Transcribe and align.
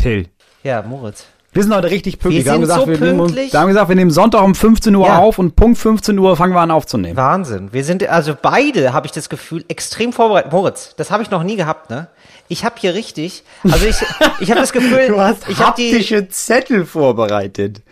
Till. 0.00 0.26
Ja, 0.62 0.82
Moritz. 0.82 1.26
Wir 1.52 1.64
sind 1.64 1.74
heute 1.74 1.90
richtig 1.90 2.20
pünktlich. 2.20 2.44
Wir 2.44 2.52
haben 2.52 2.64
sind 2.64 2.68
gesagt, 2.68 2.82
so 2.82 2.88
wir, 2.88 2.98
nehmen, 3.00 3.18
pünktlich. 3.18 3.52
wir 3.52 3.58
haben 3.60 3.68
gesagt, 3.68 3.88
wir 3.88 3.96
nehmen 3.96 4.12
Sonntag 4.12 4.42
um 4.44 4.54
15 4.54 4.94
Uhr 4.94 5.06
Ja. 5.06 5.18
auf 5.18 5.38
und 5.38 5.56
Punkt 5.56 5.78
15 5.78 6.16
Uhr 6.16 6.36
fangen 6.36 6.54
wir 6.54 6.60
an 6.60 6.70
aufzunehmen. 6.70 7.16
Wahnsinn. 7.16 7.72
Wir 7.72 7.82
sind 7.82 8.06
also 8.08 8.36
beide, 8.40 8.92
habe 8.92 9.06
ich 9.06 9.12
das 9.12 9.28
Gefühl, 9.28 9.64
extrem 9.66 10.12
vorbereitet. 10.12 10.52
Moritz, 10.52 10.94
das 10.96 11.10
habe 11.10 11.24
ich 11.24 11.30
noch 11.30 11.42
nie 11.42 11.56
gehabt, 11.56 11.90
ne? 11.90 12.06
Ich 12.46 12.64
habe 12.64 12.76
hier 12.78 12.94
richtig, 12.94 13.42
also 13.64 13.84
ich, 13.86 13.96
ich 14.38 14.50
habe 14.50 14.60
das 14.60 14.72
Gefühl, 14.72 15.14
ich 15.48 15.58
habe 15.58 15.74
die, 15.76 16.28
Zettel 16.28 16.86
vorbereitet. 16.86 17.82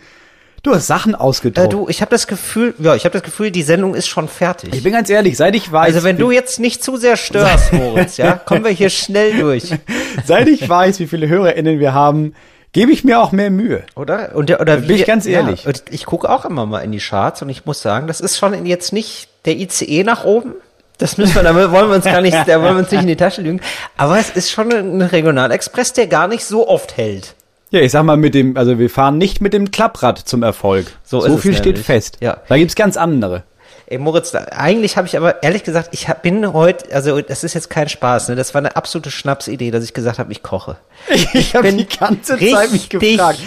Du 0.69 0.75
hast 0.75 0.87
Sachen 0.87 1.13
äh, 1.13 1.17
ausgedruckt. 1.17 1.73
du, 1.73 1.87
ich 1.89 2.01
habe 2.01 2.11
das 2.11 2.27
Gefühl, 2.27 2.75
ja, 2.79 2.95
ich 2.95 3.05
habe 3.05 3.13
das 3.13 3.23
Gefühl, 3.23 3.51
die 3.51 3.63
Sendung 3.63 3.95
ist 3.95 4.07
schon 4.07 4.27
fertig. 4.27 4.73
ich 4.73 4.83
bin 4.83 4.93
ganz 4.93 5.09
ehrlich, 5.09 5.35
seit 5.35 5.55
ich 5.55 5.71
weiß, 5.71 5.95
Also 5.95 6.05
wenn 6.05 6.17
du 6.17 6.31
jetzt 6.31 6.59
nicht 6.59 6.83
zu 6.83 6.97
sehr 6.97 7.17
störst, 7.17 7.73
Moritz, 7.73 8.17
ja, 8.17 8.33
kommen 8.33 8.63
wir 8.63 8.71
hier 8.71 8.89
schnell 8.89 9.39
durch, 9.39 9.73
seit 10.25 10.47
ich 10.47 10.67
weiß, 10.67 10.99
wie 10.99 11.07
viele 11.07 11.27
HörerInnen 11.27 11.79
wir 11.79 11.93
haben, 11.93 12.35
gebe 12.71 12.91
ich 12.91 13.03
mir 13.03 13.19
auch 13.19 13.31
mehr 13.31 13.49
Mühe. 13.49 13.83
oder? 13.95 14.35
Und 14.35 14.49
der, 14.49 14.61
oder 14.61 14.77
Bin 14.77 14.95
ich 14.95 15.05
ganz 15.05 15.25
ehrlich. 15.25 15.63
Ja, 15.63 15.71
ich 15.89 16.05
gucke 16.05 16.29
auch 16.29 16.45
immer 16.45 16.65
mal 16.65 16.81
in 16.81 16.91
die 16.91 16.99
Charts 16.99 17.41
und 17.41 17.49
ich 17.49 17.65
muss 17.65 17.81
sagen, 17.81 18.07
das 18.07 18.21
ist 18.21 18.37
schon 18.37 18.65
jetzt 18.65 18.93
nicht 18.93 19.27
der 19.45 19.55
ICE 19.57 20.03
nach 20.03 20.23
oben. 20.23 20.53
Das 20.99 21.17
müssen 21.17 21.33
wir, 21.35 21.43
da 21.43 21.55
wollen 21.55 21.89
wir 21.89 21.95
uns 21.95 22.03
gar 22.05 22.21
nicht, 22.21 22.37
da 22.45 22.61
wollen 22.61 22.75
wir 22.75 22.83
uns 22.83 22.91
nicht 22.91 23.01
in 23.01 23.07
die 23.07 23.15
Tasche 23.15 23.41
lügen. 23.41 23.61
Aber 23.95 24.19
es 24.19 24.29
ist 24.29 24.51
schon 24.51 24.71
ein 24.71 25.01
Regionalexpress, 25.01 25.93
der 25.93 26.07
gar 26.07 26.27
nicht 26.27 26.43
so 26.43 26.67
oft 26.67 26.97
hält. 26.97 27.35
Ja, 27.71 27.81
ich 27.81 27.91
sag 27.91 28.03
mal 28.03 28.17
mit 28.17 28.33
dem, 28.33 28.57
also 28.57 28.79
wir 28.79 28.89
fahren 28.89 29.17
nicht 29.17 29.41
mit 29.41 29.53
dem 29.53 29.69
Klapprad 29.71 30.17
zum 30.17 30.41
Erfolg. 30.43 30.87
So 31.03 31.21
So, 31.21 31.37
viel 31.37 31.55
steht 31.55 31.77
fest. 31.77 32.17
Ja. 32.19 32.37
Da 32.47 32.57
gibt's 32.57 32.75
ganz 32.75 32.97
andere. 32.97 33.43
Ey, 33.85 33.97
Moritz, 33.97 34.31
da- 34.31 34.45
eigentlich 34.51 34.97
habe 34.97 35.07
ich 35.07 35.17
aber 35.17 35.41
ehrlich 35.43 35.63
gesagt, 35.63 35.89
ich 35.91 36.07
hab, 36.09 36.21
bin 36.21 36.53
heute, 36.53 36.93
also 36.93 37.21
das 37.21 37.43
ist 37.43 37.53
jetzt 37.55 37.69
kein 37.71 37.89
Spaß, 37.89 38.29
ne? 38.29 38.35
Das 38.35 38.53
war 38.53 38.59
eine 38.59 38.75
absolute 38.75 39.09
Schnapsidee, 39.09 39.71
dass 39.71 39.83
ich 39.83 39.93
gesagt 39.93 40.19
habe, 40.19 40.31
ich 40.31 40.43
koche. 40.43 40.77
Ich 41.33 41.55
habe 41.55 41.67
bin 41.69 41.77
die 41.79 41.87
ganze 41.87 42.37
Zeit 42.37 42.71
mich 42.71 42.83
richtig- 42.91 43.17
gefragt. 43.17 43.39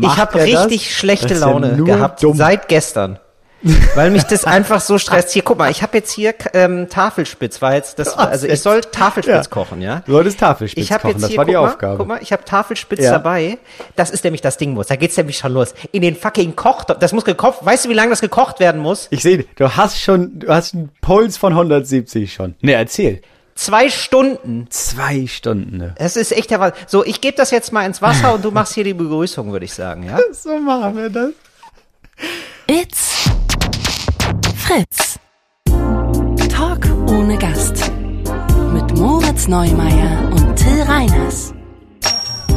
Ich 0.00 0.16
habe 0.16 0.38
er 0.38 0.46
das? 0.46 0.64
richtig 0.66 0.94
schlechte 0.96 1.28
Das 1.28 1.40
ja 1.40 1.46
Laune 1.46 1.82
gehabt 1.84 2.22
dumm. 2.22 2.36
seit 2.36 2.68
gestern. 2.68 3.18
Weil 3.94 4.10
mich 4.10 4.22
das 4.24 4.44
einfach 4.44 4.80
so 4.80 4.96
stresst. 4.98 5.30
Hier, 5.30 5.42
guck 5.42 5.58
mal, 5.58 5.70
ich 5.70 5.82
habe 5.82 5.96
jetzt 5.98 6.10
hier 6.12 6.34
ähm, 6.54 6.88
Tafelspitz, 6.88 7.60
war 7.60 7.74
jetzt 7.74 7.98
das, 7.98 8.16
also 8.16 8.46
ich 8.46 8.60
soll 8.60 8.80
Tafelspitz 8.80 9.46
Ja. 9.46 9.50
kochen, 9.50 9.82
ja? 9.82 10.02
Du 10.06 10.12
solltest 10.12 10.40
Tafelspitz 10.40 10.82
Ich 10.84 10.90
kochen, 10.90 11.10
jetzt 11.10 11.22
das 11.22 11.28
hier, 11.30 11.38
war 11.38 11.44
die 11.44 11.52
mal, 11.52 11.68
Aufgabe. 11.68 11.98
guck 11.98 12.06
mal, 12.08 12.18
ich 12.22 12.32
habe 12.32 12.44
Tafelspitz 12.44 13.00
Ja. 13.00 13.12
dabei. 13.12 13.58
Das 13.96 14.10
ist 14.10 14.24
nämlich 14.24 14.40
das 14.40 14.56
Ding 14.56 14.72
muss. 14.72 14.86
Da 14.86 14.96
geht's 14.96 15.16
nämlich 15.16 15.36
schon 15.38 15.52
los. 15.52 15.74
In 15.92 16.00
den 16.02 16.16
fucking 16.16 16.56
Koch, 16.56 16.84
das 16.84 17.12
muss 17.12 17.24
gekocht. 17.24 17.58
Weißt 17.64 17.84
du, 17.84 17.88
wie 17.90 17.94
lange 17.94 18.10
das 18.10 18.20
gekocht 18.22 18.60
werden 18.60 18.80
muss? 18.80 19.08
Ich 19.10 19.22
sehe, 19.22 19.44
du 19.56 19.76
hast 19.76 20.00
schon, 20.00 20.38
du 20.38 20.48
hast 20.48 20.74
einen 20.74 20.90
Puls 21.02 21.36
von 21.36 21.52
170 21.52 22.32
schon. 22.32 22.54
Ne, 22.62 22.72
erzähl. 22.72 23.20
Zwei 23.56 23.90
Stunden. 23.90 24.68
Zwei 24.70 25.26
Stunden. 25.26 25.76
Ne? 25.76 25.94
Es 25.98 26.16
ist 26.16 26.32
echt 26.32 26.50
der 26.50 26.60
Wahnsinn. 26.60 26.80
So, 26.86 27.04
ich 27.04 27.20
gebe 27.20 27.36
das 27.36 27.50
jetzt 27.50 27.72
mal 27.74 27.84
ins 27.84 28.00
Wasser 28.00 28.32
und 28.32 28.42
du 28.44 28.50
machst 28.52 28.72
hier 28.72 28.84
die 28.84 28.94
Begrüßung, 28.94 29.52
würde 29.52 29.66
ich 29.66 29.74
sagen, 29.74 30.04
ja? 30.04 30.18
So 30.32 30.56
machen 30.58 30.96
wir 30.96 31.10
das. 31.10 31.30
It's 32.66 33.28
Fritz. 34.70 35.18
Talk 36.48 36.86
ohne 37.08 37.36
Gast. 37.38 37.90
Mit 38.72 38.96
Moritz 38.96 39.48
Neumeier 39.48 40.30
und 40.30 40.54
Till 40.54 40.82
Reiners. 40.82 41.52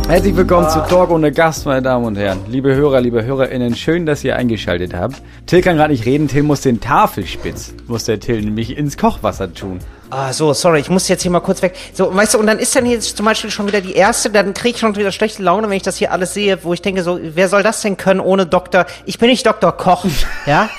Herzlich 0.08 0.36
willkommen 0.36 0.70
zu 0.70 0.81
Talk 0.81 1.09
ohne 1.09 1.31
Gast, 1.31 1.66
meine 1.66 1.81
Damen 1.81 2.05
und 2.05 2.16
Herren. 2.16 2.42
Liebe 2.47 2.75
Hörer, 2.75 3.02
liebe 3.02 3.25
HörerInnen, 3.25 3.75
schön, 3.75 4.05
dass 4.05 4.23
ihr 4.23 4.36
eingeschaltet 4.36 4.94
habt. 4.94 5.23
Till 5.47 5.64
kann 5.64 5.78
gerade 5.78 5.92
nicht 5.92 6.05
reden, 6.05 6.28
Till 6.28 6.44
muss 6.44 6.61
den 6.61 6.80
Tafelspitz, 6.80 7.73
muss 7.88 8.03
der 8.03 8.20
Till 8.20 8.44
nämlich 8.44 8.77
ins 8.77 8.95
Kochwasser 8.95 9.52
tun. 9.52 9.80
Ah, 10.11 10.31
so, 10.33 10.53
sorry, 10.53 10.81
ich 10.81 10.89
muss 10.92 11.08
jetzt 11.08 11.23
hier 11.23 11.31
mal 11.31 11.39
kurz 11.39 11.64
weg. 11.64 11.75
So, 11.94 12.14
weißt 12.14 12.36
du, 12.36 12.38
und 12.38 12.45
dann 12.45 12.59
ist 12.59 12.75
dann 12.75 12.86
jetzt 12.86 13.17
zum 13.17 13.25
Beispiel 13.25 13.50
schon 13.50 13.66
wieder 13.66 13.81
die 13.81 13.94
erste, 13.94 14.30
dann 14.30 14.53
kriege 14.53 14.75
ich 14.75 14.80
schon 14.80 14.95
wieder 14.95 15.11
schlechte 15.11 15.42
Laune, 15.42 15.67
wenn 15.67 15.77
ich 15.77 15.81
das 15.81 15.98
hier 15.98 16.11
alles 16.11 16.36
sehe, 16.36 16.64
wo 16.64 16.73
ich 16.73 16.83
denke 16.83 17.02
so, 17.02 17.20
wer 17.20 17.50
soll 17.50 17.64
das 17.64 17.81
denn 17.81 17.98
können 17.98 18.20
ohne 18.20 18.45
Doktor? 18.45 18.86
Ich 19.08 19.17
bin 19.17 19.30
nicht 19.30 19.48
Doktor 19.48 19.75
Koch, 19.75 20.05
ja? 20.45 20.70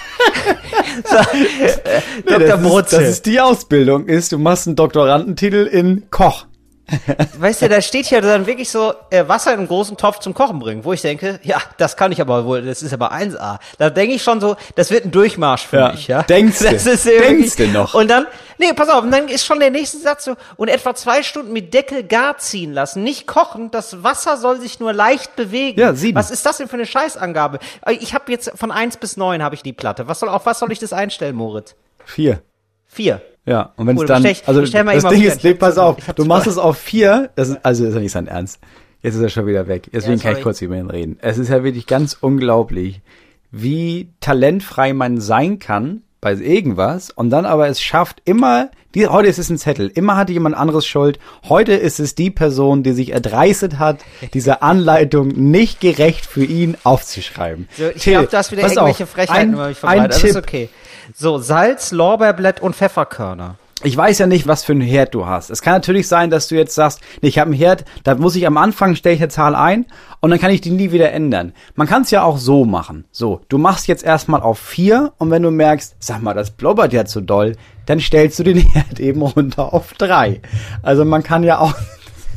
äh, 2.26 2.38
Dr. 2.38 2.58
Brutzel. 2.58 3.00
das 3.00 3.08
ist 3.10 3.26
die 3.26 3.40
Ausbildung, 3.40 4.06
ist, 4.06 4.32
du 4.32 4.38
machst 4.38 4.66
einen 4.66 4.76
Doktorandentitel 4.76 5.66
in 5.66 6.10
Koch. 6.10 6.46
Weißt 7.38 7.62
du, 7.62 7.68
da 7.68 7.80
steht 7.80 8.06
hier 8.06 8.20
dann 8.20 8.46
wirklich 8.46 8.68
so 8.70 8.92
äh, 9.10 9.26
Wasser 9.26 9.52
in 9.52 9.60
einen 9.60 9.68
großen 9.68 9.96
Topf 9.96 10.18
zum 10.18 10.34
Kochen 10.34 10.58
bringen, 10.58 10.84
wo 10.84 10.92
ich 10.92 11.00
denke, 11.00 11.40
ja, 11.42 11.56
das 11.78 11.96
kann 11.96 12.12
ich 12.12 12.20
aber 12.20 12.44
wohl, 12.44 12.62
das 12.62 12.82
ist 12.82 12.92
aber 12.92 13.12
1A. 13.12 13.58
Da 13.78 13.90
denke 13.90 14.14
ich 14.14 14.22
schon 14.22 14.40
so, 14.40 14.56
das 14.74 14.90
wird 14.90 15.06
ein 15.06 15.10
Durchmarsch 15.10 15.66
für 15.66 15.78
Ja, 15.78 15.92
mich, 15.92 16.08
ja. 16.08 16.22
denkst 16.24 16.58
du, 16.58 16.64
das 16.84 17.04
denkst 17.04 17.56
du 17.56 17.68
noch. 17.68 17.94
Und 17.94 18.08
dann, 18.08 18.26
nee, 18.58 18.72
pass 18.74 18.90
auf, 18.90 19.02
und 19.02 19.10
dann 19.10 19.28
ist 19.28 19.46
schon 19.46 19.60
der 19.60 19.70
nächste 19.70 19.98
Satz 19.98 20.24
so, 20.26 20.34
und 20.56 20.68
etwa 20.68 20.94
zwei 20.94 21.22
Stunden 21.22 21.52
mit 21.52 21.72
Deckel 21.72 22.04
gar 22.04 22.36
ziehen 22.38 22.72
lassen, 22.72 23.02
nicht 23.02 23.26
kochen, 23.26 23.70
das 23.70 24.02
Wasser 24.02 24.36
soll 24.36 24.60
sich 24.60 24.78
nur 24.78 24.92
leicht 24.92 25.36
bewegen. 25.36 25.80
Ja, 25.80 25.94
sieben. 25.94 26.18
Was 26.18 26.30
ist 26.30 26.44
das 26.44 26.58
denn 26.58 26.68
für 26.68 26.76
eine 26.76 26.86
Scheißangabe? 26.86 27.60
Äh, 27.86 27.92
Ich 27.94 28.12
habe 28.14 28.30
jetzt 28.30 28.52
von 28.56 28.70
eins 28.70 28.98
bis 28.98 29.16
neun 29.16 29.42
habe 29.42 29.54
ich 29.54 29.62
die 29.62 29.72
Platte. 29.72 30.06
Was 30.06 30.20
soll, 30.20 30.28
auf 30.28 30.44
was 30.44 30.58
soll 30.58 30.70
ich 30.70 30.78
das 30.80 30.92
einstellen, 30.92 31.34
Moritz? 31.34 31.74
Vier. 32.04 32.42
Vier. 32.86 33.22
Ja, 33.46 33.72
und 33.76 33.86
wenn 33.86 33.96
es 33.98 34.04
dann, 34.06 34.22
bestell 34.22 34.32
ich- 34.42 34.48
also 34.48 34.60
das 34.62 34.70
Ding 35.10 35.22
ist, 35.22 35.44
nee, 35.44 35.54
pass 35.54 35.76
auf, 35.78 35.96
du 36.16 36.24
machst 36.24 36.46
es 36.46 36.56
auf 36.58 36.78
vier, 36.78 37.30
das 37.36 37.50
ist, 37.50 37.58
also 37.62 37.84
ist 37.84 37.94
ja 37.94 38.00
nicht 38.00 38.12
sein 38.12 38.26
Ernst. 38.26 38.58
Jetzt 39.02 39.16
ist 39.16 39.20
er 39.20 39.28
schon 39.28 39.46
wieder 39.46 39.68
weg. 39.68 39.90
Deswegen 39.92 40.16
Ja, 40.16 40.22
kann 40.22 40.36
ich 40.38 40.42
kurz 40.42 40.62
über 40.62 40.76
ihn 40.76 40.88
reden. 40.88 41.18
Es 41.20 41.36
ist 41.36 41.48
ja 41.50 41.62
wirklich 41.62 41.86
ganz 41.86 42.16
unglaublich, 42.18 43.02
wie 43.50 44.08
talentfrei 44.20 44.94
man 44.94 45.20
sein 45.20 45.58
kann 45.58 46.00
bei 46.22 46.32
irgendwas 46.32 47.10
und 47.10 47.28
dann 47.28 47.44
aber 47.44 47.68
es 47.68 47.82
schafft 47.82 48.22
immer, 48.24 48.70
die, 48.94 49.06
heute 49.08 49.28
ist 49.28 49.38
es 49.38 49.50
ein 49.50 49.58
Zettel, 49.58 49.88
immer 49.94 50.16
hatte 50.16 50.32
jemand 50.32 50.56
anderes 50.56 50.86
Schuld. 50.86 51.18
Heute 51.48 51.74
ist 51.74 52.00
es 52.00 52.14
die 52.14 52.30
Person, 52.30 52.82
die 52.82 52.92
sich 52.92 53.12
erdreistet 53.12 53.78
hat, 53.78 53.98
diese 54.32 54.62
Anleitung 54.62 55.28
nicht 55.28 55.80
gerecht 55.82 56.24
für 56.24 56.44
ihn 56.44 56.78
aufzuschreiben. 56.82 57.68
So, 57.76 57.88
ich 57.94 58.02
glaube, 58.04 58.28
du 58.28 58.36
hast 58.38 58.52
wieder 58.52 58.62
irgendwelche 58.62 59.04
auf, 59.04 59.10
Frechheiten 59.10 59.34
ein, 59.50 59.52
über 59.52 59.68
mich 59.68 59.84
ein 59.84 60.08
verbreitet. 60.08 60.24
Ist 60.24 60.32
Tipp. 60.32 60.36
okay. 60.42 60.68
So, 61.12 61.38
Salz, 61.38 61.92
Lorbeerblatt 61.92 62.60
und 62.60 62.74
Pfefferkörner. 62.74 63.56
Ich 63.82 63.94
weiß 63.94 64.18
ja 64.18 64.26
nicht, 64.26 64.46
was 64.46 64.64
für 64.64 64.72
einen 64.72 64.80
Herd 64.80 65.14
du 65.14 65.26
hast. 65.26 65.50
Es 65.50 65.60
kann 65.60 65.74
natürlich 65.74 66.08
sein, 66.08 66.30
dass 66.30 66.48
du 66.48 66.54
jetzt 66.54 66.74
sagst, 66.74 67.02
nee, 67.20 67.28
ich 67.28 67.38
habe 67.38 67.50
einen 67.50 67.58
Herd, 67.58 67.84
da 68.02 68.14
muss 68.14 68.34
ich 68.34 68.46
am 68.46 68.56
Anfang 68.56 68.94
stelle 68.94 69.16
ich 69.16 69.20
eine 69.20 69.28
Zahl 69.28 69.54
ein 69.54 69.84
und 70.20 70.30
dann 70.30 70.38
kann 70.38 70.52
ich 70.52 70.62
die 70.62 70.70
nie 70.70 70.90
wieder 70.90 71.12
ändern. 71.12 71.52
Man 71.74 71.86
kann 71.86 72.02
es 72.02 72.10
ja 72.10 72.22
auch 72.22 72.38
so 72.38 72.64
machen. 72.64 73.04
So, 73.12 73.42
du 73.50 73.58
machst 73.58 73.86
jetzt 73.86 74.02
erstmal 74.02 74.40
auf 74.40 74.58
vier 74.58 75.12
und 75.18 75.30
wenn 75.30 75.42
du 75.42 75.50
merkst, 75.50 75.96
sag 75.98 76.22
mal, 76.22 76.32
das 76.32 76.52
blubbert 76.52 76.94
ja 76.94 77.04
zu 77.04 77.20
doll, 77.20 77.56
dann 77.84 78.00
stellst 78.00 78.38
du 78.38 78.44
den 78.44 78.56
Herd 78.72 79.00
eben 79.00 79.20
runter 79.20 79.74
auf 79.74 79.92
drei. 79.92 80.40
Also 80.82 81.04
man 81.04 81.22
kann 81.22 81.42
ja 81.42 81.58
auch 81.58 81.74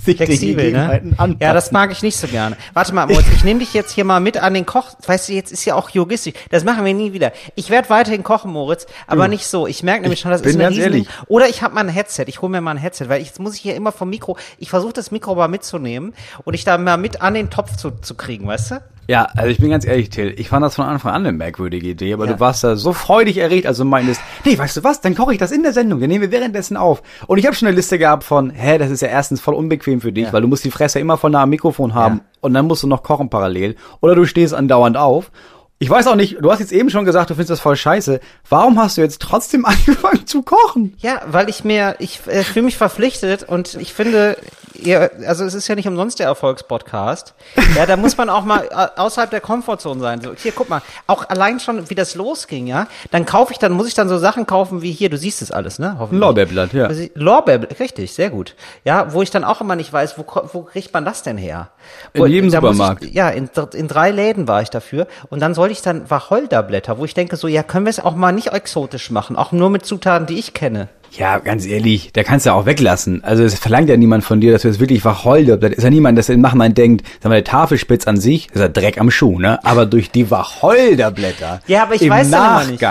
sich 0.07 0.17
den 0.17 0.27
Flexibel, 0.27 0.65
Gegebenheiten 0.65 1.09
ne? 1.09 1.19
anpassen. 1.19 1.41
Ja, 1.41 1.53
das 1.53 1.71
mag 1.71 1.91
ich 1.91 2.01
nicht 2.01 2.17
so 2.17 2.27
gerne. 2.27 2.57
Warte 2.73 2.93
mal, 2.93 3.05
Moritz, 3.07 3.27
ich 3.33 3.43
nehme 3.43 3.59
dich 3.59 3.73
jetzt 3.73 3.91
hier 3.91 4.03
mal 4.03 4.19
mit 4.19 4.37
an 4.37 4.53
den 4.53 4.65
Koch. 4.65 4.95
Weißt 5.05 5.29
du, 5.29 5.33
jetzt 5.33 5.51
ist 5.51 5.65
ja 5.65 5.75
auch 5.75 5.93
logistisch. 5.93 6.33
Das 6.49 6.63
machen 6.63 6.85
wir 6.85 6.93
nie 6.93 7.13
wieder. 7.13 7.31
Ich 7.55 7.69
werde 7.69 7.89
weiterhin 7.89 8.23
kochen, 8.23 8.51
Moritz, 8.51 8.87
aber 9.05 9.27
nicht 9.27 9.45
so. 9.47 9.67
Ich 9.67 9.83
merke 9.83 10.01
nämlich 10.01 10.19
schon, 10.19 10.31
das 10.31 10.41
ist 10.41 10.55
eine 10.55 10.69
riesen 10.69 10.83
ehrlich. 10.83 11.07
Oder 11.27 11.49
ich 11.49 11.61
habe 11.61 11.75
mal 11.75 11.81
ein 11.81 11.89
Headset. 11.89 12.25
Ich 12.27 12.41
hole 12.41 12.51
mir 12.51 12.61
mal 12.61 12.71
ein 12.71 12.77
Headset, 12.77 13.09
weil 13.09 13.21
jetzt 13.21 13.39
muss 13.39 13.55
ich 13.55 13.61
hier 13.61 13.75
immer 13.75 13.91
vom 13.91 14.09
Mikro. 14.09 14.37
Ich 14.57 14.69
versuche 14.69 14.93
das 14.93 15.11
Mikro 15.11 15.35
mal 15.35 15.47
mitzunehmen 15.47 16.13
und 16.43 16.53
ich 16.53 16.63
da 16.63 16.77
mal 16.77 16.97
mit 16.97 17.21
an 17.21 17.33
den 17.33 17.49
Topf 17.49 17.75
zu, 17.75 17.91
zu 17.91 18.15
kriegen, 18.15 18.47
weißt 18.47 18.71
du? 18.71 18.81
Ja, 19.09 19.29
also 19.37 19.49
ich 19.49 19.57
bin 19.59 19.69
ganz 19.69 19.85
ehrlich, 19.85 20.09
Till, 20.09 20.33
ich 20.37 20.49
fand 20.49 20.65
das 20.65 20.75
von 20.75 20.83
Anfang 20.85 21.13
an 21.13 21.25
eine 21.25 21.31
merkwürdige 21.31 21.87
Idee, 21.87 22.11
aber 22.13 22.25
Ja. 22.25 22.33
du 22.33 22.39
warst 22.41 22.63
da 22.65 22.75
so 22.75 22.91
freudig 22.91 23.37
erregt, 23.37 23.65
also 23.65 23.85
meintest, 23.85 24.19
nee, 24.43 24.57
weißt 24.57 24.75
du 24.77 24.83
was, 24.83 24.99
dann 24.99 25.15
koche 25.15 25.31
ich 25.31 25.37
das 25.39 25.51
in 25.51 25.63
der 25.63 25.71
Sendung, 25.71 26.01
dann 26.01 26.09
nehmen 26.09 26.23
wir 26.23 26.31
währenddessen 26.31 26.75
auf. 26.75 27.01
Und 27.25 27.37
ich 27.37 27.45
habe 27.45 27.55
schon 27.55 27.69
eine 27.69 27.75
Liste 27.77 27.97
gehabt 27.97 28.25
von, 28.25 28.49
hä, 28.49 28.77
das 28.77 28.91
ist 28.91 29.01
ja 29.01 29.07
erstens 29.07 29.39
voll 29.39 29.53
unbequem 29.53 30.01
für 30.01 30.11
dich, 30.11 30.25
Ja. 30.25 30.33
weil 30.33 30.41
du 30.41 30.49
musst 30.49 30.65
die 30.65 30.71
Fresse 30.71 30.99
immer 30.99 31.15
voll 31.17 31.31
nah 31.31 31.43
am 31.43 31.49
Mikrofon 31.49 31.93
haben 31.93 32.17
Ja. 32.17 32.21
und 32.41 32.53
dann 32.53 32.65
musst 32.67 32.83
du 32.83 32.87
noch 32.87 33.01
kochen 33.01 33.29
parallel 33.29 33.75
oder 34.01 34.13
du 34.13 34.25
stehst 34.25 34.53
andauernd 34.53 34.97
auf. 34.97 35.31
Ich 35.79 35.89
weiß 35.91 36.07
auch 36.07 36.15
nicht, 36.15 36.37
du 36.41 36.51
hast 36.51 36.59
jetzt 36.59 36.71
eben 36.71 36.89
schon 36.89 37.05
gesagt, 37.05 37.29
du 37.29 37.35
findest 37.35 37.51
das 37.51 37.59
voll 37.59 37.75
scheiße. 37.75 38.19
Warum 38.49 38.79
hast 38.79 38.97
du 38.97 39.01
jetzt 39.01 39.21
trotzdem 39.21 39.63
angefangen 39.65 40.25
zu 40.25 40.41
kochen? 40.41 40.95
Ja, 40.99 41.21
weil 41.27 41.49
ich 41.49 41.63
mir, 41.63 41.95
ich 41.99 42.21
äh, 42.25 42.43
fühle 42.43 42.65
mich 42.65 42.77
verpflichtet 42.77 43.43
und 43.43 43.75
ich 43.75 43.93
finde, 43.93 44.37
ihr, 44.73 45.11
also 45.27 45.45
es 45.45 45.53
ist 45.53 45.67
ja 45.67 45.75
nicht 45.75 45.87
umsonst 45.87 46.17
der 46.17 46.25
Erfolgspodcast. 46.25 47.35
Ja, 47.75 47.85
da 47.85 47.95
muss 47.95 48.17
man 48.17 48.29
auch 48.31 48.43
mal 48.43 48.67
äh, 48.71 48.99
außerhalb 48.99 49.29
der 49.29 49.39
Komfortzone 49.41 49.99
sein. 50.01 50.19
So, 50.21 50.31
hier, 50.35 50.51
guck 50.51 50.67
mal, 50.67 50.81
auch 51.05 51.29
allein 51.29 51.59
schon, 51.59 51.87
wie 51.91 51.95
das 51.95 52.15
losging, 52.15 52.65
ja, 52.65 52.87
dann 53.11 53.27
kaufe 53.27 53.53
ich, 53.53 53.59
dann 53.59 53.71
muss 53.73 53.87
ich 53.87 53.93
dann 53.93 54.09
so 54.09 54.17
Sachen 54.17 54.47
kaufen 54.47 54.81
wie 54.81 54.91
hier, 54.91 55.11
du 55.11 55.17
siehst 55.17 55.43
es 55.43 55.51
alles, 55.51 55.77
ne? 55.77 55.91
Ein 55.91 55.99
Hoffentlich. 55.99 56.21
Lorbeerblatt, 56.21 56.73
ja. 56.73 56.85
Also, 56.87 57.05
Lorbeer, 57.13 57.67
richtig, 57.79 58.15
sehr 58.15 58.31
gut. 58.31 58.55
Ja, 58.83 59.13
wo 59.13 59.21
ich 59.21 59.29
dann 59.29 59.43
auch 59.43 59.61
immer 59.61 59.75
nicht 59.75 59.93
weiß, 59.93 60.17
wo, 60.17 60.25
wo 60.53 60.63
kriegt 60.63 60.91
man 60.91 61.05
das 61.05 61.21
denn 61.21 61.37
her? 61.37 61.69
In 62.13 62.21
Wo- 62.21 62.25
jedem 62.25 62.49
da 62.49 62.61
muss 62.61 62.71
Supermarkt. 62.77 63.05
Ich, 63.05 63.13
ja, 63.13 63.29
in, 63.29 63.47
in 63.73 63.87
drei 63.87 64.09
Läden 64.09 64.47
war 64.47 64.63
ich 64.63 64.71
dafür. 64.71 65.05
Und 65.29 65.39
dann 65.39 65.53
sollte 65.53 65.66
ich 65.71 65.81
dann 65.81 66.09
Wacholderblätter, 66.09 66.97
wo 66.97 67.05
ich 67.05 67.13
denke 67.13 67.35
so, 67.35 67.47
ja, 67.47 67.63
können 67.63 67.85
wir 67.85 67.89
es 67.89 67.99
auch 67.99 68.15
mal 68.15 68.31
nicht 68.31 68.53
exotisch 68.53 69.11
machen, 69.11 69.35
auch 69.35 69.51
nur 69.51 69.69
mit 69.69 69.85
Zutaten, 69.85 70.27
die 70.27 70.39
ich 70.39 70.53
kenne. 70.53 70.89
Ja, 71.11 71.39
ganz 71.39 71.65
ehrlich, 71.65 72.11
da 72.13 72.23
kannst 72.23 72.45
du 72.45 72.51
auch 72.51 72.65
weglassen. 72.65 73.23
Also 73.23 73.43
es 73.43 73.57
verlangt 73.57 73.89
ja 73.89 73.97
niemand 73.97 74.23
von 74.23 74.41
dir, 74.41 74.51
dass 74.51 74.63
du 74.63 74.67
jetzt 74.67 74.79
wirklich 74.79 75.05
Wacholderblatt. 75.05 75.73
Ist 75.73 75.83
ja 75.83 75.89
niemand, 75.89 76.17
dass 76.17 76.29
im 76.29 76.41
Nachhinein 76.41 76.73
denkt, 76.73 77.05
sag 77.21 77.29
mal, 77.29 77.35
der 77.35 77.43
Tafelspitz 77.45 78.07
an 78.07 78.17
sich 78.17 78.49
ist 78.51 78.59
ja 78.59 78.67
Dreck 78.67 78.99
am 78.99 79.09
Schuh, 79.09 79.39
ne? 79.39 79.63
Aber 79.63 79.85
durch 79.85 80.11
die 80.11 80.29
Wacholderblätter 80.29 81.61
Ja, 81.67 81.83
aber 81.83 81.95
ich 81.95 82.01
im 82.01 82.09
weiß 82.09 82.27
immer 82.27 82.65
nicht. 82.65 82.83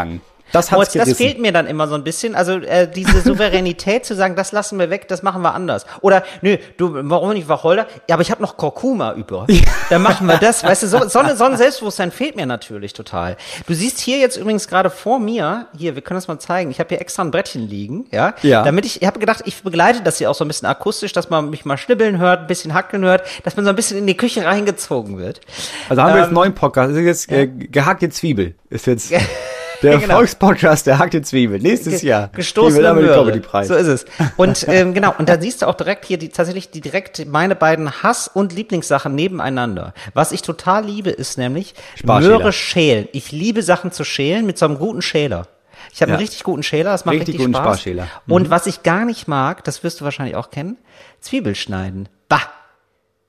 Das 0.52 0.70
hat's 0.70 0.76
Moritz, 0.76 0.92
das 0.92 1.16
fehlt 1.16 1.40
mir 1.40 1.52
dann 1.52 1.66
immer 1.66 1.88
so 1.88 1.94
ein 1.94 2.04
bisschen. 2.04 2.34
Also 2.34 2.52
äh, 2.58 2.88
diese 2.90 3.20
Souveränität 3.22 4.04
zu 4.06 4.14
sagen, 4.14 4.36
das 4.36 4.52
lassen 4.52 4.78
wir 4.78 4.90
weg, 4.90 5.08
das 5.08 5.22
machen 5.22 5.42
wir 5.42 5.54
anders. 5.54 5.86
Oder 6.00 6.22
nö, 6.42 6.56
du, 6.76 6.92
warum 7.10 7.32
nicht 7.32 7.48
Wacholder? 7.48 7.86
Ja, 8.08 8.14
aber 8.14 8.22
ich 8.22 8.30
habe 8.30 8.42
noch 8.42 8.56
Kurkuma 8.56 9.12
über. 9.14 9.46
Dann 9.90 10.02
machen 10.02 10.26
wir 10.26 10.38
das. 10.38 10.62
Weißt 10.64 10.82
du, 10.84 10.86
so, 10.86 11.00
so, 11.08 11.20
so 11.34 11.44
ein 11.44 11.56
Selbstbewusstsein 11.56 12.10
fehlt 12.12 12.36
mir 12.36 12.46
natürlich 12.46 12.92
total. 12.92 13.36
Du 13.66 13.74
siehst 13.74 13.98
hier 14.00 14.18
jetzt 14.18 14.36
übrigens 14.36 14.68
gerade 14.68 14.90
vor 14.90 15.18
mir, 15.18 15.66
hier, 15.76 15.94
wir 15.94 16.02
können 16.02 16.16
das 16.18 16.28
mal 16.28 16.38
zeigen. 16.38 16.70
Ich 16.70 16.78
habe 16.80 16.88
hier 16.90 17.00
extra 17.00 17.22
ein 17.22 17.30
Brettchen 17.30 17.68
liegen, 17.68 18.06
ja, 18.12 18.34
Ja. 18.42 18.62
damit 18.62 18.86
ich, 18.86 19.02
ich 19.02 19.06
habe 19.06 19.18
gedacht, 19.18 19.42
ich 19.44 19.62
begleite 19.62 20.00
das 20.02 20.18
hier 20.18 20.30
auch 20.30 20.34
so 20.34 20.44
ein 20.44 20.48
bisschen 20.48 20.66
akustisch, 20.68 21.12
dass 21.12 21.28
man 21.30 21.50
mich 21.50 21.64
mal 21.64 21.76
schnibbeln 21.76 22.18
hört, 22.18 22.42
ein 22.42 22.46
bisschen 22.46 22.72
hackeln 22.74 23.04
hört, 23.04 23.22
dass 23.44 23.56
man 23.56 23.64
so 23.64 23.70
ein 23.70 23.76
bisschen 23.76 23.98
in 23.98 24.06
die 24.06 24.16
Küche 24.16 24.44
reingezogen 24.44 25.18
wird. 25.18 25.40
Also 25.88 26.02
haben 26.02 26.12
wir 26.14 26.18
jetzt 26.20 26.28
Ähm, 26.28 26.34
neuen 26.34 26.54
Podcast. 26.54 26.90
Das 26.90 26.98
ist 26.98 27.04
jetzt 27.04 27.32
äh, 27.32 27.46
gehackte 27.46 28.08
Zwiebel. 28.10 28.54
Ist 28.70 28.86
jetzt 28.86 29.12
der 29.82 29.98
Genau. 29.98 30.12
Erfolgspodcast 30.14 30.86
der 30.86 30.98
hackte 30.98 31.22
Zwiebel. 31.22 31.58
Nächstes 31.60 32.00
Ge- 32.00 32.08
Jahr. 32.10 32.28
Gestoßene 32.32 32.82
Kriegen 32.92 33.06
wir 33.26 33.32
den. 33.32 33.64
So 33.64 33.74
ist 33.74 33.86
es. 33.86 34.04
Und 34.36 34.66
ähm, 34.68 34.94
genau, 34.94 35.14
und 35.18 35.28
dann 35.28 35.40
siehst 35.40 35.62
du 35.62 35.66
auch 35.66 35.74
direkt 35.74 36.04
hier 36.04 36.18
die 36.18 36.28
tatsächlich 36.28 36.70
die 36.70 36.80
direkt 36.80 37.26
meine 37.26 37.54
beiden 37.56 38.02
Hass- 38.02 38.28
und 38.28 38.52
Lieblingssachen 38.52 39.14
nebeneinander. 39.14 39.94
Was 40.14 40.32
ich 40.32 40.42
total 40.42 40.84
liebe, 40.84 41.10
ist 41.10 41.38
nämlich. 41.38 41.74
Möhre 42.04 42.52
schälen. 42.52 43.08
Ich 43.12 43.32
liebe 43.32 43.62
Sachen 43.62 43.92
zu 43.92 44.04
schälen 44.04 44.46
mit 44.46 44.58
so 44.58 44.66
einem 44.66 44.78
guten 44.78 45.02
Schäler. 45.02 45.48
Ich 45.92 46.02
habe 46.02 46.10
Ja. 46.10 46.16
einen 46.16 46.22
richtig 46.24 46.42
guten 46.42 46.62
Schäler, 46.62 46.90
das 46.90 47.04
macht 47.04 47.14
Richtig 47.16 47.34
richtig, 47.34 47.46
guten 47.46 47.54
Spaß. 47.54 47.64
Sparschäler. 47.80 48.08
Mhm. 48.26 48.32
Und 48.32 48.50
was 48.50 48.66
ich 48.66 48.82
gar 48.82 49.04
nicht 49.04 49.28
mag, 49.28 49.62
das 49.64 49.82
wirst 49.84 50.00
du 50.00 50.04
wahrscheinlich 50.04 50.36
auch 50.36 50.50
kennen, 50.50 50.76
Zwiebel 51.20 51.54
schneiden. 51.54 52.08
Bah. 52.28 52.42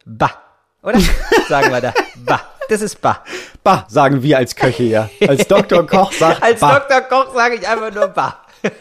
Bah. 0.05 0.31
Oder? 0.81 0.99
Sagen 1.49 1.71
wir 1.71 1.81
da. 1.81 1.93
Bah. 2.25 2.41
Das 2.69 2.81
ist 2.81 3.01
bah. 3.01 3.23
Bah, 3.63 3.85
sagen 3.89 4.23
wir 4.23 4.37
als 4.37 4.55
Köche 4.55 4.83
ja. 4.83 5.09
Als 5.27 5.47
Dr. 5.47 5.85
Koch 5.85 6.11
sagt 6.11 6.43
Als 6.43 6.59
bah. 6.59 6.79
Dr. 6.79 7.01
Koch 7.01 7.33
sage 7.33 7.55
ich 7.55 7.67
einfach 7.67 7.93
nur 7.93 8.07
bah. 8.07 8.41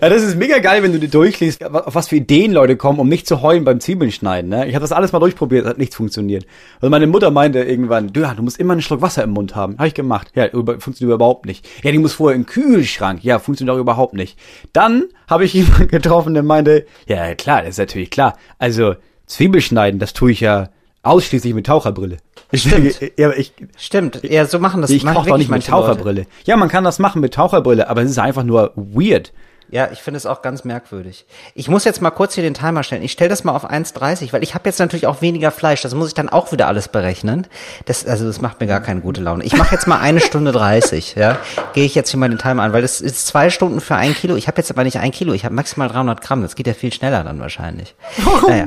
Ja, 0.00 0.08
das 0.08 0.22
ist 0.22 0.36
mega 0.36 0.58
geil, 0.58 0.82
wenn 0.82 0.92
du 0.92 0.98
dir 0.98 1.08
durchliest, 1.08 1.64
auf 1.64 1.94
was 1.94 2.08
für 2.08 2.16
Ideen 2.16 2.52
Leute 2.52 2.76
kommen, 2.76 2.98
um 2.98 3.08
nicht 3.08 3.26
zu 3.26 3.40
heulen 3.42 3.64
beim 3.64 3.78
Zwiebeln 3.78 4.10
schneiden. 4.10 4.50
Ne? 4.50 4.66
Ich 4.66 4.74
habe 4.74 4.82
das 4.82 4.92
alles 4.92 5.12
mal 5.12 5.20
durchprobiert, 5.20 5.64
hat 5.64 5.78
nichts 5.78 5.94
funktioniert. 5.94 6.44
Also 6.80 6.90
meine 6.90 7.06
Mutter 7.06 7.30
meinte 7.30 7.60
irgendwann, 7.60 8.12
du, 8.12 8.20
ja, 8.20 8.34
du 8.34 8.42
musst 8.42 8.58
immer 8.58 8.72
einen 8.72 8.82
Schluck 8.82 9.00
Wasser 9.00 9.22
im 9.22 9.30
Mund 9.30 9.54
haben. 9.54 9.78
Habe 9.78 9.88
ich 9.88 9.94
gemacht. 9.94 10.32
Ja, 10.34 10.48
über, 10.48 10.80
funktioniert 10.80 11.14
überhaupt 11.14 11.46
nicht. 11.46 11.68
Ja, 11.84 11.92
die 11.92 11.98
muss 11.98 12.14
vorher 12.14 12.36
im 12.36 12.46
Kühlschrank. 12.46 13.22
Ja, 13.22 13.38
funktioniert 13.38 13.76
auch 13.76 13.80
überhaupt 13.80 14.14
nicht. 14.14 14.38
Dann 14.72 15.04
habe 15.28 15.44
ich 15.44 15.52
jemanden 15.54 15.88
getroffen, 15.88 16.34
der 16.34 16.42
meinte, 16.42 16.86
ja 17.06 17.34
klar, 17.34 17.60
das 17.60 17.70
ist 17.70 17.78
natürlich 17.78 18.10
klar. 18.10 18.36
Also 18.58 18.96
Zwiebel 19.26 19.60
schneiden, 19.60 20.00
das 20.00 20.12
tue 20.14 20.32
ich 20.32 20.40
ja 20.40 20.68
ausschließlich 21.06 21.54
mit 21.54 21.66
Taucherbrille. 21.66 22.18
Ich, 22.50 22.62
Stimmt. 22.62 23.00
Ja, 23.16 23.32
ich, 23.32 23.52
Stimmt. 23.76 24.22
Ja, 24.22 24.44
so 24.46 24.58
machen 24.58 24.82
das 24.82 24.90
ich 24.90 25.04
koche 25.04 25.28
doch 25.30 25.36
nicht 25.36 25.48
mit 25.48 25.50
manche 25.50 25.70
Leute. 25.70 25.86
Taucherbrille. 25.86 26.26
Ja, 26.44 26.56
man 26.56 26.68
kann 26.68 26.84
das 26.84 26.98
machen 26.98 27.20
mit 27.20 27.34
Taucherbrille, 27.34 27.88
aber 27.88 28.02
es 28.02 28.10
ist 28.10 28.18
einfach 28.18 28.44
nur 28.44 28.72
weird. 28.76 29.32
Ja, 29.68 29.88
ich 29.90 30.00
finde 30.00 30.18
es 30.18 30.26
auch 30.26 30.42
ganz 30.42 30.64
merkwürdig. 30.64 31.26
Ich 31.54 31.68
muss 31.68 31.84
jetzt 31.84 32.00
mal 32.00 32.10
kurz 32.10 32.34
hier 32.34 32.44
den 32.44 32.54
Timer 32.54 32.84
stellen. 32.84 33.02
Ich 33.02 33.12
stelle 33.12 33.30
das 33.30 33.42
mal 33.42 33.52
auf 33.52 33.68
1,30, 33.68 34.32
weil 34.32 34.44
ich 34.44 34.54
habe 34.54 34.68
jetzt 34.68 34.78
natürlich 34.78 35.06
auch 35.08 35.22
weniger 35.22 35.50
Fleisch. 35.50 35.82
Das 35.82 35.94
muss 35.94 36.08
ich 36.08 36.14
dann 36.14 36.28
auch 36.28 36.52
wieder 36.52 36.68
alles 36.68 36.86
berechnen. 36.88 37.48
Das, 37.84 38.06
also 38.06 38.26
das 38.26 38.40
macht 38.40 38.60
mir 38.60 38.68
gar 38.68 38.80
keine 38.80 39.00
gute 39.00 39.20
Laune. 39.20 39.44
Ich 39.44 39.56
mache 39.56 39.74
jetzt 39.74 39.88
mal 39.88 39.98
eine 39.98 40.20
Stunde 40.20 40.52
30, 40.52 41.16
ja. 41.16 41.38
Gehe 41.72 41.84
ich 41.84 41.96
jetzt 41.96 42.10
hier 42.10 42.20
mal 42.20 42.28
den 42.28 42.38
Timer 42.38 42.62
an, 42.62 42.72
weil 42.72 42.82
das 42.82 43.00
ist 43.00 43.26
zwei 43.26 43.50
Stunden 43.50 43.80
für 43.80 43.96
ein 43.96 44.14
Kilo. 44.14 44.36
Ich 44.36 44.46
habe 44.46 44.58
jetzt 44.58 44.70
aber 44.70 44.84
nicht 44.84 45.00
ein 45.00 45.10
Kilo, 45.10 45.32
ich 45.32 45.44
habe 45.44 45.54
maximal 45.54 45.88
300 45.88 46.20
Gramm. 46.20 46.42
Das 46.42 46.54
geht 46.54 46.68
ja 46.68 46.74
viel 46.74 46.92
schneller 46.92 47.24
dann 47.24 47.40
wahrscheinlich. 47.40 47.96
Warum 48.18 48.50
naja. 48.50 48.66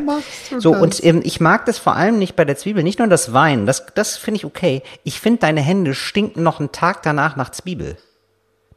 So, 0.58 0.74
und 0.74 1.02
ähm, 1.06 1.22
ich 1.24 1.40
mag 1.40 1.66
das 1.66 1.78
vor 1.78 1.96
allem 1.96 2.20
nicht 2.20 2.36
bei 2.36 2.44
der 2.44 2.58
Zwiebel, 2.58 2.84
nicht 2.84 3.00
nur 3.00 3.08
das 3.08 3.32
Wein, 3.32 3.66
das, 3.66 3.86
das 3.96 4.18
finde 4.18 4.40
ich 4.40 4.46
okay. 4.46 4.84
Ich 5.04 5.22
finde, 5.22 5.40
deine 5.40 5.62
Hände 5.62 5.96
stinken 5.96 6.44
noch 6.44 6.60
einen 6.60 6.72
Tag 6.72 7.04
danach 7.04 7.38
nach 7.38 7.52
Zwiebel. 7.52 7.98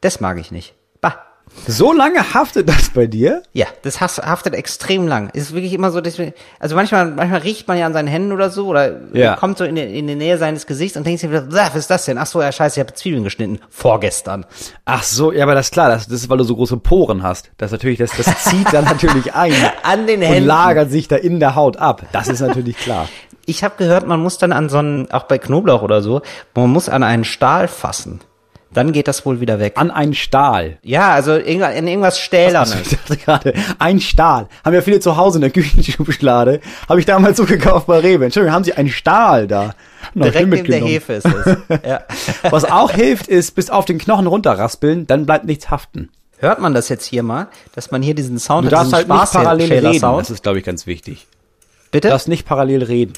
Das 0.00 0.20
mag 0.20 0.38
ich 0.38 0.50
nicht. 0.50 0.74
So 1.68 1.92
lange 1.92 2.34
haftet 2.34 2.68
das 2.68 2.90
bei 2.90 3.06
dir? 3.06 3.42
Ja, 3.52 3.66
das 3.82 4.00
haftet 4.00 4.54
extrem 4.54 5.06
lang. 5.06 5.30
Ist 5.32 5.54
wirklich 5.54 5.72
immer 5.72 5.92
so, 5.92 6.00
dass 6.00 6.18
wir, 6.18 6.32
also 6.58 6.74
manchmal, 6.74 7.06
manchmal 7.12 7.40
riecht 7.40 7.68
man 7.68 7.78
ja 7.78 7.86
an 7.86 7.92
seinen 7.92 8.08
Händen 8.08 8.32
oder 8.32 8.50
so 8.50 8.66
oder 8.66 8.98
Ja. 9.12 9.36
kommt 9.36 9.58
so 9.58 9.64
in 9.64 9.76
die, 9.76 9.82
in 9.82 10.08
die 10.08 10.16
Nähe 10.16 10.38
seines 10.38 10.66
Gesichts 10.66 10.96
und 10.96 11.06
denkt 11.06 11.20
sich 11.20 11.30
wieder, 11.30 11.42
"Bäh, 11.42 11.56
was 11.68 11.76
ist 11.76 11.90
das 11.90 12.04
denn? 12.04 12.18
Ach 12.18 12.26
so, 12.26 12.42
ja 12.42 12.50
scheiße, 12.50 12.80
ich 12.80 12.84
habe 12.84 12.94
Zwiebeln 12.94 13.22
geschnitten. 13.22 13.60
Vorgestern. 13.70 14.44
Ach 14.86 15.04
so, 15.04 15.30
ja, 15.30 15.44
aber 15.44 15.54
das 15.54 15.66
ist 15.66 15.72
klar, 15.72 15.88
das, 15.88 16.06
das 16.08 16.22
ist, 16.22 16.28
weil 16.28 16.38
du 16.38 16.44
so 16.44 16.56
große 16.56 16.78
Poren 16.78 17.22
hast. 17.22 17.50
Das 17.58 17.70
natürlich, 17.70 17.98
das, 17.98 18.10
das 18.16 18.44
zieht 18.44 18.72
dann 18.72 18.84
natürlich 18.86 19.32
ein. 19.34 19.54
An 19.84 20.08
den 20.08 20.20
Und 20.20 20.26
Händen. 20.26 20.46
lagert 20.48 20.90
sich 20.90 21.06
da 21.06 21.14
in 21.16 21.38
der 21.38 21.54
Haut 21.54 21.76
ab. 21.76 22.02
Das 22.10 22.26
ist 22.26 22.40
natürlich 22.40 22.76
klar. 22.76 23.08
Ich 23.46 23.62
habe 23.62 23.74
gehört, 23.76 24.06
man 24.06 24.20
muss 24.20 24.38
dann 24.38 24.50
an 24.52 24.68
so 24.68 24.78
einen, 24.78 25.10
auch 25.12 25.24
bei 25.24 25.38
Knoblauch 25.38 25.82
oder 25.82 26.02
so, 26.02 26.22
man 26.54 26.70
muss 26.70 26.88
an 26.88 27.02
einen 27.04 27.24
Stahl 27.24 27.68
fassen. 27.68 28.20
Dann 28.74 28.92
geht 28.92 29.06
das 29.06 29.26
wohl 29.26 29.40
wieder 29.40 29.58
weg. 29.58 29.74
An 29.76 29.90
einen 29.90 30.14
Stahl. 30.14 30.78
Ja, 30.82 31.12
also 31.12 31.32
irgendwas- 31.32 31.74
in 31.76 31.86
irgendwas 31.86 32.18
Stählernes. 32.18 32.74
Ich 32.80 32.88
dachte 32.98 33.16
gerade, 33.18 33.54
ein 33.78 34.00
Stahl. 34.00 34.48
Haben 34.64 34.74
ja 34.74 34.80
viele 34.80 35.00
zu 35.00 35.16
Hause 35.16 35.38
in 35.38 35.42
der 35.42 35.50
Küchenschublade. 35.52 36.60
Habe 36.88 37.00
ich 37.00 37.06
damals 37.06 37.36
so 37.36 37.44
gekauft 37.44 37.86
bei 37.86 37.98
Rewe. 37.98 38.24
Entschuldigung, 38.24 38.54
haben 38.54 38.64
sie 38.64 38.72
einen 38.74 38.88
Stahl 38.88 39.46
da? 39.46 39.74
Na, 40.14 40.26
ich 40.26 40.32
Direkt 40.32 40.48
neben 40.50 40.66
der. 40.70 40.80
Hefe 40.80 41.12
ist 41.14 41.26
es. 41.26 41.56
Ja. 41.86 42.00
Was 42.50 42.64
auch 42.64 42.90
hilft, 42.90 43.26
ist, 43.28 43.54
bis 43.54 43.68
auf 43.70 43.84
den 43.84 43.98
Knochen 43.98 44.26
runterraspeln, 44.26 45.06
dann 45.06 45.26
bleibt 45.26 45.44
nichts 45.44 45.70
haften. 45.70 46.08
Hört 46.38 46.60
man 46.60 46.74
das 46.74 46.88
jetzt 46.88 47.04
hier 47.04 47.22
mal, 47.22 47.48
dass 47.74 47.90
man 47.90 48.02
hier 48.02 48.14
diesen 48.14 48.38
Sound 48.38 48.64
Du 48.64 48.66
hat, 48.66 48.72
darfst 48.72 48.92
diesen 48.94 49.08
halt 49.12 49.20
nicht 49.20 49.32
parallel 49.32 49.86
reden. 49.86 50.00
Das 50.18 50.30
ist, 50.30 50.42
glaube 50.42 50.58
ich, 50.58 50.64
ganz 50.64 50.86
wichtig. 50.86 51.26
Bitte? 51.90 52.08
Du 52.08 52.12
darfst 52.12 52.26
nicht 52.28 52.46
parallel 52.46 52.82
reden. 52.82 53.12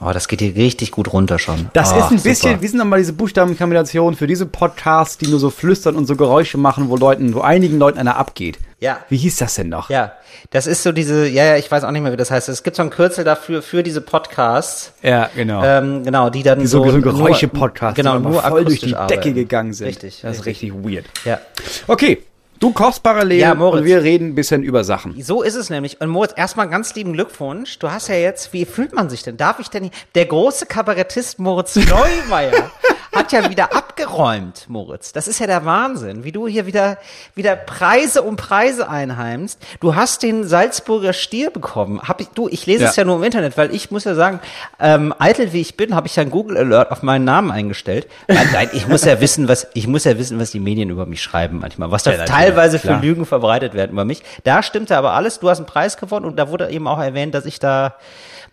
Oh, 0.00 0.12
das 0.12 0.26
geht 0.26 0.40
hier 0.40 0.56
richtig 0.56 0.90
gut 0.90 1.12
runter 1.12 1.38
schon. 1.38 1.70
Das 1.72 1.92
oh, 1.92 1.98
ist 1.98 2.10
ein 2.10 2.20
bisschen, 2.20 2.50
super. 2.52 2.62
wie 2.62 2.66
sind 2.66 2.78
nochmal 2.78 2.98
diese 2.98 3.12
Buchstabenkombinationen 3.12 4.16
für 4.16 4.26
diese 4.26 4.44
Podcasts, 4.44 5.18
die 5.18 5.28
nur 5.28 5.38
so 5.38 5.50
flüstern 5.50 5.94
und 5.94 6.06
so 6.06 6.16
Geräusche 6.16 6.58
machen, 6.58 6.88
wo 6.88 6.96
Leuten, 6.96 7.32
wo 7.32 7.42
einigen 7.42 7.78
Leuten 7.78 7.98
einer 7.98 8.16
abgeht. 8.16 8.58
Ja. 8.80 8.98
Wie 9.08 9.16
hieß 9.16 9.36
das 9.36 9.54
denn 9.54 9.68
noch? 9.68 9.88
Ja, 9.88 10.12
das 10.50 10.66
ist 10.66 10.82
so 10.82 10.90
diese, 10.90 11.28
ja, 11.28 11.44
ja, 11.44 11.56
ich 11.56 11.70
weiß 11.70 11.84
auch 11.84 11.92
nicht 11.92 12.02
mehr, 12.02 12.12
wie 12.12 12.16
das 12.16 12.30
heißt. 12.30 12.48
Es 12.48 12.62
gibt 12.64 12.76
so 12.76 12.82
ein 12.82 12.90
Kürzel 12.90 13.24
dafür, 13.24 13.62
für 13.62 13.82
diese 13.82 14.00
Podcasts. 14.00 14.92
Ja, 15.02 15.30
genau. 15.34 15.62
Ähm, 15.64 16.02
genau, 16.02 16.28
die 16.28 16.42
dann 16.42 16.58
die 16.58 16.66
so, 16.66 16.88
so, 16.88 17.00
Geräusche-Podcasts, 17.00 17.96
genau, 17.96 18.18
die 18.18 18.24
nur 18.24 18.42
voll 18.42 18.64
durch 18.64 18.80
die 18.80 18.86
Decke 18.86 18.98
arbeiten. 18.98 19.34
gegangen 19.34 19.72
sind. 19.72 19.86
Richtig, 19.86 20.20
Das 20.22 20.38
ist 20.38 20.46
richtig 20.46 20.74
weird. 20.74 21.06
Ja. 21.24 21.38
Okay, 21.86 22.18
du 22.60 22.72
kochst 22.72 23.02
parallel 23.02 23.38
Ja, 23.38 23.54
Moritz. 23.54 23.80
und 23.80 23.86
wir 23.86 24.02
reden 24.02 24.28
ein 24.30 24.34
bisschen 24.34 24.62
über 24.62 24.84
Sachen. 24.84 25.20
So 25.22 25.42
ist 25.42 25.54
es 25.54 25.70
nämlich. 25.70 26.00
Und 26.00 26.08
Moritz, 26.08 26.32
erstmal 26.36 26.68
ganz 26.68 26.94
lieben 26.94 27.12
Glückwunsch. 27.12 27.78
Du 27.78 27.90
hast 27.90 28.08
ja 28.08 28.14
jetzt, 28.16 28.52
wie 28.52 28.64
fühlt 28.64 28.94
man 28.94 29.08
sich 29.10 29.22
denn? 29.22 29.36
Darf 29.36 29.58
ich 29.60 29.68
denn 29.68 29.84
nicht? 29.84 29.94
Der 30.14 30.26
große 30.26 30.66
Kabarettist 30.66 31.38
Moritz 31.38 31.76
Neumeier 31.76 32.70
hat 33.16 33.32
ja 33.32 33.50
wieder 33.50 33.74
abgeräumt, 33.74 34.66
Moritz. 34.68 35.12
Das 35.12 35.26
ist 35.28 35.38
ja 35.38 35.46
der 35.46 35.64
Wahnsinn, 35.64 36.22
wie 36.24 36.32
du 36.32 36.46
hier 36.46 36.66
wieder, 36.66 36.98
wieder 37.34 37.56
Preise 37.56 38.22
um 38.22 38.36
Preise 38.36 38.88
einheimst. 38.88 39.58
Du 39.80 39.94
hast 39.94 40.22
den 40.22 40.44
Salzburger 40.46 41.12
Stier 41.12 41.50
bekommen. 41.50 42.00
Hab 42.02 42.20
ich, 42.20 42.28
du, 42.28 42.48
ich 42.48 42.66
lese 42.66 42.84
Ja. 42.84 42.90
es 42.90 42.96
ja 42.96 43.04
nur 43.04 43.16
im 43.16 43.24
Internet, 43.24 43.56
weil 43.56 43.74
ich 43.74 43.90
muss 43.90 44.04
ja 44.04 44.14
sagen, 44.14 44.40
ähm, 44.78 45.14
eitel 45.18 45.52
wie 45.52 45.60
ich 45.60 45.76
bin, 45.76 45.94
habe 45.94 46.06
ich 46.06 46.16
ja 46.16 46.22
einen 46.22 46.30
Google 46.30 46.56
Alert 46.58 46.90
auf 46.92 47.02
meinen 47.02 47.24
Namen 47.24 47.50
eingestellt. 47.50 48.06
Weil, 48.28 48.46
nein, 48.52 48.70
ich 48.72 48.86
muss 48.86 49.04
ja 49.04 49.20
wissen, 49.20 49.48
was, 49.48 49.66
ich 49.74 49.86
muss 49.86 50.04
ja 50.04 50.18
wissen, 50.18 50.38
was 50.38 50.50
die 50.50 50.60
Medien 50.60 50.90
über 50.90 51.06
mich 51.06 51.22
schreiben 51.22 51.58
manchmal. 51.60 51.90
Was 51.90 52.02
da 52.02 52.12
Ja, 52.12 52.24
teilweise 52.24 52.78
für. 52.78 52.96
Lügen 52.96 53.26
verbreitet 53.26 53.74
werden 53.74 53.92
über 53.92 54.04
mich. 54.04 54.22
Da 54.44 54.62
stimmte 54.62 54.96
aber 54.96 55.12
alles. 55.12 55.38
Du 55.40 55.48
hast 55.50 55.58
einen 55.58 55.66
Preis 55.66 55.96
gewonnen 55.96 56.24
und 56.26 56.36
da 56.36 56.48
wurde 56.48 56.70
eben 56.70 56.86
auch 56.88 56.98
erwähnt, 57.00 57.34
dass 57.34 57.44
ich 57.46 57.58
da 57.58 57.94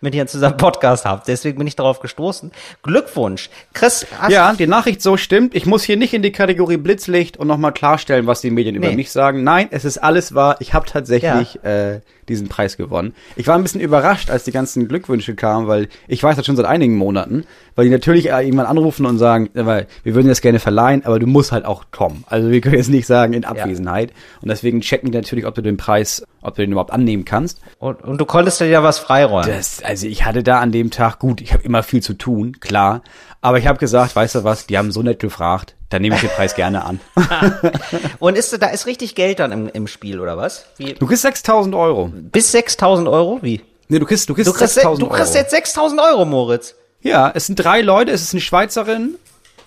mit 0.04 0.14
dir 0.14 0.26
zusammen 0.28 0.56
Podcast 0.56 1.04
habe. 1.04 1.22
Deswegen 1.26 1.58
bin 1.58 1.66
ich 1.66 1.74
darauf 1.74 1.98
gestoßen. 1.98 2.52
Glückwunsch. 2.84 3.50
Chris, 3.72 4.06
hast 4.20 4.30
Ja, 4.30 4.52
die 4.52 4.66
Nachricht 4.68 5.02
so 5.02 5.16
stimmt. 5.16 5.54
Ich 5.56 5.66
muss 5.66 5.82
hier 5.82 5.96
nicht 5.96 6.14
in 6.14 6.22
die 6.22 6.30
Kategorie 6.30 6.76
Blitzlicht 6.76 7.36
und 7.36 7.48
nochmal 7.48 7.72
klarstellen, 7.72 8.26
was 8.28 8.40
die 8.40 8.50
Medien 8.50 8.76
über 8.76 8.88
Nee. 8.88 8.94
mich 8.96 9.10
sagen. 9.10 9.42
Nein, 9.42 9.68
es 9.72 9.84
ist 9.84 9.98
alles 9.98 10.34
wahr. 10.34 10.56
Ich 10.60 10.74
habe 10.74 10.86
tatsächlich 10.86 11.64
äh, 11.64 12.00
diesen 12.28 12.48
Preis 12.48 12.76
gewonnen. 12.76 13.14
Ich 13.36 13.46
war 13.46 13.56
ein 13.56 13.62
bisschen 13.62 13.80
überrascht, 13.80 14.30
als 14.30 14.44
die 14.44 14.52
ganzen 14.52 14.88
Glückwünsche 14.88 15.34
kamen, 15.34 15.66
weil 15.66 15.88
ich 16.08 16.22
weiß 16.22 16.36
das 16.36 16.46
schon 16.46 16.56
seit 16.56 16.66
einigen 16.66 16.96
Monaten, 16.96 17.44
weil 17.74 17.86
die 17.86 17.90
natürlich 17.90 18.30
äh, 18.30 18.44
irgendwann 18.44 18.66
anrufen 18.66 19.06
und 19.06 19.18
sagen, 19.18 19.50
äh, 19.54 19.66
weil 19.66 19.86
wir 20.02 20.14
würden 20.14 20.28
das 20.28 20.40
gerne 20.40 20.58
verleihen, 20.58 21.04
aber 21.04 21.18
du 21.18 21.26
musst 21.26 21.52
halt 21.52 21.64
auch 21.64 21.84
kommen. 21.90 22.24
Also 22.28 22.50
wir 22.50 22.60
können 22.60 22.76
jetzt 22.76 22.90
nicht 22.90 23.06
sagen 23.06 23.32
in 23.32 23.44
Abwesenheit. 23.44 24.12
Und 24.40 24.48
deswegen 24.48 24.80
checken 24.80 25.10
die 25.10 25.18
natürlich, 25.18 25.46
ob 25.46 25.54
du 25.54 25.62
den 25.62 25.76
Preis, 25.76 26.24
ob 26.42 26.54
du 26.54 26.62
den 26.62 26.72
überhaupt 26.72 26.92
annehmen 26.92 27.24
kannst. 27.24 27.60
und, 27.78 28.02
und 28.02 28.20
du 28.20 28.24
konntest 28.24 28.60
dir 28.60 28.66
ja 28.66 28.82
was 28.82 28.98
freiräumen. 28.98 29.48
Das, 29.48 29.82
also 29.82 30.06
ich 30.06 30.24
hatte 30.24 30.42
da 30.42 30.60
an 30.60 30.72
dem 30.72 30.90
Tag, 30.90 31.18
gut, 31.18 31.40
ich 31.40 31.52
habe 31.52 31.62
immer 31.62 31.82
viel 31.82 32.02
zu 32.02 32.14
tun, 32.14 32.60
klar. 32.60 33.02
Aber 33.44 33.58
ich 33.58 33.66
habe 33.66 33.78
gesagt, 33.78 34.16
weißt 34.16 34.36
du 34.36 34.44
was, 34.44 34.66
die 34.66 34.78
haben 34.78 34.90
so 34.90 35.02
nett 35.02 35.18
gefragt, 35.18 35.74
dann 35.90 36.00
nehme 36.00 36.14
ich 36.14 36.22
den 36.22 36.30
Preis 36.30 36.54
gerne 36.54 36.82
an. 36.82 36.98
Und 38.18 38.38
ist, 38.38 38.56
da 38.62 38.68
ist 38.68 38.86
richtig 38.86 39.14
Geld 39.14 39.38
dann 39.38 39.52
im, 39.52 39.68
im 39.68 39.86
Spiel, 39.86 40.18
oder 40.18 40.38
was? 40.38 40.64
Wie, 40.78 40.94
Du 40.94 41.06
kriegst 41.06 41.20
6000 41.22 41.74
Euro. 41.74 42.10
bis 42.32 42.52
6000 42.52 43.06
Euro? 43.06 43.40
Wie? 43.42 43.60
Nee, 43.88 43.98
du 43.98 44.06
kriegst, 44.06 44.30
du 44.30 44.34
kriegst, 44.34 44.48
Du 44.48 44.54
kriegst, 44.54 44.76
6000 44.76 45.06
du 45.06 45.14
kriegst 45.14 45.34
jetzt 45.34 45.50
6000 45.50 46.00
Euro, 46.00 46.24
Moritz. 46.24 46.74
Ja, 47.02 47.32
es 47.34 47.44
sind 47.44 47.56
drei 47.56 47.82
Leute, 47.82 48.12
es 48.12 48.22
ist 48.22 48.32
eine 48.32 48.40
Schweizerin 48.40 49.16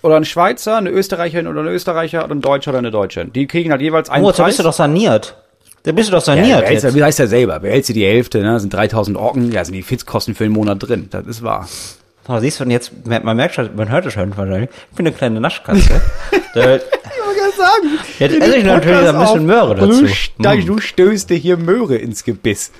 oder 0.02 0.16
ein 0.16 0.24
Schweizer, 0.24 0.76
eine 0.78 0.90
Österreicherin 0.90 1.46
oder 1.46 1.60
ein 1.60 1.68
Österreicher 1.68 2.24
oder 2.24 2.34
ein 2.34 2.40
Deutscher 2.40 2.72
oder 2.72 2.78
eine 2.78 2.90
Deutsche. 2.90 3.26
Die 3.26 3.46
kriegen 3.46 3.70
halt 3.70 3.80
jeweils 3.80 4.10
einen 4.10 4.22
Moritz, 4.22 4.38
da 4.38 4.42
Preis. 4.42 4.54
bist 4.54 4.58
du 4.58 4.64
doch 4.64 4.72
saniert. 4.72 5.36
Da 5.84 5.92
bist 5.92 6.08
du 6.08 6.12
doch 6.12 6.18
ja, 6.26 6.34
saniert 6.34 6.62
behältst, 6.62 6.82
jetzt. 6.82 6.96
du 6.96 7.00
weißt 7.00 7.18
ja 7.20 7.26
selber, 7.28 7.60
behältst 7.60 7.90
du 7.90 7.92
die 7.92 8.04
Hälfte, 8.04 8.38
ne, 8.40 8.54
das 8.54 8.62
sind 8.62 8.74
3000 8.74 9.16
Orken, 9.16 9.52
ja, 9.52 9.64
sind 9.64 9.74
die 9.74 9.84
Fixkosten 9.84 10.34
für 10.34 10.42
den 10.42 10.52
Monat 10.52 10.78
drin, 10.82 11.06
das 11.12 11.28
ist 11.28 11.44
wahr. 11.44 11.68
Oh, 12.30 12.38
siehst 12.40 12.60
du, 12.60 12.64
und 12.64 12.70
jetzt, 12.70 12.92
man 13.06 13.36
merkt 13.36 13.54
schon, 13.54 13.74
man 13.74 13.88
hört 13.88 14.04
es 14.06 14.12
schon 14.12 14.36
wahrscheinlich, 14.36 14.68
ich 14.90 14.96
bin 14.96 15.06
eine 15.06 15.16
kleine 15.16 15.40
Naschkatze. 15.40 16.00
da, 16.54 16.76
Ich 16.76 16.82
wollte 16.82 17.40
gerade 17.40 17.56
sagen. 17.56 17.98
Jetzt 18.18 18.34
esse 18.42 18.56
ich 18.56 18.64
natürlich 18.64 19.08
ein 19.08 19.18
bisschen 19.18 19.46
Möhre 19.46 19.74
dazu. 19.74 20.06
Du, 20.38 20.48
Mm. 20.48 20.66
du 20.66 20.78
stößt 20.78 21.30
dir 21.30 21.36
hier 21.36 21.56
Möhre 21.56 21.96
ins 21.96 22.24
Gebiss. 22.24 22.70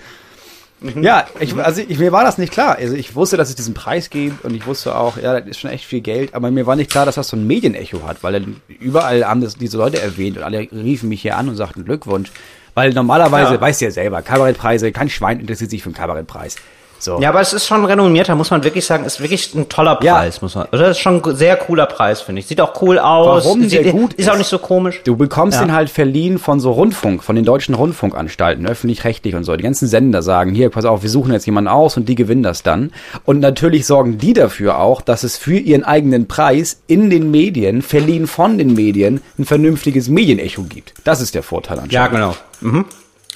Ja, 1.00 1.26
ich, 1.40 1.56
also 1.56 1.80
ich, 1.86 1.98
mir 1.98 2.12
war 2.12 2.22
das 2.22 2.38
nicht 2.38 2.52
klar. 2.52 2.76
Also 2.78 2.94
ich 2.94 3.16
wusste, 3.16 3.36
dass 3.36 3.48
es 3.48 3.56
diesen 3.56 3.74
Preis 3.74 4.10
gibt 4.10 4.44
und 4.44 4.54
ich 4.54 4.64
wusste 4.66 4.94
auch, 4.96 5.16
ja, 5.16 5.40
das 5.40 5.48
ist 5.48 5.58
schon 5.58 5.70
echt 5.70 5.84
viel 5.84 6.02
Geld, 6.02 6.34
aber 6.34 6.52
mir 6.52 6.66
war 6.66 6.76
nicht 6.76 6.90
klar, 6.90 7.04
dass 7.04 7.16
das 7.16 7.28
so 7.28 7.36
ein 7.36 7.46
Medienecho 7.48 8.06
hat, 8.06 8.22
weil 8.22 8.34
dann 8.34 8.60
überall 8.68 9.24
haben 9.24 9.40
das 9.40 9.56
diese 9.56 9.76
Leute 9.76 10.00
erwähnt 10.00 10.36
und 10.36 10.44
alle 10.44 10.68
riefen 10.70 11.08
mich 11.08 11.22
hier 11.22 11.36
an 11.36 11.48
und 11.48 11.56
sagten 11.56 11.84
Glückwunsch. 11.84 12.30
Weil 12.74 12.92
normalerweise, 12.92 13.54
Ja. 13.54 13.60
weißt 13.60 13.80
du 13.80 13.86
ja 13.86 13.90
selber, 13.90 14.22
Kabarettpreise, 14.22 14.92
kein 14.92 15.08
Schwein 15.08 15.40
interessiert 15.40 15.70
sich 15.70 15.82
für 15.82 15.88
einen 15.88 15.96
Kabarettpreis. 15.96 16.54
So. 17.00 17.20
Ja, 17.20 17.28
aber 17.28 17.40
es 17.40 17.52
ist 17.52 17.66
schon 17.66 17.84
renommierter, 17.84 18.34
muss 18.34 18.50
man 18.50 18.64
wirklich 18.64 18.84
sagen. 18.84 19.04
Ist 19.04 19.20
wirklich 19.20 19.54
ein 19.54 19.68
toller 19.68 19.98
Ja. 20.02 20.16
Preis, 20.16 20.42
muss 20.42 20.54
man. 20.54 20.66
Das 20.72 20.90
ist 20.90 20.98
schon 20.98 21.22
ein 21.24 21.36
sehr 21.36 21.56
cooler 21.56 21.86
Preis, 21.86 22.20
finde 22.20 22.40
ich. 22.40 22.46
Sieht 22.46 22.60
auch 22.60 22.80
cool 22.82 22.98
aus. 22.98 23.44
Warum 23.44 23.62
Sieht, 23.68 23.84
der 23.84 23.92
gut 23.92 24.14
ist. 24.14 24.28
auch 24.28 24.32
ist. 24.32 24.38
nicht 24.38 24.48
so 24.48 24.58
komisch. 24.58 25.00
Du 25.04 25.16
bekommst 25.16 25.58
Ja. 25.58 25.64
den 25.64 25.72
halt 25.72 25.90
verliehen 25.90 26.38
von 26.38 26.58
so 26.60 26.72
Rundfunk, 26.72 27.22
von 27.22 27.36
den 27.36 27.44
deutschen 27.44 27.74
Rundfunkanstalten, 27.74 28.66
öffentlich-rechtlich 28.66 29.34
und 29.34 29.44
so. 29.44 29.56
Die 29.56 29.62
ganzen 29.62 29.86
Sender 29.88 30.22
sagen, 30.22 30.54
hier, 30.54 30.70
pass 30.70 30.84
auf, 30.84 31.02
wir 31.02 31.10
suchen 31.10 31.32
jetzt 31.32 31.46
jemanden 31.46 31.68
aus 31.68 31.96
und 31.96 32.08
die 32.08 32.14
gewinnen 32.16 32.42
das 32.42 32.62
dann. 32.62 32.90
Und 33.24 33.40
natürlich 33.40 33.86
sorgen 33.86 34.18
die 34.18 34.32
dafür 34.32 34.78
auch, 34.80 35.00
dass 35.00 35.22
es 35.22 35.36
für 35.38 35.56
ihren 35.56 35.84
eigenen 35.84 36.26
Preis 36.28 36.80
in 36.88 37.10
den 37.10 37.30
Medien, 37.30 37.82
verliehen 37.82 38.26
von 38.26 38.58
den 38.58 38.74
Medien, 38.74 39.20
ein 39.38 39.44
vernünftiges 39.44 40.08
Medienecho 40.08 40.62
gibt. 40.64 40.94
Das 41.04 41.20
ist 41.20 41.34
der 41.34 41.42
Vorteil 41.44 41.78
anscheinend. 41.78 41.92
Ja, 41.92 42.06
genau. 42.08 42.34
Mhm. 42.60 42.84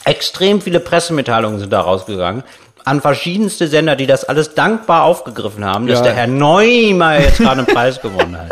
Extrem 0.04 0.60
viele 0.60 0.80
Pressemitteilungen 0.80 1.60
sind 1.60 1.72
da 1.72 1.80
rausgegangen. 1.80 2.42
An 2.84 3.00
verschiedenste 3.00 3.68
Sender, 3.68 3.96
die 3.96 4.06
das 4.06 4.24
alles 4.24 4.54
dankbar 4.54 5.04
aufgegriffen 5.04 5.64
haben, 5.64 5.86
dass 5.86 5.98
Ja. 6.00 6.04
der 6.06 6.14
Herr 6.14 6.26
Neumar 6.26 7.20
jetzt 7.20 7.38
gerade 7.38 7.58
einen 7.58 7.66
Preis 7.66 8.00
gewonnen 8.00 8.36
hat. 8.38 8.50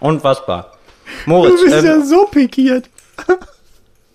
Unfassbar. 0.00 0.72
Moritz, 1.26 1.60
ähm, 1.70 2.04
so 2.04 2.24
pikiert. 2.26 2.88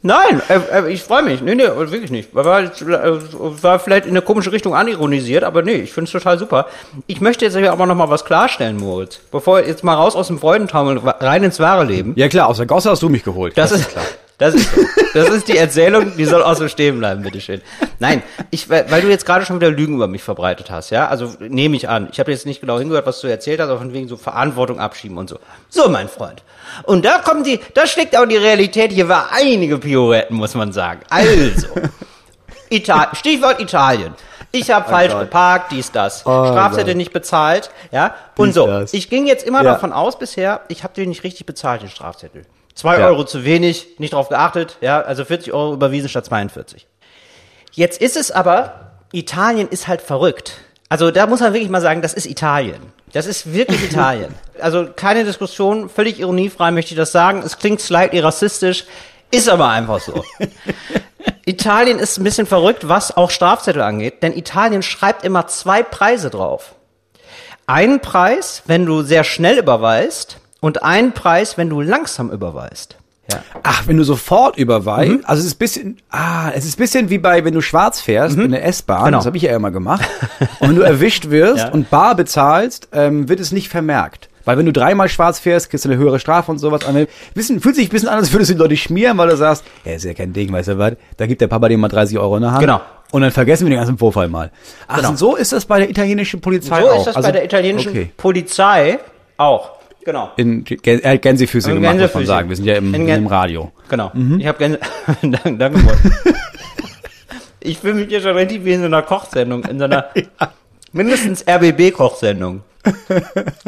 Nein, 0.06 0.42
äh, 0.50 0.60
äh, 0.80 0.92
ich 0.92 1.02
freue 1.02 1.24
mich. 1.24 1.42
Nee, 1.42 1.56
nee, 1.56 1.64
wirklich 1.64 2.12
nicht. 2.12 2.36
War, 2.36 2.46
war 2.46 3.80
vielleicht 3.80 4.06
in 4.06 4.12
eine 4.12 4.22
komische 4.22 4.52
Richtung 4.52 4.76
anironisiert, 4.76 5.46
aber 5.46 5.62
nee, 5.62 5.76
ich 5.76 5.94
finde 5.94 6.08
es 6.08 6.12
total 6.12 6.38
super. 6.38 6.68
Ich 7.08 7.22
möchte 7.22 7.46
jetzt 7.46 7.56
aber 7.56 7.86
noch 7.86 7.96
mal 7.96 8.10
was 8.10 8.26
klarstellen, 8.26 8.76
Moritz. 8.78 9.20
Bevor 9.32 9.62
jetzt 9.62 9.84
mal 9.86 9.96
raus 9.96 10.18
aus 10.18 10.28
dem 10.28 10.40
Freudentaumel, 10.40 11.00
rein 11.00 11.44
ins 11.44 11.60
wahre 11.62 11.86
Leben. 11.86 12.14
Ja 12.18 12.28
klar, 12.28 12.50
aus 12.50 12.58
der 12.58 12.66
Gosse 12.66 12.90
hast 12.92 13.02
du 13.02 13.08
mich 13.08 13.24
geholt. 13.24 13.58
Das, 13.58 13.72
ist 13.72 13.90
klar. 13.92 14.04
Das 14.44 14.56
ist, 14.56 14.70
das 15.14 15.30
ist 15.30 15.48
die 15.48 15.58
Erzählung, 15.58 16.18
die 16.18 16.26
soll 16.26 16.44
auch 16.44 16.56
so 16.56 16.68
stehen 16.68 17.00
bleiben, 17.00 17.22
bitteschön. 17.22 17.62
Nein, 18.00 18.22
ich, 18.52 18.70
weil 18.70 19.02
du 19.02 19.08
jetzt 19.10 19.26
gerade 19.26 19.46
schon 19.46 19.56
wieder 19.56 19.72
Lügen 19.72 19.96
über 19.96 20.08
mich 20.08 20.22
verbreitet 20.22 20.70
hast, 20.70 20.90
ja? 20.90 21.08
Also 21.08 21.32
nehme 21.40 21.78
ich 21.78 21.88
an. 21.88 22.10
Ich 22.12 22.20
habe 22.20 22.32
jetzt 22.32 22.46
nicht 22.46 22.60
genau 22.60 22.78
hingehört, 22.78 23.06
was 23.06 23.22
du 23.22 23.28
erzählt 23.28 23.62
hast, 23.62 23.70
aber 23.70 23.78
von 23.80 23.94
wegen 23.94 24.10
so 24.10 24.18
Verantwortung 24.18 24.80
abschieben 24.82 25.18
und 25.18 25.30
so. 25.30 25.40
So, 25.70 25.88
mein 25.88 26.10
Freund. 26.10 26.44
Und 26.84 27.06
da 27.06 27.20
kommt 27.20 27.48
die, 27.48 27.60
da 27.74 27.88
schlägt 27.88 28.18
auch 28.18 28.26
die 28.26 28.36
Realität. 28.36 28.92
Hier 28.92 29.08
war 29.08 29.30
einige 29.32 29.78
Pirouetten, 29.78 30.36
muss 30.36 30.56
man 30.56 30.74
sagen. 30.74 31.00
Also. 31.10 31.68
Ital 32.70 33.08
Stichwort 33.14 33.62
Italien. 33.62 34.14
Ich 34.52 34.70
habe 34.72 34.88
falsch 34.90 35.12
Gott. 35.14 35.22
geparkt, 35.22 35.72
dies, 35.72 35.92
das. 35.92 36.26
Oh 36.26 36.46
Strafzettel 36.46 36.88
Gott. 36.94 36.98
nicht 36.98 37.14
bezahlt, 37.14 37.72
ja. 37.92 38.14
Und 38.36 38.48
Dies, 38.50 38.56
so. 38.56 38.68
das. 38.68 38.94
Ich 38.94 39.10
ging 39.10 39.26
jetzt 39.26 39.46
immer 39.48 39.64
Ja. 39.64 39.72
davon 39.74 39.94
aus 39.94 40.20
bisher, 40.20 40.62
ich 40.68 40.84
habe 40.84 40.94
den 40.94 41.10
nicht 41.10 41.24
richtig 41.24 41.46
bezahlt, 41.46 41.82
den 41.82 41.90
Strafzettel. 41.90 42.44
Zwei 42.76 43.00
Ja. 43.00 43.08
Euro 43.08 43.24
zu 43.24 43.46
wenig, 43.46 43.88
nicht 44.00 44.14
drauf 44.14 44.30
geachtet, 44.30 44.78
ja, 44.82 45.02
also 45.02 45.26
40 45.26 45.54
Euro 45.54 45.74
überwiesen 45.74 46.10
statt 46.10 46.26
42. 46.26 46.88
Jetzt 47.72 48.02
ist 48.02 48.18
es 48.18 48.32
aber, 48.32 48.92
Italien 49.12 49.68
ist 49.70 49.88
halt 49.88 50.02
verrückt. 50.02 50.58
Also 50.90 51.12
da 51.12 51.26
muss 51.28 51.40
man 51.40 51.54
wirklich 51.54 51.70
mal 51.70 51.82
sagen, 51.82 52.02
das 52.02 52.14
ist 52.14 52.26
Italien. 52.26 52.82
Das 53.14 53.26
ist 53.26 53.54
wirklich 53.54 53.84
Italien. 53.92 54.34
Also 54.60 54.88
keine 54.96 55.24
Diskussion, 55.24 55.90
völlig 55.90 56.20
ironiefrei 56.20 56.72
möchte 56.72 56.94
ich 56.94 56.98
das 56.98 57.12
sagen. 57.12 57.42
Es 57.46 57.58
klingt 57.58 57.80
slightly 57.82 58.20
rassistisch, 58.20 58.86
ist 59.32 59.50
aber 59.50 59.70
einfach 59.70 60.00
so. 60.00 60.24
Italien 61.46 62.00
ist 62.00 62.18
ein 62.18 62.24
bisschen 62.24 62.46
verrückt, 62.48 62.88
was 62.88 63.16
auch 63.16 63.30
Strafzettel 63.30 63.82
angeht, 63.82 64.24
denn 64.24 64.36
Italien 64.38 64.82
schreibt 64.82 65.24
immer 65.26 65.48
zwei 65.48 65.84
Preise 65.84 66.30
drauf. 66.30 66.76
Einen 67.66 68.00
Preis, 68.00 68.62
wenn 68.66 68.86
du 68.86 69.04
sehr 69.04 69.24
schnell 69.24 69.58
überweist 69.58 70.38
und 70.64 70.82
einen 70.82 71.12
Preis, 71.12 71.58
wenn 71.58 71.70
du 71.70 71.82
langsam 71.82 72.32
überweist. 72.32 72.96
Ja. 73.32 73.40
Ach, 73.64 73.84
wenn 73.88 73.98
du 73.98 74.04
sofort 74.04 74.58
überweist, 74.58 75.20
also 75.26 75.40
es 75.42 75.46
ist 75.48 75.56
bisschen, 75.56 75.98
ah, 76.10 76.52
es 76.54 76.66
ist 76.66 76.78
bisschen 76.78 77.10
wie 77.10 77.18
bei, 77.18 77.44
wenn 77.46 77.54
du 77.54 77.62
schwarz 77.62 78.00
fährst 78.02 78.38
in 78.38 78.52
der 78.52 78.66
S-Bahn, 78.66 79.06
Genau. 79.06 79.18
das 79.18 79.26
habe 79.26 79.38
ich 79.38 79.44
ja 79.44 79.56
immer 79.56 79.72
gemacht. 79.72 80.04
und 80.60 80.70
wenn 80.70 80.76
du 80.76 80.82
erwischt 80.82 81.30
wirst 81.30 81.66
Ja. 81.66 81.72
und 81.72 81.90
bar 81.90 82.16
bezahlst, 82.16 82.90
ähm, 82.94 83.28
wird 83.30 83.40
es 83.40 83.52
nicht 83.52 83.70
vermerkt. 83.70 84.30
Weil 84.46 84.58
wenn 84.58 84.66
du 84.66 84.74
dreimal 84.74 85.08
schwarz 85.10 85.40
fährst, 85.40 85.70
kriegst 85.70 85.86
du 85.86 85.90
eine 85.90 85.98
höhere 85.98 86.20
Strafe 86.20 86.52
und 86.52 86.60
sowas. 86.60 86.84
Und 86.84 87.08
bisschen, 87.34 87.60
fühlt 87.62 87.76
sich 87.76 87.88
ein 87.88 87.92
bisschen 87.92 88.10
an, 88.10 88.20
als 88.20 88.32
würdest 88.34 88.52
du 88.52 88.56
die 88.56 88.60
Leute 88.62 88.76
schmieren, 88.78 89.18
weil 89.18 89.30
du 89.30 89.38
sagst, 89.38 89.64
ja, 89.86 89.94
ist 89.94 90.04
ja 90.06 90.14
kein 90.14 90.32
Ding, 90.34 90.52
weißt 90.52 90.68
du 90.70 90.78
was, 90.78 90.94
da 91.18 91.26
gibt 91.26 91.40
der 91.42 91.48
Papa 91.48 91.70
dir 91.70 91.78
mal 91.78 91.88
30 91.90 92.18
Euro 92.20 92.36
in 92.38 92.42
der 92.42 92.52
Hand. 92.52 92.62
Genau. 92.62 92.82
Und 93.12 93.22
dann 93.22 93.32
vergessen 93.32 93.66
wir 93.66 93.70
den 93.70 93.80
ganzen 93.80 93.98
Vorfall 93.98 94.28
mal. 94.28 94.52
Ach, 94.88 94.98
Genau. 94.98 95.10
und 95.12 95.18
so 95.18 95.36
ist 95.36 95.54
das 95.54 95.66
bei 95.66 95.80
der 95.80 95.90
italienischen 95.90 96.42
Polizei 96.42 96.82
So 96.82 96.90
auch. 96.90 96.98
ist 97.00 97.08
das 97.08 97.16
Also- 97.16 97.28
bei 97.28 97.32
der 97.32 97.46
italienischen 97.46 97.90
Okay. 97.92 98.12
Polizei 98.18 99.00
auch. 99.38 99.72
Genau. 100.06 100.32
In, 100.38 100.66
hat 101.04 101.22
Gänsefüße 101.22 101.70
In 101.72 101.76
gemacht, 101.76 101.94
muss 101.94 102.00
man 102.02 102.08
Gänsefüße. 102.10 102.26
sagen. 102.26 102.50
Wir 102.50 102.56
sind 102.56 102.66
ja 102.66 102.76
im, 102.76 102.94
In 102.94 103.06
Gän- 103.08 103.18
im 103.18 103.28
Radio. 103.28 103.72
Genau. 103.90 104.12
Ich 104.38 104.48
habe 104.48 104.58
gerne. 104.58 104.80
danke, 105.22 105.54
danke. 105.58 105.80
Ich 107.66 107.78
fühle 107.80 107.94
mich 107.94 108.10
hier 108.10 108.20
schon 108.22 108.36
richtig 108.36 108.66
wie 108.66 108.74
in 108.74 108.82
so 108.82 108.88
einer 108.88 109.02
Kochsendung, 109.04 109.64
in 109.64 109.80
so 109.80 109.86
einer 109.86 110.08
mindestens 110.92 111.46
RBB-Kochsendung. 111.48 112.62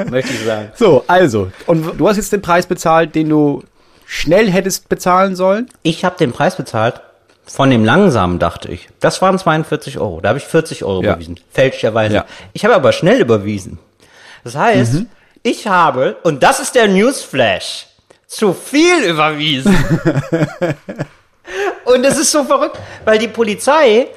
Möchte 0.10 0.34
ich 0.34 0.44
sagen. 0.46 0.70
So, 0.75 1.06
also, 1.08 1.50
und 1.65 1.98
du 1.98 2.08
hast 2.08 2.18
jetzt 2.18 2.34
den 2.34 2.42
Preis 2.42 2.68
bezahlt, 2.68 3.15
den 3.15 3.30
du 3.30 3.63
schnell 4.06 4.51
hättest 4.51 4.89
bezahlen 4.89 5.38
sollen? 5.38 5.70
Ich 5.82 6.04
habe 6.04 6.18
den 6.18 6.34
Preis 6.34 6.58
bezahlt 6.58 7.00
von 7.46 7.70
dem 7.70 7.86
langsamen, 7.86 8.38
dachte 8.38 8.70
ich. 8.70 8.89
Das 9.00 9.22
waren 9.22 9.39
42 9.39 9.98
Euro. 9.98 10.20
Da 10.20 10.30
habe 10.30 10.39
ich 10.39 10.46
40 10.46 10.84
Euro 10.84 11.01
Ja. 11.01 11.12
überwiesen. 11.12 11.39
Fälschlicherweise. 11.51 12.15
Ja. 12.15 12.25
Ich 12.51 12.65
habe 12.65 12.75
aber 12.75 12.92
schnell 12.92 13.22
überwiesen. 13.22 13.80
Das 14.44 14.58
heißt, 14.58 15.04
ich 15.46 15.68
habe, 15.68 16.18
und 16.24 16.42
das 16.42 16.60
ist 16.60 16.74
der 16.74 16.88
Newsflash, 16.88 17.86
zu 18.25 18.54
viel 18.54 19.04
überwiesen. 19.04 19.78
und 21.86 22.04
es 22.04 22.18
ist 22.18 22.32
so 22.32 22.44
verrückt, 22.44 22.80
weil 23.06 23.20
die 23.20 23.28
Polizei, 23.28 24.08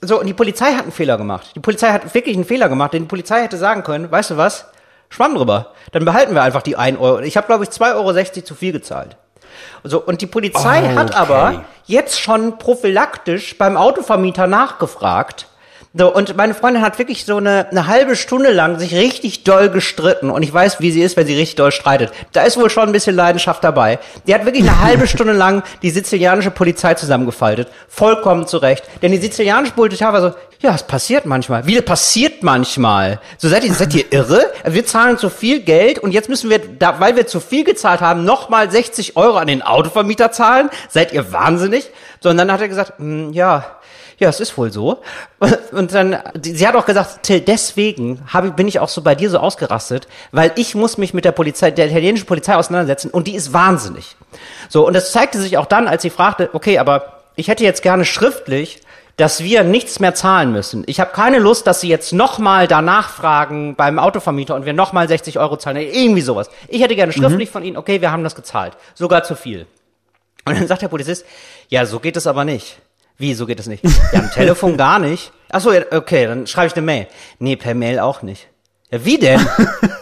so, 0.00 0.20
und 0.20 0.26
die 0.26 0.32
Polizei 0.32 0.72
hat 0.74 0.82
einen 0.82 0.92
Fehler 0.92 1.18
gemacht. 1.18 1.50
Die 1.56 1.60
Polizei 1.60 1.90
hat 1.90 2.14
wirklich 2.14 2.36
einen 2.36 2.44
Fehler 2.44 2.68
gemacht, 2.68 2.94
denn 2.94 3.02
die 3.02 3.08
Polizei 3.08 3.42
hätte 3.42 3.56
sagen 3.56 3.82
können, 3.82 4.10
weißt 4.10 4.30
du 4.30 4.36
was? 4.36 4.66
Schwamm 5.08 5.34
drüber. 5.34 5.72
Dann 5.90 6.04
behalten 6.04 6.34
wir 6.34 6.42
einfach 6.42 6.62
die 6.62 6.76
1 6.76 7.00
Euro. 7.00 7.18
Ich 7.20 7.36
habe, 7.36 7.48
glaube 7.48 7.64
ich, 7.64 7.70
2,60 7.70 7.94
Euro 7.96 8.44
zu 8.44 8.54
viel 8.54 8.72
gezahlt. 8.72 9.16
So, 9.82 10.00
und 10.00 10.20
die 10.20 10.26
Polizei 10.26 10.82
Oh, 10.84 10.96
hat 10.96 11.10
okay. 11.10 11.18
aber 11.18 11.64
jetzt 11.86 12.20
schon 12.20 12.58
prophylaktisch 12.58 13.58
beim 13.58 13.76
Autovermieter 13.76 14.46
nachgefragt. 14.46 15.48
So, 15.98 16.14
und 16.14 16.36
meine 16.36 16.54
Freundin 16.54 16.82
hat 16.82 16.98
wirklich 16.98 17.24
so 17.24 17.38
eine, 17.38 17.68
eine 17.70 17.86
halbe 17.86 18.16
Stunde 18.16 18.52
lang 18.52 18.78
sich 18.78 18.94
richtig 18.94 19.44
doll 19.44 19.70
gestritten. 19.70 20.30
Und 20.30 20.42
ich 20.42 20.52
weiß, 20.52 20.80
wie 20.80 20.90
sie 20.90 21.00
ist, 21.00 21.16
wenn 21.16 21.26
sie 21.26 21.34
richtig 21.34 21.56
doll 21.56 21.72
streitet. 21.72 22.12
Da 22.32 22.42
ist 22.42 22.58
wohl 22.58 22.68
schon 22.68 22.90
ein 22.90 22.92
bisschen 22.92 23.16
Leidenschaft 23.16 23.64
dabei. 23.64 23.98
Die 24.26 24.34
hat 24.34 24.44
wirklich 24.44 24.68
eine 24.68 24.82
halbe 24.82 25.06
Stunde 25.06 25.32
lang 25.32 25.62
die 25.80 25.88
sizilianische 25.88 26.50
Polizei 26.50 26.92
zusammengefaltet. 26.94 27.68
Vollkommen 27.88 28.46
zurecht. 28.46 28.84
Denn 29.00 29.10
die 29.10 29.18
sizilianische 29.18 29.72
Polizei 29.72 30.12
war 30.12 30.20
so, 30.20 30.34
ja, 30.60 30.74
es 30.74 30.82
passiert 30.82 31.26
manchmal. 31.26 31.66
Wie, 31.66 31.80
passiert 31.80 32.42
manchmal. 32.42 33.20
So, 33.38 33.48
seid 33.48 33.64
ihr, 33.64 33.72
seid 33.72 33.94
ihr 33.94 34.10
irre? 34.10 34.50
Wir 34.64 34.84
zahlen 34.84 35.16
zu 35.16 35.30
viel 35.30 35.60
Geld 35.60 35.98
und 35.98 36.12
jetzt 36.12 36.28
müssen 36.28 36.50
wir, 36.50 36.58
da, 36.58 37.00
weil 37.00 37.16
wir 37.16 37.26
zu 37.26 37.40
viel 37.40 37.64
gezahlt 37.64 38.00
haben, 38.00 38.24
nochmal 38.24 38.70
60 38.70 39.16
Euro 39.16 39.36
an 39.36 39.46
den 39.46 39.62
Autovermieter 39.62 40.32
zahlen? 40.32 40.70
Seid 40.88 41.12
ihr 41.12 41.32
wahnsinnig? 41.32 41.90
So, 42.20 42.30
und 42.30 42.38
dann 42.38 42.50
hat 42.50 42.60
er 42.60 42.68
gesagt, 42.68 42.98
hm, 42.98 43.32
ja, 43.32 43.75
ja, 44.18 44.28
es 44.28 44.40
ist 44.40 44.56
wohl 44.56 44.72
so. 44.72 45.02
Und 45.72 45.92
dann, 45.92 46.18
sie 46.42 46.66
hat 46.66 46.74
auch 46.74 46.86
gesagt, 46.86 47.22
Till, 47.22 47.40
deswegen 47.40 48.22
hab 48.32 48.44
ich, 48.44 48.52
bin 48.52 48.68
ich 48.68 48.80
auch 48.80 48.88
so 48.88 49.02
bei 49.02 49.14
dir 49.14 49.30
so 49.30 49.38
ausgerastet, 49.38 50.08
weil 50.32 50.52
ich 50.56 50.74
muss 50.74 50.98
mich 50.98 51.14
mit 51.14 51.24
der 51.24 51.32
Polizei, 51.32 51.70
der 51.70 51.86
italienischen 51.86 52.26
Polizei 52.26 52.56
auseinandersetzen 52.56 53.10
und 53.10 53.26
die 53.26 53.34
ist 53.34 53.52
wahnsinnig. 53.52 54.16
So, 54.68 54.86
und 54.86 54.94
das 54.94 55.12
zeigte 55.12 55.40
sich 55.40 55.58
auch 55.58 55.66
dann, 55.66 55.88
als 55.88 56.02
sie 56.02 56.10
fragte, 56.10 56.50
okay, 56.52 56.78
aber 56.78 57.22
ich 57.36 57.48
hätte 57.48 57.64
jetzt 57.64 57.82
gerne 57.82 58.04
schriftlich, 58.04 58.80
dass 59.16 59.42
wir 59.42 59.64
nichts 59.64 59.98
mehr 59.98 60.14
zahlen 60.14 60.52
müssen. 60.52 60.84
Ich 60.86 61.00
habe 61.00 61.12
keine 61.12 61.38
Lust, 61.38 61.66
dass 61.66 61.80
sie 61.80 61.88
jetzt 61.88 62.12
nochmal 62.12 62.68
danach 62.68 63.08
fragen 63.08 63.74
beim 63.74 63.98
Autovermieter 63.98 64.54
und 64.54 64.66
wir 64.66 64.74
nochmal 64.74 65.08
60 65.08 65.38
Euro 65.38 65.56
zahlen. 65.56 65.78
Irgendwie 65.78 66.20
sowas. 66.20 66.50
Ich 66.68 66.82
hätte 66.82 66.96
gerne 66.96 67.12
schriftlich 67.12 67.50
von 67.50 67.62
ihnen, 67.64 67.78
okay, 67.78 68.02
wir 68.02 68.12
haben 68.12 68.24
das 68.24 68.34
gezahlt. 68.34 68.74
Sogar 68.94 69.22
zu 69.24 69.34
viel. 69.34 69.66
Und 70.44 70.58
dann 70.58 70.66
sagt 70.66 70.82
der 70.82 70.88
Polizist, 70.88 71.24
ja, 71.68 71.86
so 71.86 71.98
geht 71.98 72.16
es 72.16 72.26
aber 72.26 72.44
nicht. 72.44 72.78
Wie, 73.18 73.34
so 73.34 73.46
geht 73.46 73.60
es 73.60 73.66
nicht? 73.66 73.84
Ja, 74.12 74.20
am 74.20 74.30
Telefon 74.30 74.76
gar 74.78 74.98
nicht. 74.98 75.32
Ach 75.50 75.60
so, 75.60 75.72
ja, 75.72 75.82
okay, 75.92 76.26
dann 76.26 76.46
schreibe 76.46 76.66
ich 76.68 76.76
eine 76.76 76.84
Mail. 76.84 77.06
Nee, 77.38 77.56
per 77.56 77.74
Mail 77.74 77.98
auch 77.98 78.22
nicht. 78.22 78.48
Ja, 78.90 79.04
wie 79.04 79.18
denn? 79.18 79.44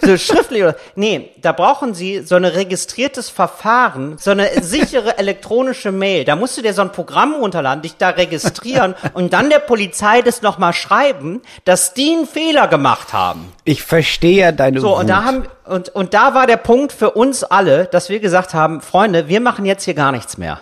so 0.02 0.16
schriftlich 0.18 0.62
oder? 0.62 0.76
Nee, 0.94 1.30
da 1.40 1.52
brauchen 1.52 1.94
Sie 1.94 2.20
so 2.20 2.34
ein 2.34 2.44
registriertes 2.44 3.30
Verfahren, 3.30 4.16
so 4.18 4.30
eine 4.32 4.62
sichere 4.62 5.16
elektronische 5.18 5.90
Mail. 5.90 6.24
Da 6.26 6.36
musst 6.36 6.58
du 6.58 6.62
dir 6.62 6.74
so 6.74 6.82
ein 6.82 6.92
Programm 6.92 7.34
runterladen, 7.34 7.80
dich 7.80 7.96
da 7.96 8.10
registrieren 8.10 8.94
und 9.14 9.32
dann 9.32 9.48
der 9.48 9.60
Polizei 9.60 10.20
das 10.20 10.42
nochmal 10.42 10.74
schreiben, 10.74 11.40
dass 11.64 11.94
die 11.94 12.12
einen 12.12 12.26
Fehler 12.26 12.68
gemacht 12.68 13.14
haben. 13.14 13.52
Ich 13.64 13.82
verstehe 13.82 14.52
deine 14.52 14.80
So, 14.80 14.98
und 14.98 15.08
da 15.08 15.18
Wut. 15.20 15.24
haben, 15.24 15.46
und, 15.64 15.88
und 15.90 16.12
da 16.12 16.34
war 16.34 16.46
der 16.46 16.58
Punkt 16.58 16.92
für 16.92 17.12
uns 17.12 17.42
alle, 17.42 17.86
dass 17.86 18.10
wir 18.10 18.20
gesagt 18.20 18.52
haben, 18.52 18.82
Freunde, 18.82 19.28
wir 19.28 19.40
machen 19.40 19.64
jetzt 19.64 19.84
hier 19.84 19.94
gar 19.94 20.12
nichts 20.12 20.36
mehr. 20.36 20.60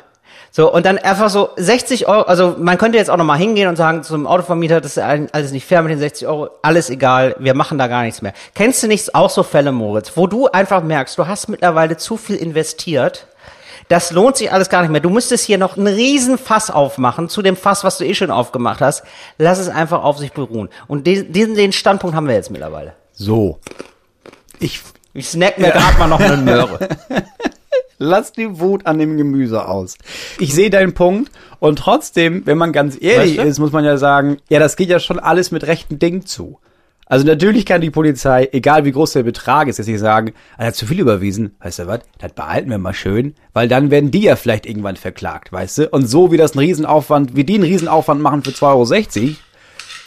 So, 0.54 0.70
und 0.70 0.84
dann 0.84 0.98
einfach 0.98 1.30
so 1.30 1.48
60 1.56 2.08
Euro, 2.08 2.22
also 2.22 2.56
man 2.58 2.76
könnte 2.76 2.98
jetzt 2.98 3.08
auch 3.08 3.16
nochmal 3.16 3.38
hingehen 3.38 3.68
und 3.68 3.76
sagen 3.76 4.02
zum 4.02 4.26
Autovermieter, 4.26 4.82
das 4.82 4.98
ist 4.98 5.02
alles 5.02 5.50
nicht 5.50 5.66
fair 5.66 5.80
mit 5.80 5.92
den 5.92 5.98
60 5.98 6.28
Euro, 6.28 6.50
alles 6.60 6.90
egal, 6.90 7.34
wir 7.38 7.54
machen 7.54 7.78
da 7.78 7.86
gar 7.86 8.02
nichts 8.02 8.20
mehr. 8.20 8.34
Kennst 8.54 8.82
du 8.82 8.86
nicht 8.86 9.14
auch 9.14 9.30
so 9.30 9.44
Fälle, 9.44 9.72
Moritz, 9.72 10.12
wo 10.14 10.26
du 10.26 10.48
einfach 10.48 10.82
merkst, 10.82 11.16
du 11.16 11.26
hast 11.26 11.48
mittlerweile 11.48 11.96
zu 11.96 12.18
viel 12.18 12.36
investiert, 12.36 13.28
das 13.88 14.10
lohnt 14.10 14.36
sich 14.36 14.52
alles 14.52 14.68
gar 14.68 14.82
nicht 14.82 14.90
mehr. 14.90 15.00
Du 15.00 15.10
müsstest 15.10 15.44
hier 15.44 15.58
noch 15.58 15.76
einen 15.78 15.86
riesen 15.86 16.36
Fass 16.36 16.70
aufmachen 16.70 17.30
zu 17.30 17.40
dem 17.40 17.56
Fass, 17.56 17.82
was 17.82 17.98
du 17.98 18.04
eh 18.04 18.14
schon 18.14 18.30
aufgemacht 18.30 18.80
hast. 18.80 19.04
Lass 19.38 19.58
es 19.58 19.68
einfach 19.68 20.04
auf 20.04 20.18
sich 20.18 20.32
beruhen. 20.32 20.68
Und 20.86 21.06
diesen, 21.06 21.54
den 21.54 21.72
Standpunkt 21.72 22.14
haben 22.14 22.28
wir 22.28 22.34
jetzt 22.34 22.50
mittlerweile. 22.50 22.94
So. 23.12 23.58
Ich 24.60 24.80
Ich 25.14 25.28
snack 25.28 25.58
mir 25.58 25.70
gerade 25.70 25.98
mal 25.98 26.08
noch 26.08 26.20
eine 26.20 26.36
Möhre. 26.42 26.88
Lass 28.02 28.32
die 28.32 28.60
Wut 28.60 28.86
an 28.86 28.98
dem 28.98 29.16
Gemüse 29.16 29.66
aus. 29.66 29.96
Ich 30.38 30.54
sehe 30.54 30.70
deinen 30.70 30.92
Punkt 30.92 31.30
und 31.60 31.78
trotzdem, 31.78 32.44
wenn 32.44 32.58
man 32.58 32.72
ganz 32.72 32.96
ehrlich 33.00 33.38
Weißt 33.38 33.46
du? 33.46 33.50
ist, 33.50 33.58
muss 33.58 33.72
man 33.72 33.84
ja 33.84 33.96
sagen, 33.96 34.38
ja, 34.48 34.58
das 34.58 34.76
geht 34.76 34.88
ja 34.88 35.00
schon 35.00 35.18
alles 35.18 35.50
mit 35.50 35.66
rechten 35.66 35.98
Dingen 35.98 36.26
zu. 36.26 36.58
Also 37.06 37.26
natürlich 37.26 37.66
kann 37.66 37.82
die 37.82 37.90
Polizei, 37.90 38.48
egal 38.52 38.84
wie 38.84 38.92
groß 38.92 39.12
der 39.12 39.22
Betrag 39.22 39.68
ist, 39.68 39.76
jetzt 39.76 39.86
nicht 39.86 40.00
sagen, 40.00 40.32
er 40.56 40.68
hat 40.68 40.76
zu 40.76 40.86
viel 40.86 41.00
überwiesen, 41.00 41.54
weißt 41.60 41.80
du 41.80 41.86
was, 41.86 42.00
das 42.18 42.32
behalten 42.32 42.70
wir 42.70 42.78
mal 42.78 42.94
schön, 42.94 43.34
weil 43.52 43.68
dann 43.68 43.90
werden 43.90 44.10
die 44.10 44.22
ja 44.22 44.36
vielleicht 44.36 44.66
irgendwann 44.66 44.96
verklagt, 44.96 45.52
weißt 45.52 45.78
du? 45.78 45.88
Und 45.90 46.06
so 46.06 46.32
wie 46.32 46.38
das 46.38 46.54
ein 46.54 46.60
Riesenaufwand, 46.60 47.36
wie 47.36 47.44
die 47.44 47.56
einen 47.56 47.64
Riesenaufwand 47.64 48.22
machen 48.22 48.42
für 48.42 48.50
2,60 48.52 49.20
Euro, 49.20 49.34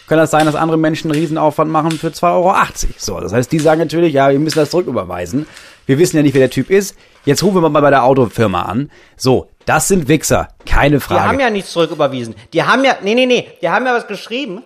kann 0.07 0.17
das 0.17 0.31
sein, 0.31 0.45
dass 0.45 0.55
andere 0.55 0.77
Menschen 0.77 1.11
einen 1.11 1.19
Riesenaufwand 1.19 1.71
machen 1.71 1.91
für 1.91 2.07
2,80 2.07 2.23
Euro. 2.23 2.55
So, 2.97 3.19
das 3.19 3.33
heißt, 3.33 3.51
die 3.51 3.59
sagen 3.59 3.79
natürlich, 3.79 4.13
ja, 4.13 4.31
wir 4.31 4.39
müssen 4.39 4.59
das 4.59 4.69
zurücküberweisen. 4.69 5.47
Wir 5.85 5.99
wissen 5.99 6.17
ja 6.17 6.23
nicht, 6.23 6.33
wer 6.33 6.41
der 6.41 6.49
Typ 6.49 6.69
ist. 6.69 6.95
Jetzt 7.25 7.43
rufen 7.43 7.61
wir 7.61 7.69
mal 7.69 7.81
bei 7.81 7.89
der 7.89 8.03
Autofirma 8.03 8.63
an. 8.63 8.91
So, 9.17 9.49
das 9.65 9.87
sind 9.87 10.07
Wichser, 10.07 10.47
keine 10.65 10.97
Die 10.97 11.01
Frage. 11.01 11.27
haben 11.27 11.39
ja 11.39 11.49
nichts 11.49 11.71
zurücküberwiesen. 11.71 12.35
Die 12.53 12.63
haben 12.63 12.83
ja, 12.85 12.97
nee, 13.01 13.15
nee, 13.15 13.25
nee, 13.25 13.47
die 13.61 13.69
haben 13.69 13.85
ja 13.85 13.93
was 13.93 14.07
geschrieben. 14.07 14.63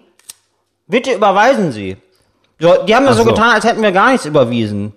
Bitte 0.88 1.12
überweisen 1.14 1.72
Sie. 1.72 1.98
So, 2.60 2.84
die 2.86 2.96
haben 2.96 3.06
ja 3.06 3.14
so 3.14 3.24
so. 3.24 3.30
getan, 3.30 3.52
als 3.52 3.64
hätten 3.64 3.82
wir 3.82 3.92
gar 3.92 4.12
nichts 4.12 4.26
überwiesen. 4.26 4.94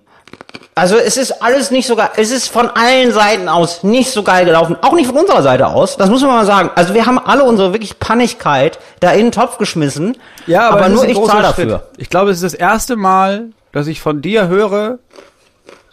Also 0.75 0.97
es 0.97 1.17
ist 1.17 1.43
alles 1.43 1.69
nicht 1.69 1.85
so 1.85 1.95
geil, 1.95 2.09
es 2.17 2.31
ist 2.31 2.47
von 2.49 2.67
allen 2.67 3.11
Seiten 3.11 3.47
aus 3.47 3.83
nicht 3.83 4.09
so 4.09 4.23
geil 4.23 4.43
gelaufen, 4.43 4.75
auch 4.81 4.93
nicht 4.93 5.05
von 5.05 5.17
unserer 5.17 5.43
Seite 5.43 5.67
aus, 5.67 5.97
das 5.97 6.09
muss 6.09 6.21
man 6.21 6.31
mal 6.31 6.45
sagen. 6.47 6.71
Also 6.73 6.95
wir 6.95 7.05
haben 7.05 7.19
alle 7.19 7.43
unsere 7.43 7.73
wirklich 7.73 7.99
Pannigkeit 7.99 8.79
da 8.99 9.11
in 9.11 9.27
den 9.27 9.31
Topf 9.31 9.59
geschmissen, 9.59 10.17
ja, 10.47 10.69
aber, 10.69 10.77
aber 10.79 10.89
nur 10.89 11.05
ich 11.07 11.21
zahle 11.25 11.43
dafür. 11.43 11.87
Ich 11.97 12.09
glaube, 12.09 12.31
es 12.31 12.37
ist 12.37 12.53
das 12.53 12.53
erste 12.55 12.95
Mal, 12.95 13.51
dass 13.71 13.85
ich 13.85 14.01
von 14.01 14.23
dir 14.23 14.47
höre, 14.47 14.97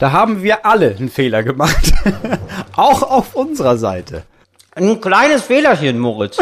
da 0.00 0.12
haben 0.12 0.42
wir 0.42 0.66
alle 0.66 0.96
einen 0.98 1.10
Fehler 1.10 1.42
gemacht. 1.42 1.92
Auch 2.76 3.02
auf 3.02 3.34
unserer 3.36 3.76
Seite. 3.76 4.24
Ein 4.74 5.00
kleines 5.00 5.42
Fehlerchen, 5.42 5.98
Moritz. 5.98 6.38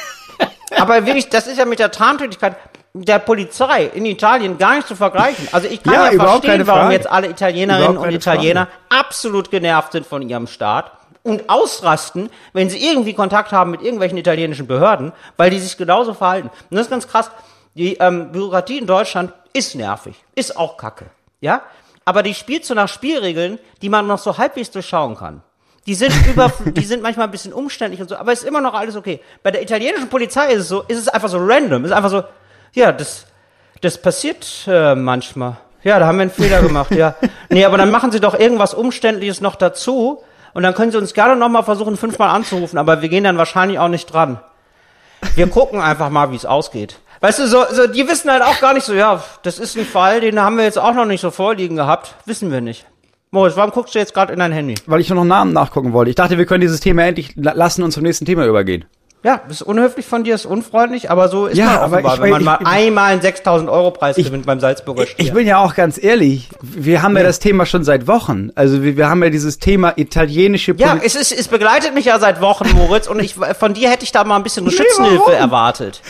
Aber 0.76 1.04
wirklich, 1.04 1.28
das 1.28 1.46
ist 1.46 1.58
ja 1.58 1.64
mit 1.64 1.78
der 1.78 1.90
Tarntätigkeit 1.90 2.56
der 2.94 3.18
Polizei 3.18 3.84
in 3.84 4.06
Italien 4.06 4.56
gar 4.56 4.76
nicht 4.76 4.88
zu 4.88 4.96
vergleichen. 4.96 5.48
Also 5.52 5.68
ich 5.68 5.82
kann 5.82 5.92
Ja, 5.94 6.10
ja, 6.12 6.18
verstehen, 6.18 6.66
warum 6.66 6.82
Frage. 6.82 6.94
jetzt 6.94 7.10
alle 7.10 7.28
Italienerinnen 7.28 7.98
und 7.98 8.10
Italiener 8.10 8.68
absolut 8.88 9.50
genervt 9.50 9.92
sind 9.92 10.06
von 10.06 10.26
ihrem 10.26 10.46
Staat 10.46 10.92
und 11.22 11.50
ausrasten, 11.50 12.30
wenn 12.52 12.70
sie 12.70 12.78
irgendwie 12.78 13.12
Kontakt 13.12 13.52
haben 13.52 13.70
mit 13.72 13.82
irgendwelchen 13.82 14.16
italienischen 14.16 14.66
Behörden, 14.66 15.12
weil 15.36 15.50
die 15.50 15.58
sich 15.58 15.76
genauso 15.76 16.14
verhalten. 16.14 16.48
Und 16.70 16.76
das 16.76 16.86
ist 16.86 16.90
ganz 16.90 17.06
krass. 17.08 17.30
Die 17.74 17.94
ähm, 17.96 18.32
Bürokratie 18.32 18.78
in 18.78 18.86
Deutschland 18.86 19.32
ist 19.52 19.74
nervig, 19.74 20.14
ist 20.34 20.56
auch 20.56 20.76
kacke. 20.78 21.06
Ja? 21.40 21.62
Aber 22.06 22.22
die 22.22 22.34
spielt 22.34 22.64
so 22.64 22.72
nach 22.72 22.88
Spielregeln, 22.88 23.58
die 23.82 23.88
man 23.88 24.06
noch 24.06 24.18
so 24.18 24.38
halbwegs 24.38 24.70
durchschauen 24.70 25.16
kann. 25.16 25.42
Die 25.86 25.94
sind 25.94 26.14
über, 26.28 26.50
die 26.64 26.84
sind 26.84 27.02
manchmal 27.02 27.26
ein 27.26 27.32
bisschen 27.32 27.52
umständlich 27.52 28.00
und 28.00 28.08
so, 28.08 28.16
aber 28.16 28.32
ist 28.32 28.44
immer 28.44 28.60
noch 28.62 28.72
alles 28.72 28.96
okay. 28.96 29.20
Bei 29.42 29.50
der 29.50 29.60
italienischen 29.60 30.08
Polizei 30.08 30.52
ist 30.52 30.62
es 30.62 30.68
so, 30.68 30.82
ist 30.82 30.98
es 30.98 31.08
einfach 31.08 31.28
so 31.28 31.38
random, 31.38 31.84
ist 31.84 31.90
einfach 31.90 32.10
so, 32.10 32.22
ja, 32.72 32.92
das, 32.92 33.26
das 33.82 34.00
passiert 34.00 34.46
äh, 34.68 34.94
manchmal. 34.94 35.56
Ja, 35.82 35.98
da 35.98 36.06
haben 36.06 36.16
wir 36.16 36.22
einen 36.22 36.30
Fehler 36.30 36.62
gemacht, 36.62 36.92
ja. 36.92 37.16
Nee, 37.48 37.64
aber 37.64 37.76
dann 37.76 37.90
machen 37.90 38.12
Sie 38.12 38.20
doch 38.20 38.38
irgendwas 38.38 38.72
Umständliches 38.72 39.40
noch 39.40 39.56
dazu 39.56 40.22
und 40.54 40.62
dann 40.62 40.74
können 40.74 40.92
Sie 40.92 40.98
uns 40.98 41.12
gerne 41.12 41.36
nochmal 41.36 41.64
versuchen, 41.64 41.96
fünfmal 41.96 42.30
anzurufen, 42.30 42.78
aber 42.78 43.02
wir 43.02 43.08
gehen 43.08 43.24
dann 43.24 43.36
wahrscheinlich 43.36 43.78
auch 43.78 43.88
nicht 43.88 44.12
dran. 44.12 44.40
Wir 45.34 45.48
gucken 45.48 45.80
einfach 45.80 46.10
mal, 46.10 46.30
wie 46.30 46.36
es 46.36 46.46
ausgeht. 46.46 46.98
Weißt 47.20 47.38
du, 47.38 47.46
so, 47.48 47.64
so, 47.72 47.86
die 47.86 48.06
wissen 48.08 48.30
halt 48.30 48.42
auch 48.42 48.60
gar 48.60 48.74
nicht 48.74 48.84
so, 48.84 48.92
ja, 48.94 49.22
das 49.42 49.58
ist 49.58 49.76
ein 49.76 49.84
Fall, 49.86 50.20
den 50.20 50.38
haben 50.40 50.56
wir 50.56 50.64
jetzt 50.64 50.78
auch 50.78 50.94
noch 50.94 51.06
nicht 51.06 51.20
so 51.20 51.30
vorliegen 51.30 51.76
gehabt. 51.76 52.14
Wissen 52.26 52.50
wir 52.52 52.60
nicht. 52.60 52.86
Moritz, 53.30 53.56
warum 53.56 53.70
guckst 53.72 53.94
du 53.94 53.98
jetzt 53.98 54.14
gerade 54.14 54.32
in 54.32 54.38
dein 54.38 54.52
Handy? 54.52 54.76
Weil 54.86 55.00
ich 55.00 55.10
noch 55.10 55.20
einen 55.20 55.28
Namen 55.28 55.52
nachgucken 55.52 55.92
wollte. 55.92 56.10
Ich 56.10 56.14
dachte, 56.16 56.38
wir 56.38 56.46
können 56.46 56.60
dieses 56.60 56.80
Thema 56.80 57.04
endlich 57.04 57.32
la- 57.36 57.52
lassen 57.52 57.82
und 57.82 57.90
zum 57.92 58.02
nächsten 58.02 58.24
Thema 58.24 58.46
übergehen. 58.46 58.84
Ja, 59.24 59.40
ist 59.48 59.62
unhöflich 59.62 60.06
von 60.06 60.22
dir, 60.22 60.36
ist 60.36 60.46
unfreundlich, 60.46 61.10
aber 61.10 61.28
so 61.28 61.46
ist 61.46 61.56
Ja, 61.58 61.66
man 61.66 61.74
aber 61.78 61.84
offenbar, 61.96 62.14
ich- 62.14 62.20
wenn 62.20 62.30
man 62.30 62.40
ich- 62.40 62.46
mal 62.46 62.58
ich- 62.60 62.66
einmal 62.68 63.12
einen 63.12 63.22
6000 63.22 63.68
Euro 63.68 63.90
Preis 63.90 64.14
gewinnt 64.14 64.46
beim 64.46 64.60
Salzburger 64.60 65.02
Ich, 65.02 65.10
Stier. 65.10 65.24
ich 65.24 65.32
bin 65.32 65.46
ja 65.48 65.58
auch 65.58 65.74
ganz 65.74 66.00
ehrlich, 66.00 66.48
wir 66.62 67.02
haben 67.02 67.16
ja, 67.16 67.24
das 67.24 67.40
Thema 67.40 67.66
schon 67.66 67.82
seit 67.82 68.06
Wochen. 68.06 68.50
Also 68.54 68.84
wir, 68.84 68.96
wir 68.96 69.08
haben 69.10 69.22
ja 69.24 69.30
dieses 69.30 69.58
Thema 69.58 69.94
italienische 69.96 70.74
ja, 70.76 70.92
Poli- 70.94 71.00
es 71.04 71.16
ist, 71.16 71.32
es 71.32 71.48
begleitet 71.48 71.92
mich 71.94 72.04
ja 72.04 72.20
seit 72.20 72.40
Wochen, 72.40 72.70
Moritz, 72.76 73.08
und 73.08 73.18
ich, 73.18 73.34
von 73.34 73.74
dir 73.74 73.90
hätte 73.90 74.04
ich 74.04 74.12
da 74.12 74.22
mal 74.22 74.36
ein 74.36 74.44
bisschen 74.44 74.70
Schützenhilfe 74.70 75.18
warum? 75.26 75.32
erwartet. 75.34 76.02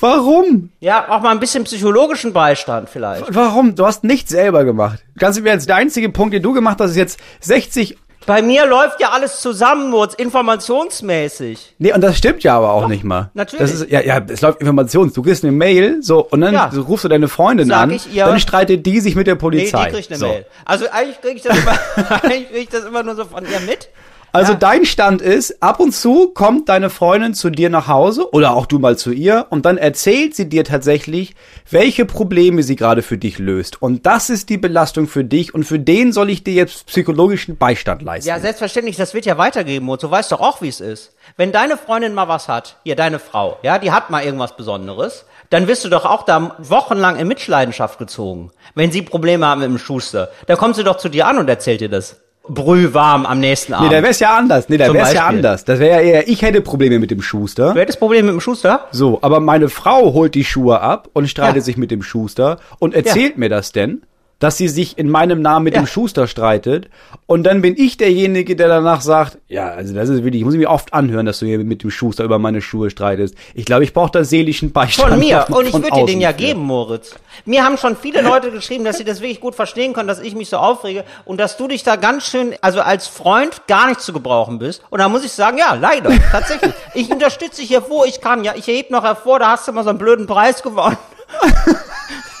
Warum? 0.00 0.70
Ja, 0.80 1.06
auch 1.10 1.20
mal 1.20 1.30
ein 1.30 1.38
bisschen 1.38 1.62
psychologischen 1.62 2.32
Beistand 2.32 2.88
vielleicht. 2.90 3.22
Warum? 3.28 3.76
Du 3.76 3.86
hast 3.86 4.02
nichts 4.02 4.30
selber 4.30 4.64
gemacht. 4.64 4.98
Ganz 5.16 5.36
im 5.36 5.46
Ernst, 5.46 5.68
der 5.68 5.76
einzige 5.76 6.08
Punkt, 6.08 6.34
den 6.34 6.42
du 6.42 6.52
gemacht 6.52 6.78
hast, 6.80 6.90
ist 6.90 6.96
jetzt 6.96 7.20
60. 7.40 7.98
Bei 8.26 8.40
mir 8.42 8.66
läuft 8.66 9.00
ja 9.00 9.10
alles 9.10 9.40
zusammen, 9.40 9.90
Moritz, 9.90 10.14
informationsmäßig. 10.14 11.74
Nee, 11.78 11.92
und 11.92 12.00
das 12.00 12.16
stimmt 12.18 12.42
ja 12.44 12.56
aber 12.56 12.72
auch 12.72 12.86
nicht 12.88 13.04
mal. 13.04 13.30
natürlich. 13.34 13.60
Das 13.60 13.72
ist, 13.80 13.90
ja, 13.90 14.00
ja, 14.00 14.20
es 14.28 14.40
läuft 14.40 14.60
Informations. 14.60 15.12
Du 15.12 15.22
kriegst 15.22 15.42
eine 15.44 15.52
Mail, 15.52 16.02
so, 16.02 16.24
und 16.24 16.40
dann 16.40 16.54
Ja. 16.54 16.70
so 16.72 16.82
rufst 16.82 17.04
du 17.04 17.08
deine 17.08 17.28
Freundin 17.28 17.68
Sag 17.68 17.78
an, 17.82 18.00
ihr- 18.12 18.24
dann 18.24 18.40
streitet 18.40 18.86
die 18.86 19.00
sich 19.00 19.14
mit 19.16 19.26
der 19.26 19.34
Nee, 19.34 19.40
Polizei. 19.40 19.86
die 19.86 19.92
kriegt 19.96 20.10
eine 20.10 20.18
so. 20.18 20.26
Mail. 20.28 20.46
Also 20.64 20.86
eigentlich 20.90 21.20
kriege 21.20 21.36
ich, 21.36 21.42
das 21.42 21.58
immer- 21.58 21.78
eigentlich 22.22 22.48
krieg 22.50 22.62
ich 22.62 22.68
das 22.68 22.84
immer 22.84 23.02
nur 23.02 23.16
so 23.16 23.24
von 23.24 23.44
ihr 23.44 23.60
mit. 23.60 23.88
Also 24.34 24.52
Ja. 24.52 24.58
dein 24.58 24.86
Stand 24.86 25.20
ist, 25.20 25.62
ab 25.62 25.78
und 25.78 25.92
zu 25.92 26.28
kommt 26.28 26.70
deine 26.70 26.88
Freundin 26.88 27.34
zu 27.34 27.50
dir 27.50 27.68
nach 27.68 27.86
Hause 27.86 28.32
oder 28.32 28.54
auch 28.56 28.64
du 28.64 28.78
mal 28.78 28.96
zu 28.96 29.12
ihr 29.12 29.46
und 29.50 29.66
dann 29.66 29.76
erzählt 29.76 30.34
sie 30.34 30.48
dir 30.48 30.64
tatsächlich, 30.64 31.34
welche 31.70 32.06
Probleme 32.06 32.62
sie 32.62 32.76
gerade 32.76 33.02
für 33.02 33.18
dich 33.18 33.38
löst. 33.38 33.82
Und 33.82 34.06
das 34.06 34.30
ist 34.30 34.48
die 34.48 34.56
Belastung 34.56 35.06
für 35.06 35.22
dich 35.22 35.54
und 35.54 35.64
für 35.64 35.78
den 35.78 36.12
soll 36.14 36.30
ich 36.30 36.42
dir 36.44 36.54
jetzt 36.54 36.86
psychologischen 36.86 37.58
Beistand 37.58 38.00
leisten. 38.00 38.26
Ja, 38.26 38.40
selbstverständlich, 38.40 38.96
das 38.96 39.12
wird 39.12 39.26
ja 39.26 39.36
weitergeben, 39.36 39.84
Moritz. 39.84 40.00
Du 40.00 40.10
weißt 40.10 40.32
doch 40.32 40.40
auch, 40.40 40.62
wie 40.62 40.68
es 40.68 40.80
ist. 40.80 41.14
Wenn 41.36 41.52
deine 41.52 41.76
Freundin 41.76 42.14
mal 42.14 42.28
was 42.28 42.48
hat, 42.48 42.78
hier, 42.84 42.96
deine 42.96 43.18
Frau, 43.18 43.58
ja, 43.62 43.78
die 43.78 43.92
hat 43.92 44.08
mal 44.08 44.24
irgendwas 44.24 44.56
Besonderes, 44.56 45.26
dann 45.50 45.68
wirst 45.68 45.84
du 45.84 45.90
doch 45.90 46.06
auch 46.06 46.22
da 46.22 46.56
wochenlang 46.58 47.18
in 47.18 47.28
Mitleidenschaft 47.28 47.98
gezogen. 47.98 48.50
Wenn 48.74 48.90
sie 48.90 49.02
Probleme 49.02 49.44
haben 49.44 49.60
mit 49.60 49.68
dem 49.68 49.76
Schuster, 49.76 50.30
dann 50.46 50.56
kommt 50.56 50.76
sie 50.76 50.84
doch 50.84 50.96
zu 50.96 51.10
dir 51.10 51.26
an 51.26 51.36
und 51.36 51.50
erzählt 51.50 51.82
dir 51.82 51.90
das. 51.90 52.16
Brühwarm 52.48 53.24
am 53.24 53.38
nächsten 53.40 53.72
nee, 53.72 53.78
Abend. 53.78 53.92
da 53.92 54.02
wär's 54.02 54.18
ja 54.18 54.36
anders. 54.36 54.68
Nee, 54.68 54.76
da 54.76 54.92
wär's 54.92 55.12
ja 55.12 55.26
anders. 55.26 55.64
Das 55.64 55.78
wäre 55.78 55.96
ja 55.96 56.00
eher, 56.00 56.28
ich 56.28 56.42
hätte 56.42 56.60
Probleme 56.60 56.98
mit 56.98 57.10
dem 57.10 57.22
Schuster. 57.22 57.72
du 57.72 57.80
hättest 57.80 57.98
Probleme 58.00 58.24
mit 58.26 58.32
dem 58.34 58.40
Schuster? 58.40 58.86
So, 58.90 59.18
aber 59.22 59.40
meine 59.40 59.68
Frau 59.68 60.12
holt 60.12 60.34
die 60.34 60.44
Schuhe 60.44 60.80
ab 60.80 61.08
und 61.12 61.28
streitet 61.28 61.56
Ja. 61.56 61.62
sich 61.62 61.76
mit 61.76 61.90
dem 61.90 62.02
Schuster 62.02 62.58
und 62.78 62.94
erzählt 62.94 63.38
mir 63.38 63.48
das 63.48 63.70
denn, 63.72 64.02
dass 64.42 64.56
sie 64.56 64.66
sich 64.68 64.98
in 64.98 65.08
meinem 65.08 65.40
Namen 65.40 65.64
mit 65.64 65.74
Ja. 65.74 65.82
dem 65.82 65.86
Schuster 65.86 66.26
streitet. 66.26 66.88
Und 67.26 67.44
dann 67.44 67.62
bin 67.62 67.76
ich 67.78 67.96
derjenige, 67.96 68.56
der 68.56 68.68
danach 68.68 69.00
sagt, 69.00 69.38
ja, 69.48 69.68
also 69.68 69.94
das 69.94 70.08
ist 70.08 70.24
wirklich, 70.24 70.40
ich 70.40 70.44
muss 70.44 70.54
mir 70.56 70.68
oft 70.68 70.92
anhören, 70.92 71.26
dass 71.26 71.38
du 71.38 71.46
hier 71.46 71.58
mit 71.60 71.82
dem 71.82 71.90
Schuster 71.90 72.24
über 72.24 72.38
meine 72.38 72.60
Schuhe 72.60 72.90
streitest. 72.90 73.34
Ich 73.54 73.64
glaube, 73.64 73.84
ich 73.84 73.92
brauche 73.92 74.10
da 74.10 74.24
seelischen 74.24 74.72
Beistand. 74.72 75.10
Von 75.10 75.18
mir. 75.20 75.42
von- 75.42 75.54
Und 75.58 75.66
ich 75.68 75.72
würde 75.72 75.90
dir 75.90 76.06
den 76.06 76.20
ja 76.20 76.30
für. 76.30 76.34
geben, 76.38 76.60
Moritz. 76.62 77.14
Mir 77.44 77.64
haben 77.64 77.76
schon 77.78 77.96
viele 77.96 78.20
Leute 78.22 78.50
geschrieben, 78.50 78.84
dass 78.84 78.98
sie 78.98 79.04
das 79.04 79.20
wirklich 79.20 79.40
gut 79.40 79.54
verstehen 79.54 79.92
können, 79.92 80.08
dass 80.08 80.20
ich 80.20 80.34
mich 80.34 80.48
so 80.48 80.56
aufrege 80.56 81.04
und 81.24 81.38
dass 81.38 81.56
du 81.56 81.68
dich 81.68 81.82
da 81.84 81.96
ganz 81.96 82.26
schön, 82.26 82.54
also 82.62 82.80
als 82.80 83.06
Freund 83.06 83.66
gar 83.68 83.86
nicht 83.88 84.00
zu 84.00 84.12
gebrauchen 84.12 84.58
bist. 84.58 84.82
Und 84.90 84.98
da 84.98 85.08
muss 85.08 85.24
ich 85.24 85.32
sagen, 85.32 85.58
ja, 85.58 85.74
leider, 85.74 86.10
tatsächlich. 86.32 86.72
Ich 86.94 87.10
unterstütze 87.10 87.60
dich 87.60 87.68
hier, 87.68 87.84
wo 87.88 88.04
ich 88.04 88.20
kann. 88.20 88.42
Ja, 88.44 88.54
ich 88.56 88.68
erhebe 88.68 88.92
noch 88.92 89.04
hervor, 89.04 89.38
da 89.38 89.52
hast 89.52 89.68
du 89.68 89.72
mal 89.72 89.84
so 89.84 89.90
einen 89.90 89.98
blöden 89.98 90.26
Preis 90.26 90.62
gewonnen. 90.62 90.96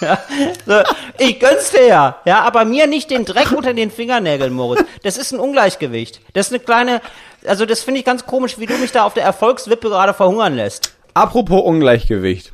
Ja, 0.02 0.18
so, 0.66 0.82
ich 1.18 1.40
gönn's 1.40 1.70
dir 1.70 1.86
ja, 1.86 2.16
ja, 2.24 2.40
aber 2.42 2.64
mir 2.64 2.86
nicht 2.86 3.10
den 3.10 3.24
Dreck 3.24 3.52
unter 3.52 3.72
den 3.72 3.90
Fingernägeln, 3.90 4.52
Moritz. 4.52 4.84
Das 5.02 5.16
ist 5.16 5.32
ein 5.32 5.40
Ungleichgewicht. 5.40 6.20
Das 6.34 6.48
ist 6.48 6.52
eine 6.52 6.62
kleine, 6.62 7.00
also 7.46 7.64
das 7.64 7.82
finde 7.82 8.00
ich 8.00 8.04
ganz 8.04 8.26
komisch, 8.26 8.58
wie 8.58 8.66
du 8.66 8.76
mich 8.78 8.92
da 8.92 9.04
auf 9.04 9.14
der 9.14 9.24
Erfolgswippe 9.24 9.88
gerade 9.88 10.12
verhungern 10.12 10.56
lässt. 10.56 10.92
Apropos 11.14 11.62
Ungleichgewicht. 11.62 12.52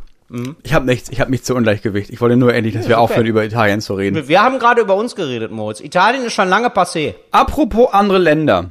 Ich 0.62 0.74
habe 0.74 0.84
nichts, 0.84 1.08
ich 1.08 1.20
habe 1.20 1.30
mich 1.30 1.42
zu 1.42 1.54
Ungleichgewicht. 1.54 2.10
Ich 2.10 2.20
wollte 2.20 2.36
nur 2.36 2.52
endlich, 2.52 2.74
dass 2.74 2.86
wir 2.86 2.96
okay. 2.96 3.02
aufhören, 3.02 3.26
über 3.26 3.44
Italien 3.44 3.80
zu 3.80 3.94
reden. 3.94 4.28
Wir 4.28 4.42
haben 4.42 4.58
gerade 4.58 4.82
über 4.82 4.94
uns 4.94 5.16
geredet, 5.16 5.50
Moritz. 5.50 5.80
Italien 5.80 6.22
ist 6.24 6.34
schon 6.34 6.50
lange 6.50 6.68
passé. 6.68 7.14
Apropos 7.30 7.94
andere 7.94 8.18
Länder. 8.18 8.70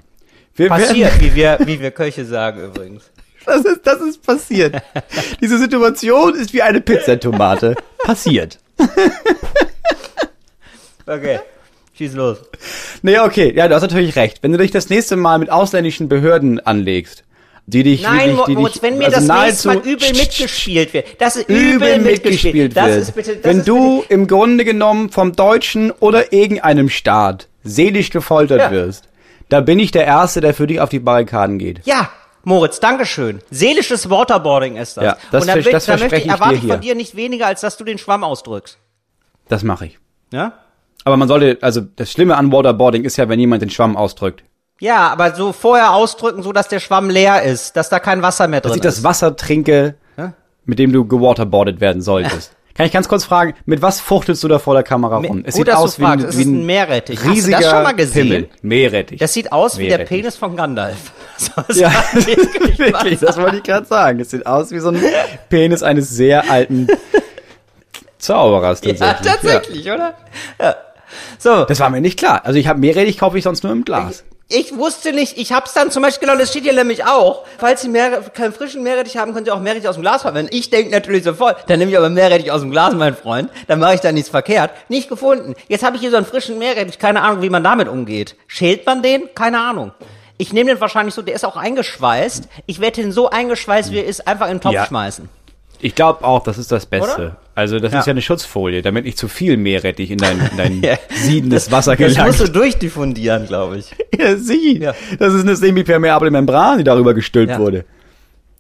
Wir 0.56 0.70
Passiert, 0.70 1.14
wie 1.20 1.34
wir, 1.34 1.58
wie 1.62 1.80
wir 1.80 1.90
Köche 1.90 2.26
sagen 2.26 2.64
übrigens. 2.64 3.10
Das 3.46 3.64
ist, 3.64 3.88
das 3.88 4.02
ist 4.02 4.24
passiert. 4.24 4.76
Diese 5.42 5.58
Situation 5.58 6.36
ist 6.36 6.54
wie 6.54 6.62
eine 6.62 6.82
Pizzatomate. 6.82 7.76
Passiert. 8.04 8.60
Okay, 11.06 11.40
schieß 11.98 12.14
los. 12.16 12.38
Nee, 13.02 13.20
okay, 13.20 13.54
ja, 13.56 13.68
du 13.70 13.76
hast 13.76 13.82
natürlich 13.82 14.16
recht. 14.18 14.40
Wenn 14.44 14.52
du 14.52 14.58
dich 14.58 14.72
das 14.72 14.90
nächste 14.90 15.16
Mal 15.16 15.40
mit 15.40 15.50
ausländischen 15.50 16.10
Behörden 16.10 16.60
anlegst, 16.60 17.24
die 17.66 17.84
dich 17.84 18.02
Nein, 18.04 18.32
wirklich, 18.32 18.46
die 18.48 18.56
Moritz, 18.56 18.74
dich, 18.74 18.82
wenn 18.82 18.98
mir 18.98 19.06
also 19.06 19.26
das 19.28 19.46
nächste 19.46 19.68
Mal 19.70 19.78
übel 19.78 20.12
mitgespielt 20.14 20.94
wird. 20.94 21.06
Das 21.20 21.36
ist 21.38 21.50
übel 21.50 22.00
mitgespielt 22.00 22.76
Das 22.76 22.88
wird. 22.88 22.98
ist 23.04 23.12
bitte, 23.16 23.36
das 23.38 23.44
wenn 23.46 23.60
ist 23.60 23.68
du 23.68 24.04
im 24.10 24.28
Grunde 24.28 24.66
genommen 24.66 25.10
vom 25.10 25.34
Deutschen 25.34 25.92
oder 25.92 26.34
irgendeinem 26.34 26.90
Staat 26.90 27.48
seelisch 27.64 28.10
gefoltert 28.10 28.60
Ja. 28.60 28.72
wirst, 28.72 29.06
da 29.50 29.62
bin 29.62 29.80
ich 29.80 29.92
der 29.92 30.06
Erste, 30.06 30.42
der 30.42 30.54
für 30.54 30.68
dich 30.68 30.82
auf 30.82 30.90
die 30.90 31.00
Barrikaden 31.00 31.58
geht. 31.58 31.82
Ja, 31.86 32.10
Moritz, 32.48 32.80
Dankeschön. 32.80 33.42
Seelisches 33.52 34.10
Waterboarding 34.10 34.78
ist 34.78 34.96
das. 34.96 35.04
Ja, 35.04 35.18
das 35.32 35.42
Und 35.44 35.48
da, 35.50 35.54
vers- 35.54 35.66
will- 35.66 35.72
das 35.74 35.86
da 35.86 35.98
möchte 35.98 36.16
ich, 36.16 36.26
ich 36.26 36.32
erwarte 36.32 36.56
ich 36.56 36.66
von 36.66 36.80
dir 36.80 36.96
nicht 36.96 37.16
weniger, 37.18 37.46
als 37.46 37.60
dass 37.60 37.76
du 37.76 37.84
den 37.84 37.98
Schwamm 37.98 38.24
ausdrückst. 38.24 38.78
Das 39.50 39.64
mache 39.64 39.88
ich. 39.88 40.00
Ja? 40.32 40.54
Aber 41.04 41.18
man 41.18 41.28
sollte, 41.28 41.58
also 41.62 41.82
das 41.82 42.10
Schlimme 42.10 42.38
an 42.38 42.50
Waterboarding 42.52 43.04
ist 43.04 43.18
ja, 43.18 43.28
wenn 43.28 43.40
jemand 43.40 43.64
den 43.64 43.70
Schwamm 43.70 43.98
ausdrückt. 43.98 44.46
Ja, 44.80 45.10
aber 45.10 45.36
so 45.36 45.52
vorher 45.52 45.92
ausdrücken, 45.94 46.42
so 46.42 46.54
dass 46.54 46.70
der 46.70 46.80
Schwamm 46.80 47.10
leer 47.10 47.44
ist, 47.44 47.76
dass 47.76 47.90
da 47.90 48.00
kein 48.00 48.22
Wasser 48.22 48.48
mehr 48.48 48.62
drin 48.62 48.70
Dass 48.70 48.78
ich 48.78 48.86
ist. 48.86 48.98
das 49.00 49.04
Wasser 49.04 49.36
trinke, 49.36 49.96
Ja? 50.18 50.32
mit 50.64 50.80
dem 50.80 50.94
du 50.94 51.04
gewaterboardet 51.06 51.82
werden 51.82 52.02
solltest. 52.02 52.54
Kann 52.76 52.86
ich 52.86 52.92
ganz 52.94 53.10
kurz 53.10 53.26
fragen, 53.26 53.56
mit 53.66 53.82
was 53.82 54.00
fuchtelst 54.00 54.42
du 54.44 54.48
da 54.48 54.60
vor 54.60 54.76
der 54.76 54.84
Kamera 54.84 55.18
rum? 55.18 55.44
Gut, 55.44 55.68
dass 55.68 55.82
du 55.96 56.02
fragst. 56.02 56.28
Es 56.28 56.36
ist 56.36 56.46
ein 56.46 56.64
Meerrettich. 56.66 57.18
Hast 57.18 57.26
du 57.26 57.30
das 57.30 57.38
riesiger 57.38 57.62
schon 57.64 57.84
mal 57.84 57.92
gesehen? 57.96 58.28
Pimmel. 58.30 58.50
Meerrettich. 58.62 59.20
Das 59.20 59.34
sieht 59.34 59.52
aus 59.52 59.80
wie 59.80 59.88
der 59.88 59.98
Meerrettich. 59.98 60.18
Penis 60.22 60.36
von 60.38 60.56
Gandalf. 60.56 61.12
So, 61.56 61.62
das 61.68 61.78
Ja, 61.80 61.92
ich 62.16 62.28
wirklich 62.28 63.20
das 63.20 63.38
wollte 63.38 63.58
ich 63.58 63.64
gerade 63.64 63.86
sagen. 63.86 64.20
Es 64.20 64.32
sieht 64.32 64.46
aus 64.48 64.72
wie 64.72 64.80
so 64.80 64.90
ein 64.90 65.00
Penis 65.50 65.84
eines 65.84 66.10
sehr 66.10 66.50
alten 66.50 66.88
Zauberers 68.18 68.82
tatsächlich. 68.82 69.00
Ja, 69.02 69.14
tatsächlich, 69.34 69.92
oder? 69.92 70.14
Ja. 70.60 70.76
So, 71.38 71.66
Das 71.66 71.80
war 71.80 71.90
mir 71.90 72.02
nicht 72.02 72.18
klar. 72.18 72.42
Also 72.44 72.58
ich 72.60 72.68
habe 72.68 72.80
Meerrettich 72.80 73.18
kaufe 73.18 73.38
ich 73.38 73.44
sonst 73.44 73.64
nur 73.64 73.72
im 73.72 73.86
Glas. 73.86 74.24
ich 74.50 74.76
wusste 74.76 75.14
nicht, 75.14 75.38
ich 75.38 75.52
hab's 75.54 75.74
dann 75.74 75.92
zum 75.92 76.02
Beispiel 76.04 76.22
genommen, 76.22 76.40
das 76.40 76.50
steht 76.50 76.64
hier 76.64 76.74
nämlich 76.74 77.06
auch. 77.06 77.46
Falls 77.60 77.82
Sie 77.82 77.90
Meer, 77.90 78.22
keinen 78.34 78.54
frischen 78.54 78.82
Meerrettich 78.84 79.18
haben, 79.18 79.34
könnt 79.34 79.48
ihr 79.48 79.54
auch 79.54 79.60
Meerrettich 79.62 79.88
aus 79.88 79.96
dem 79.96 80.02
Glas 80.02 80.24
verwenden. 80.24 80.54
Ich 80.54 80.70
denke 80.70 80.92
natürlich 80.92 81.24
sofort, 81.24 81.70
dann 81.70 81.80
nehme 81.80 81.92
ich 81.92 81.98
aber 81.98 82.10
Meerrettich 82.10 82.52
aus 82.52 82.62
dem 82.62 82.72
Glas, 82.72 82.94
mein 82.96 83.16
Freund. 83.16 83.50
Dann 83.68 83.80
mache 83.80 83.94
ich 83.96 84.02
da 84.02 84.12
nichts 84.12 84.30
verkehrt. 84.30 84.72
Nicht 84.90 85.10
gefunden. 85.10 85.54
Jetzt 85.68 85.84
habe 85.86 85.96
ich 85.96 86.02
hier 86.02 86.12
so 86.12 86.18
einen 86.18 86.26
frischen 86.26 86.58
Meerrettich, 86.58 86.98
keine 87.00 87.22
Ahnung, 87.22 87.42
wie 87.44 87.50
man 87.50 87.64
damit 87.64 87.88
umgeht. 87.88 88.36
Schält 88.48 88.86
man 88.86 89.02
den? 89.04 89.30
Keine 89.36 89.60
Ahnung. 89.62 89.92
Ich 90.38 90.54
nehme 90.54 90.70
den 90.72 90.80
wahrscheinlich 90.82 91.16
so, 91.16 91.22
der 91.22 91.36
ist 91.36 91.46
auch 91.46 91.58
eingeschweißt. 91.58 92.48
Ich 92.68 92.80
werde 92.80 93.02
den 93.02 93.12
so 93.12 93.30
eingeschweißt, 93.30 93.92
wie 93.92 93.98
er 93.98 94.06
ist, 94.06 94.28
einfach 94.28 94.48
in 94.48 94.56
den 94.56 94.62
Topf 94.62 94.74
Ja. 94.74 94.86
schmeißen. 94.86 95.30
Ich 95.80 95.94
glaube 95.96 96.24
auch, 96.26 96.44
das 96.44 96.58
ist 96.58 96.72
das 96.72 96.86
Beste. 96.88 97.14
Oder? 97.16 97.36
Also 97.54 97.80
das 97.80 97.92
Ja. 97.94 98.00
ist 98.00 98.06
ja 98.08 98.12
eine 98.12 98.22
Schutzfolie, 98.22 98.82
damit 98.82 99.06
nicht 99.06 99.18
zu 99.18 99.28
viel 99.28 99.58
Meerrettich 99.58 100.10
in 100.12 100.18
dein, 100.18 100.40
in 100.40 100.58
dein 100.58 100.82
Ja. 100.84 100.98
siedendes 101.16 101.72
Wasser 101.72 101.96
Das 101.96 102.08
musst 102.08 102.16
gelangt. 102.18 102.40
du 102.40 102.48
durchdiffundieren, 102.50 103.46
glaube 103.48 103.78
ich. 103.78 103.96
Ja, 104.20 104.36
sie. 104.38 104.80
Ja. 104.80 104.94
Das 105.20 105.34
ist 105.34 105.42
eine 105.44 105.56
semipermeable 105.56 106.32
Membran, 106.32 106.80
die 106.80 106.84
darüber 106.84 107.14
gestülpt 107.14 107.52
Ja. 107.54 107.60
wurde. 107.60 107.86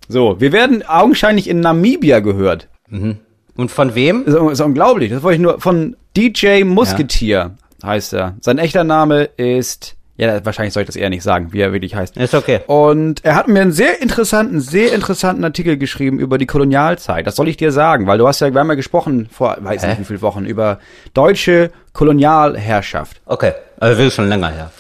So, 0.07 0.39
wir 0.39 0.51
werden 0.51 0.87
augenscheinlich 0.87 1.49
in 1.49 1.59
Namibia 1.59 2.19
gehört. 2.21 2.67
Und 2.89 3.71
von 3.71 3.93
wem? 3.95 4.23
Das 4.25 4.35
ist, 4.35 4.51
ist 4.53 4.61
unglaublich. 4.61 5.11
Das 5.11 5.21
wollte 5.23 5.35
ich 5.35 5.41
nur 5.41 5.59
von 5.59 5.95
DJ 6.15 6.63
Musketeer 6.63 7.55
heißt 7.83 8.13
er. 8.13 8.35
Sein 8.41 8.57
echter 8.59 8.83
Name 8.83 9.23
ist 9.37 9.96
ja, 10.17 10.43
wahrscheinlich 10.45 10.73
soll 10.73 10.82
ich 10.82 10.88
das 10.88 10.95
eher 10.95 11.10
nicht 11.10 11.21
sagen, 11.23 11.53
wie 11.53 11.60
er 11.60 11.71
wirklich 11.73 11.93
heißt. 11.95 12.17
Ist 12.17 12.34
okay. 12.34 12.62
Und 12.67 13.23
er 13.23 13.36
hat 13.36 13.47
mir 13.47 13.62
einen 13.62 13.71
sehr 13.71 14.01
interessanten, 14.01 14.60
sehr 14.60 14.93
interessanten 14.93 15.43
Artikel 15.43 15.77
geschrieben 15.77 16.19
über 16.19 16.38
die 16.39 16.47
Kolonialzeit. 16.47 17.25
Das 17.27 17.36
soll 17.36 17.47
ich 17.47 17.58
dir 17.58 17.71
sagen, 17.71 18.08
weil 18.08 18.17
du 18.17 18.27
hast 18.27 18.39
ja, 18.41 18.51
wir 18.51 18.60
haben 18.60 18.69
ja 18.69 18.75
gesprochen 18.75 19.30
vor, 19.32 19.56
weiß 19.60 19.84
Hä? 19.84 19.89
nicht 19.89 19.99
wie 19.99 20.06
viele 20.06 20.21
Wochen, 20.23 20.45
über 20.45 20.80
deutsche 21.13 21.69
Kolonialherrschaft. 21.93 23.21
Okay. 23.25 23.53
Also 23.80 23.97
will 23.99 24.12
schon 24.12 24.27
länger 24.27 24.49
her. 24.49 24.71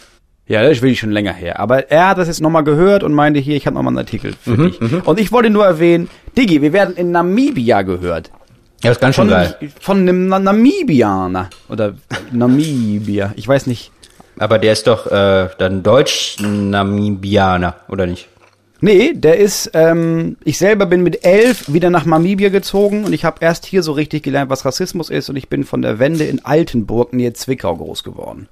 Ja, 0.47 0.63
das 0.63 0.73
ist 0.77 0.81
wirklich 0.81 0.99
schon 0.99 1.11
länger 1.11 1.33
her. 1.33 1.59
Aber 1.59 1.91
er 1.91 2.09
hat 2.09 2.17
das 2.17 2.27
jetzt 2.27 2.41
nochmal 2.41 2.63
gehört 2.63 3.03
und 3.03 3.13
meinte, 3.13 3.39
hier, 3.39 3.55
ich 3.57 3.67
habe 3.67 3.75
nochmal 3.75 3.91
einen 3.91 3.97
Artikel 3.99 4.33
für 4.41 4.51
Mhm, 4.51 4.71
dich. 4.71 5.05
Und 5.05 5.19
ich 5.19 5.31
wollte 5.31 5.49
nur 5.49 5.65
erwähnen, 5.65 6.09
Diggi, 6.37 6.61
wir 6.61 6.71
werden 6.73 6.95
in 6.95 7.11
Namibia 7.11 7.81
gehört. 7.81 8.31
Ja, 8.81 8.91
ist 8.91 9.01
ganz 9.01 9.15
Von, 9.15 9.29
von 9.79 9.97
einem 9.99 10.27
Na 10.29 10.39
Namibianer. 10.39 11.49
Oder 11.67 11.95
Namibia. 12.31 13.33
Ich 13.35 13.47
weiß 13.47 13.67
nicht. 13.67 13.91
Aber 14.39 14.59
der 14.59 14.73
ist 14.73 14.87
doch 14.87 15.07
äh, 15.07 15.49
dann 15.57 15.83
Deutsch-Namibianer, 15.83 17.75
oder 17.89 18.05
nicht? 18.05 18.27
Nee, 18.79 19.13
der 19.13 19.37
ist, 19.37 19.71
ähm, 19.73 20.37
ich 20.43 20.59
selber 20.59 20.85
bin 20.85 21.01
mit 21.01 21.25
elf 21.25 21.73
wieder 21.73 21.89
nach 21.89 22.05
Namibia 22.05 22.49
gezogen 22.49 23.05
und 23.05 23.13
ich 23.13 23.25
habe 23.25 23.37
erst 23.41 23.65
hier 23.65 23.81
so 23.81 23.93
richtig 23.93 24.21
gelernt, 24.21 24.51
was 24.51 24.65
Rassismus 24.65 25.09
ist 25.09 25.29
und 25.29 25.35
ich 25.35 25.49
bin 25.49 25.63
von 25.63 25.81
der 25.81 25.97
Wende 25.97 26.25
in 26.25 26.45
Altenburg 26.45 27.11
nähe 27.13 27.33
Zwickau 27.33 27.75
groß 27.75 28.03
geworden. 28.03 28.47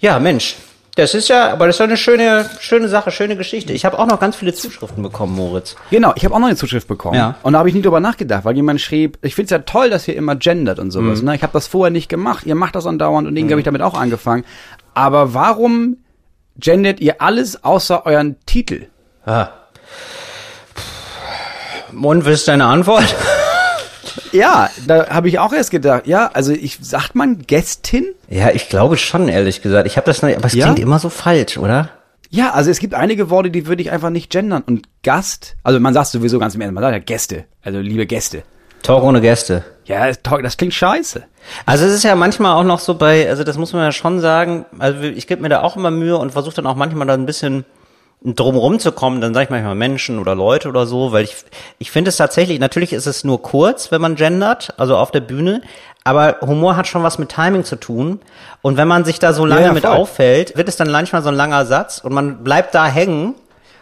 Ja, 0.00 0.18
Mensch. 0.18 0.56
Das 1.00 1.14
ist 1.14 1.28
ja, 1.30 1.50
aber 1.50 1.66
das 1.66 1.76
ist 1.76 1.78
ja 1.78 1.86
eine 1.86 1.96
schöne, 1.96 2.50
schöne 2.60 2.86
Sache, 2.86 3.10
schöne 3.10 3.34
Geschichte. 3.34 3.72
Ich 3.72 3.86
habe 3.86 3.98
auch 3.98 4.06
noch 4.06 4.20
ganz 4.20 4.36
viele 4.36 4.52
Zuschriften 4.52 5.02
bekommen, 5.02 5.34
Moritz. 5.34 5.74
Genau, 5.90 6.12
ich 6.14 6.26
habe 6.26 6.34
auch 6.34 6.38
noch 6.40 6.48
eine 6.48 6.56
Zuschrift 6.56 6.88
bekommen. 6.88 7.14
Ja. 7.14 7.36
Und 7.42 7.54
da 7.54 7.60
habe 7.60 7.70
ich 7.70 7.74
nie 7.74 7.80
drüber 7.80 8.00
nachgedacht, 8.00 8.44
weil 8.44 8.54
jemand 8.54 8.82
schrieb, 8.82 9.16
ich 9.22 9.34
find's 9.34 9.50
ja 9.50 9.60
toll, 9.60 9.88
dass 9.88 10.06
ihr 10.08 10.14
immer 10.14 10.36
gendert 10.36 10.78
und 10.78 10.90
sowas. 10.90 11.22
Ne? 11.22 11.34
Ich 11.34 11.42
habe 11.42 11.54
das 11.54 11.68
vorher 11.68 11.90
nicht 11.90 12.10
gemacht. 12.10 12.44
Ihr 12.44 12.54
macht 12.54 12.74
das 12.74 12.84
andauernd 12.84 13.26
und 13.26 13.34
irgendwie 13.34 13.54
habe 13.54 13.60
ich 13.62 13.64
damit 13.64 13.80
auch 13.80 13.94
angefangen. 13.94 14.44
Aber 14.92 15.32
warum 15.32 15.96
gendert 16.58 17.00
ihr 17.00 17.22
alles 17.22 17.64
außer 17.64 18.04
euren 18.04 18.36
Titel? 18.44 18.88
Ah. 19.24 19.48
Und 21.98 22.26
was 22.26 22.32
ist 22.32 22.48
deine 22.48 22.66
Antwort? 22.66 23.16
Ja, 24.32 24.70
da 24.86 25.08
habe 25.10 25.28
ich 25.28 25.38
auch 25.38 25.52
erst 25.52 25.70
gedacht, 25.70 26.06
ja, 26.06 26.30
also 26.32 26.52
ich 26.52 26.78
sagt 26.80 27.14
man 27.14 27.42
Gästin? 27.46 28.06
Ja, 28.28 28.50
ich 28.50 28.68
glaube 28.68 28.96
schon, 28.96 29.28
ehrlich 29.28 29.62
gesagt. 29.62 29.86
Ich 29.86 29.96
habe 29.96 30.06
das 30.06 30.22
nicht, 30.22 30.36
aber 30.36 30.46
es 30.46 30.54
Ja? 30.54 30.66
klingt 30.66 30.78
immer 30.78 30.98
so 30.98 31.08
falsch, 31.08 31.58
oder? 31.58 31.90
Ja, 32.30 32.50
also 32.52 32.70
es 32.70 32.78
gibt 32.78 32.94
einige 32.94 33.28
Worte, 33.28 33.50
die 33.50 33.66
würde 33.66 33.82
ich 33.82 33.90
einfach 33.90 34.10
nicht 34.10 34.30
gendern. 34.30 34.62
Und 34.64 34.86
Gast, 35.02 35.56
also 35.64 35.80
man 35.80 35.94
sagt 35.94 36.06
sowieso 36.08 36.38
ganz 36.38 36.54
im 36.54 36.60
Ernst, 36.60 36.74
man 36.74 36.82
sagt 36.82 36.92
ja 36.94 36.98
Gäste, 37.00 37.44
also 37.64 37.80
liebe 37.80 38.06
Gäste. 38.06 38.42
Talk 38.82 39.02
ohne 39.02 39.20
Gäste. 39.20 39.64
Ja, 39.84 40.06
das, 40.06 40.20
das 40.22 40.56
klingt 40.56 40.72
scheiße. 40.72 41.24
Also 41.66 41.84
es 41.84 41.92
ist 41.92 42.04
ja 42.04 42.14
manchmal 42.14 42.52
auch 42.56 42.64
noch 42.64 42.78
so 42.78 42.94
bei, 42.94 43.28
also 43.28 43.42
das 43.44 43.58
muss 43.58 43.72
man 43.72 43.82
ja 43.82 43.92
schon 43.92 44.20
sagen, 44.20 44.64
also 44.78 45.02
ich 45.02 45.26
gebe 45.26 45.42
mir 45.42 45.48
da 45.48 45.62
auch 45.62 45.76
immer 45.76 45.90
Mühe 45.90 46.16
und 46.16 46.30
versuche 46.32 46.54
dann 46.54 46.66
auch 46.66 46.76
manchmal 46.76 47.06
da 47.06 47.14
ein 47.14 47.26
bisschen 47.26 47.64
drumrum 48.22 48.78
zu 48.78 48.92
kommen, 48.92 49.20
dann 49.20 49.32
sage 49.32 49.44
ich 49.44 49.50
manchmal 49.50 49.74
Menschen 49.74 50.18
oder 50.18 50.34
Leute 50.34 50.68
oder 50.68 50.86
so, 50.86 51.12
weil 51.12 51.24
ich 51.24 51.36
ich 51.78 51.90
finde 51.90 52.10
es 52.10 52.16
tatsächlich, 52.16 52.60
natürlich 52.60 52.92
ist 52.92 53.06
es 53.06 53.24
nur 53.24 53.40
kurz, 53.40 53.90
wenn 53.90 54.00
man 54.00 54.14
gendert, 54.14 54.74
also 54.76 54.96
auf 54.96 55.10
der 55.10 55.20
Bühne, 55.20 55.62
aber 56.04 56.36
Humor 56.42 56.76
hat 56.76 56.86
schon 56.86 57.02
was 57.02 57.18
mit 57.18 57.30
Timing 57.30 57.64
zu 57.64 57.76
tun 57.76 58.20
und 58.60 58.76
wenn 58.76 58.88
man 58.88 59.04
sich 59.04 59.18
da 59.18 59.32
so 59.32 59.46
lange 59.46 59.62
Ja, 59.62 59.66
ja, 59.68 59.72
mit 59.72 59.86
auffällt, 59.86 60.56
wird 60.56 60.68
es 60.68 60.76
dann 60.76 60.90
manchmal 60.90 61.22
so 61.22 61.30
ein 61.30 61.34
langer 61.34 61.64
Satz 61.64 61.98
und 61.98 62.12
man 62.12 62.44
bleibt 62.44 62.74
da 62.74 62.86
hängen 62.86 63.34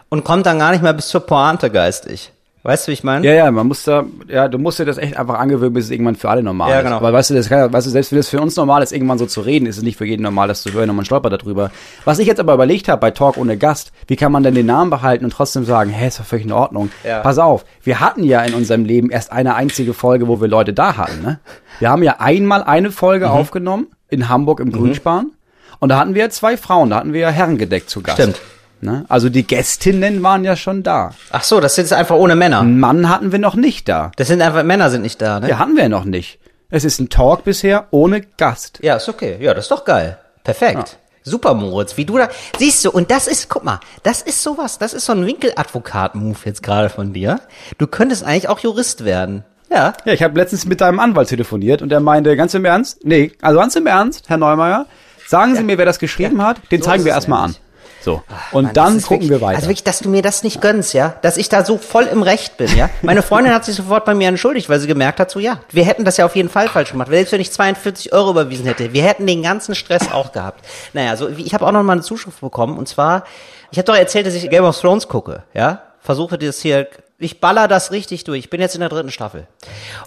und 0.08 0.24
kommt 0.24 0.46
dann 0.46 0.60
gar 0.60 0.70
nicht 0.70 0.82
mehr 0.82 0.92
bis 0.92 1.08
zur 1.08 1.22
Pointe 1.22 1.70
geistig. 1.70 2.32
Weißt 2.68 2.86
du, 2.86 2.90
wie 2.90 2.92
ich 2.92 3.02
meine? 3.02 3.26
Ja, 3.26 3.32
ja, 3.32 3.50
man 3.50 3.66
muss 3.66 3.82
da, 3.84 4.04
ja, 4.28 4.46
du 4.46 4.58
musst 4.58 4.78
dir 4.78 4.84
das 4.84 4.98
echt 4.98 5.16
einfach 5.16 5.38
angewöhnen, 5.38 5.72
bis 5.72 5.86
es 5.86 5.90
irgendwann 5.90 6.16
für 6.16 6.28
alle 6.28 6.42
normal 6.42 6.70
Ja, 6.70 6.78
ist. 6.80 6.84
genau. 6.84 6.96
Aber 6.96 7.14
weißt 7.14 7.30
du, 7.30 7.34
das 7.34 7.48
kann, 7.48 7.58
ja- 7.60 7.72
weißt 7.72 7.86
du, 7.86 7.90
selbst 7.90 8.12
wenn 8.12 8.18
es 8.18 8.28
für 8.28 8.42
uns 8.42 8.56
normal 8.56 8.82
ist, 8.82 8.92
irgendwann 8.92 9.16
so 9.16 9.24
zu 9.24 9.40
reden, 9.40 9.64
ist 9.64 9.78
es 9.78 9.82
nicht 9.82 9.96
für 9.96 10.04
jeden 10.04 10.22
normal, 10.22 10.48
das 10.48 10.60
zu 10.62 10.70
hören 10.74 10.90
und 10.90 10.96
man 10.96 11.06
stolpert 11.06 11.32
darüber. 11.32 11.70
Was 12.04 12.18
ich 12.18 12.26
jetzt 12.26 12.40
aber 12.40 12.52
überlegt 12.52 12.88
habe 12.88 13.00
bei 13.00 13.10
Talk 13.10 13.38
ohne 13.38 13.56
Gast, 13.56 13.90
wie 14.06 14.16
kann 14.16 14.32
man 14.32 14.42
denn 14.42 14.54
den 14.54 14.66
Namen 14.66 14.90
behalten 14.90 15.24
und 15.24 15.30
trotzdem 15.32 15.64
sagen, 15.64 15.88
hä, 15.88 16.08
ist 16.08 16.20
doch 16.20 16.26
völlig 16.26 16.44
in 16.44 16.52
Ordnung. 16.52 16.90
Ja. 17.04 17.20
Pass 17.20 17.38
auf, 17.38 17.64
wir 17.82 18.00
hatten 18.00 18.22
ja 18.22 18.42
in 18.42 18.52
unserem 18.52 18.84
Leben 18.84 19.08
erst 19.10 19.32
eine 19.32 19.54
einzige 19.54 19.94
Folge, 19.94 20.28
wo 20.28 20.40
wir 20.42 20.48
Leute 20.48 20.74
da 20.74 20.98
hatten, 20.98 21.22
ne? 21.22 21.40
Wir 21.78 21.88
haben 21.88 22.02
ja 22.02 22.16
einmal 22.18 22.62
eine 22.62 22.90
Folge 22.90 23.26
Mhm. 23.28 23.32
aufgenommen 23.32 23.86
in 24.10 24.28
Hamburg 24.28 24.60
im 24.60 24.72
Grünspan 24.72 25.30
und 25.78 25.88
da 25.88 25.98
hatten 25.98 26.14
wir 26.14 26.28
zwei 26.28 26.58
Frauen, 26.58 26.90
da 26.90 26.96
hatten 26.96 27.14
wir 27.14 27.20
ja 27.20 27.30
Herrengedeck 27.30 27.88
zu 27.88 28.02
Gast. 28.02 28.18
Stimmt. 28.20 28.40
Ne? 28.80 29.04
Also 29.08 29.28
die 29.28 29.46
Gästinnen 29.46 30.22
waren 30.22 30.44
ja 30.44 30.56
schon 30.56 30.82
da. 30.82 31.14
Ach 31.30 31.42
so, 31.42 31.60
das 31.60 31.74
sind 31.74 31.84
jetzt 31.84 31.92
einfach 31.92 32.16
ohne 32.16 32.36
Männer. 32.36 32.60
Einen 32.60 32.78
Mann 32.78 33.08
hatten 33.08 33.32
wir 33.32 33.38
noch 33.38 33.54
nicht 33.54 33.88
da. 33.88 34.12
Das 34.16 34.28
sind 34.28 34.40
einfach 34.42 34.62
Männer 34.62 34.90
sind 34.90 35.02
nicht 35.02 35.20
da, 35.20 35.40
ne? 35.40 35.48
Ja, 35.48 35.58
hatten 35.58 35.76
wir 35.76 35.88
noch 35.88 36.04
nicht. 36.04 36.38
Es 36.70 36.84
ist 36.84 37.00
ein 37.00 37.08
Talk 37.08 37.44
bisher 37.44 37.86
ohne 37.90 38.20
Gast. 38.20 38.78
Ja, 38.82 38.96
ist 38.96 39.08
okay. 39.08 39.38
Ja, 39.40 39.54
das 39.54 39.64
ist 39.64 39.70
doch 39.70 39.84
geil. 39.84 40.18
Perfekt. 40.44 40.98
Super, 41.22 41.54
Moritz, 41.54 41.96
wie 41.96 42.04
du 42.04 42.16
da, 42.16 42.28
siehst 42.58 42.84
du, 42.84 42.90
und 42.90 43.10
das 43.10 43.26
ist, 43.26 43.48
guck 43.48 43.64
mal, 43.64 43.80
das 44.02 44.22
ist 44.22 44.42
sowas, 44.42 44.78
das 44.78 44.94
ist 44.94 45.04
so 45.04 45.12
ein 45.12 45.26
Winkeladvokat-Move 45.26 46.38
jetzt 46.44 46.62
gerade 46.62 46.88
von 46.88 47.12
dir. 47.12 47.40
Du 47.76 47.86
könntest 47.86 48.24
eigentlich 48.24 48.48
auch 48.48 48.60
Jurist 48.60 49.04
werden. 49.04 49.44
Ja. 49.70 49.92
Ja, 50.04 50.12
ich 50.12 50.22
habe 50.22 50.38
letztens 50.38 50.64
mit 50.64 50.80
deinem 50.80 51.00
Anwalt 51.00 51.28
telefoniert 51.28 51.82
und 51.82 51.90
der 51.90 52.00
meinte, 52.00 52.36
ganz 52.36 52.54
im 52.54 52.64
Ernst, 52.64 53.04
nee, 53.04 53.32
also 53.42 53.58
ganz 53.58 53.76
im 53.76 53.86
Ernst, 53.86 54.28
Herr 54.28 54.38
Neumeier, 54.38 54.86
sagen 55.26 55.54
Sie 55.54 55.62
mir, 55.62 55.76
wer 55.76 55.84
das 55.84 55.98
geschrieben 55.98 56.42
hat, 56.42 56.60
den 56.70 56.80
So 56.80 56.88
zeigen 56.88 57.04
wir 57.04 57.12
erstmal 57.12 57.44
an. 57.44 57.56
So. 58.00 58.22
Und 58.52 58.66
Mann, 58.66 58.74
dann 58.74 59.02
gucken 59.02 59.10
wirklich, 59.10 59.30
wir 59.30 59.40
weiter. 59.40 59.56
Also 59.56 59.68
wirklich, 59.68 59.84
dass 59.84 59.98
du 60.00 60.08
mir 60.08 60.22
das 60.22 60.42
nicht 60.42 60.60
gönnst, 60.60 60.94
ja? 60.94 61.16
Dass 61.22 61.36
ich 61.36 61.48
da 61.48 61.64
so 61.64 61.78
voll 61.78 62.04
im 62.04 62.22
Recht 62.22 62.56
bin, 62.56 62.74
ja? 62.76 62.88
Meine 63.02 63.22
Freundin 63.22 63.52
hat 63.52 63.64
sich 63.64 63.74
sofort 63.74 64.04
bei 64.04 64.14
mir 64.14 64.28
entschuldigt, 64.28 64.68
weil 64.68 64.78
sie 64.80 64.86
gemerkt 64.86 65.20
hat, 65.20 65.30
so 65.30 65.40
ja, 65.40 65.60
wir 65.70 65.84
hätten 65.84 66.04
das 66.04 66.16
ja 66.16 66.24
auf 66.24 66.36
jeden 66.36 66.48
Fall 66.48 66.68
falsch 66.68 66.92
gemacht. 66.92 67.08
Selbst 67.10 67.32
wenn 67.32 67.40
ich 67.40 67.50
42 67.52 68.12
Euro 68.12 68.30
überwiesen 68.30 68.66
hätte, 68.66 68.92
wir 68.92 69.02
hätten 69.02 69.26
den 69.26 69.42
ganzen 69.42 69.74
Stress 69.74 70.12
auch 70.12 70.32
gehabt. 70.32 70.64
Naja, 70.92 71.16
so 71.16 71.28
ich 71.28 71.52
habe 71.54 71.66
auch 71.66 71.72
noch 71.72 71.82
mal 71.82 71.92
eine 71.94 72.02
Zuschrift 72.02 72.40
bekommen 72.40 72.78
und 72.78 72.88
zwar, 72.88 73.24
ich 73.70 73.78
habe 73.78 73.86
doch 73.86 73.96
erzählt, 73.96 74.26
dass 74.26 74.34
ich 74.34 74.48
Game 74.48 74.64
of 74.64 74.78
Thrones 74.80 75.08
gucke, 75.08 75.42
ja? 75.54 75.82
Versuche 76.00 76.38
das 76.38 76.60
hier, 76.60 76.88
ich 77.18 77.40
baller 77.40 77.66
das 77.68 77.90
richtig 77.90 78.24
durch. 78.24 78.38
Ich 78.38 78.50
bin 78.50 78.60
jetzt 78.60 78.74
in 78.74 78.80
der 78.80 78.88
dritten 78.88 79.10
Staffel. 79.10 79.46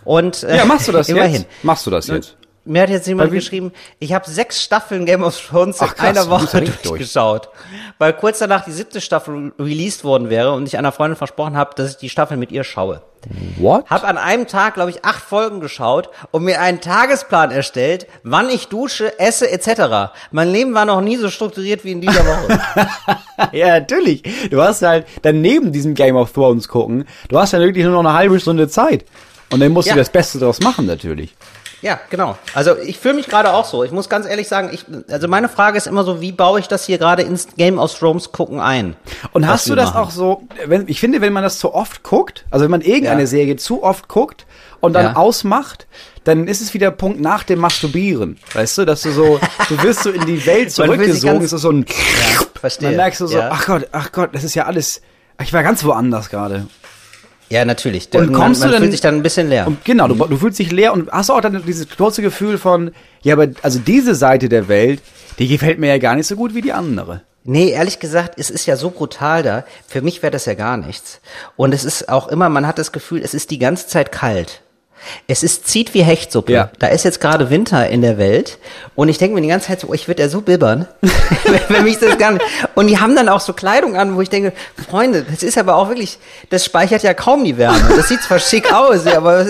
Und 0.06 0.44
äh, 0.44 0.58
ja, 0.58 0.66
machst 0.66 0.88
du 0.88 0.92
das 0.92 1.10
immerhin. 1.10 1.42
jetzt? 1.42 1.48
Machst 1.64 1.86
du 1.86 1.92
das 1.92 2.08
jetzt? 2.08 2.38
Mir 2.64 2.84
hat 2.84 2.90
jetzt 2.92 3.08
jemand 3.08 3.32
geschrieben, 3.32 3.72
ich 3.98 4.14
habe 4.14 4.30
sechs 4.30 4.62
Staffeln 4.62 5.08
Game 5.08 5.24
of 5.24 5.36
Thrones 5.40 5.78
Ach, 5.82 5.90
in 5.90 5.96
krass, 5.98 6.08
einer 6.10 6.30
Woche 6.30 6.62
richtig 6.62 6.76
durch. 6.84 7.00
durchgeschaut. 7.00 7.50
Weil 7.98 8.14
kurz 8.14 8.38
danach 8.38 8.64
die 8.66 8.72
siebte 8.72 9.02
Staffel 9.02 9.52
released 9.58 10.04
worden 10.04 10.30
wäre 10.30 10.54
und 10.54 10.68
ich 10.68 10.78
einer 10.78 10.92
Freundin 10.92 11.16
versprochen 11.18 11.58
habe, 11.58 11.72
dass 11.76 11.92
ich 11.92 11.98
die 11.98 12.10
Staffel 12.10 12.38
mit 12.38 12.52
ihr 12.52 12.64
schaue. 12.64 13.02
What? 13.58 13.86
Hab 13.90 14.04
an 14.08 14.18
einem 14.18 14.46
Tag, 14.48 14.76
glaube 14.76 14.92
ich, 14.92 15.04
acht 15.06 15.24
Folgen 15.24 15.60
geschaut 15.60 16.10
und 16.32 16.44
mir 16.44 16.60
einen 16.62 16.82
Tagesplan 16.82 17.50
erstellt, 17.52 18.06
wann 18.24 18.50
ich 18.50 18.68
dusche, 18.68 19.18
esse 19.20 19.50
etc. 19.50 20.12
Mein 20.32 20.52
Leben 20.52 20.74
war 20.76 20.86
noch 20.86 21.02
nie 21.02 21.18
so 21.18 21.30
strukturiert 21.30 21.84
wie 21.84 21.92
in 21.94 22.02
dieser 22.02 22.26
Woche. 22.26 22.60
Ja, 23.54 23.80
natürlich. 23.80 24.22
Du 24.52 24.62
hast 24.62 24.84
halt 24.84 25.08
dann 25.24 25.42
neben 25.42 25.72
diesem 25.72 25.96
Game 25.96 26.16
of 26.16 26.32
Thrones 26.32 26.68
gucken, 26.68 27.06
du 27.30 27.40
hast 27.40 27.54
dann 27.54 27.62
wirklich 27.62 27.84
nur 27.86 27.94
noch 27.94 28.08
eine 28.08 28.14
halbe 28.18 28.40
Stunde 28.40 28.68
Zeit. 28.68 29.04
Und 29.52 29.60
dann 29.62 29.72
musst 29.72 29.88
Ja. 29.88 29.96
du 29.96 30.00
das 30.00 30.10
Beste 30.12 30.38
daraus 30.38 30.60
machen, 30.60 30.86
natürlich. 30.86 31.36
Ja, 31.82 32.00
genau. 32.10 32.38
Also 32.54 32.78
ich 32.78 33.00
fühle 33.00 33.16
mich 33.16 33.28
gerade 33.28 33.52
auch 33.54 33.66
so. 33.66 33.84
Ich 33.84 33.92
muss 33.92 34.08
ganz 34.10 34.26
ehrlich 34.28 34.48
sagen, 34.48 34.70
ich, 34.72 34.86
also 35.12 35.28
meine 35.28 35.50
Frage 35.50 35.78
ist 35.78 35.88
immer 35.88 36.04
so, 36.04 36.22
wie 36.22 36.32
baue 36.32 36.60
ich 36.60 36.68
das 36.68 36.86
hier 36.86 36.98
gerade 36.98 37.24
ins 37.24 37.48
Game 37.58 37.80
of 37.80 37.98
Thrones 37.98 38.32
gucken 38.32 38.60
ein? 38.60 38.96
Und 39.34 39.48
hast 39.48 39.68
du 39.70 39.76
das 39.76 39.94
machen? 39.94 39.98
auch 40.04 40.12
so, 40.12 40.44
wenn, 40.66 40.88
ich 40.88 41.00
finde, 41.00 41.22
wenn 41.22 41.34
man 41.34 41.44
das 41.44 41.58
zu 41.60 41.74
oft 41.74 42.04
guckt, 42.04 42.46
also 42.52 42.64
wenn 42.64 42.72
man 42.72 42.82
irgendeine 42.82 43.22
Ja. 43.22 43.28
Serie 43.28 43.56
zu 43.56 43.84
oft 43.84 44.08
guckt 44.08 44.46
und 44.80 44.94
dann 44.94 45.06
Ja. 45.06 45.16
ausmacht, 45.16 45.88
dann 46.24 46.48
ist 46.48 46.62
es 46.62 46.74
wieder 46.76 46.92
Punkt 46.92 47.20
nach 47.20 47.44
dem 47.44 47.60
Masturbieren. 47.60 48.38
Weißt 48.54 48.78
du, 48.78 48.86
dass 48.86 49.02
du 49.02 49.12
so, 49.12 49.40
du 49.70 49.82
wirst 49.84 50.04
so 50.04 50.12
in 50.12 50.26
die 50.28 50.46
Welt 50.46 50.72
zurückgesogen, 50.74 51.42
es 51.44 51.52
ist 51.54 51.62
so 51.62 51.72
ein, 51.72 51.86
verstehe. 52.60 52.90
dann 52.90 52.98
merkst 52.98 53.22
du 53.22 53.28
so, 53.28 53.38
Ja. 53.40 53.50
ach 53.52 53.66
Gott, 53.66 53.88
ach 53.92 54.12
Gott, 54.12 54.30
das 54.34 54.44
ist 54.44 54.54
ja 54.56 54.66
alles, 54.66 55.02
ich 55.42 55.52
war 55.52 55.64
ganz 55.64 55.84
woanders 55.84 56.30
gerade. 56.30 56.68
Ja, 57.52 57.66
natürlich. 57.66 58.08
Und 58.14 58.32
man, 58.32 58.34
kommst 58.42 58.62
man 58.62 58.70
du 58.70 58.74
dann- 58.74 58.82
fühlt 58.82 58.92
sich 58.94 59.02
dann 59.02 59.16
ein 59.16 59.24
bisschen 59.24 59.50
leer. 59.50 59.68
Und 59.68 59.84
genau, 59.86 60.08
du, 60.08 60.16
du 60.16 60.38
fühlst 60.38 60.58
dich 60.58 60.72
leer 60.72 60.94
und 60.94 61.12
hast 61.12 61.30
auch 61.30 61.42
dann 61.42 61.62
dieses 61.66 61.88
kurze 61.96 62.22
Gefühl 62.22 62.58
von, 62.58 62.92
ja, 63.24 63.34
aber 63.34 63.48
also 63.62 63.78
diese 63.78 64.16
Seite 64.16 64.48
der 64.48 64.68
Welt, 64.70 65.02
die 65.38 65.48
gefällt 65.48 65.78
mir 65.78 65.88
ja 65.90 65.98
gar 65.98 66.16
nicht 66.16 66.28
so 66.28 66.36
gut 66.38 66.56
wie 66.56 66.62
die 66.62 66.72
andere. 66.72 67.22
Nee, 67.44 67.72
ehrlich 67.72 68.00
gesagt, 68.00 68.36
es 68.38 68.50
ist 68.50 68.68
ja 68.68 68.78
so 68.78 68.90
brutal 68.92 69.44
da. 69.44 69.66
Für 69.88 70.02
mich 70.02 70.22
wäre 70.24 70.32
das 70.32 70.46
ja 70.46 70.54
gar 70.54 70.78
nichts. 70.78 71.20
Und 71.58 71.74
es 71.74 71.84
ist 71.84 72.08
auch 72.08 72.28
immer, 72.30 72.50
man 72.50 72.68
hat 72.68 72.78
das 72.78 72.92
Gefühl, 72.92 73.22
es 73.24 73.34
ist 73.34 73.52
die 73.52 73.60
ganze 73.60 73.88
Zeit 73.88 74.12
kalt. 74.12 74.61
Es 75.28 75.44
ist 75.44 75.68
zieht 75.68 75.94
wie 75.94 76.04
Hechtsuppe. 76.04 76.52
Ja. 76.54 76.72
Da 76.80 76.88
ist 76.88 77.04
jetzt 77.06 77.20
gerade 77.22 77.50
Winter 77.50 77.88
in 77.90 78.02
der 78.02 78.18
Welt 78.18 78.58
und 78.96 79.10
ich 79.10 79.18
denke 79.18 79.36
mir 79.36 79.42
die 79.42 79.48
ganze 79.48 79.68
Zeit 79.68 79.80
so, 79.82 79.88
oh, 79.90 79.94
ich 79.94 80.08
würde 80.08 80.24
ja 80.24 80.30
so 80.30 80.42
bibbern, 80.42 80.88
wenn 81.70 81.84
mich 81.84 82.00
das 82.00 82.18
gar 82.18 82.32
nicht. 82.32 82.46
Und 82.76 82.88
die 82.88 83.00
haben 83.00 83.16
dann 83.16 83.30
auch 83.30 83.40
so 83.40 83.54
Kleidung 83.54 83.96
an, 83.96 84.16
wo 84.16 84.22
ich 84.22 84.30
denke, 84.30 84.54
Freunde, 84.90 85.24
das 85.30 85.44
ist 85.44 85.58
aber 85.58 85.76
auch 85.76 85.88
wirklich, 85.90 86.20
das 86.50 86.64
speichert 86.66 87.04
ja 87.04 87.14
kaum 87.14 87.44
die 87.44 87.58
Wärme. 87.58 87.80
Das 87.96 88.08
sieht 88.10 88.22
zwar 88.22 88.40
schick 88.40 88.74
aus, 88.74 89.06
aber 89.08 89.46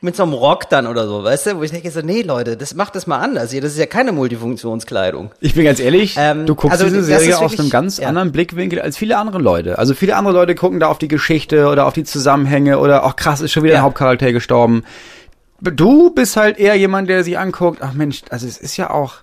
mit 0.00 0.16
so 0.16 0.22
einem 0.22 0.32
Rock 0.32 0.68
dann 0.70 0.86
oder 0.86 1.06
so, 1.06 1.22
weißt 1.24 1.46
du, 1.46 1.56
wo 1.58 1.62
ich 1.62 1.70
denke 1.70 1.90
so, 1.90 2.00
nee 2.00 2.22
Leute, 2.22 2.56
das 2.56 2.74
macht 2.74 2.94
das 2.94 3.06
mal 3.06 3.18
anders 3.18 3.50
hier. 3.50 3.60
Das 3.60 3.72
ist 3.72 3.78
ja 3.78 3.86
keine 3.86 4.12
Multifunktionskleidung. 4.12 5.30
Ich 5.40 5.54
bin 5.54 5.64
ganz 5.64 5.80
ehrlich, 5.80 6.14
Ähm, 6.18 6.46
du 6.46 6.54
guckst 6.54 6.72
also 6.80 6.84
diese 6.86 7.04
Serie 7.04 7.28
ist 7.30 7.34
aus 7.36 7.42
wirklich- 7.42 7.60
einem 7.60 7.70
ganz 7.70 7.98
ja. 7.98 8.08
anderen 8.08 8.32
Blickwinkel 8.32 8.80
als 8.80 8.96
viele 8.96 9.16
andere 9.18 9.38
Leute. 9.38 9.78
Also 9.78 9.94
viele 9.94 10.16
andere 10.16 10.34
Leute 10.34 10.54
gucken 10.54 10.80
da 10.80 10.88
auf 10.88 10.98
die 10.98 11.08
Geschichte 11.08 11.66
oder 11.68 11.86
auf 11.86 11.92
die 11.94 12.04
Zusammenhänge 12.04 12.78
oder 12.78 13.04
auch 13.04 13.16
krass, 13.16 13.40
ist 13.40 13.52
schon 13.52 13.62
wieder 13.62 13.74
Ja. 13.74 13.80
ein 13.80 13.84
Hauptcharakter 13.84 14.32
gestorben. 14.32 14.84
Du 15.70 16.10
bist 16.10 16.36
halt 16.36 16.58
eher 16.58 16.74
jemand, 16.74 17.08
der 17.08 17.24
sich 17.24 17.38
anguckt, 17.38 17.80
ach 17.82 17.92
Mensch, 17.92 18.22
also 18.30 18.46
es 18.46 18.58
ist 18.58 18.76
ja 18.76 18.90
auch, 18.90 19.14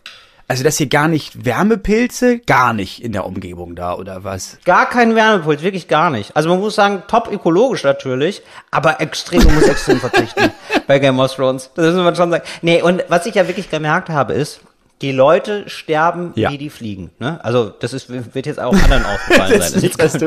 also 0.47 0.63
das 0.63 0.77
hier 0.77 0.87
gar 0.87 1.07
nicht 1.07 1.45
Wärmepilze, 1.45 2.39
gar 2.39 2.73
nicht 2.73 3.03
in 3.03 3.11
der 3.11 3.25
Umgebung 3.25 3.75
da 3.75 3.95
oder 3.95 4.23
was? 4.23 4.57
Gar 4.65 4.89
kein 4.89 5.15
Wärmepuls, 5.15 5.61
wirklich 5.61 5.87
gar 5.87 6.09
nicht. 6.09 6.35
Also 6.35 6.49
man 6.49 6.59
muss 6.59 6.75
sagen, 6.75 7.03
top 7.07 7.31
ökologisch 7.31 7.83
natürlich, 7.83 8.41
aber 8.69 8.99
extrem, 8.99 9.43
man 9.43 9.55
muss 9.55 9.63
extrem 9.63 9.99
verzichten 9.99 10.51
bei 10.87 10.99
Game 10.99 11.19
of 11.19 11.33
Thrones. 11.33 11.69
Das 11.75 11.93
muss 11.93 12.03
man 12.03 12.15
schon 12.15 12.31
sagen. 12.31 12.43
Nee, 12.61 12.81
und 12.81 13.03
was 13.07 13.25
ich 13.25 13.35
ja 13.35 13.47
wirklich 13.47 13.69
gemerkt 13.69 14.09
habe, 14.09 14.33
ist, 14.33 14.61
die 15.01 15.11
Leute 15.11 15.67
sterben, 15.67 16.31
Ja. 16.35 16.51
wie 16.51 16.57
die 16.57 16.69
fliegen. 16.69 17.11
Ne? 17.19 17.39
Also 17.43 17.69
das 17.69 17.93
ist, 17.93 18.09
wird 18.33 18.45
jetzt 18.45 18.59
auch 18.59 18.73
anderen 18.73 19.05
aufgefallen 19.13 19.57
Das 19.57 19.71
sein. 19.71 19.91
Das 19.97 20.15
ist 20.15 20.19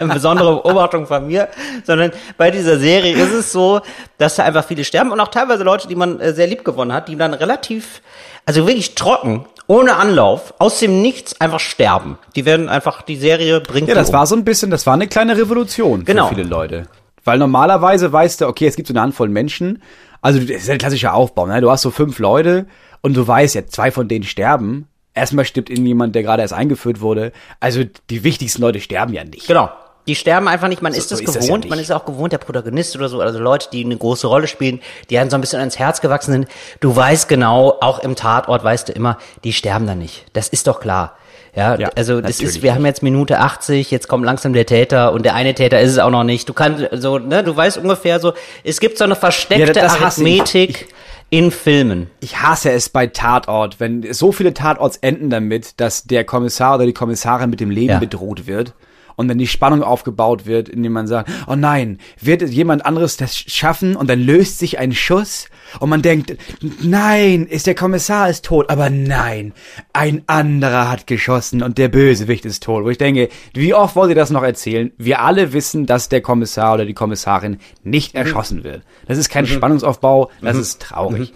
keine 0.00 0.12
besondere 0.14 0.54
Beobachtung 0.56 1.06
von 1.06 1.26
mir, 1.26 1.48
sondern 1.84 2.12
bei 2.36 2.50
dieser 2.50 2.78
Serie 2.78 3.14
ist 3.16 3.32
es 3.32 3.52
so, 3.52 3.80
dass 4.18 4.36
da 4.36 4.44
einfach 4.44 4.64
viele 4.66 4.84
sterben 4.84 5.10
und 5.12 5.20
auch 5.20 5.28
teilweise 5.28 5.64
Leute, 5.64 5.88
die 5.88 5.94
man 5.96 6.20
äh, 6.20 6.32
sehr 6.34 6.46
lieb 6.46 6.64
gewonnen 6.64 6.92
hat, 6.92 7.08
die 7.08 7.16
dann 7.16 7.34
relativ, 7.34 8.02
also 8.46 8.66
wirklich 8.66 8.94
trocken, 8.94 9.46
ohne 9.66 9.96
Anlauf, 9.96 10.54
aus 10.58 10.78
dem 10.80 11.00
Nichts 11.02 11.40
einfach 11.40 11.60
sterben. 11.60 12.18
Die 12.36 12.44
werden 12.44 12.68
einfach, 12.68 13.02
die 13.02 13.16
Serie 13.16 13.60
bringt 13.60 13.88
Ja, 13.88 13.94
das 13.94 14.08
um. 14.08 14.14
war 14.14 14.26
so 14.26 14.36
ein 14.36 14.44
bisschen, 14.44 14.70
das 14.70 14.86
war 14.86 14.94
eine 14.94 15.08
kleine 15.08 15.36
Revolution 15.38 16.04
Genau. 16.04 16.28
für 16.28 16.34
viele 16.34 16.46
Leute. 16.48 16.86
Weil 17.24 17.38
normalerweise 17.38 18.12
weißt 18.12 18.40
du, 18.40 18.46
okay, 18.48 18.66
es 18.66 18.74
gibt 18.76 18.88
so 18.88 18.92
eine 18.94 19.00
Handvoll 19.00 19.28
Menschen. 19.28 19.80
Also 20.20 20.40
das 20.40 20.50
ist 20.50 20.66
ja 20.66 20.72
ein 20.74 20.78
klassischer 20.78 21.14
Aufbau, 21.14 21.46
ne? 21.46 21.60
Du 21.60 21.70
hast 21.70 21.82
so 21.82 21.90
fünf 21.90 22.18
Leute 22.18 22.66
und 23.02 23.14
du 23.14 23.26
weißt 23.26 23.54
ja, 23.54 23.66
zwei 23.66 23.90
von 23.90 24.08
denen 24.08 24.24
sterben. 24.24 24.88
Erstmal 25.14 25.44
stirbt 25.44 25.68
irgendjemand, 25.68 26.14
der 26.14 26.22
gerade 26.22 26.40
erst 26.40 26.54
eingeführt 26.54 27.00
wurde. 27.00 27.32
Also 27.60 27.82
die 28.08 28.24
wichtigsten 28.24 28.62
Leute 28.62 28.80
sterben 28.80 29.12
ja 29.12 29.24
nicht. 29.24 29.46
Genau. 29.46 29.70
Die 30.06 30.16
sterben 30.16 30.48
einfach 30.48 30.66
nicht, 30.66 30.82
man 30.82 30.94
ist 30.94 31.10
so 31.10 31.14
das 31.14 31.20
ist 31.20 31.36
das 31.36 31.46
gewohnt, 31.46 31.64
ja 31.64 31.70
man 31.70 31.78
ist 31.78 31.92
auch 31.92 32.04
gewohnt, 32.04 32.32
der 32.32 32.38
Protagonist 32.38 32.96
oder 32.96 33.08
so, 33.08 33.20
also 33.20 33.38
Leute, 33.38 33.68
die 33.72 33.84
eine 33.84 33.96
große 33.96 34.26
Rolle 34.26 34.48
spielen, 34.48 34.80
die 35.10 35.18
einem 35.18 35.30
so 35.30 35.36
ein 35.36 35.40
bisschen 35.40 35.60
ans 35.60 35.78
Herz 35.78 36.00
gewachsen 36.00 36.32
sind. 36.32 36.48
Du 36.80 36.96
weißt 36.96 37.28
genau, 37.28 37.76
auch 37.80 38.00
im 38.00 38.16
Tatort 38.16 38.64
weißt 38.64 38.88
du 38.88 38.92
immer, 38.94 39.18
die 39.44 39.52
sterben 39.52 39.86
da 39.86 39.94
nicht. 39.94 40.24
Das 40.32 40.48
ist 40.48 40.66
doch 40.66 40.80
klar. 40.80 41.16
Ja, 41.54 41.76
Ja, 41.76 41.90
also 41.94 42.20
das 42.20 42.40
ist, 42.40 42.62
wir 42.62 42.74
haben 42.74 42.84
jetzt 42.86 43.02
Minute 43.02 43.38
80, 43.38 43.90
jetzt 43.90 44.08
kommt 44.08 44.24
langsam 44.24 44.54
der 44.54 44.66
Täter 44.66 45.12
und 45.12 45.24
der 45.24 45.34
eine 45.34 45.54
Täter 45.54 45.80
ist 45.80 45.90
es 45.90 45.98
auch 45.98 46.10
noch 46.10 46.24
nicht. 46.24 46.48
Du 46.48 46.54
kannst 46.54 46.84
so, 46.92 47.18
ne, 47.18 47.44
du 47.44 47.54
weißt 47.54 47.76
ungefähr 47.76 48.18
so, 48.18 48.32
es 48.64 48.80
gibt 48.80 48.98
so 48.98 49.04
eine 49.04 49.14
versteckte 49.14 49.72
das 49.72 50.00
hasse 50.00 50.26
ich. 50.26 50.40
Arithmetik 50.40 50.88
in 51.32 51.50
Filmen. 51.50 52.10
Ich 52.20 52.42
hasse 52.42 52.70
es 52.72 52.90
bei 52.90 53.06
Tatort, 53.06 53.80
wenn 53.80 54.12
so 54.12 54.32
viele 54.32 54.52
Tatorts 54.52 54.98
enden 54.98 55.30
damit, 55.30 55.80
dass 55.80 56.04
der 56.04 56.24
Kommissar 56.24 56.74
oder 56.74 56.84
die 56.84 56.92
Kommissarin 56.92 57.48
mit 57.48 57.58
dem 57.58 57.70
Leben 57.70 57.88
Ja. 57.94 57.98
bedroht 57.98 58.46
wird. 58.46 58.74
Und 59.16 59.28
dann 59.28 59.38
die 59.38 59.46
Spannung 59.46 59.82
aufgebaut 59.82 60.46
wird, 60.46 60.68
indem 60.68 60.92
man 60.92 61.06
sagt, 61.06 61.30
oh 61.46 61.54
nein, 61.54 61.98
wird 62.20 62.42
jemand 62.42 62.84
anderes 62.86 63.16
das 63.16 63.36
schaffen? 63.36 63.96
Und 63.96 64.08
dann 64.08 64.20
löst 64.20 64.58
sich 64.58 64.78
ein 64.78 64.92
Schuss 64.92 65.48
und 65.80 65.90
man 65.90 66.02
denkt, 66.02 66.36
nein, 66.82 67.46
ist 67.46 67.66
der 67.66 67.74
Kommissar 67.74 68.28
ist 68.28 68.44
tot, 68.44 68.70
aber 68.70 68.90
nein, 68.90 69.52
ein 69.92 70.22
anderer 70.26 70.90
hat 70.90 71.06
geschossen 71.06 71.62
und 71.62 71.78
der 71.78 71.88
Bösewicht 71.88 72.44
ist 72.44 72.62
tot. 72.62 72.84
Wo 72.84 72.90
ich 72.90 72.98
denke, 72.98 73.28
wie 73.54 73.74
oft 73.74 73.96
wollt 73.96 74.10
ihr 74.10 74.14
das 74.14 74.30
noch 74.30 74.42
erzählen? 74.42 74.92
Wir 74.98 75.20
alle 75.20 75.52
wissen, 75.52 75.86
dass 75.86 76.08
der 76.08 76.20
Kommissar 76.20 76.74
oder 76.74 76.84
die 76.84 76.94
Kommissarin 76.94 77.58
nicht 77.82 78.14
erschossen 78.14 78.64
wird. 78.64 78.82
Das 79.06 79.18
ist 79.18 79.28
kein 79.28 79.46
Spannungsaufbau, 79.46 80.30
das 80.40 80.56
ist 80.56 80.82
traurig. 80.82 81.32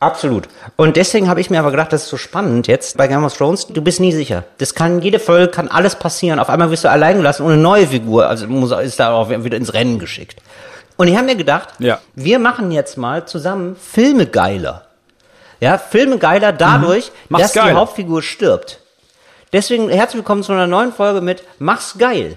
Absolut. 0.00 0.48
Und 0.76 0.96
deswegen 0.96 1.28
habe 1.28 1.40
ich 1.40 1.50
mir 1.50 1.58
aber 1.58 1.72
gedacht, 1.72 1.92
das 1.92 2.04
ist 2.04 2.08
so 2.08 2.16
spannend 2.16 2.68
jetzt 2.68 2.96
bei 2.96 3.08
Game 3.08 3.24
of 3.24 3.36
Thrones. 3.36 3.66
Du 3.66 3.82
bist 3.82 3.98
nie 3.98 4.12
sicher. 4.12 4.44
Das 4.58 4.74
kann 4.74 5.02
jede 5.02 5.18
Folge 5.18 5.48
kann 5.48 5.66
alles 5.66 5.96
passieren. 5.96 6.38
Auf 6.38 6.50
einmal 6.50 6.70
wirst 6.70 6.84
du 6.84 6.90
allein 6.90 7.16
gelassen 7.16 7.42
und 7.44 7.52
eine 7.52 7.60
neue 7.60 7.86
Figur, 7.88 8.28
also 8.28 8.46
muss, 8.46 8.70
ist 8.70 9.00
da 9.00 9.12
auch 9.12 9.28
wieder 9.28 9.56
ins 9.56 9.74
Rennen 9.74 9.98
geschickt. 9.98 10.40
Und 10.96 11.08
ich 11.08 11.16
habe 11.16 11.26
mir 11.26 11.34
gedacht, 11.36 11.70
Ja. 11.80 11.98
wir 12.14 12.38
machen 12.38 12.70
jetzt 12.70 12.96
mal 12.96 13.26
zusammen 13.26 13.74
Filme 13.76 14.26
geiler. 14.26 14.84
Ja, 15.60 15.78
Filme 15.78 16.18
geiler 16.18 16.52
dadurch, 16.52 17.10
Mach's 17.28 17.42
dass 17.42 17.52
die 17.52 17.58
geiler. 17.58 17.80
Hauptfigur 17.80 18.22
stirbt. 18.22 18.78
Deswegen 19.52 19.88
herzlich 19.88 20.18
willkommen 20.18 20.44
zu 20.44 20.52
einer 20.52 20.68
neuen 20.68 20.92
Folge 20.92 21.20
mit 21.22 21.42
Mach's 21.58 21.96
geil. 21.98 22.36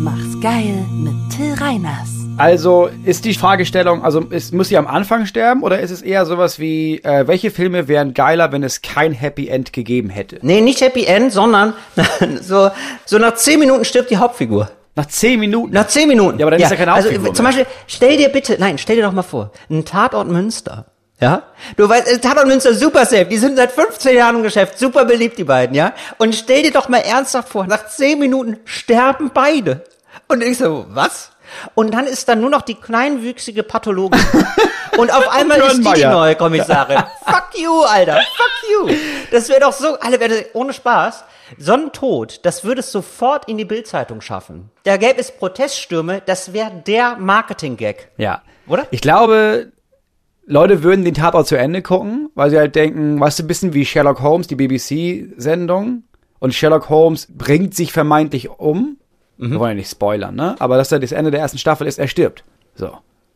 Mach's 0.00 0.40
geil 0.42 0.84
mit 0.92 1.14
Till 1.34 1.54
Reiners. 1.54 2.17
Also 2.38 2.88
ist 3.04 3.24
die 3.24 3.34
Fragestellung, 3.34 4.04
also 4.04 4.20
ist, 4.20 4.54
muss 4.54 4.68
sie 4.68 4.76
am 4.76 4.86
Anfang 4.86 5.26
sterben 5.26 5.62
oder 5.62 5.80
ist 5.80 5.90
es 5.90 6.02
eher 6.02 6.24
sowas 6.24 6.58
wie, 6.58 6.98
äh, 7.02 7.26
welche 7.26 7.50
Filme 7.50 7.88
wären 7.88 8.14
geiler, 8.14 8.52
wenn 8.52 8.62
es 8.62 8.80
kein 8.80 9.12
Happy 9.12 9.48
End 9.48 9.72
gegeben 9.72 10.08
hätte? 10.08 10.38
Nee, 10.42 10.60
nicht 10.60 10.80
Happy 10.80 11.04
End, 11.04 11.32
sondern 11.32 11.74
so, 12.40 12.70
so 13.04 13.18
nach 13.18 13.34
zehn 13.34 13.58
Minuten 13.58 13.84
stirbt 13.84 14.10
die 14.10 14.16
Hauptfigur. 14.16 14.70
Nach 14.94 15.06
zehn 15.06 15.38
Minuten. 15.40 15.72
Nach 15.72 15.86
zehn 15.86 16.08
Minuten. 16.08 16.38
Ja, 16.38 16.46
aber 16.46 16.52
dann 16.52 16.60
ist 16.60 16.70
ja 16.70 16.76
keine 16.76 16.92
Also 16.92 17.08
Hauptfigur 17.08 17.34
zum 17.34 17.44
mehr. 17.44 17.52
Beispiel, 17.52 17.66
stell 17.86 18.16
dir 18.16 18.28
bitte, 18.28 18.56
nein, 18.58 18.78
stell 18.78 18.96
dir 18.96 19.02
doch 19.02 19.12
mal 19.12 19.22
vor, 19.22 19.52
ein 19.70 19.84
Tatort 19.84 20.28
Münster. 20.28 20.86
Ja? 21.20 21.42
Du 21.76 21.88
weißt, 21.88 22.06
äh, 22.08 22.18
Tatort 22.18 22.46
Münster 22.46 22.74
super 22.74 23.04
safe. 23.04 23.26
Die 23.26 23.38
sind 23.38 23.56
seit 23.56 23.72
15 23.72 24.16
Jahren 24.16 24.36
im 24.36 24.42
Geschäft. 24.42 24.78
Super 24.78 25.04
beliebt, 25.04 25.38
die 25.38 25.44
beiden, 25.44 25.74
ja? 25.74 25.92
Und 26.18 26.34
stell 26.34 26.62
dir 26.62 26.72
doch 26.72 26.88
mal 26.88 26.98
ernsthaft 26.98 27.48
vor, 27.48 27.66
nach 27.66 27.86
10 27.88 28.18
Minuten 28.18 28.58
sterben 28.64 29.30
beide. 29.34 29.84
Und 30.28 30.42
ich 30.42 30.58
so, 30.58 30.86
was? 30.90 31.32
Und 31.74 31.92
dann 31.92 32.06
ist 32.06 32.28
dann 32.28 32.40
nur 32.40 32.50
noch 32.50 32.62
die 32.62 32.74
kleinwüchsige 32.74 33.62
Pathologin. 33.62 34.20
Und 34.98 35.12
auf 35.12 35.28
einmal 35.28 35.60
ist 35.60 35.78
die 35.78 35.92
die 35.94 36.04
neue 36.04 36.34
Kommissarin. 36.34 36.98
Fuck 37.24 37.50
you, 37.56 37.82
Alter. 37.82 38.20
Fuck 38.36 38.88
you. 38.88 38.96
Das 39.30 39.48
wäre 39.48 39.60
doch 39.60 39.72
so, 39.72 39.98
alle 40.00 40.18
wäre 40.18 40.46
ohne 40.54 40.72
Spaß. 40.72 41.24
So 41.56 41.72
ein 41.72 41.92
Tod, 41.92 42.40
das 42.44 42.64
würde 42.64 42.80
es 42.80 42.92
sofort 42.92 43.48
in 43.48 43.56
die 43.56 43.64
Bildzeitung 43.64 44.20
schaffen. 44.20 44.70
Da 44.82 44.96
gäbe 44.96 45.18
es 45.18 45.32
Proteststürme, 45.32 46.20
das 46.26 46.52
wäre 46.52 46.72
der 46.86 47.16
Marketing-Gag. 47.16 48.10
Ja. 48.18 48.42
Oder? 48.66 48.86
Ich 48.90 49.00
glaube, 49.00 49.72
Leute 50.44 50.82
würden 50.82 51.04
den 51.04 51.14
Tatort 51.14 51.46
zu 51.46 51.56
Ende 51.56 51.80
gucken, 51.80 52.30
weil 52.34 52.50
sie 52.50 52.58
halt 52.58 52.74
denken, 52.74 53.20
weißt 53.20 53.38
du, 53.38 53.44
ein 53.44 53.46
bisschen 53.46 53.74
wie 53.74 53.84
Sherlock 53.86 54.20
Holmes, 54.20 54.46
die 54.46 54.56
BBC-Sendung. 54.56 56.04
Und 56.38 56.54
Sherlock 56.54 56.88
Holmes 56.88 57.28
bringt 57.30 57.74
sich 57.74 57.92
vermeintlich 57.92 58.50
um. 58.50 58.98
Wir 59.38 59.58
wollen 59.58 59.70
ja 59.70 59.74
nicht 59.76 59.90
spoilern, 59.90 60.34
ne? 60.34 60.56
Aber 60.58 60.76
dass 60.76 60.90
er 60.90 60.98
das 60.98 61.12
Ende 61.12 61.30
der 61.30 61.40
ersten 61.40 61.58
Staffel 61.58 61.86
ist, 61.86 61.98
er 61.98 62.08
stirbt. 62.08 62.44
So. 62.74 62.86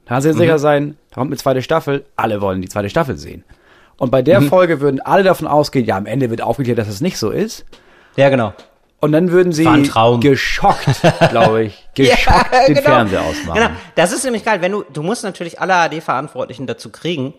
Da 0.04 0.14
kann 0.14 0.22
sie 0.22 0.32
sicher 0.32 0.58
sein, 0.58 0.96
da 1.10 1.14
kommt 1.14 1.30
eine 1.30 1.36
zweite 1.36 1.62
Staffel, 1.62 2.04
alle 2.16 2.40
wollen 2.40 2.60
die 2.60 2.68
zweite 2.68 2.90
Staffel 2.90 3.16
sehen. 3.16 3.44
Und 3.98 4.10
bei 4.10 4.20
der 4.20 4.42
Folge 4.42 4.80
würden 4.80 5.00
alle 5.00 5.22
davon 5.22 5.46
ausgehen, 5.46 5.86
ja, 5.86 5.96
am 5.96 6.06
Ende 6.06 6.28
wird 6.28 6.42
aufgeklärt, 6.42 6.78
dass 6.78 6.88
es 6.88 7.00
nicht 7.00 7.18
so 7.18 7.30
ist. 7.30 7.64
Ja, 8.16 8.28
genau. 8.30 8.52
Und 8.98 9.12
dann 9.12 9.30
würden 9.30 9.52
sie 9.52 9.64
geschockt, 10.20 10.86
glaube 11.30 11.64
ich, 11.64 11.88
geschockt 11.94 12.52
Ja, 12.52 12.66
den 12.66 12.74
genau. 12.74 12.88
Fernseher 12.88 13.22
ausmachen. 13.22 13.54
Genau. 13.60 13.70
Das 13.94 14.12
ist 14.12 14.24
nämlich 14.24 14.44
geil, 14.44 14.60
wenn 14.60 14.72
du, 14.72 14.84
du 14.92 15.02
musst 15.02 15.24
natürlich 15.24 15.60
alle 15.60 15.74
ARD-Verantwortlichen 15.74 16.66
dazu 16.66 16.90
kriegen, 16.90 17.34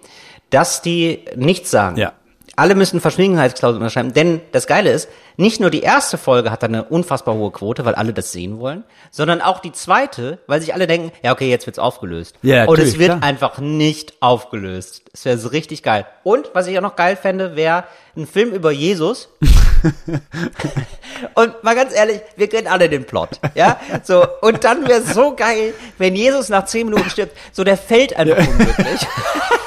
dass 0.50 0.82
die 0.82 1.26
nichts 1.36 1.72
sagen. 1.72 1.98
Ja. 1.98 2.14
Alle 2.56 2.76
müssen 2.76 3.02
Verschwiegenheitsklauseln 3.02 3.82
unterschreiben, 3.82 4.14
denn 4.14 4.40
das 4.52 4.68
Geile 4.68 4.92
ist, 4.92 5.10
nicht 5.38 5.60
nur 5.60 5.72
die 5.72 5.82
erste 5.82 6.20
Folge 6.20 6.52
hat 6.52 6.64
eine 6.64 6.84
unfassbar 6.84 7.34
hohe 7.34 7.50
Quote, 7.52 7.84
weil 7.84 7.96
alle 7.96 8.14
das 8.14 8.32
sehen 8.32 8.60
wollen, 8.60 8.84
sondern 9.10 9.42
auch 9.42 9.60
die 9.60 9.72
zweite, 9.72 10.38
weil 10.46 10.62
sich 10.62 10.76
alle 10.76 10.86
denken, 10.86 11.12
ja 11.24 11.32
okay, 11.32 11.50
jetzt 11.50 11.66
wird's 11.66 11.80
aufgelöst. 11.80 12.36
Ja, 12.44 12.66
Und 12.66 12.78
es 12.78 13.00
wird 13.00 13.10
klar. 13.10 13.24
einfach 13.24 13.58
nicht 13.58 14.14
aufgelöst. 14.20 15.02
Das 15.12 15.26
wäre 15.26 15.38
so 15.40 15.48
richtig 15.48 15.82
geil. 15.82 16.06
Und 16.22 16.52
was 16.54 16.68
ich 16.68 16.78
auch 16.78 16.84
noch 16.84 16.96
geil 16.96 17.16
fände, 17.16 17.56
wäre 17.56 17.86
ein 18.16 18.28
Film 18.28 18.52
über 18.52 18.72
Jesus. 18.72 19.30
Und 21.36 21.64
mal 21.64 21.76
ganz 21.76 21.96
ehrlich, 21.96 22.22
wir 22.36 22.48
kennen 22.48 22.68
alle 22.68 22.90
den 22.90 23.06
Plot, 23.06 23.40
ja? 23.56 23.80
So, 24.04 24.26
und 24.42 24.64
dann 24.64 24.88
wäre 24.88 25.00
es 25.02 25.14
so 25.14 25.36
geil, 25.36 25.74
wenn 25.98 26.16
Jesus 26.16 26.50
nach 26.50 26.66
zehn 26.66 26.88
Minuten 26.88 27.10
stirbt, 27.10 27.36
so 27.52 27.64
der 27.64 27.78
fällt 27.78 28.16
einfach 28.16 28.48
unglücklich. 28.48 29.02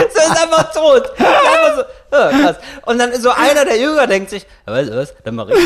so 0.14 0.32
ist 0.32 0.42
einfach 0.42 0.72
tot. 0.72 1.04
Ist 1.18 1.20
einfach 1.20 1.76
so, 1.76 2.16
ja, 2.16 2.30
krass. 2.30 2.56
Und 2.86 2.98
dann 2.98 3.12
so 3.20 3.30
einer 3.30 3.64
der 3.64 3.78
Jünger 3.78 4.06
denkt 4.06 4.30
sich, 4.30 4.46
ja, 4.66 4.72
weißt 4.72 4.90
du 4.90 4.96
was, 4.96 5.14
dann 5.24 5.34
mach 5.34 5.48
ich. 5.48 5.54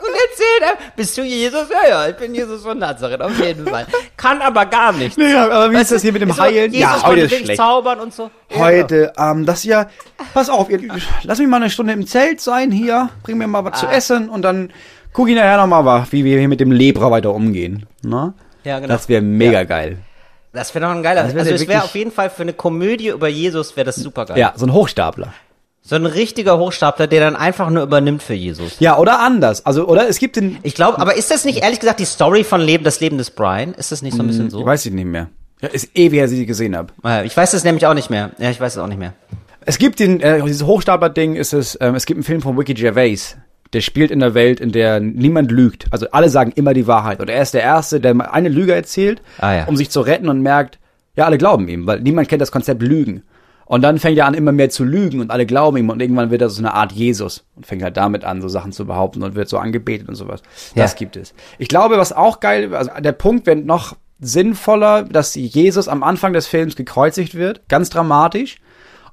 Und 0.00 0.16
erzählt 0.30 0.62
er, 0.62 0.92
bist 0.96 1.16
du 1.18 1.22
Jesus? 1.22 1.68
Ja, 1.70 1.88
ja, 1.88 2.08
ich 2.08 2.16
bin 2.16 2.34
Jesus 2.34 2.62
von 2.62 2.78
Nazareth, 2.78 3.20
auf 3.20 3.38
jeden 3.38 3.66
Fall. 3.66 3.86
Kann 4.16 4.40
aber 4.40 4.66
gar 4.66 4.92
nicht. 4.92 5.16
Nee, 5.18 5.34
aber 5.34 5.70
wie 5.70 5.76
ist 5.76 5.92
das 5.92 6.02
hier 6.02 6.12
mit 6.12 6.22
dem 6.22 6.32
so, 6.32 6.40
Heilen? 6.42 6.72
Jesus 6.72 6.80
ja, 6.90 7.02
heute 7.06 7.20
ist 7.22 7.34
schlecht. 7.36 7.56
zaubern 7.60 8.00
und 8.00 8.14
so. 8.14 8.30
Ja, 8.50 8.58
Heute, 8.58 9.12
ähm, 9.18 9.44
das 9.46 9.64
ja, 9.64 9.86
pass 10.32 10.48
auf, 10.48 10.70
ihr, 10.70 10.80
lass 11.22 11.38
mich 11.38 11.48
mal 11.48 11.56
eine 11.58 11.70
Stunde 11.70 11.92
im 11.92 12.06
Zelt 12.06 12.40
sein 12.40 12.70
hier, 12.72 13.10
bring 13.22 13.38
mir 13.38 13.46
mal 13.46 13.64
was 13.64 13.74
Ah. 13.74 13.76
zu 13.76 13.86
essen 13.88 14.28
und 14.28 14.42
dann 14.42 14.72
guck 15.12 15.28
ich 15.28 15.34
nachher 15.34 15.58
nochmal, 15.58 16.06
wie 16.10 16.24
wir 16.24 16.38
hier 16.38 16.48
mit 16.48 16.60
dem 16.60 16.72
Lepra 16.72 17.10
weiter 17.10 17.32
umgehen. 17.34 17.86
Ne? 18.02 18.32
Ja, 18.64 18.78
genau. 18.78 18.88
Das 18.92 19.08
wäre 19.08 19.22
mega 19.22 19.64
geil. 19.64 19.98
Das 20.52 20.74
wäre 20.74 20.84
doch 20.84 20.92
ein 20.92 21.02
geiler. 21.02 21.22
Das 21.22 21.34
wär 21.34 21.42
also 21.42 21.54
es 21.54 21.68
wäre 21.68 21.84
auf 21.84 21.94
jeden 21.94 22.10
Fall 22.10 22.30
für 22.30 22.42
eine 22.42 22.52
Komödie 22.52 23.08
über 23.08 23.28
Jesus 23.28 23.76
wäre 23.76 23.84
das 23.84 23.96
super 23.96 24.26
geil. 24.26 24.38
Ja, 24.38 24.52
so 24.56 24.66
ein 24.66 24.72
Hochstapler. 24.72 25.32
So 25.82 25.96
ein 25.96 26.06
richtiger 26.06 26.58
Hochstapler, 26.58 27.06
der 27.06 27.20
dann 27.20 27.36
einfach 27.36 27.70
nur 27.70 27.82
übernimmt 27.82 28.22
für 28.22 28.34
Jesus. 28.34 28.78
Ja, 28.80 28.98
oder 28.98 29.20
anders. 29.20 29.64
Also, 29.64 29.86
oder 29.86 30.08
es 30.08 30.18
gibt 30.18 30.36
den, 30.36 30.58
Ich 30.62 30.74
glaube, 30.74 30.98
aber 30.98 31.14
ist 31.14 31.30
das 31.30 31.44
nicht 31.44 31.62
ehrlich 31.62 31.80
gesagt 31.80 32.00
die 32.00 32.04
Story 32.04 32.44
von 32.44 32.60
Leben, 32.60 32.84
das 32.84 33.00
Leben 33.00 33.16
des 33.16 33.30
Brian? 33.30 33.74
Ist 33.74 33.90
das 33.90 34.02
nicht 34.02 34.16
so 34.16 34.22
ein 34.22 34.26
bisschen 34.26 34.50
so? 34.50 34.60
ich 34.60 34.66
weiß 34.66 34.86
ich 34.86 34.92
nicht 34.92 35.06
mehr. 35.06 35.30
Ja, 35.62 35.68
ist 35.68 35.90
ewig, 35.94 36.16
her, 36.16 36.22
als 36.24 36.32
ich 36.32 36.38
sie 36.38 36.46
gesehen 36.46 36.76
habe. 36.76 36.92
Ich 37.24 37.36
weiß 37.36 37.50
das 37.52 37.64
nämlich 37.64 37.86
auch 37.86 37.94
nicht 37.94 38.10
mehr. 38.10 38.30
Ja, 38.38 38.50
ich 38.50 38.60
weiß 38.60 38.74
es 38.74 38.78
auch 38.78 38.86
nicht 38.86 38.98
mehr. 38.98 39.14
Es 39.62 39.78
gibt 39.78 40.00
den, 40.00 40.20
äh, 40.20 40.42
dieses 40.42 40.64
Hochstapler-Ding 40.64 41.36
ist 41.36 41.52
es, 41.52 41.76
ähm, 41.80 41.94
es 41.94 42.06
gibt 42.06 42.16
einen 42.16 42.24
Film 42.24 42.40
von 42.40 42.56
Ricky 42.56 42.74
Gervais. 42.74 43.36
Der 43.72 43.80
spielt 43.80 44.10
in 44.10 44.22
einer 44.22 44.34
Welt, 44.34 44.58
in 44.60 44.72
der 44.72 44.98
niemand 45.00 45.52
lügt. 45.52 45.86
Also 45.90 46.06
alle 46.10 46.28
sagen 46.28 46.52
immer 46.56 46.74
die 46.74 46.86
Wahrheit. 46.86 47.20
Und 47.20 47.30
er 47.30 47.40
ist 47.42 47.54
der 47.54 47.62
Erste, 47.62 48.00
der 48.00 48.14
mal 48.14 48.24
eine 48.26 48.48
Lüge 48.48 48.74
erzählt, 48.74 49.22
Ah, 49.38 49.54
ja. 49.54 49.64
um 49.66 49.76
sich 49.76 49.90
zu 49.90 50.00
retten 50.00 50.28
und 50.28 50.42
merkt, 50.42 50.78
ja, 51.14 51.24
alle 51.26 51.38
glauben 51.38 51.68
ihm, 51.68 51.86
weil 51.86 52.00
niemand 52.00 52.28
kennt 52.28 52.42
das 52.42 52.50
Konzept 52.52 52.82
Lügen. 52.82 53.22
Und 53.66 53.82
dann 53.82 54.00
fängt 54.00 54.18
er 54.18 54.26
an, 54.26 54.34
immer 54.34 54.50
mehr 54.50 54.68
zu 54.70 54.82
lügen 54.82 55.20
und 55.20 55.30
alle 55.30 55.46
glauben 55.46 55.76
ihm 55.76 55.90
und 55.90 56.02
irgendwann 56.02 56.30
wird 56.32 56.42
er 56.42 56.48
so 56.48 56.60
eine 56.60 56.74
Art 56.74 56.90
Jesus 56.90 57.44
und 57.54 57.66
fängt 57.66 57.84
halt 57.84 57.96
damit 57.96 58.24
an, 58.24 58.42
so 58.42 58.48
Sachen 58.48 58.72
zu 58.72 58.84
behaupten 58.84 59.22
und 59.22 59.36
wird 59.36 59.48
so 59.48 59.58
angebetet 59.58 60.08
und 60.08 60.16
sowas. 60.16 60.42
Das 60.74 60.92
Ja. 60.92 60.98
gibt 60.98 61.16
es. 61.16 61.34
Ich 61.58 61.68
glaube, 61.68 61.96
was 61.96 62.12
auch 62.12 62.40
geil, 62.40 62.74
also 62.74 62.90
der 62.98 63.12
Punkt 63.12 63.46
wird 63.46 63.64
noch 63.64 63.96
sinnvoller, 64.18 65.04
dass 65.04 65.34
Jesus 65.36 65.86
am 65.88 66.02
Anfang 66.02 66.32
des 66.32 66.46
Films 66.48 66.74
gekreuzigt 66.74 67.34
wird, 67.36 67.60
ganz 67.68 67.90
dramatisch. 67.90 68.56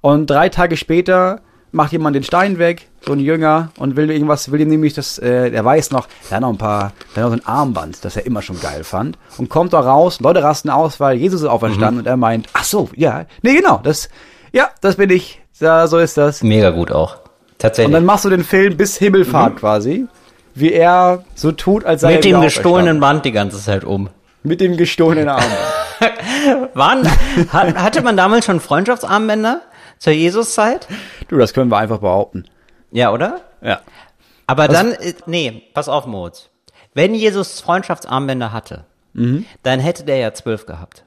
Und 0.02 0.28
drei 0.30 0.50
Tage 0.50 0.78
später 0.78 1.42
macht 1.78 1.94
jemand 1.94 2.16
den 2.16 2.24
Stein 2.24 2.60
weg, 2.60 2.88
so 3.06 3.14
ein 3.14 3.20
Jünger, 3.20 3.70
und 3.78 3.96
will 3.96 4.12
irgendwas, 4.12 4.52
will 4.52 4.60
ihm 4.60 4.68
nämlich 4.68 4.94
das, 4.94 5.18
äh, 5.20 5.50
der 5.50 5.64
weiß 5.64 5.92
noch, 5.92 6.08
der 6.30 6.38
hat 6.38 6.42
noch 6.42 6.50
ein 6.50 6.58
paar, 6.58 6.92
der 7.16 7.24
hat 7.24 7.32
noch 7.32 7.38
so 7.38 7.44
ein 7.44 7.48
Armband, 7.48 8.04
das 8.04 8.18
er 8.18 8.26
immer 8.26 8.42
schon 8.42 8.60
geil 8.60 8.84
fand, 8.84 9.18
und 9.38 9.48
kommt 9.48 9.72
da 9.72 9.80
raus, 9.80 10.20
Leute 10.20 10.44
rasten 10.44 10.70
aus, 10.70 11.00
weil 11.00 11.16
Jesus 11.16 11.42
ist 11.42 11.48
auferstanden, 11.48 12.00
und 12.00 12.08
er 12.08 12.18
meint, 12.18 12.48
ach 12.52 12.66
so, 12.66 12.90
ja, 12.96 13.26
nee, 13.44 13.56
genau, 13.56 13.80
das, 13.82 14.10
ja, 14.52 14.70
das 14.82 14.98
bin 14.98 15.10
ich, 15.10 15.40
ja, 15.60 15.88
so 15.88 15.98
ist 16.00 16.18
das. 16.18 16.44
Mega 16.44 16.72
gut 16.72 16.92
auch. 16.92 17.18
Tatsächlich. 17.58 17.88
Und 17.88 17.94
dann 17.94 18.06
machst 18.06 18.26
du 18.26 18.30
den 18.30 18.44
Film 18.44 18.76
bis 18.76 18.98
Himmelfahrt 18.98 19.58
quasi, 19.58 20.08
wie 20.54 20.74
er 20.74 21.24
so 21.36 21.52
tut, 21.52 21.86
als 21.86 22.02
sei 22.02 22.10
Mit 22.10 22.18
er 22.18 22.22
dem 22.22 22.30
wieder 22.30 22.42
gestohlenen 22.42 23.00
Band 23.00 23.24
die 23.26 23.32
ganze 23.32 23.60
Zeit 23.60 23.84
um. 23.84 24.10
Mit 24.44 24.62
dem 24.62 24.78
gestohlenen 24.78 25.30
Armband. 25.30 25.54
Waren, 26.76 27.08
hat, 27.52 27.76
hatte 27.76 28.02
man 28.02 28.16
damals 28.18 28.46
schon 28.46 28.60
Freundschaftsarmbänder 28.60 29.62
zur 30.00 30.14
Jesuszeit? 30.14 30.88
du, 31.28 31.38
das 31.38 31.54
können 31.54 31.70
wir 31.72 31.78
einfach 31.78 32.00
behaupten. 32.00 32.46
Ja, 32.92 33.12
oder? 33.12 33.42
Ja. 33.62 33.82
Aber 34.48 34.68
dann, 34.68 34.94
äh, 34.94 35.14
nee, 35.26 35.64
pass 35.74 35.90
auf, 35.90 36.06
Moritz. 36.06 36.50
Wenn 36.94 37.14
Jesus 37.14 37.60
Freundschaftsarmbänder 37.62 38.52
hatte, 38.54 38.86
Mhm. 39.14 39.46
dann 39.64 39.80
hätte 39.80 40.04
der 40.04 40.18
ja 40.18 40.34
zwölf 40.34 40.66
gehabt. 40.66 41.04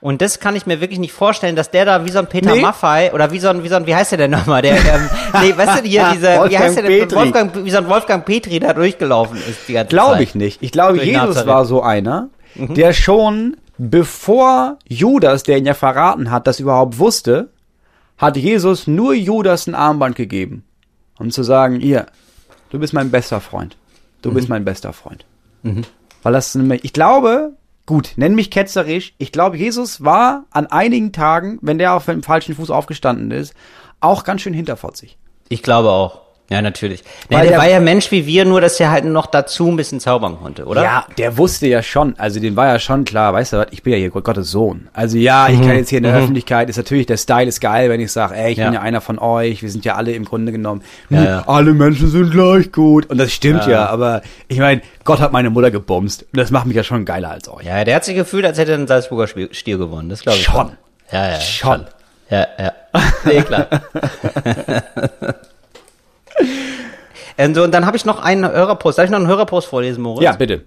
Und 0.00 0.20
das 0.20 0.40
kann 0.40 0.56
ich 0.56 0.66
mir 0.66 0.80
wirklich 0.82 0.98
nicht 0.98 1.12
vorstellen, 1.12 1.56
dass 1.56 1.70
der 1.70 1.84
da 1.86 2.04
wie 2.04 2.10
so 2.10 2.18
ein 2.18 2.26
Peter 2.26 2.54
Nee. 2.54 2.60
Maffei 2.60 3.12
oder 3.14 3.30
wie 3.32 3.38
so 3.38 3.48
ein, 3.48 3.64
wie 3.64 3.68
so 3.68 3.76
ein, 3.76 3.86
wie 3.86 3.94
heißt 3.94 4.10
der 4.12 4.18
denn 4.18 4.30
nochmal? 4.30 4.60
Der, 4.62 4.74
ähm, 4.76 5.08
nee, 5.40 5.56
weißt 5.56 5.82
du, 5.84 5.88
hier, 5.88 6.10
dieser, 6.12 6.50
wie 6.50 6.58
heißt 6.58 6.76
der 6.76 6.82
denn? 6.84 7.00
Petri. 7.00 7.16
Wolfgang, 7.16 7.64
wie 7.64 7.70
so 7.70 7.78
ein 7.78 7.88
Wolfgang 7.88 8.24
Petri 8.26 8.58
da 8.60 8.74
durchgelaufen 8.74 9.38
ist 9.38 9.68
die 9.68 9.72
ganze 9.72 9.88
Glaube 9.88 10.14
Zeit. 10.14 10.22
ich 10.22 10.34
nicht. 10.34 10.62
Ich 10.62 10.70
glaube, 10.72 10.94
Durch 10.98 11.06
Jesus 11.06 11.22
Nazareth. 11.28 11.46
war 11.48 11.64
so 11.64 11.82
einer, 11.82 12.28
Mhm. 12.56 12.74
der 12.74 12.92
schon 12.92 13.56
bevor 13.78 14.76
Judas, 14.88 15.44
der 15.44 15.56
ihn 15.58 15.66
ja 15.66 15.74
verraten 15.74 16.30
hat, 16.30 16.46
das 16.46 16.60
überhaupt 16.60 16.98
wusste, 16.98 17.48
hat 18.20 18.36
Jesus 18.36 18.86
nur 18.86 19.14
Judas 19.14 19.66
ein 19.66 19.74
Armband 19.74 20.14
gegeben. 20.16 20.64
Um 21.18 21.30
zu 21.30 21.42
sagen, 21.42 21.80
ihr, 21.80 22.06
du 22.70 22.78
bist 22.78 22.92
mein 22.92 23.10
bester 23.10 23.40
Freund. 23.40 23.76
Du 24.22 24.30
Mhm. 24.30 24.34
bist 24.34 24.48
mein 24.48 24.64
bester 24.64 24.92
Freund. 24.92 25.24
Weil 25.62 26.32
das, 26.32 26.54
nämlich- 26.54 26.84
ich 26.84 26.92
glaube, 26.92 27.54
gut, 27.86 28.12
nenn 28.16 28.34
mich 28.34 28.50
ketzerisch, 28.50 29.14
ich 29.18 29.32
glaube, 29.32 29.56
Jesus 29.56 30.04
war 30.04 30.44
an 30.50 30.66
einigen 30.66 31.12
Tagen, 31.12 31.58
wenn 31.62 31.78
der 31.78 31.94
auf 31.94 32.06
dem 32.06 32.22
falschen 32.22 32.54
Fuß 32.54 32.70
aufgestanden 32.70 33.30
ist, 33.30 33.54
auch 34.00 34.24
ganz 34.24 34.42
schön 34.42 34.54
hinterfotzig. 34.54 35.18
Ich 35.48 35.62
glaube 35.62 35.90
auch. 35.90 36.20
Ja, 36.52 36.60
natürlich. 36.62 37.04
Nee, 37.28 37.36
Weil 37.36 37.42
der, 37.42 37.50
der- 37.52 37.58
war 37.60 37.68
ja 37.70 37.78
Mensch 37.78 38.10
wie 38.10 38.26
wir, 38.26 38.44
nur 38.44 38.60
dass 38.60 38.80
er 38.80 38.90
halt 38.90 39.04
noch 39.04 39.26
dazu 39.26 39.68
ein 39.68 39.76
bisschen 39.76 40.00
zaubern 40.00 40.36
konnte, 40.42 40.64
oder? 40.66 40.82
Ja, 40.82 41.06
der 41.16 41.38
wusste 41.38 41.68
ja 41.68 41.80
schon, 41.80 42.18
also 42.18 42.40
dem 42.40 42.56
war 42.56 42.66
ja 42.66 42.80
schon 42.80 43.04
klar, 43.04 43.32
weißt 43.32 43.52
du 43.52 43.56
was, 43.58 43.66
ich 43.70 43.84
bin 43.84 43.92
ja 43.92 43.98
hier 44.00 44.10
Gottes 44.10 44.50
Sohn. 44.50 44.88
Also 44.92 45.16
ja, 45.16 45.48
ich 45.48 45.60
kann 45.60 45.76
jetzt 45.76 45.90
hier 45.90 45.98
in 45.98 46.02
der 46.04 46.16
Öffentlichkeit, 46.16 46.68
ist 46.68 46.76
natürlich, 46.76 47.06
der 47.06 47.18
Style 47.18 47.46
ist 47.46 47.60
geil, 47.60 47.88
wenn 47.88 48.00
ich 48.00 48.10
sage, 48.10 48.34
ey, 48.34 48.50
ich 48.50 48.58
Ja. 48.58 48.64
bin 48.64 48.74
ja 48.74 48.80
einer 48.80 49.00
von 49.00 49.20
euch, 49.20 49.62
wir 49.62 49.70
sind 49.70 49.84
ja 49.84 49.94
alle 49.94 50.10
im 50.10 50.24
Grunde 50.24 50.50
genommen, 50.50 50.82
Ja, 51.08 51.24
ja. 51.24 51.44
alle 51.46 51.72
Menschen 51.72 52.10
sind 52.10 52.32
gleich 52.32 52.72
gut. 52.72 53.06
Und 53.06 53.18
das 53.18 53.32
stimmt 53.32 53.66
ja, 53.66 53.86
aber 53.86 54.22
ich 54.48 54.58
meine, 54.58 54.80
Gott 55.04 55.20
hat 55.20 55.32
meine 55.32 55.50
Mutter 55.50 55.70
gebumst. 55.70 56.22
Und 56.32 56.36
das 56.36 56.50
macht 56.50 56.66
mich 56.66 56.74
ja 56.74 56.82
schon 56.82 57.04
geiler 57.04 57.30
als 57.30 57.48
euch. 57.48 57.64
Ja, 57.66 57.84
der 57.84 57.94
hat 57.94 58.04
sich 58.04 58.16
gefühlt, 58.16 58.44
als 58.44 58.58
hätte 58.58 58.72
er 58.72 58.78
einen 58.78 58.88
Salzburger 58.88 59.28
Stier 59.52 59.78
gewonnen. 59.78 60.08
Das 60.08 60.22
glaube 60.22 60.38
ich 60.38 60.44
Schon. 60.44 60.72
Ja, 61.12 61.28
ja. 61.30 61.40
Schon. 61.40 61.84
Ja, 62.28 62.46
ja. 62.58 62.72
Nee, 63.24 63.42
klar. 63.42 63.68
und, 67.36 67.54
so, 67.54 67.62
und 67.62 67.72
dann 67.72 67.86
habe 67.86 67.96
ich 67.96 68.04
noch 68.04 68.22
einen 68.22 68.50
Hörerpost. 68.50 68.98
Darf 68.98 69.04
ich 69.06 69.10
noch 69.10 69.18
einen 69.18 69.28
Hörerpost 69.28 69.66
vorlesen, 69.68 70.02
Moritz? 70.02 70.22
Ja, 70.24 70.32
bitte. 70.32 70.62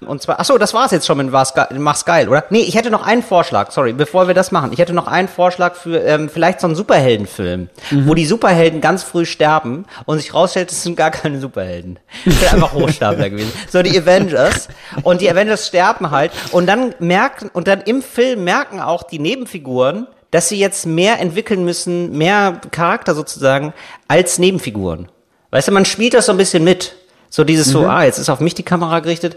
Und 0.00 0.20
zwar, 0.20 0.40
ach 0.40 0.44
so, 0.44 0.58
das 0.58 0.74
war's 0.74 0.90
jetzt 0.90 1.06
schon 1.06 1.16
mit 1.18 1.30
Mach's 1.30 1.54
Geil, 1.54 1.68
Mach's 1.78 2.04
Geil, 2.04 2.28
oder? 2.28 2.44
Nee, 2.50 2.60
ich 2.62 2.74
hätte 2.76 2.90
noch 2.90 3.06
einen 3.06 3.22
Vorschlag, 3.22 3.70
sorry, 3.70 3.92
bevor 3.92 4.26
wir 4.26 4.34
das 4.34 4.50
machen. 4.50 4.72
Ich 4.72 4.78
hätte 4.80 4.92
noch 4.92 5.06
einen 5.06 5.28
Vorschlag 5.28 5.76
für 5.76 5.98
ähm, 6.02 6.28
vielleicht 6.28 6.60
so 6.60 6.66
einen 6.66 6.74
Superheldenfilm, 6.76 7.68
Mhm. 7.90 8.08
wo 8.08 8.14
die 8.14 8.26
Superhelden 8.26 8.80
ganz 8.80 9.02
früh 9.04 9.24
sterben 9.24 9.86
und 10.04 10.18
sich 10.18 10.34
rausstellt, 10.34 10.70
es 10.72 10.82
sind 10.82 10.96
gar 10.96 11.10
keine 11.12 11.38
Superhelden. 11.40 12.00
Das 12.24 12.40
wäre 12.40 12.54
einfach 12.54 12.72
Hochstapler 12.74 13.30
gewesen. 13.30 13.52
So 13.70 13.82
die 13.82 13.96
Avengers. 13.98 14.68
Und 15.04 15.20
die 15.20 15.30
Avengers 15.30 15.68
sterben 15.68 16.10
halt. 16.10 16.32
Und 16.50 16.66
dann 16.66 16.94
merken, 16.98 17.48
und 17.52 17.68
dann 17.68 17.80
im 17.82 18.02
Film 18.02 18.44
merken 18.44 18.80
auch 18.80 19.04
die 19.04 19.20
Nebenfiguren, 19.20 20.08
dass 20.34 20.48
sie 20.48 20.58
jetzt 20.58 20.84
mehr 20.84 21.20
entwickeln 21.20 21.64
müssen, 21.64 22.18
mehr 22.18 22.60
Charakter 22.72 23.14
sozusagen, 23.14 23.72
als 24.08 24.40
Nebenfiguren. 24.40 25.08
Weißt 25.52 25.68
du, 25.68 25.72
man 25.72 25.84
spielt 25.84 26.12
das 26.12 26.26
so 26.26 26.32
ein 26.32 26.38
bisschen 26.38 26.64
mit. 26.64 26.96
So 27.30 27.44
dieses 27.44 27.68
so, 27.68 27.86
ah, 27.86 28.02
jetzt 28.02 28.18
ist 28.18 28.28
auf 28.28 28.40
mich 28.40 28.52
die 28.52 28.64
Kamera 28.64 28.98
gerichtet. 28.98 29.36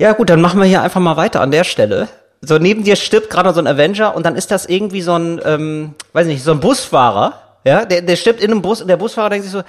Ja 0.00 0.12
gut, 0.14 0.28
dann 0.28 0.40
machen 0.40 0.58
wir 0.58 0.66
hier 0.66 0.82
einfach 0.82 1.00
mal 1.00 1.16
weiter 1.16 1.40
an 1.40 1.52
der 1.52 1.62
Stelle. 1.62 2.08
So 2.40 2.58
neben 2.58 2.82
dir 2.82 2.96
stirbt 2.96 3.30
gerade 3.30 3.54
so 3.54 3.60
ein 3.60 3.68
Avenger 3.68 4.16
und 4.16 4.26
dann 4.26 4.34
ist 4.34 4.50
das 4.50 4.66
irgendwie 4.66 5.02
so 5.02 5.16
ein, 5.16 5.40
ähm, 5.44 5.94
weiß 6.14 6.26
nicht, 6.26 6.42
so 6.42 6.50
ein 6.50 6.58
Busfahrer, 6.58 7.34
Ja, 7.62 7.84
der, 7.84 8.02
der 8.02 8.16
stirbt 8.16 8.40
in 8.40 8.50
einem 8.50 8.60
Bus 8.60 8.80
und 8.80 8.88
der 8.88 8.96
Busfahrer 8.96 9.30
denkt 9.30 9.44
sich 9.44 9.52
so, 9.52 9.62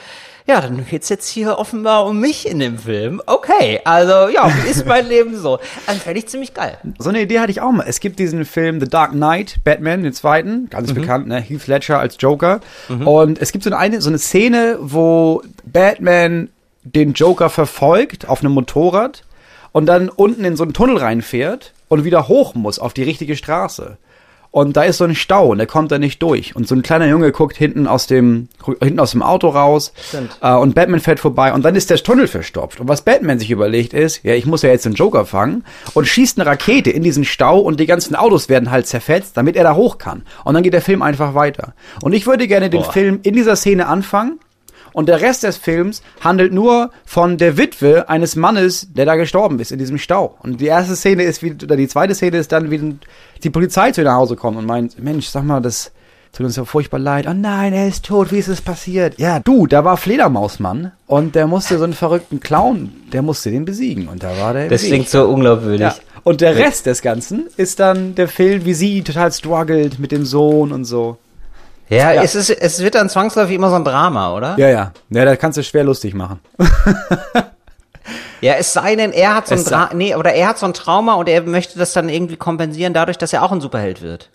ja, 0.46 0.60
dann 0.62 0.86
geht's 0.86 1.10
jetzt 1.10 1.30
hier 1.30 1.58
offenbar 1.58 2.06
um 2.06 2.20
mich 2.20 2.48
in 2.48 2.60
dem 2.60 2.78
Film. 2.78 3.22
Okay, 3.26 3.80
also 3.86 4.28
ja, 4.34 4.52
wie 4.64 4.70
ist 4.70 4.86
mein 4.86 5.08
Leben 5.08 5.38
so? 5.38 5.60
Also 5.88 6.00
fände 6.02 6.20
ich 6.20 6.28
ziemlich 6.28 6.54
geil. 6.54 6.78
So 7.00 7.10
eine 7.10 7.22
Idee 7.22 7.40
hatte 7.40 7.52
ich 7.52 7.62
auch 7.62 7.72
mal. 7.72 7.86
Es 7.88 8.00
gibt 8.00 8.20
diesen 8.20 8.44
Film 8.46 8.80
The 8.82 8.88
Dark 8.88 9.12
Knight, 9.12 9.58
Batman, 9.64 10.04
den 10.04 10.14
zweiten, 10.14 10.70
ganz 10.70 10.90
Mhm. 10.92 10.96
bekannt, 10.96 11.28
ne? 11.28 11.40
Heath 11.40 11.68
Ledger 11.68 12.00
als 12.00 12.18
Joker. 12.20 12.60
Und 13.06 13.42
es 13.42 13.52
gibt 13.52 13.64
so 13.64 13.72
eine, 13.74 14.02
so 14.02 14.10
eine 14.10 14.18
Szene, 14.20 14.78
wo 14.82 15.42
Batman 15.66 16.50
den 16.84 17.14
Joker 17.14 17.50
verfolgt 17.50 18.28
auf 18.28 18.42
einem 18.42 18.52
Motorrad 18.52 19.24
und 19.72 19.86
dann 19.86 20.10
unten 20.10 20.44
in 20.44 20.58
so 20.58 20.64
einen 20.64 20.74
Tunnel 20.74 20.98
reinfährt 20.98 21.72
und 21.88 22.04
wieder 22.04 22.28
hoch 22.28 22.56
muss 22.56 22.80
auf 22.80 22.94
die 22.94 23.04
richtige 23.04 23.36
Straße. 23.38 23.98
Und 24.54 24.78
da 24.78 24.84
ist 24.84 25.00
so 25.00 25.04
ein 25.06 25.16
Stau 25.16 25.48
und 25.48 25.58
der 25.58 25.66
kommt 25.66 25.92
da 25.92 25.98
nicht 25.98 26.22
durch. 26.22 26.56
Und 26.56 26.68
so 26.68 26.76
ein 26.76 26.84
kleiner 26.84 27.08
Junge 27.08 27.32
guckt 27.32 27.58
hinten 27.58 27.88
aus 27.88 28.06
dem, 28.06 28.50
hinten 28.84 29.00
aus 29.00 29.10
dem 29.10 29.24
Auto 29.24 29.50
raus. 29.50 29.94
Äh, 30.42 30.54
und 30.54 30.76
Batman 30.76 31.00
fährt 31.00 31.20
vorbei 31.20 31.52
und 31.54 31.66
dann 31.66 31.76
ist 31.76 31.90
der 31.90 31.98
Tunnel 31.98 32.28
verstopft. 32.28 32.80
Und 32.80 32.88
was 32.88 33.02
Batman 33.02 33.40
sich 33.40 33.50
überlegt 33.50 33.96
ist, 33.96 34.24
ja, 34.24 34.36
ich 34.36 34.46
muss 34.46 34.62
ja 34.62 34.70
jetzt 34.70 34.86
den 34.86 34.94
Joker 34.94 35.26
fangen 35.26 35.66
und 35.96 36.08
schießt 36.08 36.40
eine 36.40 36.48
Rakete 36.48 36.92
in 36.92 37.02
diesen 37.02 37.26
Stau 37.26 37.58
und 37.58 37.80
die 37.80 37.88
ganzen 37.88 38.16
Autos 38.16 38.48
werden 38.48 38.70
halt 38.70 38.86
zerfetzt, 38.86 39.38
damit 39.38 39.56
er 39.56 39.64
da 39.64 39.74
hoch 39.74 39.98
kann. 39.98 40.22
Und 40.44 40.54
dann 40.54 40.62
geht 40.62 40.74
der 40.74 40.84
Film 40.84 41.02
einfach 41.02 41.34
weiter. 41.34 41.74
Und 42.04 42.14
ich 42.14 42.28
würde 42.28 42.48
gerne 42.48 42.70
den 42.70 42.84
Boah. 42.84 42.94
Film 42.94 43.22
in 43.24 43.34
dieser 43.34 43.56
Szene 43.56 43.88
anfangen. 43.88 44.40
Und 44.94 45.10
der 45.10 45.22
Rest 45.22 45.44
des 45.44 45.58
Films 45.58 46.02
handelt 46.22 46.54
nur 46.54 46.92
von 47.06 47.38
der 47.38 47.58
Witwe 47.58 48.08
eines 48.10 48.36
Mannes, 48.36 48.88
der 48.94 49.06
da 49.06 49.16
gestorben 49.16 49.60
ist 49.60 49.72
in 49.72 49.80
diesem 49.80 49.98
Stau. 49.98 50.38
Und 50.42 50.62
die 50.62 50.68
erste 50.68 50.96
Szene 50.96 51.24
ist 51.24 51.44
wie, 51.44 51.54
oder 51.54 51.76
die 51.76 51.88
zweite 51.88 52.16
Szene 52.16 52.38
ist 52.38 52.52
dann, 52.52 52.72
wie 52.72 52.96
die 53.44 53.50
Polizei 53.50 53.92
zu 53.92 54.02
ihr 54.02 54.06
nach 54.06 54.16
Hause 54.16 54.36
kommt 54.36 54.58
und 54.58 54.66
meint, 54.66 55.04
Mensch, 55.04 55.28
sag 55.28 55.44
mal, 55.44 55.62
das 55.62 55.92
tut 56.32 56.46
uns 56.46 56.56
ja 56.56 56.66
furchtbar 56.66 57.00
leid. 57.00 57.28
Oh 57.28 57.34
nein, 57.34 57.74
er 57.74 57.88
ist 57.88 58.06
tot, 58.06 58.32
wie 58.32 58.40
ist 58.40 58.48
es 58.48 58.62
passiert? 58.62 59.20
Ja, 59.20 59.40
du, 59.40 59.68
da 59.68 59.86
war 59.86 59.98
Fledermausmann 59.98 60.92
und 61.08 61.36
der 61.36 61.48
musste 61.48 61.78
so 61.78 61.84
einen 61.84 61.94
verrückten 61.94 62.40
Clown, 62.40 62.92
der 63.12 63.22
musste 63.22 63.52
den 63.52 63.66
besiegen. 63.66 64.08
Und 64.08 64.24
da 64.24 64.38
war 64.40 64.54
der 64.54 64.68
Das 64.68 64.84
klingt 64.84 65.10
so 65.10 65.28
unglaubwürdig. 65.28 65.82
Ja. 65.82 65.96
Und 66.24 66.42
der 66.42 66.56
Rest 66.56 66.86
des 66.86 67.02
Ganzen 67.02 67.48
ist 67.58 67.80
dann 67.80 68.16
der 68.16 68.28
Film, 68.28 68.66
wie 68.66 68.74
sie 68.74 69.04
total 69.04 69.32
struggelt 69.32 70.00
mit 70.00 70.12
dem 70.12 70.26
Sohn 70.26 70.72
und 70.72 70.86
so. 70.86 71.18
Ja, 71.94 72.12
Ja. 72.12 72.24
Es, 72.24 72.36
ist, 72.36 72.50
es 72.50 72.82
wird 72.82 72.96
dann 72.96 73.10
zwangsläufig 73.10 73.56
immer 73.56 73.70
so 73.70 73.76
ein 73.76 73.86
Drama, 73.86 74.34
oder? 74.36 74.56
Ja, 74.58 74.70
ja. 74.70 74.92
Ja, 75.10 75.26
da 75.26 75.36
kannst 75.36 75.58
du 75.58 75.64
schwer 75.64 75.84
lustig 75.84 76.14
machen. 76.14 76.40
Ja, 78.42 78.56
es 78.56 78.74
sei 78.74 78.98
denn, 78.98 79.14
er 79.14 79.36
hat 79.36 79.48
so 79.48 79.56
ein 79.56 79.64
Dra 79.64 79.90
nee, 79.94 80.16
oder 80.16 80.34
er 80.34 80.50
hat 80.50 80.60
so 80.60 80.66
ein 80.66 80.74
Trauma 80.74 81.14
und 81.14 81.30
er 81.30 81.44
möchte 81.44 81.80
das 81.80 81.94
dann 81.94 82.10
irgendwie 82.10 82.36
kompensieren 82.36 82.94
dadurch, 82.94 83.18
dass 83.18 83.32
er 83.32 83.42
auch 83.42 83.54
ein 83.54 83.62
Superheld 83.62 84.02
wird. 84.02 84.32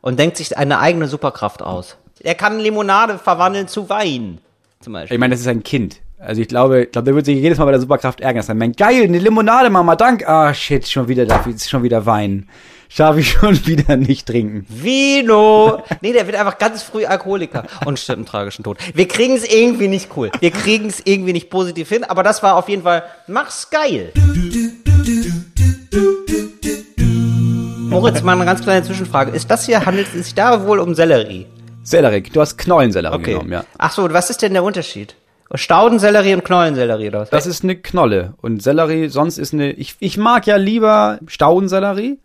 Und 0.00 0.18
denkt 0.18 0.38
sich 0.38 0.56
eine 0.56 0.78
eigene 0.78 1.08
Superkraft 1.08 1.62
aus. 1.62 1.98
Er 2.20 2.34
kann 2.34 2.58
Limonade 2.58 3.18
verwandeln 3.18 3.68
zu 3.68 3.90
Wein. 3.90 4.38
Zum 4.80 4.94
Beispiel. 4.94 5.14
Ich 5.14 5.20
meine, 5.20 5.34
das 5.34 5.40
ist 5.40 5.46
ein 5.48 5.62
Kind. 5.62 5.96
Also 6.18 6.40
ich 6.40 6.48
glaube, 6.48 6.84
ich 6.84 6.92
glaube, 6.92 7.04
der 7.04 7.14
wird 7.14 7.26
sich 7.26 7.36
jedes 7.36 7.58
Mal 7.58 7.66
bei 7.66 7.72
der 7.72 7.80
Superkraft 7.80 8.22
ärgern. 8.22 8.44
Dann 8.46 8.56
mein 8.56 8.72
geil, 8.72 9.02
eine 9.04 9.18
Limonade, 9.18 9.68
Mama, 9.68 9.94
dank. 9.94 10.26
Ah, 10.26 10.54
shit, 10.54 10.88
schon 10.88 11.08
wieder 11.08 11.26
darf 11.26 11.46
ich 11.46 11.62
schon 11.68 11.82
wieder 11.82 12.06
weinen. 12.06 12.48
Darf 12.96 13.16
ich 13.16 13.30
schon 13.30 13.66
wieder 13.66 13.96
nicht 13.96 14.26
trinken. 14.26 14.66
Vino! 14.68 15.82
Nee, 16.02 16.12
der 16.12 16.26
wird 16.26 16.36
einfach 16.36 16.58
ganz 16.58 16.82
früh 16.82 17.06
Alkoholiker 17.06 17.64
und 17.86 17.98
stirbt 17.98 18.18
einen 18.18 18.26
tragischen 18.26 18.62
Tod. 18.62 18.76
Wir 18.94 19.08
kriegen 19.08 19.36
es 19.36 19.50
irgendwie 19.50 19.88
nicht 19.88 20.10
cool. 20.16 20.30
Wir 20.40 20.50
kriegen 20.50 20.88
es 20.88 21.00
irgendwie 21.04 21.32
nicht 21.32 21.48
positiv 21.48 21.88
hin, 21.88 22.04
aber 22.04 22.22
das 22.22 22.42
war 22.42 22.56
auf 22.56 22.68
jeden 22.68 22.82
Fall, 22.82 23.04
mach's 23.26 23.70
geil. 23.70 24.12
Moritz, 27.88 28.22
mal 28.22 28.32
eine 28.32 28.44
ganz 28.44 28.62
kleine 28.62 28.84
Zwischenfrage. 28.84 29.30
Ist 29.30 29.50
das 29.50 29.66
hier, 29.66 29.86
handelt 29.86 30.08
es 30.14 30.26
sich 30.26 30.34
da 30.34 30.66
wohl 30.66 30.78
um 30.78 30.94
Sellerie? 30.94 31.46
Sellerie, 31.82 32.22
du 32.22 32.40
hast 32.40 32.58
Knollensellerie 32.58 33.22
genommen, 33.22 33.52
ja. 33.52 33.64
Ach 33.78 33.92
so, 33.92 34.12
was 34.12 34.30
ist 34.30 34.42
denn 34.42 34.52
der 34.52 34.62
Unterschied? 34.62 35.16
Staudensellerie 35.54 36.34
und 36.34 36.44
Knollensellerie 36.44 37.08
oder 37.08 37.20
was? 37.22 37.30
Das 37.30 37.46
ist 37.46 37.64
eine 37.64 37.76
Knolle. 37.76 38.34
Und 38.40 38.62
Sellerie, 38.62 39.08
sonst 39.08 39.38
ist 39.38 39.54
eine, 39.54 39.72
ich, 39.72 39.96
ich 39.98 40.16
mag 40.16 40.46
ja 40.46 40.56
lieber 40.56 41.18
Staudensellerie. 41.26 42.18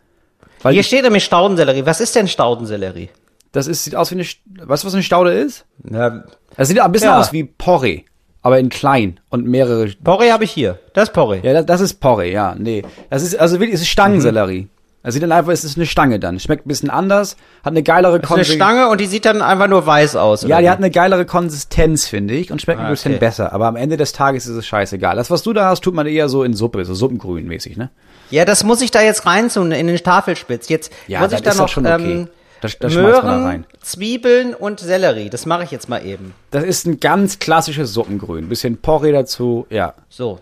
Weil 0.66 0.74
Hier 0.74 0.82
steht 0.84 1.04
nämlich 1.04 1.24
Staudensellerie. 1.24 1.86
Was 1.86 2.02
ist 2.02 2.16
denn 2.16 2.28
Staudensellerie? 2.28 3.10
das 3.52 3.68
ist, 3.68 3.84
sieht 3.84 3.96
aus 3.96 4.10
wie 4.12 4.16
eine, 4.16 4.24
weißt 4.68 4.84
du, 4.84 4.88
was 4.88 4.94
eine 4.96 5.04
Staude 5.04 5.32
ist? 5.32 5.66
Ja, 5.90 6.24
Das 6.58 6.68
sieht 6.68 6.80
ein 6.80 6.92
bisschen 6.92 7.10
Ja. 7.10 7.20
aus 7.20 7.32
wie 7.32 7.44
Porree. 7.44 8.02
Aber 8.42 8.58
in 8.60 8.70
klein 8.70 9.20
und 9.30 9.46
mehrere. 9.48 9.88
Porree 10.04 10.32
habe 10.32 10.44
ich 10.44 10.52
hier. 10.52 10.80
Das 10.94 11.10
ist 11.10 11.14
Porree. 11.14 11.40
Ja, 11.44 11.54
das, 11.54 11.66
das 11.68 11.82
ist 11.82 11.94
Porree, 12.00 12.32
ja, 12.34 12.56
nee. 12.58 12.84
Das 13.12 13.22
ist, 13.24 13.40
also 13.40 13.60
wirklich, 13.60 13.76
es 13.76 13.82
ist 13.82 13.88
Stangensellerie. 13.90 14.68
Es 15.04 15.14
sieht 15.14 15.22
dann 15.22 15.32
einfach, 15.32 15.52
es 15.52 15.64
ist 15.64 15.78
eine 15.78 15.86
Stange 15.86 16.20
dann. 16.20 16.40
Schmeckt 16.40 16.66
ein 16.66 16.68
bisschen 16.68 16.90
anders, 16.90 17.38
hat 17.64 17.72
eine 17.74 17.84
geilere 17.84 18.14
ist 18.18 18.22
eine 18.24 18.28
Konsistenz. 18.28 18.56
Stange 18.56 18.90
und 18.90 19.00
die 19.00 19.06
sieht 19.06 19.26
dann 19.26 19.44
einfach 19.44 19.68
nur 19.68 19.86
weiß 19.86 20.16
aus. 20.16 20.42
Ja, 20.42 20.58
die 20.58 20.64
wie? 20.66 20.70
hat 20.72 20.80
eine 20.80 20.90
geilere 20.90 21.26
Konsistenz, 21.26 22.08
finde 22.08 22.34
ich, 22.34 22.52
und 22.52 22.60
schmeckt 22.60 22.80
ein 22.80 22.88
Ah, 22.88 22.90
bisschen 22.90 23.12
okay. 23.14 23.20
besser. 23.20 23.54
Aber 23.54 23.68
am 23.68 23.76
Ende 23.76 23.98
des 23.98 24.14
Tages 24.14 24.48
ist 24.48 24.56
es 24.56 24.66
scheißegal. 24.66 25.16
Das, 25.16 25.30
was 25.30 25.44
du 25.44 25.54
da 25.54 25.70
hast, 25.70 25.84
tut 25.84 25.94
man 25.94 26.08
eher 26.08 26.28
so 26.28 26.44
in 26.44 26.54
Suppe, 26.56 26.84
so 26.86 26.96
Suppengrün 26.96 27.46
mäßig, 27.48 27.78
ne? 27.78 27.92
Ja, 28.32 28.46
das 28.46 28.64
muss 28.64 28.82
ich 28.82 28.92
da 28.92 29.02
jetzt 29.02 29.26
reintun 29.26 29.72
in 29.72 29.88
den 29.88 29.98
Tafelspitz. 29.98 30.70
Jetzt 30.70 30.92
Ja, 31.08 31.20
muss 31.22 31.32
ich 31.34 31.42
da 31.42 31.54
noch 31.54 31.70
schon 31.70 31.86
okay. 31.86 32.12
ähm, 32.12 32.30
Das- 32.62 32.80
das 32.80 32.94
Möhren, 32.96 33.44
rein. 33.46 33.66
Zwiebeln 33.82 34.54
und 34.56 34.80
Sellerie. 34.80 35.30
Das 35.30 35.46
mache 35.46 35.64
ich 35.64 35.72
jetzt 35.72 35.88
mal 35.90 36.04
eben. 36.04 36.34
Das 36.52 36.64
ist 36.64 36.88
ein 36.88 37.00
ganz 37.00 37.38
klassisches 37.40 37.94
Suppengrün. 37.94 38.50
Bisschen 38.50 38.78
Porree 38.78 39.12
dazu, 39.12 39.68
ja. 39.70 39.94
So. 40.10 40.40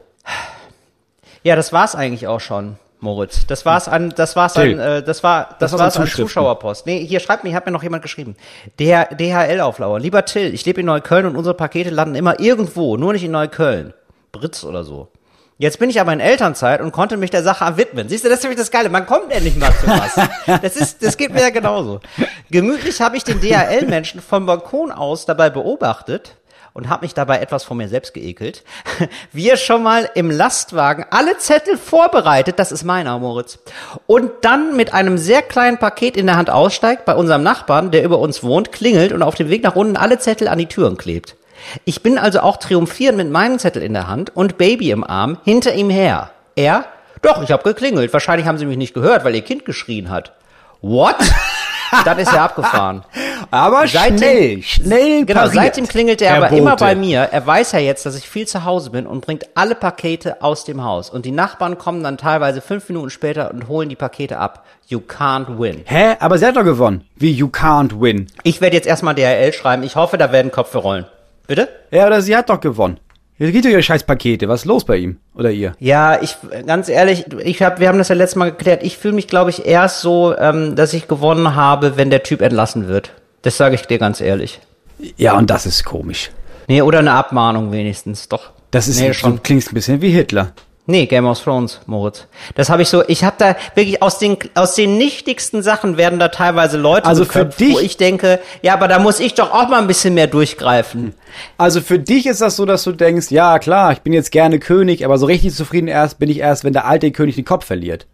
Ja, 1.43 1.55
das 1.57 1.73
war's 1.73 1.95
eigentlich 1.95 2.27
auch 2.27 2.39
schon, 2.39 2.77
Moritz. 3.01 3.45
Das 3.47 3.65
war's 3.65 3.89
an, 3.89 4.13
das 4.15 4.37
war's 4.37 4.55
an, 4.55 4.79
äh, 4.79 5.03
das 5.03 5.23
war, 5.23 5.55
das, 5.59 5.71
das 5.71 5.79
war's 5.79 5.97
an. 5.97 6.07
Zuschauerpost. 6.07 6.85
Nee, 6.85 7.05
hier 7.05 7.19
schreibt 7.19 7.43
mir, 7.43 7.53
hat 7.53 7.65
mir 7.65 7.73
noch 7.73 7.83
jemand 7.83 8.01
geschrieben. 8.03 8.37
Der 8.79 9.05
DHL-Auflauer. 9.13 9.99
Lieber 9.99 10.23
Till, 10.23 10.53
ich 10.53 10.65
lebe 10.65 10.79
in 10.79 10.85
Neukölln 10.85 11.25
und 11.25 11.35
unsere 11.35 11.55
Pakete 11.55 11.89
landen 11.89 12.15
immer 12.15 12.39
irgendwo, 12.39 12.95
nur 12.95 13.11
nicht 13.11 13.23
in 13.25 13.31
Neukölln. 13.31 13.93
Britz 14.31 14.63
oder 14.63 14.85
so. 14.85 15.09
Jetzt 15.63 15.79
bin 15.79 15.89
ich 15.89 16.01
aber 16.01 16.11
in 16.11 16.19
Elternzeit 16.19 16.81
und 16.81 16.91
konnte 16.91 17.15
mich 17.15 17.29
der 17.29 17.41
Sache 17.41 17.77
widmen. 17.77 18.09
Siehst 18.09 18.25
du, 18.25 18.27
das 18.27 18.39
ist 18.39 18.43
nämlich 18.43 18.59
das 18.59 18.69
Geile. 18.69 18.89
Man 18.89 19.05
kommt 19.05 19.31
endlich 19.31 19.55
mal 19.55 19.71
zu 19.79 19.87
was. 19.87 20.15
Das 20.61 20.75
ist, 20.75 21.01
das 21.01 21.15
geht 21.15 21.33
mir 21.33 21.39
ja 21.39 21.51
genauso. 21.51 22.01
Gemütlich 22.51 22.99
habe 22.99 23.15
ich 23.15 23.23
den 23.23 23.39
DHL-Menschen 23.39 24.21
vom 24.21 24.45
Balkon 24.45 24.91
aus 24.91 25.25
dabei 25.25 25.49
beobachtet 25.49 26.35
und 26.73 26.89
habe 26.89 27.05
mich 27.05 27.13
dabei 27.13 27.39
etwas 27.39 27.63
von 27.63 27.77
mir 27.77 27.87
selbst 27.87 28.13
geekelt, 28.13 28.65
wie 29.31 29.49
er 29.49 29.55
schon 29.55 29.83
mal 29.83 30.09
im 30.15 30.29
Lastwagen 30.29 31.05
alle 31.11 31.37
Zettel 31.37 31.77
vorbereitet, 31.77 32.59
das 32.59 32.73
ist 32.73 32.83
meiner, 32.83 33.17
Moritz, 33.17 33.59
und 34.05 34.31
dann 34.41 34.75
mit 34.75 34.93
einem 34.93 35.17
sehr 35.17 35.43
kleinen 35.43 35.77
Paket 35.77 36.17
in 36.17 36.25
der 36.25 36.35
Hand 36.35 36.49
aussteigt, 36.49 37.05
bei 37.05 37.15
unserem 37.15 37.41
Nachbarn, 37.41 37.89
der 37.89 38.03
über 38.03 38.19
uns 38.19 38.43
wohnt, 38.43 38.73
klingelt 38.73 39.13
und 39.13 39.23
auf 39.23 39.35
dem 39.35 39.47
Weg 39.47 39.63
nach 39.63 39.77
unten 39.77 39.95
alle 39.95 40.19
Zettel 40.19 40.49
an 40.49 40.57
die 40.57 40.67
Türen 40.67 40.97
klebt. 40.97 41.37
Ich 41.85 42.03
bin 42.03 42.17
also 42.17 42.39
auch 42.41 42.57
triumphierend 42.57 43.17
mit 43.17 43.29
meinem 43.31 43.59
Zettel 43.59 43.81
in 43.83 43.93
der 43.93 44.07
Hand 44.07 44.35
und 44.35 44.57
Baby 44.57 44.91
im 44.91 45.03
Arm 45.03 45.37
hinter 45.43 45.73
ihm 45.73 45.89
her. 45.89 46.31
Er? 46.55 46.85
Doch, 47.21 47.41
ich 47.41 47.51
habe 47.51 47.63
geklingelt. 47.63 48.11
Wahrscheinlich 48.13 48.47
haben 48.47 48.57
sie 48.57 48.65
mich 48.65 48.77
nicht 48.77 48.93
gehört, 48.93 49.23
weil 49.23 49.35
ihr 49.35 49.41
Kind 49.41 49.65
geschrien 49.65 50.09
hat. 50.09 50.33
What? 50.81 51.15
Dann 52.05 52.17
ist 52.17 52.33
er 52.33 52.41
abgefahren. 52.41 53.03
Aber 53.51 53.87
Seitdem- 53.87 54.17
schnell, 54.17 54.61
schnell 54.63 55.25
Genau, 55.25 55.41
pariert, 55.41 55.53
seitdem 55.53 55.87
klingelt 55.87 56.21
er 56.23 56.37
aber 56.37 56.49
immer 56.49 56.75
bei 56.75 56.95
mir. 56.95 57.19
Er 57.31 57.45
weiß 57.45 57.73
ja 57.73 57.79
jetzt, 57.79 58.05
dass 58.07 58.17
ich 58.17 58.27
viel 58.27 58.47
zu 58.47 58.65
Hause 58.65 58.89
bin 58.89 59.05
und 59.05 59.21
bringt 59.23 59.45
alle 59.53 59.75
Pakete 59.75 60.41
aus 60.41 60.65
dem 60.65 60.83
Haus. 60.83 61.11
Und 61.11 61.25
die 61.25 61.31
Nachbarn 61.31 61.77
kommen 61.77 62.01
dann 62.03 62.17
teilweise 62.17 62.61
fünf 62.61 62.89
Minuten 62.89 63.11
später 63.11 63.51
und 63.51 63.67
holen 63.67 63.89
die 63.89 63.95
Pakete 63.95 64.39
ab. 64.39 64.65
You 64.87 64.99
can't 64.99 65.59
win. 65.59 65.83
Hä? 65.85 66.15
Aber 66.19 66.37
sie 66.39 66.47
hat 66.47 66.55
doch 66.55 66.63
gewonnen. 66.63 67.05
Wie 67.15 67.31
you 67.31 67.47
can't 67.47 68.01
win. 68.01 68.27
Ich 68.41 68.59
werde 68.59 68.75
jetzt 68.75 68.87
erstmal 68.87 69.13
DHL 69.13 69.53
schreiben. 69.53 69.83
Ich 69.83 69.95
hoffe, 69.95 70.17
da 70.17 70.31
werden 70.31 70.51
Köpfe 70.51 70.79
rollen. 70.79 71.05
Bitte? 71.47 71.69
Ja, 71.91 72.07
oder 72.07 72.21
sie 72.21 72.35
hat 72.35 72.49
doch 72.49 72.59
gewonnen. 72.59 72.99
Jetzt 73.37 73.51
geht 73.51 73.65
doch 73.65 73.69
ihre 73.69 73.83
scheiß 73.83 74.03
Pakete. 74.03 74.47
Was 74.47 74.61
ist 74.61 74.65
los 74.65 74.85
bei 74.85 74.97
ihm? 74.97 75.17
Oder 75.35 75.51
ihr? 75.51 75.73
Ja, 75.79 76.21
ich 76.21 76.37
ganz 76.65 76.87
ehrlich, 76.87 77.25
ich 77.43 77.61
hab, 77.61 77.79
wir 77.79 77.87
haben 77.87 77.97
das 77.97 78.09
ja 78.09 78.15
letztes 78.15 78.35
Mal 78.35 78.51
geklärt. 78.51 78.83
Ich 78.83 78.97
fühle 78.97 79.15
mich, 79.15 79.27
glaube 79.27 79.49
ich, 79.49 79.65
erst 79.65 80.01
so, 80.01 80.37
ähm, 80.37 80.75
dass 80.75 80.93
ich 80.93 81.07
gewonnen 81.07 81.55
habe, 81.55 81.97
wenn 81.97 82.09
der 82.09 82.23
Typ 82.23 82.41
entlassen 82.41 82.87
wird. 82.87 83.11
Das 83.41 83.57
sage 83.57 83.75
ich 83.75 83.81
dir 83.81 83.97
ganz 83.97 84.21
ehrlich. 84.21 84.61
Ja, 85.17 85.37
und 85.37 85.49
das 85.49 85.65
ist 85.65 85.83
komisch. 85.83 86.31
Nee, 86.67 86.81
oder 86.81 86.99
eine 86.99 87.11
Abmahnung 87.11 87.71
wenigstens, 87.71 88.29
doch. 88.29 88.51
Das 88.71 88.87
ist, 88.87 88.99
nee, 88.99 89.09
du 89.09 89.13
schon. 89.13 89.43
klingst 89.43 89.71
ein 89.71 89.75
bisschen 89.75 90.01
wie 90.01 90.11
Hitler. 90.11 90.53
Nee, 90.85 91.05
Game 91.05 91.25
of 91.25 91.41
Thrones, 91.41 91.79
Moritz. 91.85 92.27
Das 92.55 92.69
habe 92.69 92.81
ich 92.81 92.89
so, 92.89 93.03
ich 93.07 93.23
habe 93.23 93.35
da 93.39 93.55
wirklich 93.73 94.01
aus 94.03 94.17
den 94.19 94.37
aus 94.53 94.75
den 94.75 94.97
nichtigsten 94.97 95.63
Sachen 95.63 95.95
werden 95.95 96.19
da 96.19 96.27
teilweise 96.27 96.77
Leute 96.77 97.05
Also 97.05 97.23
für 97.23 97.39
geköpft, 97.39 97.59
dich- 97.61 97.75
wo 97.75 97.79
ich 97.79 97.95
denke, 97.95 98.39
ja, 98.63 98.73
aber 98.73 98.89
da 98.89 98.99
muss 98.99 99.21
ich 99.21 99.33
doch 99.33 99.53
auch 99.53 99.69
mal 99.69 99.79
ein 99.79 99.87
bisschen 99.87 100.13
mehr 100.13 100.27
durchgreifen. 100.27 101.13
Also 101.57 101.79
für 101.79 101.99
dich 101.99 102.25
ist 102.25 102.41
das 102.41 102.57
so, 102.57 102.65
dass 102.65 102.83
du 102.83 102.91
denkst, 102.91 103.31
ja 103.31 103.59
klar, 103.59 103.93
ich 103.93 103.99
bin 104.01 104.11
jetzt 104.11 104.31
gerne 104.33 104.59
König, 104.59 105.05
aber 105.05 105.17
so 105.17 105.25
richtig 105.25 105.53
zufrieden 105.55 105.87
erst 105.87 106.19
bin 106.19 106.29
ich 106.29 106.39
erst, 106.39 106.65
wenn 106.65 106.73
der 106.73 106.85
alte 106.85 107.11
König 107.11 107.35
den 107.35 107.45
Kopf 107.45 107.65
verliert. 107.65 108.05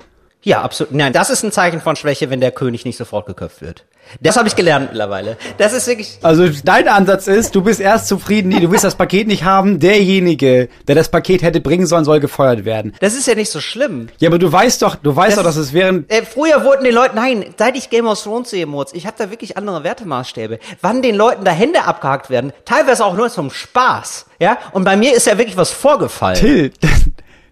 Ja, 0.42 0.62
absolut. 0.62 0.94
Nein, 0.94 1.12
das 1.14 1.30
ist 1.30 1.44
ein 1.44 1.52
Zeichen 1.52 1.82
von 1.82 1.96
Schwäche, 1.96 2.30
wenn 2.30 2.40
der 2.40 2.52
König 2.52 2.86
nicht 2.86 2.98
sofort 2.98 3.26
geköpft 3.26 3.62
wird. 3.62 3.86
Das 4.22 4.38
habe 4.38 4.48
ich 4.48 4.56
gelernt 4.56 4.90
mittlerweile. 4.90 5.38
Das 5.58 5.74
ist 5.74 5.86
wirklich. 5.86 6.18
Also 6.24 6.48
dein 6.64 6.88
Ansatz 6.88 7.28
ist, 7.28 7.54
du 7.54 7.62
bist 7.62 7.80
erst 7.80 8.08
zufrieden, 8.08 8.52
du 8.52 8.72
willst 8.72 8.84
das 8.84 8.96
Paket 8.96 9.28
nicht 9.28 9.44
haben, 9.44 9.80
derjenige, 9.80 10.70
der 10.88 10.96
das 10.96 11.10
Paket 11.10 11.44
hätte 11.44 11.62
bringen 11.62 11.86
sollen, 11.86 12.06
soll 12.06 12.20
gefeuert 12.20 12.66
werden. 12.66 12.96
Das 13.02 13.14
ist 13.14 13.28
ja 13.28 13.36
nicht 13.36 13.52
so 13.52 13.60
schlimm. 13.60 14.08
Ja, 14.18 14.30
aber 14.30 14.40
du 14.40 14.52
weißt 14.52 14.82
doch, 14.82 14.96
du 14.96 15.16
weißt 15.16 15.38
Das 15.38 15.44
doch, 15.44 15.44
dass 15.44 15.58
es 15.58 15.74
während 15.74 16.12
Äh, 16.12 16.24
früher 16.24 16.64
wurden 16.64 16.84
den 16.86 16.96
Leuten, 16.96 17.16
nein, 17.16 17.46
seit 17.58 17.78
ich 17.78 17.90
Game 17.90 18.08
of 18.08 18.22
Thrones 18.22 18.50
sehe, 18.50 18.66
Murz, 18.66 18.92
ich 18.94 19.06
habe 19.06 19.16
da 19.18 19.30
wirklich 19.30 19.58
andere 19.58 19.84
Wertemaßstäbe. 19.84 20.60
Wann 20.82 21.02
den 21.02 21.16
Leuten 21.16 21.44
da 21.44 21.52
Hände 21.52 21.84
abgehackt 21.84 22.30
werden, 22.30 22.52
teilweise 22.66 23.06
auch 23.06 23.16
nur 23.16 23.30
zum 23.30 23.52
Spaß, 23.52 24.26
ja. 24.40 24.58
Und 24.72 24.86
bei 24.86 24.96
mir 24.96 25.14
ist 25.16 25.28
ja 25.28 25.38
wirklich 25.38 25.58
was 25.58 25.70
vorgefallen. 25.70 26.38
Till, 26.40 26.72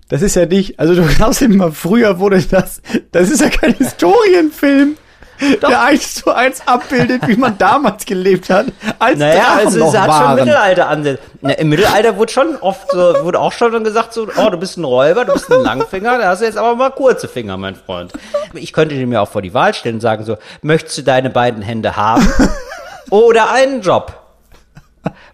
das, 0.09 0.21
ist 0.21 0.35
ja 0.35 0.45
nicht, 0.45 0.79
also 0.79 0.95
du 0.95 1.05
glaubst 1.15 1.41
immer, 1.41 1.71
früher 1.71 2.19
wurde 2.19 2.41
das, 2.41 2.81
das 3.11 3.29
ist 3.29 3.41
ja 3.41 3.49
kein 3.49 3.73
Historienfilm, 3.77 4.97
der 5.61 5.83
eins 5.83 6.15
zu 6.15 6.31
eins 6.31 6.61
abbildet, 6.65 7.27
wie 7.27 7.35
man 7.35 7.57
damals 7.57 8.05
gelebt 8.05 8.49
hat, 8.49 8.67
als 8.97 9.19
Naja, 9.19 9.55
also 9.57 9.87
es 9.87 9.97
hat 9.97 10.05
schon 10.05 10.09
waren. 10.09 10.35
Mittelalter 10.35 10.87
an. 10.87 11.17
Na, 11.41 11.51
Im 11.53 11.69
Mittelalter 11.69 12.17
wurde 12.17 12.31
schon 12.31 12.55
oft 12.57 12.91
so, 12.91 12.97
wurde 13.23 13.39
auch 13.39 13.51
schon 13.51 13.83
gesagt 13.83 14.13
so, 14.13 14.27
oh, 14.35 14.49
du 14.49 14.57
bist 14.57 14.77
ein 14.77 14.83
Räuber, 14.83 15.25
du 15.25 15.33
bist 15.33 15.51
ein 15.51 15.61
Langfinger, 15.61 16.17
da 16.17 16.29
hast 16.29 16.41
du 16.41 16.45
jetzt 16.45 16.57
aber 16.57 16.75
mal 16.75 16.89
kurze 16.89 17.27
Finger, 17.27 17.57
mein 17.57 17.75
Freund. 17.75 18.13
Ich 18.53 18.73
könnte 18.73 18.95
dir 18.95 19.05
mir 19.05 19.21
auch 19.21 19.29
vor 19.29 19.41
die 19.41 19.53
Wahl 19.53 19.73
stellen 19.73 19.95
und 19.95 20.01
sagen 20.01 20.23
so, 20.23 20.37
möchtest 20.61 20.97
du 20.97 21.03
deine 21.03 21.29
beiden 21.29 21.61
Hände 21.61 21.95
haben 21.95 22.27
oder 23.09 23.51
einen 23.51 23.81
Job? 23.81 24.26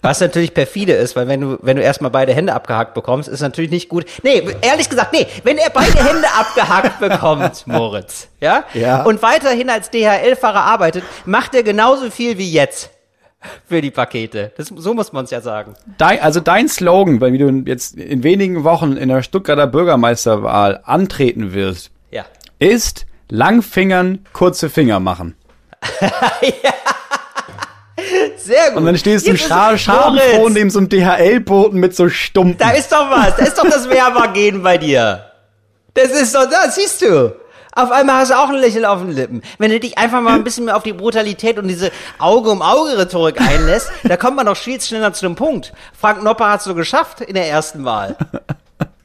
Was 0.01 0.19
natürlich 0.21 0.53
perfide 0.53 0.93
ist, 0.93 1.15
weil 1.15 1.27
wenn 1.27 1.41
du, 1.41 1.57
wenn 1.61 1.77
du 1.77 1.83
erstmal 1.83 2.11
beide 2.11 2.33
Hände 2.33 2.53
abgehackt 2.53 2.93
bekommst, 2.93 3.29
ist 3.29 3.41
natürlich 3.41 3.71
nicht 3.71 3.89
gut. 3.89 4.05
Nee, 4.23 4.43
ehrlich 4.61 4.89
gesagt, 4.89 5.13
nee, 5.13 5.27
wenn 5.43 5.57
er 5.57 5.69
beide 5.69 5.97
Hände 5.97 6.27
abgehackt 6.37 6.99
bekommt, 6.99 7.63
Moritz, 7.67 8.27
ja? 8.39 8.63
Ja. 8.73 9.03
Und 9.03 9.21
weiterhin 9.21 9.69
als 9.69 9.89
DHL-Fahrer 9.89 10.61
arbeitet, 10.63 11.03
macht 11.25 11.55
er 11.55 11.63
genauso 11.63 12.09
viel 12.11 12.37
wie 12.37 12.51
jetzt 12.51 12.89
für 13.67 13.81
die 13.81 13.91
Pakete. 13.91 14.53
Das, 14.57 14.67
so 14.67 14.93
muss 14.93 15.11
man 15.11 15.25
es 15.25 15.31
ja 15.31 15.41
sagen. 15.41 15.75
Dein, 15.97 16.21
also 16.21 16.39
dein 16.39 16.69
Slogan, 16.69 17.19
weil 17.19 17.33
wie 17.33 17.37
du 17.37 17.49
jetzt 17.65 17.95
in 17.95 18.23
wenigen 18.23 18.63
Wochen 18.63 18.95
in 18.95 19.09
der 19.09 19.21
Stuttgarter 19.21 19.67
Bürgermeisterwahl 19.67 20.79
antreten 20.85 21.53
wirst, 21.53 21.91
Ja. 22.11 22.25
ist 22.59 23.05
Langfingern 23.29 24.25
kurze 24.31 24.69
Finger 24.69 24.99
machen. 24.99 25.35
Sehr 28.37 28.69
gut. 28.69 28.77
Und 28.77 28.85
dann 28.85 28.97
stehst 28.97 29.27
du 29.27 29.37
scha 29.37 29.77
schadenfroh 29.77 30.49
neben 30.49 30.69
so 30.69 30.79
einem 30.79 30.89
DHL-Boten 30.89 31.79
mit 31.79 31.95
so 31.95 32.09
Stumpen. 32.09 32.57
Da 32.57 32.71
ist 32.71 32.91
doch 32.91 33.09
was. 33.09 33.35
Da 33.35 33.43
ist 33.43 33.57
doch 33.57 33.69
das 33.69 33.89
Werbergehen 33.89 34.63
bei 34.63 34.77
dir. 34.77 35.25
Das 35.93 36.09
ist 36.09 36.33
doch 36.35 36.49
das, 36.49 36.75
siehst 36.75 37.01
du. 37.01 37.35
Auf 37.75 37.91
einmal 37.91 38.17
hast 38.17 38.29
du 38.29 38.37
auch 38.37 38.49
ein 38.49 38.55
Lächeln 38.55 38.85
auf 38.85 38.99
den 38.99 39.11
Lippen. 39.11 39.41
Wenn 39.57 39.71
du 39.71 39.79
dich 39.79 39.97
einfach 39.97 40.21
mal 40.21 40.35
ein 40.35 40.43
bisschen 40.43 40.65
mehr 40.65 40.77
auf 40.77 40.83
die 40.83 40.93
Brutalität 40.93 41.57
und 41.57 41.67
diese 41.67 41.91
Auge-um-Auge-Rhetorik 42.19 43.41
einlässt, 43.41 43.89
da 44.03 44.15
kommt 44.15 44.35
man 44.35 44.45
doch 44.45 44.57
viel 44.57 44.79
schneller 44.79 45.13
zu 45.13 45.25
dem 45.25 45.35
Punkt. 45.35 45.73
Frank 45.99 46.23
Nopper 46.23 46.51
hat's 46.51 46.65
so 46.65 46.75
geschafft 46.75 47.21
in 47.21 47.33
der 47.33 47.49
ersten 47.49 47.83
Wahl. 47.83 48.15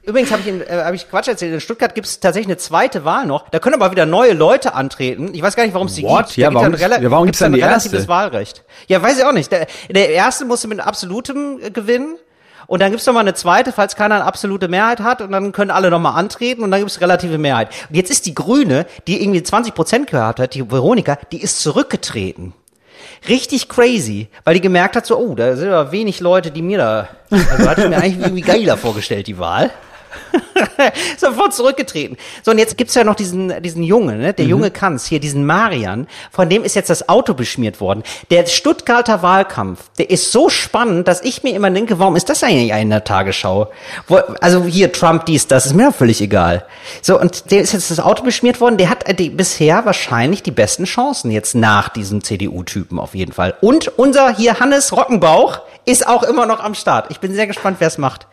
Übrigens 0.09 0.31
habe 0.33 0.41
ich, 0.41 0.49
in- 0.49 0.63
äh, 0.63 0.83
hab 0.85 0.95
ich 0.95 1.09
Quatsch 1.11 1.29
erzählt, 1.29 1.53
in 1.53 1.61
Stuttgart 1.61 1.95
gibt 1.95 2.07
es 2.07 2.19
tatsächlich 2.19 2.49
eine 2.49 2.57
zweite 2.57 3.05
Wahl 3.05 3.27
noch. 3.27 3.49
Da 3.51 3.59
können 3.59 3.75
aber 3.75 3.91
wieder 3.91 4.07
neue 4.07 4.33
Leute 4.33 4.75
antreten. 4.75 5.31
Ich 5.35 5.43
weiß 5.43 5.55
gar 5.55 5.65
nicht, 5.65 5.75
warum 5.75 5.87
es 5.89 5.95
die 5.95 6.03
What? 6.03 6.27
gibt. 6.27 6.37
Ja, 6.39 6.49
Da 6.51 6.55
warum 6.55 6.75
ja, 6.75 7.11
warum 7.11 7.27
gibt's 7.27 7.41
dann 7.41 7.53
ein 7.53 7.57
die 7.57 7.61
relatives 7.63 7.93
erste? 7.93 8.09
Wahlrecht. 8.09 8.65
Ja, 8.87 9.03
weiß 9.03 9.19
ich 9.19 9.25
auch 9.25 9.33
nicht. 9.33 9.53
Der, 9.53 9.67
der 9.91 10.09
erste 10.11 10.45
musste 10.47 10.67
mit 10.67 10.81
absolutem 10.81 11.59
äh, 11.63 11.71
gewinnen. 11.71 12.17
Und 12.67 12.81
dann 12.81 12.91
gibt's 12.91 13.07
noch 13.07 13.15
mal 13.15 13.21
eine 13.21 13.35
zweite, 13.35 13.73
falls 13.73 13.97
keiner 13.97 14.17
eine 14.17 14.25
absolute 14.25 14.69
Mehrheit 14.69 15.01
hat. 15.01 15.21
Und 15.23 15.31
dann 15.33 15.53
können 15.53 15.71
alle 15.71 15.91
noch 15.91 16.01
mal 16.01 16.13
antreten. 16.15 16.63
Und 16.63 16.71
dann 16.71 16.81
gibt's 16.81 17.01
relative 17.01 17.37
Mehrheit. 17.39 17.69
Und 17.89 17.95
jetzt 17.95 18.11
ist 18.11 18.27
die 18.27 18.35
Grüne, 18.35 18.87
die 19.07 19.23
irgendwie 19.23 19.43
20 19.43 19.75
Prozent 19.75 20.07
gehört 20.11 20.41
hat, 20.41 20.55
die 20.55 20.71
Veronika, 20.71 21.19
die 21.33 21.43
ist 21.43 21.61
zurückgetreten. 21.61 22.55
Richtig 23.29 23.69
crazy, 23.69 24.29
weil 24.45 24.55
die 24.55 24.61
gemerkt 24.61 24.97
hat, 24.97 25.05
so, 25.07 25.19
oh, 25.19 25.35
da 25.35 25.57
sind 25.57 25.69
aber 25.71 25.93
wenig 25.93 26.21
Leute, 26.21 26.51
die 26.51 26.63
mir 26.63 26.79
da, 26.79 27.09
also 27.31 27.69
hatte 27.69 27.83
ich 27.83 27.89
mir 27.89 27.97
eigentlich 27.97 28.19
irgendwie 28.21 28.43
geiler 28.43 28.77
vorgestellt, 28.77 29.27
die 29.27 29.39
Wahl. 29.39 29.71
Sofort 31.19 31.55
zurückgetreten. 31.55 32.17
So, 32.43 32.51
und 32.51 32.59
jetzt 32.59 32.77
gibt's 32.77 32.95
ja 32.95 33.05
noch 33.05 33.15
diesen, 33.15 33.63
diesen 33.63 33.83
Jungen, 33.83 34.19
ne? 34.21 34.33
der 34.33 34.45
Junge 34.45 34.71
Kanz, 34.71 35.07
hier 35.07 35.21
diesen 35.21 35.47
Marian, 35.47 36.07
von 36.31 36.49
dem 36.49 36.65
ist 36.65 36.75
jetzt 36.75 36.91
das 36.91 37.09
Auto 37.09 37.35
beschmiert 37.35 37.81
worden. 37.81 38.03
Der 38.31 38.47
Stuttgarter 38.47 39.23
Wahlkampf, 39.23 39.81
der 39.99 40.11
ist 40.11 40.33
so 40.33 40.49
spannend, 40.49 41.09
dass 41.09 41.23
ich 41.23 41.43
mir 41.43 41.55
immer 41.55 41.71
denke, 41.71 41.99
warum 41.99 42.17
ist 42.17 42.29
das 42.29 42.43
eigentlich 42.43 42.71
in 42.71 42.91
der 42.91 43.05
Tagesschau? 43.05 43.69
Wo, 44.07 44.17
also 44.41 44.65
hier 44.65 44.93
Trump 44.93 45.27
dies, 45.27 45.47
das 45.47 45.67
ist 45.67 45.75
mir 45.75 45.89
doch 45.89 45.95
völlig 45.95 46.21
egal. 46.21 46.65
So, 47.03 47.21
und 47.21 47.51
der 47.51 47.61
ist 47.63 47.73
jetzt 47.73 47.91
das 47.91 48.01
Auto 48.01 48.23
beschmiert 48.23 48.61
worden, 48.61 48.77
der 48.77 48.91
hat 48.91 49.09
äh, 49.09 49.15
die, 49.15 49.31
bisher 49.31 49.85
wahrscheinlich 49.85 50.43
die 50.43 50.51
besten 50.51 50.85
Chancen 50.85 51.31
jetzt 51.31 51.55
nach 51.55 51.89
diesem 51.89 52.23
CDU-Typen 52.23 52.99
auf 52.99 53.15
jeden 53.15 53.33
Fall. 53.33 53.55
Und 53.61 53.89
unser 53.99 54.35
hier 54.35 54.61
Hannes 54.61 54.97
Rockenbauch 54.97 55.61
ist 55.85 56.07
auch 56.07 56.23
immer 56.23 56.45
noch 56.45 56.61
am 56.61 56.75
Start. 56.75 57.07
Ich 57.11 57.19
bin 57.19 57.33
sehr 57.33 57.47
gespannt, 57.47 57.77
wer 57.81 57.89
es 57.89 57.97
macht. 57.97 58.27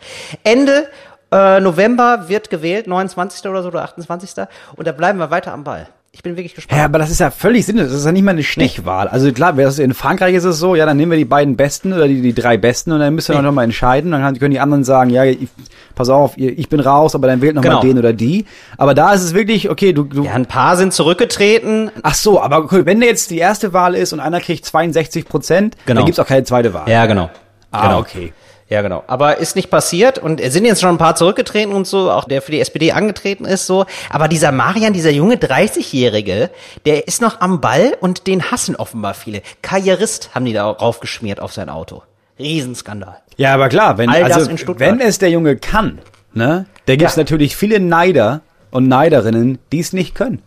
Ende 0.44 0.88
äh, 1.32 1.60
November 1.60 2.28
wird 2.28 2.50
gewählt, 2.50 2.86
29. 2.86 3.48
oder 3.50 3.62
so 3.62 3.68
oder 3.68 3.82
28. 3.82 4.46
Und 4.76 4.86
da 4.86 4.92
bleiben 4.92 5.18
wir 5.18 5.30
weiter 5.30 5.52
am 5.52 5.64
Ball. 5.64 5.88
Ich 6.12 6.22
bin 6.22 6.34
wirklich 6.38 6.54
gespannt. 6.54 6.78
Ja, 6.78 6.86
aber 6.86 6.98
das 6.98 7.10
ist 7.10 7.20
ja 7.20 7.30
völlig 7.30 7.66
sinnlos. 7.66 7.88
Das 7.88 7.98
ist 7.98 8.06
ja 8.06 8.12
nicht 8.12 8.22
mal 8.22 8.30
eine 8.30 8.42
Stichwahl. 8.42 9.06
Also 9.06 9.30
klar, 9.32 9.58
in 9.58 9.92
Frankreich 9.92 10.34
ist 10.34 10.44
es 10.44 10.58
so, 10.58 10.74
ja, 10.74 10.86
dann 10.86 10.96
nehmen 10.96 11.10
wir 11.12 11.18
die 11.18 11.26
beiden 11.26 11.56
Besten 11.56 11.92
oder 11.92 12.08
die, 12.08 12.22
die 12.22 12.32
drei 12.32 12.56
Besten 12.56 12.92
und 12.92 13.00
dann 13.00 13.14
müssen 13.14 13.34
wir 13.34 13.42
noch 13.42 13.52
mal 13.52 13.64
entscheiden. 13.64 14.12
Dann 14.12 14.38
können 14.38 14.50
die 14.52 14.60
anderen 14.60 14.82
sagen, 14.82 15.10
ja, 15.10 15.24
ich, 15.24 15.46
pass 15.94 16.08
auf, 16.08 16.38
ich 16.38 16.70
bin 16.70 16.80
raus, 16.80 17.14
aber 17.14 17.26
dann 17.26 17.42
wählt 17.42 17.54
noch 17.54 17.60
Genau. 17.60 17.76
mal 17.76 17.82
den 17.86 17.98
oder 17.98 18.14
die. 18.14 18.46
Aber 18.78 18.94
da 18.94 19.12
ist 19.12 19.24
es 19.24 19.34
wirklich, 19.34 19.68
okay, 19.68 19.92
du, 19.92 20.04
du 20.04 20.24
Ja, 20.24 20.32
ein 20.32 20.46
paar 20.46 20.78
sind 20.78 20.94
zurückgetreten. 20.94 21.90
Ach 22.02 22.14
so, 22.14 22.40
aber 22.40 22.58
okay, 22.58 22.86
wenn 22.86 23.02
jetzt 23.02 23.30
die 23.30 23.38
erste 23.38 23.74
Wahl 23.74 23.94
ist 23.94 24.14
und 24.14 24.20
einer 24.20 24.40
kriegt 24.40 24.64
62 24.64 25.26
Prozent, 25.28 25.76
Genau. 25.84 25.98
dann 25.98 26.06
gibt's 26.06 26.18
auch 26.18 26.26
keine 26.26 26.44
zweite 26.44 26.72
Wahl. 26.72 26.88
Ja, 26.88 27.04
genau. 27.04 27.28
Ah, 27.72 27.82
genau. 27.88 27.98
okay. 28.00 28.32
Ja, 28.68 28.82
genau. 28.82 29.04
Aber 29.06 29.36
ist 29.38 29.54
nicht 29.54 29.70
passiert 29.70 30.18
und 30.18 30.40
es 30.40 30.52
sind 30.52 30.64
jetzt 30.64 30.80
schon 30.80 30.90
ein 30.90 30.98
paar 30.98 31.14
zurückgetreten 31.14 31.72
und 31.72 31.86
so, 31.86 32.10
auch 32.10 32.24
der 32.24 32.42
für 32.42 32.50
die 32.50 32.58
SPD 32.60 32.90
angetreten 32.92 33.44
ist 33.44 33.66
so. 33.66 33.86
Aber 34.10 34.26
dieser 34.26 34.50
Marian, 34.50 34.92
dieser 34.92 35.10
junge 35.10 35.36
30-Jährige, 35.36 36.50
der 36.84 37.06
ist 37.06 37.22
noch 37.22 37.40
am 37.40 37.60
Ball 37.60 37.96
und 38.00 38.26
den 38.26 38.50
hassen 38.50 38.74
offenbar 38.74 39.14
viele. 39.14 39.42
Karrierist 39.62 40.30
haben 40.34 40.44
die 40.44 40.52
da 40.52 40.68
raufgeschmiert 40.68 41.38
auf 41.40 41.52
sein 41.52 41.68
Auto. 41.68 42.02
Riesenskandal. 42.40 43.18
Ja, 43.36 43.54
aber 43.54 43.68
klar, 43.68 43.98
wenn, 43.98 44.10
also, 44.10 44.50
wenn 44.78 45.00
es 45.00 45.18
der 45.18 45.30
Junge 45.30 45.56
kann, 45.56 46.00
ne, 46.34 46.66
da 46.86 46.96
gibt's 46.96 47.16
Ja. 47.16 47.20
natürlich 47.22 47.56
viele 47.56 47.80
Neider 47.80 48.40
und 48.70 48.88
Neiderinnen, 48.88 49.58
die 49.72 49.80
es 49.80 49.92
nicht 49.92 50.14
können. 50.14 50.42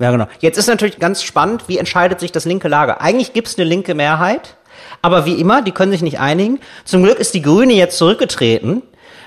Ja, 0.00 0.10
genau. 0.10 0.26
Jetzt 0.40 0.58
ist 0.58 0.66
natürlich 0.66 0.98
ganz 0.98 1.22
spannend, 1.22 1.64
wie 1.68 1.78
entscheidet 1.78 2.20
sich 2.20 2.32
das 2.32 2.44
linke 2.44 2.68
Lager? 2.68 3.00
Eigentlich 3.00 3.32
gibt's 3.32 3.56
eine 3.56 3.64
linke 3.64 3.94
Mehrheit, 3.94 4.56
aber 5.02 5.26
wie 5.26 5.40
immer, 5.40 5.62
die 5.62 5.72
können 5.72 5.92
sich 5.92 6.02
nicht 6.02 6.20
einigen. 6.20 6.60
Zum 6.84 7.02
Glück 7.02 7.18
ist 7.18 7.34
die 7.34 7.42
Grüne 7.42 7.74
jetzt 7.74 7.98
zurückgetreten. 7.98 8.82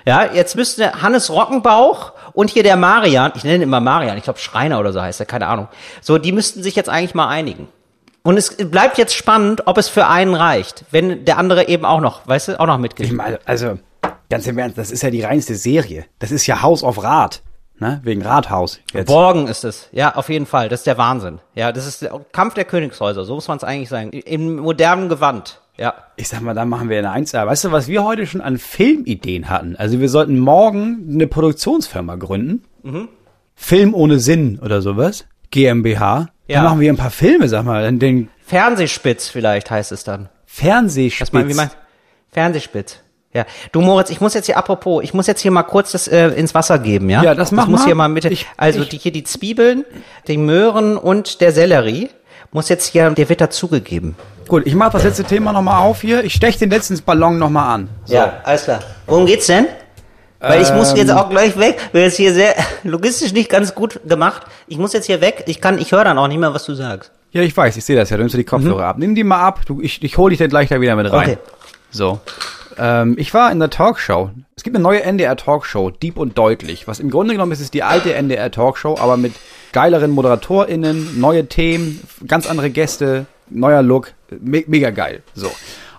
Ja, 0.05 0.33
jetzt 0.33 0.55
müsste 0.55 1.01
Hannes 1.01 1.29
Rockenbauch 1.29 2.13
und 2.33 2.49
hier 2.49 2.63
der 2.63 2.77
Marian, 2.77 3.33
ich 3.35 3.43
nenne 3.43 3.57
ihn 3.57 3.61
immer 3.63 3.81
Marian, 3.81 4.17
ich 4.17 4.23
glaube 4.23 4.39
Schreiner 4.39 4.79
oder 4.79 4.93
so 4.93 5.01
heißt 5.01 5.19
er, 5.19 5.25
keine 5.25 5.47
Ahnung. 5.47 5.67
So, 6.01 6.17
die 6.17 6.31
müssten 6.31 6.63
sich 6.63 6.75
jetzt 6.75 6.87
eigentlich 6.87 7.13
mal 7.13 7.27
einigen. 7.27 7.67
Und 8.23 8.37
es 8.37 8.55
bleibt 8.55 8.97
jetzt 8.97 9.15
spannend, 9.15 9.67
ob 9.67 9.77
es 9.77 9.89
für 9.89 10.07
einen 10.07 10.33
reicht, 10.33 10.85
wenn 10.91 11.25
der 11.25 11.37
andere 11.37 11.67
eben 11.67 11.85
auch 11.85 11.99
noch, 12.01 12.27
weißt 12.27 12.49
du, 12.49 12.59
auch 12.59 12.67
noch 12.67 12.77
mitgeht. 12.77 13.13
Also, 13.45 13.79
ganz 14.29 14.47
im 14.47 14.57
Ernst, 14.57 14.77
das 14.77 14.91
ist 14.91 15.01
ja 15.03 15.09
die 15.09 15.23
reinste 15.23 15.55
Serie. 15.55 16.05
Das 16.19 16.31
ist 16.31 16.45
ja 16.47 16.61
Haus 16.61 16.83
auf 16.83 17.01
Rad, 17.03 17.41
ne, 17.79 18.01
wegen 18.03 18.21
Rathaus. 18.21 18.79
Jetzt. 18.93 19.07
Borgen 19.07 19.47
ist 19.47 19.63
es. 19.63 19.89
Ja, 19.91 20.15
auf 20.15 20.29
jeden 20.29 20.45
Fall. 20.45 20.69
Das 20.69 20.81
ist 20.81 20.87
der 20.87 20.97
Wahnsinn. 20.97 21.39
Ja, 21.55 21.71
das 21.71 21.87
ist 21.87 22.01
der 22.01 22.19
Kampf 22.31 22.53
der 22.53 22.65
Königshäuser. 22.65 23.25
So 23.25 23.35
muss 23.35 23.47
man 23.47 23.57
es 23.57 23.63
eigentlich 23.63 23.89
sagen. 23.89 24.11
Im 24.11 24.57
modernen 24.57 25.09
Gewand. 25.09 25.61
Ja. 25.77 25.93
Ich 26.15 26.27
sag 26.27 26.41
mal, 26.41 26.55
da 26.55 26.65
machen 26.65 26.89
wir 26.89 26.97
eine 26.97 27.11
Eins. 27.11 27.33
Weißt 27.33 27.65
du, 27.65 27.71
was 27.71 27.87
wir 27.87 28.03
heute 28.03 28.25
schon 28.25 28.41
an 28.41 28.57
Filmideen 28.57 29.49
hatten? 29.49 29.75
Also 29.75 29.99
wir 29.99 30.09
sollten 30.09 30.39
morgen 30.39 31.07
eine 31.11 31.27
Produktionsfirma 31.27 32.15
gründen. 32.15 32.63
Film 33.55 33.93
ohne 33.93 34.19
Sinn 34.19 34.59
oder 34.59 34.81
sowas. 34.81 35.25
GmbH. 35.51 36.29
Ja. 36.47 36.55
Dann 36.55 36.63
machen 36.63 36.79
wir 36.79 36.91
ein 36.91 36.97
paar 36.97 37.11
Filme, 37.11 37.47
sag 37.49 37.65
mal. 37.65 37.91
Den 37.97 38.29
Fernsehspitz 38.45 39.29
vielleicht 39.29 39.69
heißt 39.69 39.91
es 39.91 40.03
dann. 40.03 40.29
Fernsehspitz. 40.45 41.27
Was 41.27 41.33
mein, 41.33 41.49
wie 41.49 41.53
mein, 41.53 41.69
Fernsehspitz. 42.31 43.01
Ja. 43.33 43.45
Du 43.71 43.81
Moritz, 43.81 44.09
ich 44.09 44.21
muss 44.21 44.33
jetzt 44.33 44.45
hier, 44.47 44.57
apropos, 44.57 45.03
ich 45.03 45.13
muss 45.13 45.27
jetzt 45.27 45.41
hier 45.41 45.51
mal 45.51 45.63
kurz 45.63 45.91
das 45.91 46.07
äh, 46.07 46.29
ins 46.29 46.55
Wasser 46.55 46.79
geben, 46.79 47.09
ja? 47.09 47.21
Ja, 47.23 47.35
das 47.35 47.51
mach 47.51 47.67
muss 47.67 47.81
mal. 47.81 47.85
hier 47.85 47.95
mal 47.95 48.07
mit, 48.07 48.25
Ich- 48.25 48.47
also 48.57 48.81
ich- 48.81 48.89
die, 48.89 48.97
hier 48.97 49.11
die 49.11 49.23
Zwiebeln, 49.23 49.85
die 50.27 50.37
Möhren 50.37 50.97
und 50.97 51.41
der 51.41 51.51
Sellerie 51.51 52.09
muss 52.51 52.69
jetzt 52.69 52.87
hier, 52.87 53.09
der 53.11 53.27
wird 53.29 53.41
dazugegeben. 53.41 54.15
Gut, 54.47 54.65
ich 54.65 54.73
mach 54.75 54.91
das 54.91 55.03
letzte 55.03 55.25
Thema 55.25 55.51
nochmal 55.51 55.81
auf 55.83 56.01
hier. 56.01 56.23
Ich 56.23 56.33
stech 56.33 56.57
den 56.57 56.69
letzten 56.69 56.97
Ballon 57.03 57.37
nochmal 57.37 57.75
an. 57.75 57.89
So. 58.05 58.13
Ja, 58.15 58.39
alles 58.43 58.63
klar. 58.63 58.79
Worum 59.05 59.25
geht's 59.25 59.47
denn? 59.47 59.67
Weil 60.39 60.61
ich 60.61 60.71
muss 60.73 60.91
Ähm. 60.91 60.97
jetzt 60.97 61.11
auch 61.11 61.29
gleich 61.29 61.57
weg. 61.59 61.77
Wäre 61.91 62.05
jetzt 62.05 62.15
hier 62.15 62.33
sehr 62.33 62.55
logistisch 62.83 63.33
nicht 63.33 63.49
ganz 63.49 63.75
gut 63.75 63.99
gemacht. 64.07 64.43
Ich 64.67 64.77
muss 64.77 64.93
jetzt 64.93 65.05
hier 65.07 65.19
weg. 65.19 65.43
Ich 65.47 65.59
kann, 65.59 65.77
ich 65.79 65.91
höre 65.91 66.05
dann 66.05 66.17
auch 66.17 66.27
nicht 66.29 66.37
mehr, 66.39 66.53
was 66.53 66.63
du 66.63 66.73
sagst. 66.75 67.11
Ja, 67.31 67.41
ich 67.41 67.55
weiß, 67.57 67.75
ich 67.75 67.83
sehe 67.83 67.97
das 67.97 68.09
ja. 68.09 68.15
Du 68.17 68.23
nimmst 68.23 68.35
dir 68.35 68.37
die 68.39 68.43
Kopfhörer 68.45 68.85
ab. 68.85 68.97
Nimm 68.97 69.13
die 69.15 69.25
mal 69.25 69.41
ab. 69.41 69.61
Du, 69.65 69.81
ich 69.81 70.01
ich 70.01 70.17
hole 70.17 70.29
dich 70.29 70.39
dann 70.39 70.47
gleich 70.49 70.69
da 70.69 70.79
wieder 70.79 70.95
mit 70.95 71.11
rein. 71.11 71.19
Okay. 71.31 71.37
So. 71.91 72.21
Ähm, 72.77 73.15
ich 73.17 73.33
war 73.33 73.51
in 73.51 73.59
der 73.59 73.69
Talkshow. 73.69 74.31
Es 74.55 74.63
gibt 74.63 74.75
eine 74.75 74.83
neue 74.83 75.03
NDR 75.03 75.35
Talkshow, 75.35 75.89
Deep 75.89 76.17
und 76.17 76.37
Deutlich. 76.37 76.87
Was 76.87 76.99
im 76.99 77.09
Grunde 77.09 77.33
genommen 77.33 77.51
ist, 77.51 77.61
ist 77.61 77.73
die 77.73 77.83
alte 77.83 78.13
NDR 78.13 78.51
Talkshow, 78.51 78.97
aber 78.99 79.17
mit 79.17 79.33
geileren 79.71 80.11
ModeratorInnen, 80.11 81.19
neue 81.19 81.47
Themen, 81.47 82.01
ganz 82.27 82.47
andere 82.47 82.69
Gäste, 82.69 83.25
neuer 83.49 83.81
Look, 83.81 84.13
me 84.39 84.63
mega 84.67 84.91
geil. 84.91 85.23
So. 85.33 85.51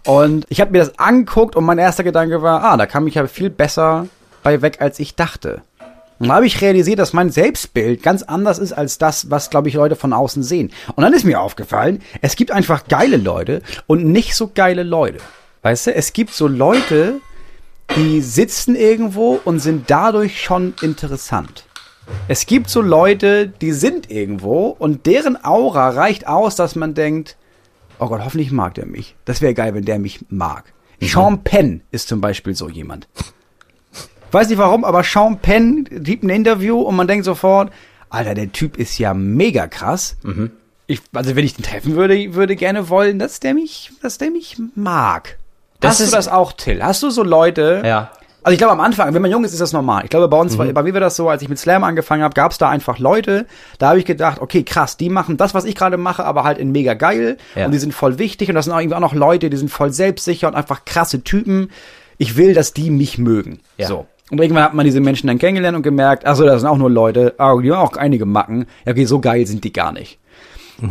Und 0.04 0.46
ich 0.48 0.60
habe 0.60 0.70
mir 0.70 0.78
das 0.78 0.98
angeguckt 0.98 1.56
und 1.56 1.64
mein 1.64 1.78
erster 1.78 2.04
Gedanke 2.04 2.42
war, 2.42 2.64
ah, 2.64 2.76
da 2.76 2.86
kam 2.86 3.06
ich 3.06 3.14
ja 3.14 3.26
viel 3.26 3.50
besser 3.50 4.06
bei 4.42 4.62
weg, 4.62 4.78
als 4.80 4.98
ich 4.98 5.16
dachte. 5.16 5.62
Und 6.18 6.28
dann 6.28 6.36
habe 6.36 6.46
ich 6.46 6.60
realisiert, 6.60 6.98
dass 6.98 7.12
mein 7.12 7.30
Selbstbild 7.30 8.02
ganz 8.02 8.22
anders 8.22 8.58
ist 8.58 8.72
als 8.72 8.98
das, 8.98 9.30
was, 9.30 9.50
glaube 9.50 9.68
ich, 9.68 9.74
Leute 9.74 9.94
von 9.94 10.12
außen 10.12 10.42
sehen. 10.42 10.72
Und 10.96 11.02
dann 11.04 11.12
ist 11.12 11.24
mir 11.24 11.40
aufgefallen, 11.40 12.02
es 12.22 12.34
gibt 12.34 12.50
einfach 12.50 12.88
geile 12.88 13.16
Leute 13.16 13.62
und 13.86 14.04
nicht 14.04 14.34
so 14.34 14.50
geile 14.52 14.82
Leute. 14.82 15.18
Weißt 15.62 15.88
du, 15.88 15.94
es 15.94 16.12
gibt 16.12 16.32
so 16.32 16.46
Leute, 16.46 17.20
die 17.96 18.20
sitzen 18.20 18.76
irgendwo 18.76 19.40
und 19.44 19.60
sind 19.60 19.90
dadurch 19.90 20.42
schon 20.42 20.74
interessant. 20.82 21.64
Es 22.26 22.46
gibt 22.46 22.70
so 22.70 22.80
Leute, 22.80 23.48
die 23.48 23.72
sind 23.72 24.10
irgendwo 24.10 24.68
und 24.68 25.06
deren 25.06 25.42
Aura 25.44 25.90
reicht 25.90 26.26
aus, 26.26 26.56
dass 26.56 26.74
man 26.74 26.94
denkt, 26.94 27.36
oh 27.98 28.06
Gott, 28.06 28.24
hoffentlich 28.24 28.50
mag 28.50 28.74
der 28.74 28.86
mich. 28.86 29.16
Das 29.24 29.40
wäre 29.40 29.54
geil, 29.54 29.74
wenn 29.74 29.84
der 29.84 29.98
mich 29.98 30.24
mag. 30.28 30.72
Sean 31.00 31.44
Penn 31.44 31.82
ist 31.90 32.08
zum 32.08 32.20
Beispiel 32.20 32.54
so 32.54 32.68
jemand. 32.68 33.08
Weiß 34.32 34.48
nicht 34.48 34.58
warum, 34.58 34.84
aber 34.84 35.02
Sean 35.04 35.38
Penn 35.38 35.84
gibt 35.84 36.22
ein 36.24 36.30
Interview 36.30 36.80
und 36.80 36.96
man 36.96 37.06
denkt 37.06 37.24
sofort, 37.24 37.72
Alter, 38.10 38.34
der 38.34 38.52
Typ 38.52 38.76
ist 38.76 38.98
ja 38.98 39.14
mega 39.14 39.66
krass. 39.66 40.16
Ich, 40.86 41.02
also 41.12 41.36
wenn 41.36 41.44
ich 41.44 41.54
den 41.54 41.64
treffen 41.64 41.94
würde, 41.94 42.34
würde 42.34 42.56
gerne 42.56 42.88
wollen, 42.88 43.18
dass 43.18 43.40
der 43.40 43.54
mich, 43.54 43.92
dass 44.02 44.18
der 44.18 44.30
mich 44.30 44.56
mag. 44.74 45.38
Das 45.80 45.92
Hast 45.92 46.00
ist- 46.00 46.12
du 46.12 46.16
das 46.16 46.28
auch, 46.28 46.52
Till? 46.52 46.82
Hast 46.82 47.02
du 47.02 47.10
so 47.10 47.22
Leute? 47.22 47.82
Ja. 47.84 48.10
Also 48.42 48.52
ich 48.54 48.58
glaube 48.58 48.72
am 48.72 48.80
Anfang, 48.80 49.12
wenn 49.12 49.20
man 49.20 49.30
jung 49.30 49.44
ist, 49.44 49.52
ist 49.52 49.60
das 49.60 49.72
normal. 49.72 50.04
Ich 50.04 50.10
glaube 50.10 50.26
bei 50.28 50.38
uns, 50.38 50.56
war, 50.56 50.64
bei 50.66 50.82
mir 50.82 50.94
war 50.94 51.00
das 51.00 51.16
so, 51.16 51.28
als 51.28 51.42
ich 51.42 51.48
mit 51.48 51.58
Slam 51.58 51.84
angefangen 51.84 52.22
habe, 52.22 52.32
gab 52.34 52.52
es 52.52 52.56
da 52.58 52.68
einfach 52.70 52.98
Leute, 52.98 53.46
da 53.78 53.88
habe 53.90 53.98
ich 53.98 54.04
gedacht, 54.06 54.40
okay, 54.40 54.62
krass, 54.62 54.96
die 54.96 55.10
machen 55.10 55.36
das, 55.36 55.54
was 55.54 55.64
ich 55.64 55.74
gerade 55.74 55.96
mache, 55.98 56.24
aber 56.24 56.44
halt 56.44 56.56
in 56.56 56.72
mega 56.72 56.94
geil 56.94 57.36
Ja. 57.56 57.66
und 57.66 57.72
die 57.72 57.78
sind 57.78 57.92
voll 57.92 58.18
wichtig 58.18 58.48
und 58.48 58.54
das 58.54 58.64
sind 58.64 58.72
auch 58.74 58.78
irgendwie 58.80 58.94
auch 58.94 59.00
noch 59.00 59.12
Leute, 59.14 59.50
die 59.50 59.56
sind 59.56 59.70
voll 59.70 59.92
selbstsicher 59.92 60.48
und 60.48 60.54
einfach 60.54 60.84
krasse 60.86 61.22
Typen. 61.24 61.70
Ich 62.16 62.36
will, 62.36 62.54
dass 62.54 62.72
die 62.72 62.90
mich 62.90 63.18
mögen. 63.18 63.58
Ja. 63.76 63.88
So. 63.88 64.06
Und 64.30 64.40
irgendwann 64.40 64.64
hat 64.64 64.74
man 64.74 64.86
diese 64.86 65.00
Menschen 65.00 65.26
dann 65.26 65.38
kennengelernt 65.38 65.76
und 65.76 65.82
gemerkt, 65.82 66.24
ach 66.24 66.36
so, 66.36 66.44
das 66.46 66.60
sind 66.62 66.70
auch 66.70 66.76
nur 66.78 66.90
Leute, 66.90 67.34
ah, 67.38 67.54
die 67.60 67.70
haben 67.72 67.78
auch 67.86 67.96
einige 67.96 68.24
Macken. 68.24 68.66
Ja, 68.86 68.92
okay, 68.92 69.04
so 69.04 69.20
geil 69.20 69.46
sind 69.46 69.64
die 69.64 69.72
gar 69.72 69.92
nicht. 69.92 70.18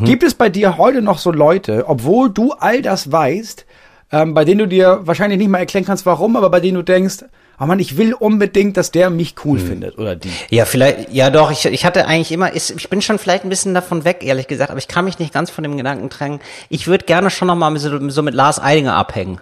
Gibt 0.03 0.23
es 0.23 0.33
bei 0.33 0.49
dir 0.49 0.77
heute 0.77 1.01
noch 1.01 1.17
so 1.17 1.31
Leute, 1.31 1.85
obwohl 1.87 2.29
du 2.29 2.51
all 2.51 2.81
das 2.81 3.09
weißt, 3.11 3.65
ähm, 4.11 4.33
bei 4.33 4.45
denen 4.45 4.59
du 4.59 4.67
dir 4.67 5.01
wahrscheinlich 5.03 5.37
nicht 5.39 5.49
mal 5.49 5.59
erklären 5.59 5.85
kannst, 5.85 6.05
warum, 6.05 6.35
aber 6.35 6.49
bei 6.49 6.59
denen 6.59 6.75
du 6.75 6.83
denkst, 6.83 7.25
oh 7.59 7.65
Mann, 7.65 7.79
ich 7.79 7.97
will 7.97 8.13
unbedingt, 8.13 8.77
dass 8.77 8.91
der 8.91 9.09
mich 9.09 9.35
cool 9.43 9.59
findet 9.59 9.97
oder 9.97 10.15
die. 10.15 10.31
Ja, 10.49 10.65
vielleicht, 10.65 11.11
ja 11.11 11.29
doch, 11.29 11.51
ich, 11.51 11.65
ich 11.65 11.85
hatte 11.85 12.05
eigentlich 12.05 12.31
immer, 12.31 12.55
ich, 12.55 12.73
ich 12.75 12.89
bin 12.89 13.01
schon 13.01 13.19
vielleicht 13.19 13.43
ein 13.43 13.49
bisschen 13.49 13.73
davon 13.73 14.05
weg, 14.05 14.19
ehrlich 14.21 14.47
gesagt, 14.47 14.69
aber 14.69 14.79
ich 14.79 14.87
kann 14.87 15.05
mich 15.05 15.19
nicht 15.19 15.33
ganz 15.33 15.49
von 15.49 15.63
dem 15.63 15.77
Gedanken 15.77 16.09
trennen. 16.09 16.39
Ich 16.69 16.87
würde 16.87 17.05
gerne 17.05 17.29
schon 17.29 17.47
noch 17.47 17.55
mal 17.55 17.69
mit 17.69 17.81
so, 17.81 18.09
so 18.09 18.21
mit 18.23 18.33
Lars 18.33 18.59
Eidinger 18.61 18.95
abhängen. 18.95 19.41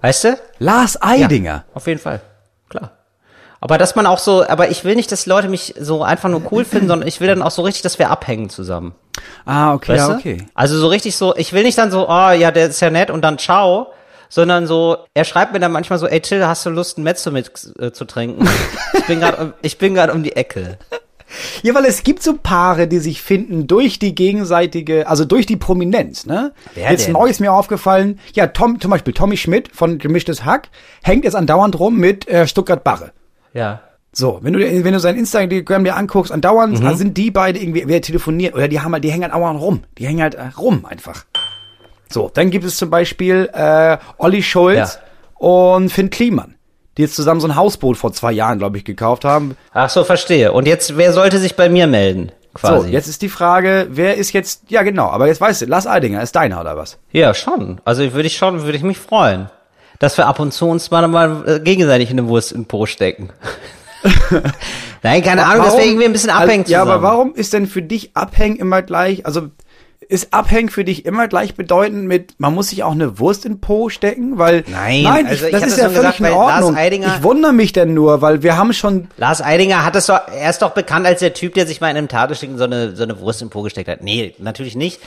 Weißt 0.00 0.24
du? 0.24 0.38
Lars 0.58 1.00
Eidinger. 1.00 1.64
Auf 1.74 1.86
jeden 1.86 2.00
Fall. 2.00 2.20
Klar. 2.68 2.92
Aber 3.64 3.78
dass 3.78 3.96
man 3.96 4.04
auch 4.04 4.18
so, 4.18 4.46
aber 4.46 4.68
ich 4.68 4.84
will 4.84 4.94
nicht, 4.94 5.10
dass 5.10 5.24
Leute 5.24 5.48
mich 5.48 5.74
so 5.80 6.02
einfach 6.02 6.28
nur 6.28 6.42
cool 6.52 6.66
finden, 6.66 6.86
sondern 6.86 7.08
ich 7.08 7.22
will 7.22 7.28
dann 7.28 7.40
auch 7.40 7.50
so 7.50 7.62
richtig, 7.62 7.80
dass 7.80 7.98
wir 7.98 8.10
abhängen 8.10 8.50
zusammen. 8.50 8.94
Ah, 9.46 9.72
okay, 9.72 9.92
Weißt 9.92 10.06
ja, 10.06 10.12
du? 10.12 10.18
okay. 10.18 10.46
Also 10.52 10.76
so 10.76 10.86
richtig 10.88 11.16
so, 11.16 11.34
ich 11.34 11.54
will 11.54 11.62
nicht 11.62 11.78
dann 11.78 11.90
so, 11.90 12.06
oh 12.06 12.30
ja, 12.32 12.50
der 12.50 12.66
ist 12.66 12.80
ja 12.80 12.90
nett 12.90 13.10
und 13.10 13.22
dann 13.22 13.38
ciao, 13.38 13.86
sondern 14.28 14.66
so, 14.66 14.98
er 15.14 15.24
schreibt 15.24 15.54
mir 15.54 15.60
dann 15.60 15.72
manchmal 15.72 15.98
so, 15.98 16.06
ey 16.06 16.20
Till, 16.20 16.46
hast 16.46 16.66
du 16.66 16.70
Lust, 16.70 16.98
ein 16.98 17.04
Mezzo 17.04 17.30
mit 17.30 17.52
äh, 17.78 17.90
zu 17.90 18.04
trinken? 18.04 18.46
ich 18.92 19.06
bin 19.06 19.20
gerade, 19.20 19.54
ich 19.62 19.78
bin 19.78 19.94
gerade 19.94 20.12
um 20.12 20.22
die 20.22 20.36
Ecke. 20.36 20.76
Ja, 21.62 21.74
weil 21.74 21.86
es 21.86 22.02
gibt 22.02 22.22
so 22.22 22.34
Paare, 22.36 22.86
die 22.86 22.98
sich 22.98 23.22
finden 23.22 23.66
durch 23.66 23.98
die 23.98 24.14
gegenseitige, 24.14 25.08
also 25.08 25.24
durch 25.24 25.46
die 25.46 25.56
Prominenz, 25.56 26.26
ne? 26.26 26.52
Wer 26.74 26.90
jetzt 26.90 27.08
neu 27.08 27.28
ist 27.28 27.40
mir 27.40 27.54
aufgefallen, 27.54 28.20
ja, 28.34 28.46
Tom, 28.48 28.78
zum 28.78 28.90
Beispiel 28.90 29.14
Tommy 29.14 29.38
Schmidt 29.38 29.74
von 29.74 29.96
Gemischtes 29.96 30.44
Hack 30.44 30.68
hängt 31.02 31.24
jetzt 31.24 31.34
andauernd 31.34 31.78
rum 31.80 31.96
mit 31.96 32.28
äh, 32.28 32.46
Stuttgart 32.46 32.84
Barre. 32.84 33.12
Ja. 33.54 33.80
So, 34.12 34.38
wenn 34.42 34.52
du, 34.52 34.60
wenn 34.60 34.92
du 34.92 35.00
sein 35.00 35.16
Instagram 35.16 35.82
dir 35.84 35.96
anguckst, 35.96 36.30
andauernd 36.30 36.78
Mhm. 36.80 36.94
sind 36.94 37.16
die 37.16 37.30
beide 37.32 37.58
irgendwie, 37.58 37.84
wer 37.86 38.00
telefoniert, 38.02 38.54
oder 38.54 38.68
die 38.68 38.80
haben 38.80 38.92
halt, 38.92 39.02
die 39.02 39.10
hängen 39.10 39.24
halt 39.24 39.32
andauernd 39.32 39.60
rum. 39.60 39.82
Die 39.98 40.06
hängen 40.06 40.22
halt 40.22 40.34
äh, 40.34 40.42
rum 40.58 40.84
einfach. 40.84 41.24
So, 42.08 42.30
dann 42.32 42.50
gibt 42.50 42.64
es 42.64 42.76
zum 42.76 42.90
Beispiel 42.90 43.48
äh, 43.52 43.96
Olli 44.18 44.42
Schulz 44.42 44.98
und 45.34 45.88
Finn 45.90 46.10
Kliman, 46.10 46.54
die 46.96 47.02
jetzt 47.02 47.16
zusammen 47.16 47.40
so 47.40 47.48
ein 47.48 47.56
Hausboot 47.56 47.96
vor 47.96 48.12
zwei 48.12 48.30
Jahren, 48.30 48.58
glaube 48.58 48.76
ich, 48.78 48.84
gekauft 48.84 49.24
haben. 49.24 49.56
Ach 49.72 49.88
so, 49.90 50.04
verstehe. 50.04 50.52
Und 50.52 50.68
jetzt, 50.68 50.96
wer 50.96 51.12
sollte 51.12 51.38
sich 51.38 51.56
bei 51.56 51.68
mir 51.68 51.88
melden? 51.88 52.30
Quasi. 52.54 52.86
So, 52.86 52.92
jetzt 52.92 53.08
ist 53.08 53.20
die 53.22 53.28
Frage, 53.28 53.88
wer 53.90 54.14
ist 54.16 54.32
jetzt, 54.32 54.70
ja 54.70 54.84
genau, 54.84 55.08
aber 55.08 55.26
jetzt 55.26 55.40
weißt 55.40 55.62
du, 55.62 55.66
Lars 55.66 55.88
Eidinger 55.88 56.22
ist 56.22 56.36
deiner 56.36 56.60
oder 56.60 56.76
was? 56.76 56.98
Ja, 57.10 57.34
schon. 57.34 57.80
Also 57.84 58.02
würde 58.12 58.28
ich 58.28 58.36
schon, 58.36 58.62
würde 58.62 58.76
ich 58.76 58.84
mich 58.84 58.98
freuen, 58.98 59.50
dass 60.04 60.16
wir 60.18 60.26
ab 60.26 60.38
und 60.38 60.52
zu 60.52 60.66
uns 60.66 60.90
mal, 60.90 61.06
mal 61.08 61.42
äh, 61.46 61.60
gegenseitig 61.60 62.10
in 62.10 62.18
eine 62.18 62.28
Wurst 62.28 62.52
in 62.52 62.62
den 62.62 62.66
Po 62.68 62.86
stecken. 62.86 63.30
Nein, 65.02 65.22
keine 65.22 65.46
Ahnung, 65.46 65.64
dass 65.64 65.76
wir 65.76 65.84
irgendwie 65.84 66.04
ein 66.04 66.12
bisschen 66.12 66.30
abhängen 66.30 66.62
Also, 66.64 66.72
Ja, 66.72 66.82
aber 66.82 67.02
warum 67.02 67.34
ist 67.34 67.52
denn 67.52 67.66
für 67.66 67.82
dich 67.82 68.16
abhängen 68.16 68.56
immer 68.56 68.82
gleich, 68.82 69.26
also 69.26 69.48
ist 70.06 70.34
abhängen 70.34 70.68
für 70.68 70.84
dich 70.84 71.06
immer 71.06 71.28
gleich 71.28 71.54
bedeutend 71.54 72.06
mit, 72.06 72.34
man 72.38 72.54
muss 72.54 72.68
sich 72.68 72.82
auch 72.82 72.92
eine 72.92 73.18
Wurst 73.18 73.46
in 73.46 73.54
den 73.54 73.60
Po 73.60 73.88
stecken? 73.88 74.36
Weil, 74.38 74.64
Nein, 74.66 75.02
nein 75.02 75.26
also 75.26 75.46
ich, 75.46 75.52
das 75.52 75.62
ist 75.66 75.78
ja 75.78 75.88
völlig 75.88 76.16
gesagt, 76.16 76.20
in 76.20 76.26
Ordnung. 76.26 76.76
Eidinger- 76.76 77.16
ich 77.16 77.22
wundere 77.22 77.54
mich 77.54 77.72
denn 77.72 77.94
nur, 77.94 78.20
weil 78.20 78.42
wir 78.42 78.56
haben 78.58 78.74
schon, 78.74 79.08
Lars 79.16 79.40
Eidinger 79.40 79.84
hat 79.84 79.96
es 79.96 80.06
doch, 80.06 80.20
er 80.28 80.50
ist 80.50 80.60
doch 80.60 80.70
bekannt 80.72 81.06
als 81.06 81.20
der 81.20 81.32
Typ, 81.32 81.54
der 81.54 81.66
sich 81.66 81.80
mal 81.80 81.90
in 81.90 81.96
einem 81.96 82.08
Tagesstück 82.08 82.50
so 82.56 82.64
eine, 82.64 82.94
so 82.94 83.02
eine 83.02 83.18
Wurst 83.20 83.40
in 83.40 83.48
den 83.48 83.52
Po 83.52 83.62
gesteckt 83.62 83.88
hat. 83.88 84.02
Nee, 84.02 84.34
natürlich 84.38 84.76
nicht. 84.76 85.00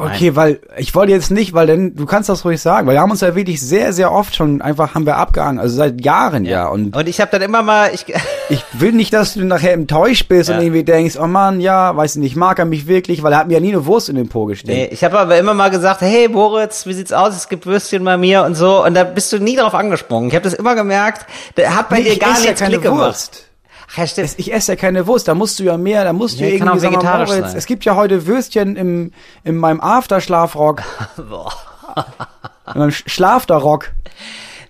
Okay, 0.00 0.36
weil, 0.36 0.60
ich 0.76 0.94
wollte 0.94 1.12
jetzt 1.12 1.30
nicht, 1.30 1.52
weil 1.54 1.66
denn, 1.66 1.94
du 1.94 2.06
kannst 2.06 2.28
das 2.28 2.44
ruhig 2.44 2.60
sagen, 2.60 2.86
weil 2.86 2.94
wir 2.94 3.00
haben 3.00 3.10
uns 3.10 3.20
ja 3.20 3.34
wirklich 3.34 3.60
sehr, 3.60 3.92
sehr 3.92 4.12
oft 4.12 4.34
schon 4.34 4.62
einfach, 4.62 4.94
haben 4.94 5.06
wir 5.06 5.16
abgehangen, 5.16 5.58
also 5.60 5.76
seit 5.76 6.04
Jahren 6.04 6.44
ja, 6.44 6.68
und 6.68 6.94
Und 6.96 7.08
ich 7.08 7.20
habe 7.20 7.30
dann 7.30 7.42
immer 7.42 7.62
mal, 7.62 7.90
ich, 7.94 8.04
Ich 8.48 8.64
will 8.72 8.92
nicht, 8.92 9.12
dass 9.12 9.34
du 9.34 9.44
nachher 9.44 9.72
enttäuscht 9.74 10.26
bist 10.28 10.48
Ja. 10.50 10.56
und 10.56 10.62
irgendwie 10.62 10.82
denkst, 10.82 11.16
oh 11.20 11.26
Mann, 11.28 11.60
ja, 11.60 11.96
weiß 11.96 12.16
nicht, 12.16 12.34
mag 12.34 12.58
er 12.58 12.64
mich 12.64 12.88
wirklich, 12.88 13.22
weil 13.22 13.32
er 13.32 13.38
hat 13.38 13.46
mir 13.46 13.54
ja 13.54 13.60
nie 13.60 13.68
eine 13.72 13.86
Wurst 13.86 14.08
in 14.08 14.16
den 14.16 14.28
Po 14.28 14.46
nee, 14.46 14.52
gesteckt. 14.54 14.92
ich 14.92 15.04
habe 15.04 15.18
aber 15.20 15.38
immer 15.38 15.54
mal 15.54 15.70
gesagt, 15.70 16.00
hey 16.00 16.28
Moritz, 16.28 16.84
wie 16.86 16.92
sieht's 16.94 17.12
aus? 17.12 17.36
Es 17.36 17.48
gibt 17.48 17.66
Würstchen 17.66 18.04
bei 18.04 18.16
mir 18.16 18.42
und 18.42 18.56
so. 18.56 18.84
Und 18.84 18.94
da 18.94 19.04
bist 19.04 19.32
du 19.32 19.38
nie 19.38 19.54
drauf 19.54 19.74
angesprungen. 19.74 20.28
Ich 20.28 20.34
habe 20.34 20.42
das 20.42 20.54
immer 20.54 20.74
gemerkt. 20.74 21.26
Der 21.56 21.76
hat 21.76 21.88
bei 21.90 21.98
Nee, 21.98 22.10
dir 22.14 22.18
gar 22.18 22.34
ja 22.34 22.40
nichts 22.40 22.60
keine 22.60 22.72
Klick 22.74 22.82
gemacht. 22.82 23.06
Wurst. 23.06 23.44
Ach, 23.46 23.49
ja. 23.96 24.24
Es, 24.24 24.38
ich 24.38 24.52
esse 24.52 24.72
ja 24.72 24.76
keine 24.76 25.06
Wurst, 25.06 25.28
da 25.28 25.34
musst 25.34 25.58
du 25.58 25.64
ja 25.64 25.76
mehr, 25.76 26.04
da 26.04 26.12
musst 26.12 26.38
du 26.40 26.44
kann 26.44 26.50
irgendwie 26.52 26.70
auch 26.70 26.78
sagen, 26.80 26.94
vegetarisch 26.94 27.28
Moritz, 27.30 27.46
sein. 27.48 27.56
es 27.58 27.66
gibt 27.66 27.84
ja 27.84 27.96
heute 27.96 28.26
Würstchen 28.26 28.76
im, 28.76 29.12
in 29.44 29.56
meinem 29.56 29.80
Afterschlafrock. 29.80 30.82
in 32.74 32.80
meinem 32.80 32.90
Sch- 32.90 33.08
Schlafterrock. 33.08 33.90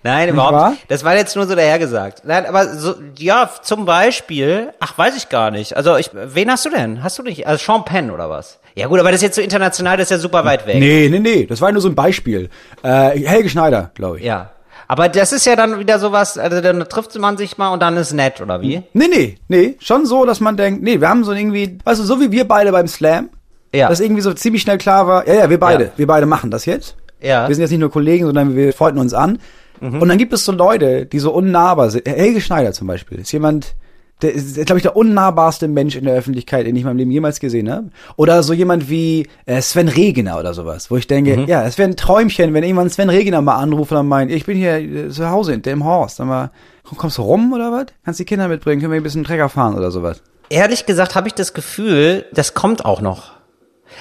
Nein, 0.03 0.35
wahr? 0.35 0.49
überhaupt. 0.49 0.71
nicht. 0.71 0.85
Das 0.91 1.03
war 1.03 1.15
jetzt 1.15 1.35
nur 1.35 1.45
so 1.45 1.53
dahergesagt. 1.53 2.23
Nein, 2.25 2.47
aber 2.47 2.67
so, 2.75 2.95
ja, 3.19 3.47
zum 3.61 3.85
Beispiel, 3.85 4.73
ach, 4.79 4.97
weiß 4.97 5.15
ich 5.15 5.29
gar 5.29 5.51
nicht. 5.51 5.77
Also, 5.77 5.95
ich, 5.97 6.09
wen 6.13 6.49
hast 6.49 6.65
du 6.65 6.69
denn? 6.71 7.03
Hast 7.03 7.19
du 7.19 7.23
nicht? 7.23 7.45
Also, 7.45 7.63
Sean 7.63 7.85
Penn 7.85 8.09
oder 8.09 8.27
was? 8.29 8.57
Ja, 8.73 8.87
gut, 8.87 8.99
aber 8.99 9.11
das 9.11 9.17
ist 9.17 9.23
jetzt 9.23 9.35
so 9.35 9.41
international, 9.41 9.97
das 9.97 10.05
ist 10.05 10.11
ja 10.11 10.17
super 10.17 10.43
weit 10.45 10.65
weg. 10.65 10.77
Nee, 10.79 11.07
nee, 11.11 11.19
nee, 11.19 11.45
das 11.45 11.61
war 11.61 11.71
nur 11.71 11.81
so 11.81 11.89
ein 11.89 11.93
Beispiel. 11.95 12.49
Äh, 12.81 13.19
Helge 13.27 13.49
Schneider, 13.49 13.91
glaube 13.93 14.17
ich. 14.17 14.23
Ja. 14.25 14.49
Aber 14.91 15.07
das 15.07 15.31
ist 15.31 15.45
ja 15.45 15.55
dann 15.55 15.79
wieder 15.79 15.99
sowas, 15.99 16.37
also 16.37 16.59
dann 16.59 16.81
trifft 16.89 17.17
man 17.17 17.37
sich 17.37 17.57
mal 17.57 17.69
und 17.69 17.81
dann 17.81 17.95
ist 17.95 18.11
nett, 18.11 18.41
oder 18.41 18.61
wie? 18.61 18.83
Nee, 18.91 19.07
nee, 19.07 19.37
nee, 19.47 19.75
schon 19.79 20.05
so, 20.05 20.25
dass 20.25 20.41
man 20.41 20.57
denkt, 20.57 20.83
nee, 20.83 20.99
wir 20.99 21.07
haben 21.07 21.23
so 21.23 21.31
irgendwie, 21.31 21.77
weißt 21.85 22.01
du, 22.01 22.03
so 22.03 22.19
wie 22.19 22.29
wir 22.29 22.45
beide 22.45 22.73
beim 22.73 22.89
Slam, 22.89 23.29
Ja. 23.73 23.87
dass 23.87 24.01
irgendwie 24.01 24.21
so 24.21 24.33
ziemlich 24.33 24.63
schnell 24.63 24.77
klar 24.77 25.07
war, 25.07 25.25
ja, 25.25 25.35
ja, 25.35 25.49
wir 25.49 25.61
beide, 25.61 25.85
Ja. 25.85 25.89
wir 25.95 26.07
beide 26.07 26.25
machen 26.25 26.51
das 26.51 26.65
jetzt. 26.65 26.97
Ja. 27.21 27.47
Wir 27.47 27.55
sind 27.55 27.61
jetzt 27.61 27.71
nicht 27.71 27.79
nur 27.79 27.89
Kollegen, 27.89 28.25
sondern 28.25 28.53
wir 28.53 28.73
freunden 28.73 28.99
uns 28.99 29.13
an. 29.13 29.39
Und 29.79 30.09
dann 30.09 30.17
gibt 30.17 30.33
es 30.33 30.43
so 30.43 30.51
Leute, 30.51 31.05
die 31.05 31.19
so 31.19 31.31
unnahbar 31.31 31.89
sind. 31.89 32.05
Helge 32.07 32.41
Schneider 32.41 32.73
zum 32.73 32.87
Beispiel 32.87 33.19
ist 33.19 33.31
jemand, 33.31 33.73
der 34.21 34.33
ist, 34.33 34.55
glaube 34.65 34.77
ich, 34.77 34.83
der 34.83 34.95
unnahbarste 34.95 35.67
Mensch 35.67 35.95
in 35.95 36.05
der 36.05 36.15
Öffentlichkeit, 36.15 36.65
den 36.65 36.75
ich 36.75 36.81
in 36.81 36.87
meinem 36.87 36.97
Leben 36.97 37.11
jemals 37.11 37.39
gesehen 37.39 37.71
habe. 37.71 37.89
Oder 38.15 38.43
so 38.43 38.53
jemand 38.53 38.89
wie 38.89 39.27
äh, 39.45 39.61
Sven 39.61 39.87
Regener 39.87 40.39
oder 40.39 40.53
sowas, 40.53 40.91
wo 40.91 40.97
ich 40.97 41.07
denke, 41.07 41.45
ja, 41.47 41.63
es 41.65 41.77
wäre 41.77 41.89
ein 41.89 41.97
Träumchen, 41.97 42.53
wenn 42.53 42.63
irgendwann 42.63 42.89
Sven 42.89 43.09
Regener 43.09 43.41
mal 43.41 43.55
anruft 43.55 43.91
und 43.91 43.97
dann 43.97 44.07
meint, 44.07 44.31
ich 44.31 44.45
bin 44.45 44.57
hier 44.57 44.77
äh, 44.77 45.09
zu 45.09 45.29
Hause 45.29 45.53
in 45.53 45.61
dem 45.61 45.83
Horst, 45.83 46.19
dann 46.19 46.27
mal, 46.27 46.51
komm, 46.83 46.97
kommst 46.97 47.17
du 47.17 47.23
rum 47.23 47.53
oder 47.53 47.71
was? 47.71 47.87
Kannst 48.05 48.19
die 48.19 48.25
Kinder 48.25 48.47
mitbringen, 48.47 48.81
können 48.81 48.93
wir 48.93 48.99
ein 48.99 49.03
bisschen 49.03 49.23
Trecker 49.23 49.49
fahren 49.49 49.75
oder 49.75 49.91
sowas. 49.91 50.21
Ehrlich 50.49 50.85
gesagt 50.85 51.15
habe 51.15 51.27
ich 51.27 51.33
das 51.33 51.53
Gefühl, 51.53 52.25
das 52.33 52.53
kommt 52.53 52.85
auch 52.85 53.01
noch. 53.01 53.31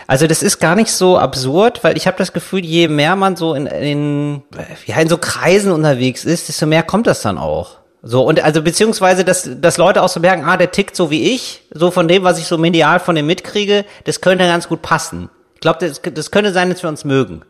Also 0.07 0.27
das 0.27 0.43
ist 0.43 0.61
gar 0.61 0.77
nicht 0.77 0.93
so 0.93 1.19
absurd, 1.19 1.83
weil 1.85 1.97
ich 1.97 2.07
habe 2.07 2.17
das 2.17 2.33
Gefühl, 2.33 2.65
je 2.65 2.89
mehr 2.89 3.17
man 3.17 3.37
so 3.37 3.55
in, 3.55 3.67
in, 3.67 4.43
ja, 4.87 4.97
in 5.01 5.09
so 5.09 5.19
Kreisen 5.19 5.73
unterwegs 5.73 6.25
ist, 6.25 6.49
desto 6.49 6.67
mehr 6.67 6.83
kommt 6.83 7.07
das 7.07 7.23
dann 7.23 7.39
auch. 7.39 7.80
So, 8.03 8.23
und 8.23 8.43
also 8.43 8.63
beziehungsweise, 8.63 9.25
dass, 9.25 9.49
dass 9.61 9.77
Leute 9.77 10.03
auch 10.03 10.09
so 10.09 10.21
merken, 10.21 10.45
ah, 10.45 10.57
der 10.57 10.71
tickt 10.71 10.97
so 10.97 11.11
wie 11.11 11.35
ich, 11.35 11.63
so 11.73 11.91
von 11.91 12.09
dem, 12.09 12.25
was 12.25 12.39
ich 12.39 12.47
so 12.47 12.57
medial 12.57 12.99
von 12.99 13.15
dem 13.15 13.27
mitkriege, 13.27 13.85
das 14.05 14.21
könnte 14.21 14.45
ganz 14.45 14.69
gut 14.69 14.81
passen. 14.81 15.29
Ich 15.55 15.61
glaube, 15.61 15.87
das, 15.87 16.01
das 16.03 16.31
könnte 16.31 16.53
sein, 16.53 16.71
dass 16.71 16.83
wir 16.83 16.89
uns 16.89 17.05
mögen. 17.05 17.43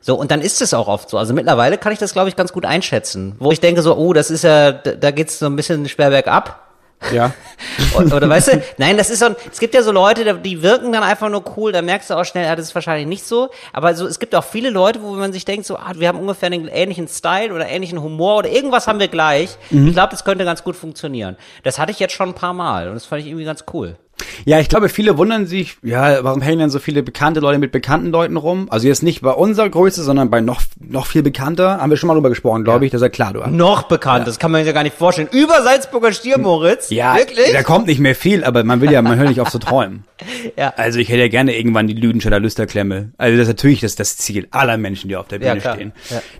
So, 0.00 0.16
und 0.16 0.30
dann 0.30 0.40
ist 0.40 0.60
es 0.60 0.74
auch 0.74 0.88
oft 0.88 1.08
so. 1.08 1.18
Also 1.18 1.34
mittlerweile 1.34 1.78
kann 1.78 1.92
ich 1.92 1.98
das, 1.98 2.12
glaube 2.12 2.28
ich, 2.28 2.36
ganz 2.36 2.52
gut 2.52 2.64
einschätzen. 2.64 3.36
Wo 3.38 3.52
ich 3.52 3.60
denke 3.60 3.82
so, 3.82 3.96
oh, 3.96 4.12
das 4.12 4.30
ist 4.30 4.42
ja, 4.42 4.72
da, 4.72 5.10
geht's 5.10 5.38
so 5.38 5.46
ein 5.46 5.56
bisschen 5.56 5.88
schwer 5.88 6.10
bergab. 6.10 6.65
Ja. 7.12 7.32
Oder, 7.94 8.28
weißt 8.28 8.48
du, 8.48 8.62
nein, 8.78 8.96
das 8.96 9.10
ist 9.10 9.20
so 9.20 9.26
ein, 9.26 9.36
es 9.50 9.58
gibt 9.58 9.74
ja 9.74 9.82
so 9.82 9.92
Leute, 9.92 10.34
die 10.38 10.62
wirken 10.62 10.92
dann 10.92 11.02
einfach 11.02 11.28
nur 11.28 11.44
cool, 11.56 11.72
da 11.72 11.82
merkst 11.82 12.10
du 12.10 12.14
auch 12.14 12.24
schnell, 12.24 12.44
ja, 12.44 12.56
das 12.56 12.66
ist 12.66 12.74
wahrscheinlich 12.74 13.06
nicht 13.06 13.24
so. 13.24 13.50
Aber 13.72 13.94
so, 13.94 14.06
es 14.06 14.18
gibt 14.18 14.34
auch 14.34 14.44
viele 14.44 14.70
Leute, 14.70 15.02
wo 15.02 15.12
man 15.12 15.32
sich 15.32 15.44
denkt, 15.44 15.66
so, 15.66 15.76
ah, 15.76 15.92
wir 15.94 16.08
haben 16.08 16.18
ungefähr 16.18 16.46
einen 16.46 16.68
ähnlichen 16.68 17.08
Style 17.08 17.52
oder 17.52 17.68
ähnlichen 17.68 18.02
Humor 18.02 18.38
oder 18.38 18.50
irgendwas 18.50 18.86
haben 18.86 18.98
wir 18.98 19.08
gleich. 19.08 19.56
Ich 19.70 19.92
glaube, 19.92 20.10
das 20.10 20.24
könnte 20.24 20.44
ganz 20.44 20.64
gut 20.64 20.76
funktionieren. 20.76 21.36
Das 21.62 21.78
hatte 21.78 21.92
ich 21.92 21.98
jetzt 21.98 22.14
schon 22.14 22.30
ein 22.30 22.34
paar 22.34 22.54
Mal 22.54 22.88
und 22.88 22.94
das 22.94 23.04
fand 23.06 23.22
ich 23.22 23.28
irgendwie 23.28 23.44
ganz 23.44 23.64
cool. 23.72 23.96
Ja, 24.44 24.60
ich 24.60 24.68
glaube, 24.68 24.88
viele 24.88 25.18
wundern 25.18 25.46
sich, 25.46 25.76
ja, 25.82 26.22
warum 26.24 26.42
hängen 26.42 26.58
denn 26.58 26.70
so 26.70 26.78
viele 26.78 27.02
bekannte 27.02 27.40
Leute 27.40 27.58
mit 27.58 27.72
bekannten 27.72 28.10
Leuten 28.10 28.36
rum? 28.36 28.66
Also 28.70 28.86
jetzt 28.88 29.02
nicht 29.02 29.22
bei 29.22 29.32
unserer 29.32 29.68
Größe, 29.68 30.02
sondern 30.02 30.30
bei 30.30 30.40
noch, 30.40 30.60
noch 30.80 31.06
viel 31.06 31.22
bekannter. 31.22 31.78
Haben 31.80 31.90
wir 31.90 31.96
schon 31.96 32.08
mal 32.08 32.14
drüber 32.14 32.28
gesprochen, 32.28 32.64
glaube 32.64 32.84
ich, 32.84 32.90
das 32.92 33.00
ist 33.00 33.04
ja 33.04 33.08
klar, 33.08 33.32
du. 33.32 33.40
Noch 33.48 33.84
bekannt, 33.84 34.26
das 34.26 34.38
kann 34.38 34.50
man 34.50 34.60
sich 34.60 34.66
ja 34.68 34.72
gar 34.72 34.82
nicht 34.82 34.96
vorstellen. 34.96 35.28
Über 35.32 35.62
Salzburger 35.62 36.12
Stier, 36.12 36.38
Moritz. 36.38 36.90
Ja, 36.90 37.16
Wirklich? 37.16 37.52
da 37.52 37.62
kommt 37.62 37.86
nicht 37.86 37.98
mehr 38.00 38.14
viel, 38.14 38.44
aber 38.44 38.64
man 38.64 38.80
will 38.80 38.90
ja, 38.90 39.02
man 39.02 39.16
hört 39.18 39.28
nicht 39.28 39.40
auf 39.40 39.50
zu 39.50 39.58
träumen. 39.58 40.04
Ja. 40.56 40.72
Also 40.76 40.98
ich 40.98 41.10
hätte 41.10 41.20
ja 41.20 41.28
gerne 41.28 41.54
irgendwann 41.58 41.86
die 41.86 41.92
Lüdenscheller 41.94 42.40
Lüsterklemme. 42.40 43.12
Also 43.18 43.36
das 43.36 43.42
ist 43.42 43.48
natürlich 43.48 43.80
das, 43.80 43.96
das 43.96 44.16
Ziel 44.16 44.48
aller 44.50 44.78
Menschen, 44.78 45.08
die 45.08 45.16
auf 45.16 45.28
der 45.28 45.40
Ja, 45.42 45.50
Bühne 45.50 45.60
klar. 45.60 45.74
stehen. 45.74 45.92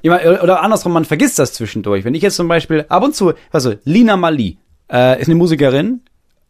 Ja. 0.02 0.40
Oder 0.42 0.62
andersrum, 0.62 0.92
man 0.92 1.04
vergisst 1.04 1.38
das 1.38 1.52
zwischendurch. 1.52 2.04
Wenn 2.04 2.14
ich 2.14 2.22
jetzt 2.22 2.36
zum 2.36 2.48
Beispiel 2.48 2.86
ab 2.88 3.02
und 3.02 3.14
zu, 3.14 3.34
also 3.52 3.74
Lina 3.84 4.16
Mali, 4.16 4.56
äh, 4.90 5.20
ist 5.20 5.26
eine 5.28 5.34
Musikerin. 5.34 6.00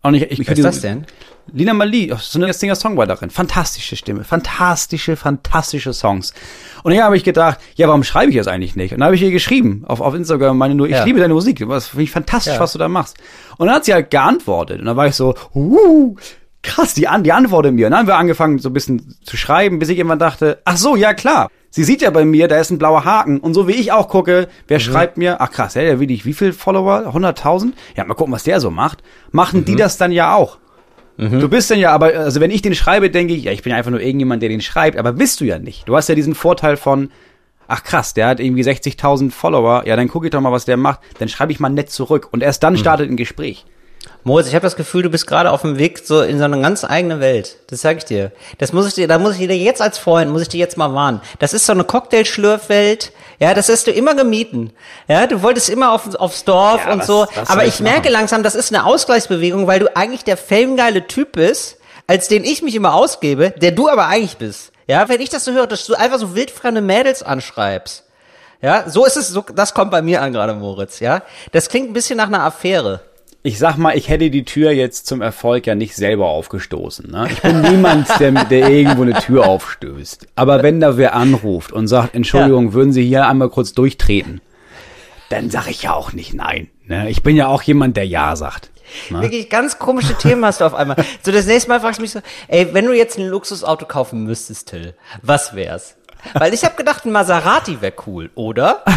Und 0.07 0.15
ich, 0.15 0.23
ich, 0.31 0.49
Was 0.49 0.59
ist 0.59 0.65
das 0.65 0.81
denn? 0.81 1.07
Lina 1.53 1.75
Mali, 1.75 2.13
oh, 2.13 2.17
so 2.21 2.41
eine 2.41 2.53
Singer-Songwriterin. 2.53 3.31
Fantastische 3.31 3.95
Stimme. 3.97 4.25
Fantastische, 4.25 5.17
fantastische 5.17 5.93
Songs. 5.93 6.35
Und 6.83 6.93
hier 6.93 7.05
habe 7.05 7.17
ich 7.17 7.23
gedacht, 7.25 7.59
ja, 7.77 7.87
warum 7.87 8.03
schreibe 8.03 8.31
ich 8.31 8.37
das 8.37 8.49
eigentlich 8.49 8.75
nicht? 8.75 8.93
Und 8.93 8.99
dann 8.99 9.07
habe 9.07 9.15
ich 9.17 9.23
ihr 9.23 9.31
geschrieben 9.31 9.85
auf, 9.87 10.01
auf 10.01 10.15
Instagram, 10.15 10.59
meine 10.59 10.75
nur, 10.75 10.87
ich 10.87 10.93
Ja. 10.95 11.05
liebe 11.05 11.21
deine 11.21 11.35
Musik. 11.35 11.67
Was 11.69 11.89
finde 11.89 12.05
ich 12.05 12.11
fantastisch, 12.11 12.55
Ja. 12.55 12.61
was 12.61 12.73
du 12.73 12.79
da 12.79 12.89
machst. 12.89 13.17
Und 13.59 13.67
dann 13.67 13.77
hat 13.77 13.85
sie 13.85 13.95
halt 13.95 14.11
geantwortet. 14.11 14.81
Und 14.81 14.87
dann 14.87 14.97
war 14.97 15.07
ich 15.07 15.15
so, 15.15 15.35
uh, 15.55 16.17
krass, 16.63 16.95
die, 16.95 17.07
die 17.21 17.33
antwortet 17.33 17.75
mir. 17.75 17.87
Und 17.87 17.93
dann 17.93 18.01
haben 18.01 18.07
wir 18.09 18.17
angefangen, 18.17 18.59
so 18.59 18.69
ein 18.71 18.73
bisschen 18.73 19.17
zu 19.25 19.37
schreiben, 19.37 19.79
bis 19.79 19.89
ich 19.89 19.99
irgendwann 19.99 20.19
dachte, 20.19 20.61
ach 20.65 20.77
so, 20.77 20.97
ja 20.97 21.15
klar. 21.15 21.49
Sie 21.77 21.85
sieht 21.85 22.01
ja 22.01 22.09
bei 22.09 22.24
mir, 22.24 22.49
da 22.49 22.59
ist 22.59 22.70
ein 22.70 22.79
blauer 22.79 23.05
Haken. 23.05 23.39
Und 23.39 23.53
so 23.53 23.68
wie 23.68 23.72
ich 23.72 23.93
auch 23.93 24.09
gucke, 24.09 24.49
wer 24.66 24.81
schreibt 24.81 25.18
mir, 25.18 25.43
ach 25.43 25.51
krass, 25.51 25.74
ja, 25.74 25.83
der 25.83 26.01
will 26.01 26.11
ich, 26.11 26.24
wie 26.24 26.33
viel 26.33 26.55
Follower? 26.55 27.14
100.000? 27.14 27.72
Ja, 27.95 28.05
mal 28.05 28.14
gucken, 28.14 28.33
was 28.33 28.45
der 28.45 28.61
so 28.61 28.70
macht. 28.70 29.03
Machen 29.31 29.66
die 29.66 29.77
das 29.77 29.99
dann 29.99 30.11
ja 30.11 30.35
auch. 30.35 30.57
Du 31.18 31.51
bist 31.51 31.70
dann 31.70 31.79
ja, 31.79 31.93
aber, 31.93 32.07
also 32.14 32.41
wenn 32.41 32.51
ich 32.51 32.62
den 32.62 32.74
schreibe, 32.74 33.11
denke 33.11 33.35
ich, 33.35 33.45
ja, 33.45 33.53
ich 33.53 33.62
bin 33.62 33.74
einfach 33.74 33.91
nur 33.91 34.01
irgendjemand, 34.01 34.43
der 34.43 34.49
den 34.49 34.62
schreibt, 34.62 34.97
aber 34.97 35.12
bist 35.12 35.43
du 35.43 35.45
ja 35.45 35.59
nicht. 35.59 35.87
Du 35.87 35.95
hast 35.95 36.09
ja 36.09 36.14
diesen 36.14 36.35
Vorteil 36.35 36.79
von, 36.79 37.11
ach 37.68 37.85
krass, 37.85 38.14
der 38.14 38.29
hat 38.29 38.41
irgendwie 38.41 38.62
60.000 38.62 39.31
Follower, 39.31 39.87
ja, 39.87 39.97
dann 39.97 40.09
gucke 40.09 40.29
ich 40.29 40.31
doch 40.31 40.41
mal, 40.41 40.53
was 40.53 40.64
der 40.64 40.79
macht, 40.79 41.01
dann 41.18 41.29
schreibe 41.29 41.53
ich 41.53 41.61
mal 41.61 41.68
nett 41.68 41.91
zurück 41.91 42.29
und 42.31 42.43
erst 42.43 42.62
dann 42.62 42.79
startet 42.79 43.11
ein 43.11 43.18
Gespräch. 43.18 43.66
Moritz, 44.27 44.49
ich 44.49 44.57
habe 44.57 44.64
das 44.66 44.74
Gefühl, 44.74 45.03
du 45.05 45.09
bist 45.09 45.29
gerade 45.29 45.53
auf 45.53 45.61
dem 45.62 45.79
Weg 45.79 46.01
so 46.05 46.20
in 46.20 46.39
so 46.39 46.45
eine 46.45 46.61
ganz 46.61 46.83
eigene 46.83 47.20
Welt. 47.20 47.59
Das 47.68 47.81
sage 47.83 47.99
ich 47.99 48.05
dir. 48.07 48.33
Das 48.59 48.72
muss 48.72 48.89
ich 48.89 48.95
dir, 48.95 49.07
da 49.07 49.20
muss 49.20 49.39
ich 49.39 49.47
dir 49.47 49.57
jetzt 49.57 49.81
als 49.81 49.99
Freund, 49.99 50.33
muss 50.33 50.43
ich 50.43 50.49
dir 50.49 50.59
jetzt 50.59 50.77
mal 50.77 50.93
warnen. 50.95 51.20
Das 51.39 51.53
ist 51.55 51.64
so 51.64 51.70
eine 51.72 51.85
Cocktailschlürfwelt. 51.85 53.12
Ja, 53.39 53.55
das 53.55 53.68
hast 53.68 53.87
du 53.87 53.93
immer 53.93 54.16
gemieden. 54.16 54.72
Ja, 55.07 55.29
du 55.29 55.43
wolltest 55.43 55.68
immer 55.68 55.93
auf, 55.93 56.12
aufs 56.16 56.43
Dorf 56.45 56.85
Ja, 56.85 56.93
und 56.93 56.99
was- 57.01 57.07
so. 57.07 57.27
was 57.37 57.49
Aber 57.51 57.64
ich 57.66 57.74
ich 57.74 57.81
merke 57.81 58.09
langsam, 58.09 58.43
das 58.43 58.57
ist 58.57 58.74
eine 58.74 58.85
Ausgleichsbewegung, 58.85 59.68
weil 59.68 59.79
du 59.79 59.97
eigentlich 59.97 60.24
der 60.24 60.37
famegeile 60.37 61.07
Typ 61.07 61.33
bist, 61.33 61.77
als 62.09 62.27
den 62.27 62.43
ich 62.43 62.62
mich 62.62 62.74
immer 62.74 62.95
ausgebe, 62.95 63.51
der 63.53 63.70
du 63.70 63.89
aber 63.89 64.07
eigentlich 64.09 64.39
bist. 64.39 64.72
Ja, 64.89 65.09
wenn 65.09 65.20
ich 65.20 65.29
das 65.29 65.45
so 65.45 65.53
höre, 65.53 65.68
dass 65.68 65.87
du 65.87 65.95
einfach 65.95 66.18
so 66.18 66.35
wildfremde 66.35 66.81
Mädels 66.81 67.22
anschreibst. 67.22 68.03
Ja, 68.61 68.89
so 68.91 69.05
ist 69.05 69.16
es, 69.16 69.29
so, 69.29 69.45
das 69.55 69.72
kommt 69.72 69.93
bei 69.93 70.03
mir 70.03 70.20
an 70.20 70.33
gerade, 70.33 70.53
Moritz, 70.55 70.99
ja. 70.99 71.22
Das 71.53 71.68
klingt 71.68 71.91
ein 71.91 71.93
bisschen 71.93 72.16
nach 72.16 72.27
einer 72.27 72.43
Affäre. 72.43 73.03
Ich 73.47 73.61
sag 73.61 73.77
mal, 73.77 73.97
ich 73.97 74.09
hätte 74.09 74.29
die 74.29 74.45
Tür 74.45 74.73
jetzt 74.73 75.07
zum 75.07 75.23
Erfolg 75.23 75.69
ja 75.69 75.77
nicht 75.77 75.95
selber 75.95 76.27
aufgestoßen. 76.27 77.09
Ne? 77.09 77.29
Ich 77.31 77.43
bin 77.43 77.61
niemand, 77.61 78.09
der, 78.19 78.33
der 78.33 78.69
irgendwo 78.69 79.03
eine 79.03 79.15
Tür 79.21 79.47
aufstößt. 79.47 80.27
Aber 80.35 80.65
wenn 80.65 80.81
da 80.81 80.97
wer 80.97 81.15
anruft 81.15 81.71
und 81.71 81.87
sagt, 81.87 82.17
Entschuldigung, 82.17 82.73
würden 82.73 82.93
Sie 82.93 83.07
hier 83.07 83.29
einmal 83.29 83.49
kurz 83.49 83.73
durchtreten, 83.73 84.41
dann 85.29 85.49
sage 85.49 85.71
ich 85.71 85.85
ja 85.85 85.95
auch 85.95 86.13
nicht 86.13 86.35
nein. 86.35 86.71
Ne? 86.87 87.09
Ich 87.09 87.23
bin 87.23 87.37
ja 87.37 87.47
auch 87.47 87.63
jemand, 87.63 87.97
der 87.97 88.09
Ja 88.09 88.35
sagt. 88.35 88.73
Ne? 89.11 89.23
Wirklich 89.23 89.49
ganz 89.49 89.79
komische 89.79 90.15
Themen 90.15 90.45
hast 90.45 90.61
du 90.61 90.65
auf 90.65 90.75
einmal. 90.75 90.97
So 91.23 91.31
das 91.31 91.47
nächste 91.47 91.69
Mal 91.69 91.79
fragst 91.79 91.99
du 91.99 92.03
mich 92.03 92.11
so, 92.11 92.23
ey, 92.49 92.75
wenn 92.75 92.87
du 92.87 92.95
jetzt 92.95 93.17
ein 93.17 93.29
Luxusauto 93.29 93.87
kaufen 93.87 94.25
müsstest, 94.25 94.71
Till, 94.71 94.95
was 95.23 95.55
wär's? 95.55 95.95
Weil 96.35 96.53
ich 96.53 96.65
habe 96.65 96.75
gedacht, 96.75 97.05
ein 97.05 97.13
Maserati 97.13 97.81
wäre 97.81 97.95
cool, 98.09 98.29
oder? 98.35 98.83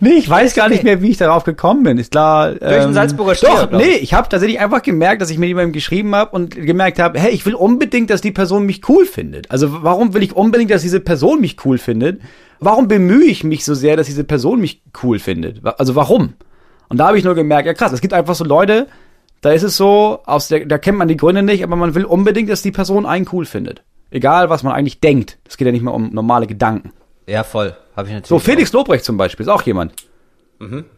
Nee, 0.00 0.14
ich 0.14 0.28
weiß 0.28 0.54
gar 0.54 0.68
nicht 0.68 0.82
mehr, 0.82 1.02
wie 1.02 1.10
ich 1.10 1.16
darauf 1.16 1.44
gekommen 1.44 1.82
bin. 1.82 1.98
Ist 1.98 2.12
klar. 2.12 2.54
Durch 2.54 2.82
den 2.82 2.94
Salzburger 2.94 3.34
Stier, 3.34 3.68
Doch, 3.70 3.78
nee, 3.78 3.96
ich 3.96 4.14
habe 4.14 4.28
tatsächlich 4.28 4.60
einfach 4.60 4.82
gemerkt, 4.82 5.22
dass 5.22 5.30
ich 5.30 5.38
mit 5.38 5.48
jemandem 5.48 5.72
geschrieben 5.72 6.14
habe 6.14 6.30
und 6.34 6.54
gemerkt 6.54 6.98
habe, 6.98 7.18
hey, 7.18 7.32
ich 7.32 7.44
will 7.46 7.54
unbedingt, 7.54 8.10
dass 8.10 8.20
die 8.20 8.32
Person 8.32 8.66
mich 8.66 8.88
cool 8.88 9.06
findet. 9.06 9.50
Also 9.50 9.82
warum 9.82 10.14
will 10.14 10.22
ich 10.22 10.34
unbedingt, 10.34 10.70
dass 10.70 10.82
diese 10.82 11.00
Person 11.00 11.40
mich 11.40 11.64
cool 11.64 11.78
findet? 11.78 12.20
Warum 12.60 12.88
bemühe 12.88 13.24
ich 13.24 13.44
mich 13.44 13.64
so 13.64 13.74
sehr, 13.74 13.96
dass 13.96 14.06
diese 14.06 14.24
Person 14.24 14.60
mich 14.60 14.82
cool 15.02 15.18
findet? 15.18 15.60
Also 15.78 15.94
warum? 15.94 16.34
Und 16.88 16.98
da 16.98 17.08
habe 17.08 17.18
ich 17.18 17.24
nur 17.24 17.34
gemerkt, 17.34 17.66
ja 17.66 17.74
krass, 17.74 17.92
es 17.92 18.00
gibt 18.00 18.14
einfach 18.14 18.34
so 18.34 18.44
Leute, 18.44 18.86
da 19.40 19.52
ist 19.52 19.62
es 19.62 19.76
so, 19.76 20.20
aus 20.24 20.48
der, 20.48 20.64
da 20.64 20.78
kennt 20.78 20.96
man 20.96 21.08
die 21.08 21.16
Gründe 21.16 21.42
nicht, 21.42 21.62
aber 21.62 21.76
man 21.76 21.94
will 21.94 22.04
unbedingt, 22.04 22.48
dass 22.48 22.62
die 22.62 22.70
Person 22.70 23.04
einen 23.04 23.28
cool 23.32 23.44
findet. 23.44 23.82
Egal, 24.10 24.48
was 24.48 24.62
man 24.62 24.72
eigentlich 24.72 25.00
denkt. 25.00 25.38
Es 25.46 25.56
geht 25.56 25.66
ja 25.66 25.72
nicht 25.72 25.82
mehr 25.82 25.92
um 25.92 26.10
normale 26.14 26.46
Gedanken. 26.46 26.92
Ja, 27.26 27.44
voll. 27.44 27.76
Habe 27.96 28.08
ich 28.08 28.14
natürlich. 28.14 28.28
So, 28.28 28.38
Felix 28.38 28.72
Lobrecht 28.72 29.04
zum 29.04 29.16
Beispiel 29.16 29.44
ist 29.44 29.50
auch 29.50 29.62
jemand. 29.62 29.92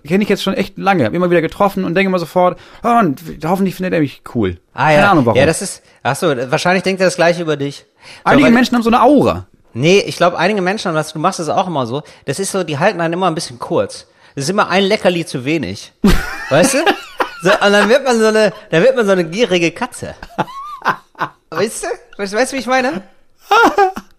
Kenne 0.06 0.22
ich 0.22 0.28
jetzt 0.28 0.42
schon 0.42 0.54
echt 0.54 0.78
lange. 0.78 1.04
Hab 1.04 1.14
immer 1.14 1.30
wieder 1.30 1.40
getroffen 1.40 1.84
und 1.84 1.94
denke 1.94 2.08
immer 2.08 2.18
sofort, 2.18 2.58
oh, 2.84 3.02
hoffentlich 3.44 3.74
findet 3.74 3.94
er 3.94 4.00
mich 4.00 4.22
cool. 4.34 4.58
Ah 4.74 4.90
ja. 4.90 4.96
Keine 4.96 5.10
Ahnung 5.10 5.26
warum. 5.26 5.38
Ja, 5.38 5.46
das 5.46 5.62
ist. 5.62 5.82
Ach 6.02 6.14
so, 6.14 6.28
wahrscheinlich 6.28 6.82
denkt 6.82 7.00
er 7.00 7.06
das 7.06 7.16
gleiche 7.16 7.42
über 7.42 7.56
dich. 7.56 7.84
Einige 8.22 8.50
Menschen 8.50 8.76
haben 8.76 8.82
so 8.82 8.90
eine 8.90 9.02
Aura. 9.02 9.46
Nee, 9.72 10.00
ich 10.06 10.16
glaube, 10.16 10.38
einige 10.38 10.62
Menschen, 10.62 10.94
was 10.94 11.12
du 11.12 11.18
machst, 11.18 11.40
ist 11.40 11.48
auch 11.48 11.66
immer 11.66 11.86
so. 11.86 12.02
Das 12.24 12.38
ist 12.38 12.52
so, 12.52 12.64
die 12.64 12.78
halten 12.78 13.00
einen 13.00 13.14
immer 13.14 13.26
ein 13.26 13.34
bisschen 13.34 13.58
kurz. 13.58 14.06
Das 14.34 14.44
ist 14.44 14.50
immer 14.50 14.68
ein 14.68 14.84
Leckerli 14.84 15.26
zu 15.26 15.44
wenig. 15.44 15.92
Weißt 16.50 16.74
du? 16.74 16.78
So, 17.42 17.50
und 17.50 17.72
dann 17.72 17.88
wird 17.88 18.04
man 18.04 18.18
so 18.18 18.26
eine, 18.26 18.52
dann 18.70 18.82
wird 18.82 18.96
man 18.96 19.04
so 19.04 19.12
eine 19.12 19.24
gierige 19.24 19.72
Katze. 19.72 20.14
Weißt 21.50 21.84
du? 21.84 21.88
Weißt, 22.16 22.34
weißt 22.34 22.52
du, 22.52 22.56
wie 22.56 22.60
ich 22.60 22.66
meine? 22.66 23.02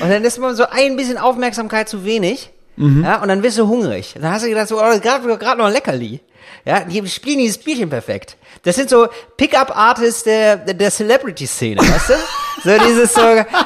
Und 0.00 0.10
dann 0.10 0.24
ist 0.24 0.38
man 0.38 0.54
so 0.54 0.64
ein 0.68 0.96
bisschen 0.96 1.18
Aufmerksamkeit 1.18 1.88
zu 1.88 2.04
wenig. 2.04 2.50
Ja, 2.76 3.20
und 3.22 3.28
dann 3.28 3.42
wirst 3.42 3.58
du 3.58 3.68
hungrig. 3.68 4.14
Dann 4.14 4.32
hast 4.32 4.44
du 4.44 4.48
gedacht, 4.48 4.66
so, 4.68 4.82
oh, 4.82 4.98
gerade 5.00 5.58
noch 5.58 5.66
ein 5.66 5.72
Leckerli. 5.72 6.20
Ja, 6.64 6.80
die 6.80 7.06
spielen 7.08 7.38
dieses 7.38 7.56
Spielchen 7.56 7.90
perfekt. 7.90 8.36
Das 8.62 8.76
sind 8.76 8.88
so 8.88 9.08
Pickup-Artists 9.36 10.24
der, 10.24 10.56
der, 10.56 10.74
der 10.74 10.90
Celebrity-Szene, 10.90 11.80
weißt 11.80 12.10
du? 12.10 12.14
So 12.64 12.70
dieses 12.86 13.12
so, 13.12 13.20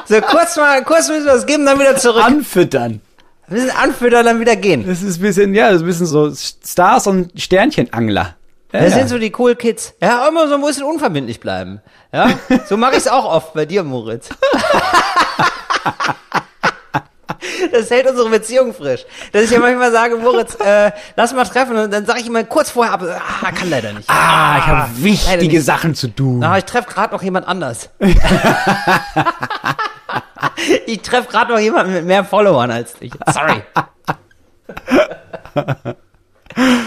so 0.05 0.21
kurz 0.21 0.55
mal, 0.57 0.83
kurz 0.83 1.07
müssen 1.09 1.25
wir 1.25 1.33
was 1.33 1.45
geben, 1.45 1.67
dann 1.67 1.79
wieder 1.79 1.97
zurück. 1.97 2.23
Anfüttern. 2.23 3.01
Ein 3.47 3.53
bisschen 3.53 3.69
anfüttern, 3.69 4.25
dann 4.25 4.39
wieder 4.39 4.55
gehen. 4.55 4.87
Das 4.87 5.03
ist 5.03 5.19
ein 5.19 5.21
bisschen, 5.21 5.53
ja, 5.53 5.67
das 5.67 5.77
ist 5.77 5.81
ein 5.83 5.87
bisschen 5.87 6.05
so 6.07 6.33
Stars 6.33 7.05
und 7.05 7.39
Sternchenangler. 7.39 8.35
Das 8.71 8.91
ja. 8.91 8.97
sind 8.97 9.09
so 9.09 9.17
die 9.17 9.33
cool 9.37 9.55
Kids. 9.55 9.93
Ja, 10.01 10.27
immer 10.27 10.47
so 10.47 10.55
ein 10.55 10.61
bisschen 10.61 10.83
unverbindlich 10.83 11.39
bleiben. 11.39 11.81
Ja, 12.11 12.31
so 12.67 12.75
mache 12.77 12.93
ich 12.93 12.99
es 12.99 13.07
auch 13.07 13.25
oft 13.25 13.53
bei 13.53 13.65
dir, 13.65 13.83
Moritz. 13.83 14.29
Das 17.71 17.89
hält 17.91 18.09
unsere 18.09 18.29
Beziehung 18.29 18.73
frisch. 18.73 19.05
Dass 19.31 19.43
ich 19.43 19.51
ja 19.51 19.59
manchmal 19.59 19.91
sage, 19.91 20.15
Moritz, 20.17 20.55
äh, 20.59 20.91
lass 21.15 21.33
mal 21.33 21.45
treffen 21.45 21.77
und 21.77 21.91
dann 21.91 22.05
sage 22.05 22.19
ich 22.21 22.27
immer 22.27 22.43
kurz 22.43 22.69
vorher 22.69 22.93
ab, 22.93 23.01
ah, 23.03 23.51
kann 23.51 23.69
leider 23.69 23.93
nicht. 23.93 24.09
ah, 24.09 24.57
ich 24.57 24.65
habe 24.65 24.89
wichtige. 25.03 25.61
Sachen 25.61 25.95
zu 25.95 26.07
tun. 26.07 26.39
Na, 26.39 26.57
ich 26.57 26.65
treffe 26.65 26.89
gerade 26.89 27.13
noch 27.13 27.21
jemand 27.21 27.47
anders. 27.47 27.89
ich 30.85 31.01
treffe 31.01 31.29
gerade 31.29 31.53
noch 31.53 31.59
jemanden 31.59 31.93
mit 31.93 32.05
mehr 32.05 32.23
Followern 32.23 32.71
als 32.71 32.93
dich. 32.93 33.11
Sorry. 33.31 33.63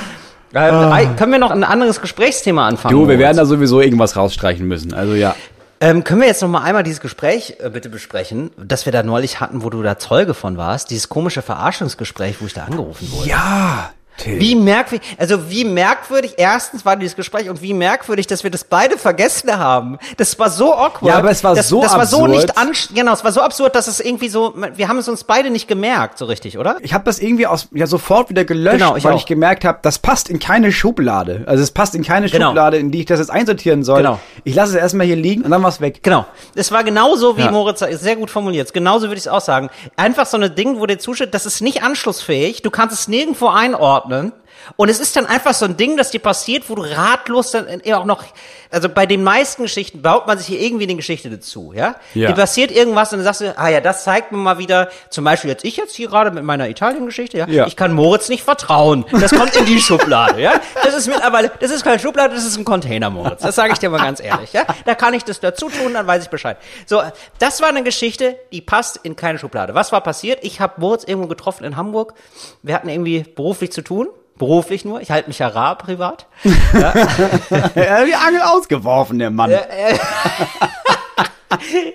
ähm, 0.55 0.93
ei, 0.93 1.07
können 1.17 1.33
wir 1.33 1.39
noch 1.39 1.51
ein 1.51 1.65
anderes 1.65 2.01
Gesprächsthema 2.01 2.67
anfangen? 2.67 2.95
Du, 2.95 3.09
wir 3.09 3.19
werden 3.19 3.37
da 3.37 3.45
sowieso 3.45 3.81
irgendwas 3.81 4.17
rausstreichen 4.17 4.67
müssen. 4.67 4.95
Also 4.95 5.15
ja. 5.15 5.35
Ähm, 5.83 6.05
können 6.05 6.21
wir 6.21 6.29
jetzt 6.29 6.43
noch 6.43 6.49
mal 6.49 6.63
einmal 6.63 6.83
dieses 6.83 7.01
Gespräch 7.01 7.57
äh, 7.61 7.71
bitte 7.71 7.89
besprechen, 7.89 8.51
das 8.59 8.85
wir 8.85 8.93
da 8.93 9.03
neulich 9.03 9.41
hatten, 9.41 9.63
wo 9.63 9.71
du 9.71 9.83
da 9.83 9.99
Zeuge 9.99 10.35
von 10.35 10.59
warst, 10.59 10.91
dieses 10.91 11.09
komische 11.09 11.41
Verarschungsgespräch, 11.41 12.41
wo 12.41 12.47
ich 12.47 12.53
da 12.53 12.65
angerufen 12.65 13.11
wurde. 13.13 13.29
Ja, 13.29 13.91
Till. 14.21 14.39
Wie 14.41 14.55
merkwürdig, 14.55 15.07
also 15.19 15.51
wie 15.51 15.65
merkwürdig, 15.65 16.35
erstens 16.37 16.85
war 16.85 16.97
dieses 16.97 17.17
Gespräch 17.17 17.49
und 17.49 17.63
wie 17.63 17.75
merkwürdig, 17.75 18.27
dass 18.27 18.45
wir 18.45 18.51
das 18.51 18.65
beide 18.65 18.99
vergessen 18.99 19.57
haben. 19.59 19.99
Das 20.17 20.39
war 20.39 20.51
so 20.51 20.75
awkward. 20.75 21.03
Ja, 21.13 21.17
aber 21.19 21.31
es 21.31 21.43
war 21.45 21.55
das, 21.55 21.69
so 21.69 21.81
Das 21.83 21.97
war 21.97 22.07
so 22.07 22.25
absurd. 22.25 22.31
nicht 22.31 22.59
an, 22.59 22.73
genau, 22.95 23.13
es 23.13 23.25
war 23.25 23.33
so 23.33 23.41
absurd, 23.41 23.75
dass 23.75 23.87
es 23.87 24.01
irgendwie 24.01 24.29
so, 24.29 24.55
wir 24.75 24.89
haben 24.89 24.99
es 24.99 25.09
uns 25.09 25.25
beide 25.25 25.51
nicht 25.51 25.69
gemerkt, 25.69 26.19
so 26.19 26.27
richtig, 26.27 26.59
oder? 26.59 26.77
Ich 26.83 26.93
habe 26.95 27.05
das 27.05 27.19
irgendwie 27.19 27.47
aus 27.47 27.69
ja 27.73 27.87
sofort 27.87 28.29
wieder 28.31 28.45
gelöscht, 28.45 28.79
Genau, 28.79 28.97
ich 28.97 29.05
weil 29.05 29.15
auch. 29.15 29.19
ich 29.19 29.27
gemerkt 29.27 29.65
habe, 29.65 29.79
das 29.83 29.99
passt 29.99 30.29
in 30.29 30.39
keine 30.39 30.73
Schublade. 30.73 31.45
Also 31.47 31.63
es 31.63 31.71
passt 31.71 31.95
in 31.95 32.03
keine 32.05 32.29
Genau. 32.29 32.49
Schublade, 32.49 32.77
in 32.77 32.91
die 32.91 33.01
ich 33.01 33.07
das 33.07 33.19
jetzt 33.19 33.31
einsortieren 33.31 33.83
soll. 33.85 33.99
Genau. 34.03 34.19
Ich 34.45 34.55
lasse 34.55 34.73
es 34.77 34.81
erstmal 34.83 35.07
hier 35.07 35.17
liegen 35.17 35.43
und 35.43 35.51
dann 35.51 35.63
war's 35.63 35.81
weg. 35.81 36.01
Genau. 36.03 36.27
Es 36.55 36.71
war 36.73 36.85
genauso, 36.85 37.37
wie 37.37 37.43
Ja. 37.43 37.51
Moritz 37.51 37.81
sehr 37.81 38.17
gut 38.17 38.31
formuliert. 38.31 38.73
Genauso 38.73 39.07
würde 39.07 39.15
ich 39.17 39.23
es 39.25 39.29
auch 39.29 39.41
sagen. 39.41 39.71
Einfach 39.97 40.27
so 40.27 40.37
eine 40.37 40.51
Ding, 40.51 40.79
wo 40.81 40.87
dir 40.87 40.99
zusteht, 40.99 41.33
das 41.35 41.47
ist 41.47 41.61
nicht 41.61 41.83
anschlussfähig, 41.83 42.63
du 42.63 42.71
kannst 42.71 42.99
es 42.99 43.09
nirgendwo 43.09 43.49
einordnen 43.49 44.10
ordnen. 44.11 44.33
Und 44.77 44.89
es 44.89 45.01
ist 45.01 45.17
dann 45.17 45.27
einfach 45.27 45.55
so 45.55 45.65
ein 45.65 45.77
Ding, 45.77 45.97
das 45.97 46.11
dir 46.11 46.21
passiert, 46.21 46.69
wo 46.69 46.75
du 46.75 46.83
ratlos 46.83 47.51
dann 47.51 47.67
auch 47.93 48.05
noch, 48.05 48.25
also 48.71 48.89
bei 48.89 49.07
den 49.07 49.23
meisten 49.23 49.63
Geschichten 49.63 50.03
baut 50.03 50.27
man 50.27 50.39
sich 50.39 50.47
hier 50.47 50.61
irgendwie 50.61 50.85
eine 50.85 50.95
Geschichte 50.95 51.29
dazu, 51.31 51.73
ja? 51.75 51.97
Ja. 52.15 52.29
Dir 52.29 52.35
passiert 52.35 52.71
irgendwas 52.71 53.13
und 53.13 53.19
dann 53.19 53.25
sagst 53.25 53.41
du, 53.41 53.59
ah 53.59 53.69
ja, 53.69 53.81
das 53.81 54.05
zeigt 54.05 54.33
mir 54.33 54.39
mal 54.39 54.59
wieder, 54.59 54.91
zum 55.11 55.25
Beispiel 55.25 55.51
jetzt 55.51 55.65
ich 55.65 55.77
jetzt 55.77 55.95
hier 55.95 56.09
gerade 56.09 56.31
mit 56.31 56.45
meiner 56.45 56.69
Italien-Geschichte, 56.69 57.39
ja? 57.39 57.49
Ja. 57.49 57.67
Ich 57.67 57.77
kann 57.77 57.93
Moritz 57.93 58.29
nicht 58.29 58.45
vertrauen. 58.45 59.05
Das 59.11 59.33
kommt 59.33 59.57
in 59.57 59.67
die 59.67 59.81
Schublade, 59.81 60.41
ja? 60.41 60.61
Das 60.85 60.95
ist 60.95 61.09
mittlerweile, 61.09 61.51
das 61.61 61.71
ist 61.71 61.83
keine 61.85 61.99
Schublade, 61.99 62.35
das 62.35 62.45
ist 62.45 62.57
ein 62.57 62.65
Container, 62.65 63.11
Moritz. 63.11 63.43
Das 63.43 63.55
sage 63.55 63.73
ich 63.73 63.79
dir 63.79 63.91
mal 63.91 64.01
ganz 64.01 64.21
ehrlich, 64.21 64.53
ja? 64.53 64.65
Da 64.85 64.95
kann 64.95 65.15
ich 65.15 65.25
das 65.25 65.41
dazu 65.41 65.69
tun, 65.69 65.95
dann 65.95 66.07
weiß 66.07 66.25
ich 66.25 66.31
Bescheid. 66.31 66.57
So, 66.87 67.03
das 67.39 67.61
war 67.61 67.69
eine 67.69 67.83
Geschichte, 67.83 68.37
die 68.53 68.61
passt 68.61 69.01
in 69.03 69.17
keine 69.17 69.39
Schublade. 69.39 69.75
Was 69.75 69.93
war 69.93 70.01
passiert? 70.01 70.41
Ich 70.43 70.61
habe 70.61 70.75
Moritz 70.81 71.05
irgendwo 71.05 71.29
getroffen 71.29 71.65
in 71.65 71.77
Hamburg. 71.77 72.15
Wir 72.63 72.75
hatten 72.75 72.89
irgendwie 72.89 73.23
beruflich 73.23 73.73
zu 73.73 73.83
tun. 73.83 74.09
Beruflich 74.41 74.87
nur. 74.87 75.03
Ich 75.03 75.11
halte 75.11 75.29
mich 75.29 75.39
ja 75.39 75.49
rar 75.49 75.77
privat. 75.77 76.25
Er 76.45 77.99
hat 77.99 78.07
die 78.07 78.15
Angel 78.15 78.41
ausgeworfen, 78.41 79.19
der 79.19 79.31
Mann. 79.31 79.53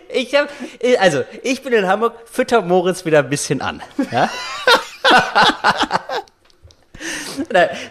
Ich 0.09 0.35
hab, 0.35 0.49
also, 0.99 1.23
ich 1.41 1.63
bin 1.63 1.71
in 1.71 1.87
Hamburg, 1.87 2.13
fütter 2.29 2.61
Moritz 2.61 3.05
wieder 3.05 3.19
ein 3.19 3.29
bisschen 3.29 3.61
an. 3.61 3.81
Ja? 4.11 4.29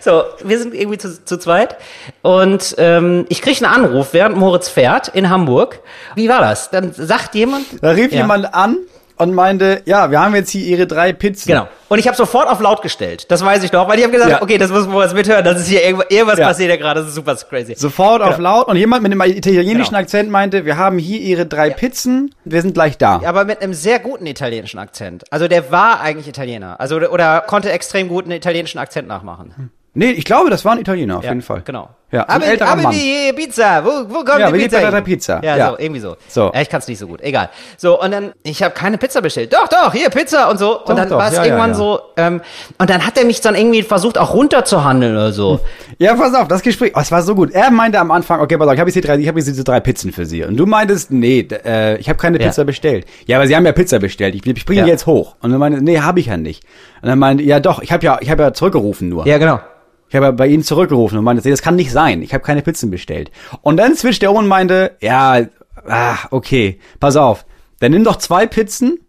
So, 0.01 0.25
wir 0.43 0.59
sind 0.59 0.75
irgendwie 0.75 0.99
zu, 0.99 1.25
zu 1.25 1.39
zweit 1.39 1.77
und 2.23 2.75
ähm, 2.79 3.25
ich 3.29 3.41
kriege 3.43 3.65
einen 3.65 3.85
Anruf, 3.85 4.13
während 4.13 4.37
Moritz 4.37 4.69
fährt 4.69 5.09
in 5.09 5.31
Hamburg. 5.31 5.81
Wie 6.15 6.29
war 6.29 6.41
das? 6.41 6.71
Dann 6.71 6.93
sagt 6.93 7.35
jemand. 7.35 7.67
Da 7.83 7.91
rief 7.91 8.13
Ja. 8.13 8.19
jemand 8.23 8.53
an 8.55 8.79
und 9.17 9.33
meinte, 9.35 9.83
ja, 9.85 10.11
wir 10.11 10.21
haben 10.21 10.35
jetzt 10.35 10.51
hier 10.51 10.67
ihre 10.67 10.87
drei 10.87 11.12
Pizzen. 11.12 11.49
Genau. 11.49 11.69
Und 11.89 11.99
ich 11.99 12.07
habe 12.09 12.17
sofort 12.17 12.49
auf 12.49 12.61
laut 12.61 12.83
gestellt. 12.83 13.31
Das 13.31 13.45
weiß 13.45 13.62
ich 13.62 13.71
noch, 13.73 13.87
weil 13.89 13.99
ich 13.99 14.05
habe 14.05 14.12
gesagt, 14.12 14.31
Ja. 14.33 14.43
okay, 14.43 14.59
das 14.59 14.71
muss 14.71 14.87
Moritz 14.89 15.12
mithören. 15.15 15.45
Das 15.45 15.61
ist 15.61 15.69
hier 15.69 15.85
irgendwas, 15.85 16.07
irgendwas 16.11 16.39
Ja. 16.39 16.47
passiert 16.49 16.71
ja 16.71 16.77
gerade, 16.77 17.01
das 17.01 17.11
ist 17.11 17.15
super 17.15 17.37
crazy. 17.37 17.75
Sofort 17.77 18.23
auf 18.23 18.37
Genau. 18.37 18.57
laut 18.59 18.69
und 18.69 18.77
jemand 18.77 19.03
mit 19.03 19.12
einem 19.12 19.21
italienischen 19.23 19.91
Genau. 19.91 19.99
Akzent 20.03 20.31
meinte, 20.31 20.65
wir 20.65 20.77
haben 20.77 20.99
hier 20.99 21.21
ihre 21.21 21.47
drei 21.47 21.71
Pizzen, 21.71 22.35
wir 22.45 22.61
sind 22.62 22.75
gleich 22.75 22.99
da. 22.99 23.21
aber 23.25 23.45
mit 23.45 23.62
einem 23.62 23.75
sehr 23.75 23.99
guten 24.01 24.27
italienischen 24.27 24.79
Akzent. 24.79 25.25
Also 25.31 25.47
der 25.49 25.71
war 25.71 26.01
eigentlich 26.01 26.27
Italiener. 26.29 26.81
Also 26.81 26.97
oder, 26.97 27.41
konnte 27.47 27.71
extrem 27.71 28.09
gut 28.09 28.25
einen 28.25 28.33
italienischen 28.33 28.79
Akzent 28.79 29.07
nachmachen. 29.07 29.71
Nee, 29.97 30.11
ich 30.11 30.25
glaube, 30.25 30.51
das 30.51 30.65
war 30.65 30.73
ein 30.73 30.81
Italiener 30.81 31.19
auf 31.19 31.25
Ja, 31.25 31.31
jeden 31.31 31.43
Fall. 31.43 31.62
Genau. 31.65 31.89
Ja, 32.15 32.25
aber, 32.29 32.47
älterer 32.47 32.69
aber 32.71 32.83
Mann. 32.83 32.93
die 32.93 33.33
Pizza, 33.35 33.85
wo, 33.85 33.89
wo 34.09 34.25
kommt 34.25 34.39
Ja, 34.39 34.51
die 34.51 34.59
Pizza? 34.61 34.79
hin? 34.91 35.05
Pizza. 35.05 35.41
Ja, 35.43 35.57
Ja. 35.57 35.71
so, 35.71 35.79
irgendwie 35.79 36.01
so. 36.01 36.17
So. 36.29 36.51
Ja, 36.55 36.61
ich 36.61 36.69
kann 36.69 36.79
es 36.81 36.87
nicht 36.89 36.99
so 36.99 37.07
gut. 37.09 37.21
Egal. 37.23 37.49
So, 37.77 38.01
und 38.01 38.11
dann, 38.12 38.33
ich 38.45 38.62
habe 38.62 38.73
keine 38.75 38.99
Pizza 38.99 39.21
bestellt. 39.21 39.53
Doch, 39.53 39.67
doch, 39.69 39.93
hier 39.93 40.09
Pizza 40.11 40.49
und 40.51 40.59
so. 40.59 40.75
Doch, 40.75 40.87
und 40.91 40.97
dann 40.97 41.11
war 41.11 41.29
es 41.29 41.35
ja, 41.35 41.41
ja, 41.41 41.47
irgendwann 41.47 41.71
ja. 41.71 41.75
so, 41.77 42.01
ähm, 42.17 42.41
und 42.79 42.89
dann 42.89 43.05
hat 43.05 43.19
er 43.19 43.25
mich 43.25 43.41
dann 43.41 43.55
irgendwie 43.57 43.83
versucht, 43.83 44.17
auch 44.17 44.33
runterzuhandeln 44.33 45.12
oder 45.15 45.33
so. 45.33 45.61
Ja, 45.99 46.15
pass 46.15 46.35
auf, 46.35 46.49
das 46.49 46.62
Gespräch, 46.62 46.93
oh, 46.97 47.01
es 47.01 47.12
war 47.12 47.23
so 47.23 47.37
gut. 47.37 47.53
Er 47.53 47.71
meinte 47.71 48.01
am 48.01 48.11
Anfang, 48.11 48.41
okay, 48.41 48.57
pass 48.59 48.67
auf, 48.67 48.75
ich 48.75 48.81
habe 48.81 48.91
jetzt, 48.91 48.95
hier 48.95 49.03
drei- 49.03 49.17
ich 49.17 49.29
hab 49.29 49.37
jetzt 49.37 49.47
diese 49.47 49.62
drei 49.62 49.79
Pizzen 49.79 50.12
für 50.12 50.27
Sie. 50.27 50.43
Und 50.43 50.57
du 50.57 50.67
meintest, 50.67 51.12
nee, 51.12 51.47
äh, 51.65 51.97
ich 51.99 52.09
habe 52.09 52.19
keine 52.19 52.41
Ja. 52.41 52.47
Pizza 52.49 52.65
bestellt. 52.65 53.07
Ja, 53.27 53.37
aber 53.39 53.47
Sie 53.47 53.55
haben 53.55 53.65
ja 53.65 53.71
Pizza 53.71 54.01
bestellt. 54.01 54.35
Ich, 54.35 54.45
ich 54.45 54.67
bringe 54.67 54.81
Ja. 54.81 54.85
die 54.87 54.91
jetzt 54.91 55.07
hoch. 55.07 55.37
Und 55.41 55.51
dann 55.53 55.61
meinte, 55.61 55.81
nee, 55.83 56.01
habe 56.01 56.19
ich 56.19 56.27
ja 56.27 56.37
nicht. 56.37 56.65
Und 57.01 57.09
dann 57.11 57.19
meinte, 57.21 57.45
ja 57.45 57.61
doch, 57.61 57.81
ich 57.81 57.93
habe 57.93 58.05
ja, 58.05 58.19
ich 58.21 58.29
habe 58.31 58.43
ja 58.43 58.53
zurückgerufen 58.53 59.09
nur. 59.09 59.25
Ja, 59.27 59.39
genau. 59.39 59.61
Ich 60.15 60.17
habe 60.23 60.33
bei 60.33 60.47
Ihnen 60.47 60.62
zurückgerufen 60.62 61.19
und 61.19 61.25
meinte, 61.25 61.51
das 61.51 61.61
kann 61.61 61.75
nicht 61.75 61.91
sein. 61.91 62.23
Ich 62.23 62.33
habe 62.33 62.45
keine 62.45 62.62
Pizzen 62.62 62.89
bestellt. 62.89 63.33
Und 63.62 63.79
dann 63.79 63.97
switcht 63.97 64.23
er 64.23 64.31
um 64.31 64.37
und 64.37 64.47
meinte, 64.47 64.93
ja, 65.01 65.41
ah, 65.89 66.17
okay, 66.31 66.79
pass 67.01 67.17
auf, 67.17 67.45
dann 67.81 67.91
nimm 67.91 68.05
doch 68.05 68.19
zwei 68.19 68.47
Pizzen 68.47 69.01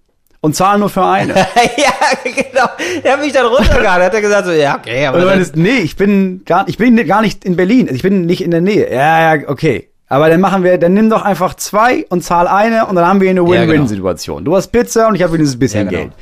und 0.41 0.55
zahl 0.55 0.79
nur 0.79 0.89
für 0.89 1.05
eine. 1.05 1.35
ja, 1.35 1.93
genau. 2.23 2.65
Er 3.03 3.13
hat 3.13 3.21
mich 3.21 3.33
dann 3.33 3.45
runtergehauen. 3.45 4.01
Er 4.01 4.05
hat 4.07 4.19
gesagt 4.19 4.47
so, 4.47 4.51
ja, 4.51 4.79
okay, 4.79 5.05
aber 5.05 5.17
Und 5.17 5.21
du 5.21 5.27
dann, 5.27 5.37
meintest, 5.37 5.55
nee, 5.55 5.77
ich 5.77 5.95
bin 5.95 6.41
gar, 6.43 6.67
ich 6.67 6.79
bin 6.79 6.95
gar 7.05 7.21
nicht 7.21 7.45
in 7.45 7.55
Berlin. 7.55 7.87
Ich 7.91 8.01
bin 8.01 8.25
nicht 8.25 8.43
in 8.43 8.49
der 8.49 8.61
Nähe. 8.61 8.91
Ja, 8.91 9.35
ja, 9.35 9.47
okay. 9.47 9.89
Aber 10.07 10.29
dann 10.29 10.41
machen 10.41 10.63
wir, 10.63 10.79
dann 10.79 10.95
nimm 10.95 11.11
doch 11.11 11.21
einfach 11.21 11.53
zwei 11.53 12.07
und 12.09 12.23
zahl 12.23 12.47
eine 12.47 12.87
und 12.87 12.95
dann 12.95 13.05
haben 13.05 13.21
wir 13.21 13.29
eine 13.29 13.41
genau. 13.41 13.51
Win-Win-Situation. 13.51 14.43
Du 14.43 14.55
hast 14.55 14.69
Pizza 14.69 15.07
und 15.07 15.13
ich 15.13 15.21
habe 15.21 15.33
wenigstens 15.33 15.57
ein 15.57 15.59
bisschen 15.59 15.85
Ja, 15.85 15.91
genau. 15.91 16.03
Geld. 16.05 16.13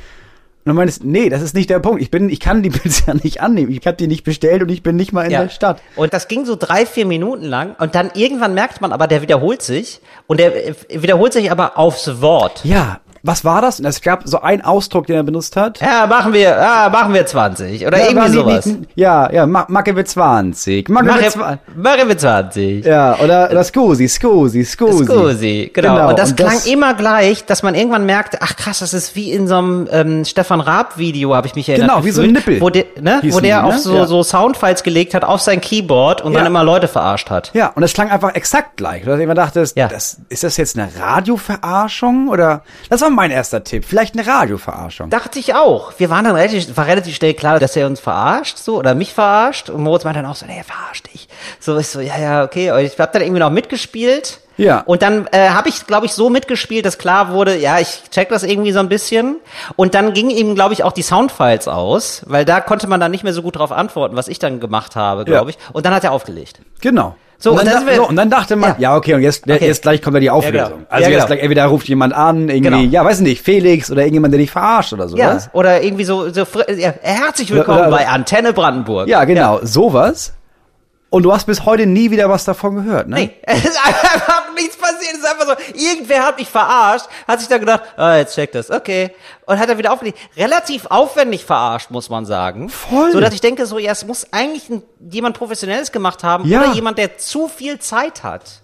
Und 0.64 0.70
du 0.70 0.74
meinst, 0.76 1.04
nee, 1.04 1.28
das 1.28 1.42
ist 1.42 1.54
nicht 1.54 1.68
der 1.68 1.78
Punkt. 1.78 2.00
Ich 2.00 2.10
bin, 2.10 2.30
ich 2.30 2.40
kann 2.40 2.62
die 2.62 2.70
Pizza 2.70 3.12
nicht 3.14 3.42
annehmen. 3.42 3.70
Ich 3.70 3.86
habe 3.86 3.98
die 3.98 4.06
nicht 4.06 4.24
bestellt 4.24 4.62
und 4.62 4.70
ich 4.70 4.82
bin 4.82 4.96
nicht 4.96 5.12
mal 5.12 5.24
in 5.24 5.30
der 5.30 5.50
Stadt. 5.50 5.82
Und 5.94 6.14
das 6.14 6.26
ging 6.26 6.46
so 6.46 6.56
drei, 6.56 6.86
vier 6.86 7.04
Minuten 7.04 7.44
lang 7.44 7.76
und 7.78 7.94
dann 7.94 8.10
irgendwann 8.14 8.54
merkt 8.54 8.80
man 8.80 8.92
aber, 8.92 9.06
der 9.06 9.20
wiederholt 9.20 9.60
sich 9.60 10.00
und 10.26 10.40
der 10.40 10.74
wiederholt 10.88 11.34
sich 11.34 11.50
aber 11.50 11.78
aufs 11.78 12.22
Wort. 12.22 12.64
Ja, 12.64 13.00
was 13.26 13.44
war 13.44 13.62
das? 13.62 13.80
Und 13.80 13.86
es 13.86 14.02
gab 14.02 14.22
so 14.26 14.40
einen 14.42 14.62
Ausdruck, 14.62 15.06
den 15.06 15.16
er 15.16 15.22
benutzt 15.22 15.56
hat. 15.56 15.80
Ja, 15.80 16.06
machen 16.06 16.32
wir, 16.34 16.40
ja, 16.50 16.88
machen 16.92 17.14
wir 17.14 17.24
20 17.26 17.86
oder 17.86 17.98
Ja, 17.98 18.06
irgendwie 18.08 18.28
sowas. 18.32 18.66
nicht- 18.66 18.80
Ja, 18.94 19.32
ja, 19.32 19.46
Ma- 19.46 19.64
Macke 19.68 19.96
wird 19.96 20.08
20. 20.08 20.88
Macke 20.90 21.06
Machen 21.06 21.20
wird 21.22 21.32
20. 21.32 21.58
machen 21.74 22.08
wir 22.08 22.18
20. 22.18 22.84
Ja, 22.84 23.16
oder, 23.18 23.48
oder 23.50 23.64
Scusi, 23.64 24.06
Scusi, 24.08 24.62
Scusi. 24.64 25.04
Scusi, 25.06 25.70
genau. 25.72 25.94
Genau, 25.94 26.08
Und 26.10 26.18
das 26.18 26.30
und 26.30 26.36
klang 26.36 26.52
das- 26.52 26.66
immer 26.66 26.92
gleich, 26.94 27.44
dass 27.46 27.62
man 27.62 27.74
irgendwann 27.74 28.04
merkte, 28.04 28.38
ach 28.42 28.56
krass, 28.56 28.80
das 28.80 28.92
ist 28.92 29.16
wie 29.16 29.32
in 29.32 29.48
so 29.48 29.56
einem 29.56 29.88
ähm, 29.90 30.24
Stefan 30.26 30.60
Raab-Video, 30.60 31.34
habe 31.34 31.46
ich 31.46 31.54
mich 31.54 31.68
erinnert. 31.68 31.88
Genau, 31.90 32.04
wie 32.04 32.10
so 32.10 32.20
ein 32.20 32.34
gefühlt, 32.34 32.60
Nippel 32.60 32.60
Wo 32.60 32.68
der, 32.70 32.84
ne, 33.00 33.20
wo 33.32 33.40
der 33.40 33.60
die, 33.60 33.66
auf 33.66 33.74
ne? 33.74 33.78
so, 33.80 33.94
Ja. 33.96 34.06
so 34.06 34.22
Soundfiles 34.22 34.82
gelegt 34.82 35.14
hat 35.14 35.24
auf 35.24 35.40
sein 35.40 35.62
Keyboard 35.62 36.20
und 36.20 36.32
Ja. 36.32 36.38
dann 36.40 36.46
immer 36.46 36.62
Leute 36.62 36.88
verarscht 36.88 37.30
hat. 37.30 37.50
Ja, 37.54 37.68
und 37.74 37.80
das 37.80 37.94
klang 37.94 38.10
einfach 38.10 38.34
exakt 38.34 38.76
gleich. 38.76 39.04
Dass 39.04 39.16
ich 39.18 39.24
immer 39.24 39.34
dachte, 39.34 39.64
Ja. 39.76 39.88
das, 39.88 40.18
ist 40.28 40.44
das 40.44 40.58
jetzt 40.58 40.78
eine 40.78 40.88
Radioverarschung 41.00 42.28
oder? 42.28 42.62
Das 42.90 43.00
war 43.00 43.13
mein 43.14 43.30
erster 43.30 43.64
Tipp. 43.64 43.84
Vielleicht 43.86 44.14
eine 44.18 44.26
Radioverarschung. 44.26 45.10
Dachte 45.10 45.38
ich 45.38 45.54
auch. 45.54 45.92
Wir 45.98 46.10
waren 46.10 46.24
dann 46.24 46.34
relativ, 46.36 46.76
war 46.76 46.86
relativ 46.86 47.14
schnell 47.16 47.34
klar, 47.34 47.58
dass 47.58 47.76
er 47.76 47.86
uns 47.86 48.00
verarscht, 48.00 48.58
so, 48.58 48.76
oder 48.76 48.94
mich 48.94 49.14
verarscht. 49.14 49.70
Und 49.70 49.82
Moritz 49.82 50.04
meinte 50.04 50.20
dann 50.22 50.30
auch 50.30 50.36
so, 50.36 50.46
nee, 50.46 50.58
er 50.58 50.64
verarscht 50.64 51.12
dich. 51.12 51.28
So, 51.60 51.76
ich 51.78 51.88
so, 51.88 52.00
ja, 52.00 52.18
ja, 52.18 52.44
okay. 52.44 52.70
Und 52.72 52.80
ich 52.80 52.98
hab 52.98 53.12
dann 53.12 53.22
irgendwie 53.22 53.40
noch 53.40 53.50
mitgespielt. 53.50 54.40
Ja. 54.56 54.82
Und 54.86 55.02
dann 55.02 55.26
äh, 55.32 55.48
habe 55.48 55.68
ich, 55.68 55.86
glaube 55.88 56.06
ich, 56.06 56.12
so 56.12 56.30
mitgespielt, 56.30 56.86
dass 56.86 56.96
klar 56.98 57.32
wurde, 57.32 57.56
ja, 57.56 57.80
ich 57.80 58.02
check 58.10 58.28
das 58.28 58.44
irgendwie 58.44 58.70
so 58.70 58.78
ein 58.78 58.88
bisschen. 58.88 59.36
Und 59.74 59.94
dann 59.94 60.12
gingen 60.12 60.30
ihm, 60.30 60.54
glaube 60.54 60.74
ich, 60.74 60.84
auch 60.84 60.92
die 60.92 61.02
Soundfiles 61.02 61.66
aus, 61.66 62.22
weil 62.26 62.44
da 62.44 62.60
konnte 62.60 62.86
man 62.86 63.00
dann 63.00 63.10
nicht 63.10 63.24
mehr 63.24 63.32
so 63.32 63.42
gut 63.42 63.56
drauf 63.56 63.72
antworten, 63.72 64.14
was 64.16 64.28
ich 64.28 64.38
dann 64.38 64.60
gemacht 64.60 64.94
habe, 64.94 65.24
glaube 65.24 65.50
Ja. 65.50 65.56
ich. 65.58 65.74
Und 65.74 65.86
dann 65.86 65.92
hat 65.94 66.04
er 66.04 66.12
aufgelegt. 66.12 66.60
Genau. 66.80 67.16
So, 67.44 67.50
und, 67.52 67.58
und 67.58 67.66
dann, 67.66 67.84
dann 67.86 67.94
so, 67.96 68.08
und 68.08 68.16
dann 68.16 68.30
dachte 68.30 68.56
man, 68.56 68.70
Ja. 68.70 68.76
ja, 68.78 68.96
okay, 68.96 69.12
und 69.12 69.20
jetzt, 69.20 69.44
Okay. 69.44 69.66
jetzt 69.66 69.82
gleich 69.82 70.00
kommt 70.00 70.14
ja 70.14 70.20
die 70.20 70.30
Auflösung. 70.30 70.54
genau. 70.70 70.86
Also 70.88 71.02
Ja, 71.04 71.10
jetzt 71.10 71.10
genau. 71.10 71.26
gleich, 71.26 71.40
entweder 71.40 71.66
ruft 71.66 71.86
jemand 71.88 72.14
an, 72.14 72.48
irgendwie, 72.48 72.60
Genau. 72.62 72.78
ja, 72.78 73.04
weiß 73.04 73.20
nicht, 73.20 73.42
Felix 73.44 73.90
oder 73.90 74.00
irgendjemand, 74.00 74.32
der 74.32 74.38
dich 74.40 74.50
verarscht 74.50 74.94
oder 74.94 75.04
Ja. 75.08 75.32
sowas. 75.32 75.50
Oder 75.52 75.82
irgendwie 75.82 76.04
so, 76.04 76.30
so 76.30 76.46
ja, 76.74 76.94
herzlich 77.02 77.50
willkommen 77.50 77.80
Oder- 77.80 77.88
oder- 77.88 77.96
bei 77.98 78.08
Antenne 78.08 78.54
Brandenburg. 78.54 79.08
Ja, 79.08 79.24
genau, 79.24 79.60
sowas. 79.62 80.32
Und 81.14 81.22
du 81.22 81.32
hast 81.32 81.44
bis 81.46 81.64
heute 81.64 81.86
nie 81.86 82.10
wieder 82.10 82.28
was 82.28 82.44
davon 82.44 82.74
gehört, 82.74 83.06
ne? 83.06 83.14
Nee, 83.14 83.36
es 83.42 83.64
ist 83.64 83.78
einfach 83.86 84.52
nichts 84.52 84.76
passiert. 84.76 85.12
Es 85.12 85.18
ist 85.20 85.24
einfach 85.24 85.46
so, 85.46 85.54
irgendwer 85.72 86.26
hat 86.26 86.36
mich 86.40 86.48
verarscht, 86.48 87.06
hat 87.28 87.38
sich 87.38 87.48
dann 87.48 87.60
gedacht, 87.60 87.82
ah, 87.96 88.16
jetzt 88.16 88.34
check 88.34 88.50
das, 88.50 88.68
okay. 88.68 89.14
Und 89.46 89.60
hat 89.60 89.68
er 89.68 89.78
wieder 89.78 89.92
aufgelegt. 89.92 90.18
Relativ 90.36 90.86
aufwendig 90.86 91.44
verarscht, 91.44 91.92
muss 91.92 92.10
man 92.10 92.26
sagen. 92.26 92.68
Voll. 92.68 93.12
So, 93.12 93.20
dass 93.20 93.32
ich 93.32 93.40
denke, 93.40 93.64
so, 93.66 93.78
ja, 93.78 93.92
es 93.92 94.04
muss 94.04 94.26
eigentlich 94.32 94.68
ein, 94.68 94.82
jemand 95.08 95.38
Professionelles 95.38 95.92
gemacht 95.92 96.24
haben 96.24 96.48
Ja. 96.48 96.62
oder 96.64 96.72
jemand, 96.72 96.98
der 96.98 97.16
zu 97.16 97.46
viel 97.46 97.78
Zeit 97.78 98.24
hat. 98.24 98.63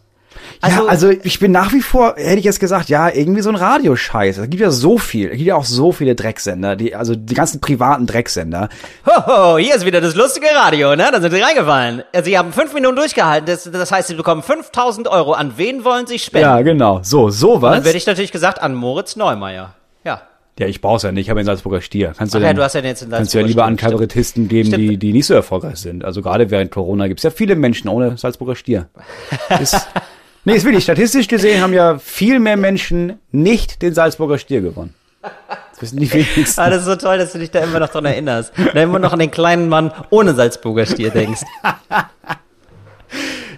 Ja, 0.66 0.84
also 0.86 1.10
ich 1.10 1.38
bin 1.40 1.52
nach 1.52 1.72
wie 1.72 1.80
vor, 1.80 2.14
hätte 2.16 2.38
ich 2.38 2.44
jetzt 2.44 2.60
gesagt, 2.60 2.88
ja, 2.88 3.08
irgendwie 3.08 3.40
so 3.40 3.48
ein 3.48 3.56
Radioscheiß. 3.56 4.38
Es 4.38 4.50
gibt 4.50 4.60
ja 4.60 4.70
so 4.70 4.98
viel, 4.98 5.26
es 5.28 5.36
gibt 5.36 5.46
ja 5.48 5.56
auch 5.56 5.64
so 5.64 5.92
viele 5.92 6.14
Drecksender, 6.14 6.76
die, 6.76 6.94
also 6.94 7.14
die 7.14 7.34
ganzen 7.34 7.60
privaten 7.60 8.06
Drecksender. 8.06 8.68
Hoho, 9.06 9.58
hier 9.58 9.74
ist 9.74 9.86
wieder 9.86 10.00
das 10.00 10.14
lustige 10.14 10.46
Radio, 10.54 10.94
ne? 10.96 11.08
Da 11.12 11.20
sind 11.20 11.32
sie 11.32 11.40
reingefallen. 11.40 12.02
Also, 12.12 12.24
Sie 12.26 12.38
haben 12.38 12.52
fünf 12.52 12.74
Minuten 12.74 12.96
durchgehalten. 12.96 13.46
Das, 13.46 13.64
das 13.64 13.90
heißt, 13.92 14.08
Sie 14.08 14.14
bekommen 14.14 14.42
5000 14.42 15.08
Euro. 15.08 15.32
An 15.32 15.54
wen 15.56 15.84
wollen 15.84 16.06
Sie 16.06 16.18
spenden? 16.18 16.48
Ja, 16.48 16.60
genau. 16.62 17.00
So, 17.02 17.30
sowas. 17.30 17.74
Dann 17.76 17.84
werde 17.84 17.98
ich 17.98 18.06
natürlich 18.06 18.32
gesagt, 18.32 18.60
an 18.62 18.74
Moritz 18.74 19.16
Neumeier. 19.16 19.74
Ja. 20.04 20.22
Ja, 20.58 20.66
ich 20.66 20.82
brauch's 20.82 21.04
ja 21.04 21.12
nicht, 21.12 21.24
ich 21.26 21.30
habe 21.30 21.40
einen 21.40 21.46
Salzburger 21.46 21.80
Stier. 21.80 22.12
Kannst 22.18 22.34
du, 22.34 22.38
Ach 22.38 22.42
ja, 22.42 22.48
denn- 22.48 22.56
du 22.56 22.62
hast 22.62 22.74
ja 22.74 22.82
jetzt 22.82 23.02
einen 23.02 23.12
Kannst 23.12 23.32
du 23.32 23.38
ja 23.38 23.46
lieber 23.46 23.64
an 23.64 23.78
Stier. 23.78 23.88
Kabarettisten 23.90 24.46
geben, 24.48 24.68
Stimmt. 24.68 24.82
die, 24.90 24.96
die 24.98 25.12
nicht 25.14 25.24
so 25.26 25.32
erfolgreich 25.32 25.76
sind. 25.78 26.04
Also 26.04 26.20
gerade 26.20 26.50
während 26.50 26.70
Corona 26.70 27.08
gibt's 27.08 27.22
ja 27.22 27.30
viele 27.30 27.56
Menschen 27.56 27.88
ohne 27.88 28.18
Salzburger 28.18 28.54
Stier. 28.54 28.88
Ist, 29.60 29.88
nee, 30.44 30.54
ist 30.54 30.64
wirklich, 30.64 30.84
statistisch 30.84 31.28
gesehen 31.28 31.62
haben 31.62 31.72
ja 31.72 31.98
viel 31.98 32.38
mehr 32.40 32.56
Menschen 32.56 33.18
nicht 33.32 33.82
den 33.82 33.94
Salzburger 33.94 34.38
Stier 34.38 34.60
gewonnen. 34.60 34.94
Das 35.22 35.82
wissen 35.82 35.98
die 35.98 36.12
wenigsten. 36.12 36.60
Ah, 36.60 36.70
das 36.70 36.80
ist 36.80 36.86
so 36.86 36.96
toll, 36.96 37.18
dass 37.18 37.32
du 37.32 37.38
dich 37.38 37.50
da 37.50 37.60
immer 37.60 37.78
noch 37.80 37.88
dran 37.90 38.04
erinnerst. 38.06 38.52
Dann 38.56 38.76
immer 38.84 38.98
noch 38.98 39.12
an 39.12 39.18
den 39.18 39.30
kleinen 39.30 39.68
Mann 39.68 39.92
ohne 40.10 40.34
Salzburger 40.34 40.86
Stier 40.86 41.10
denkst. 41.10 41.42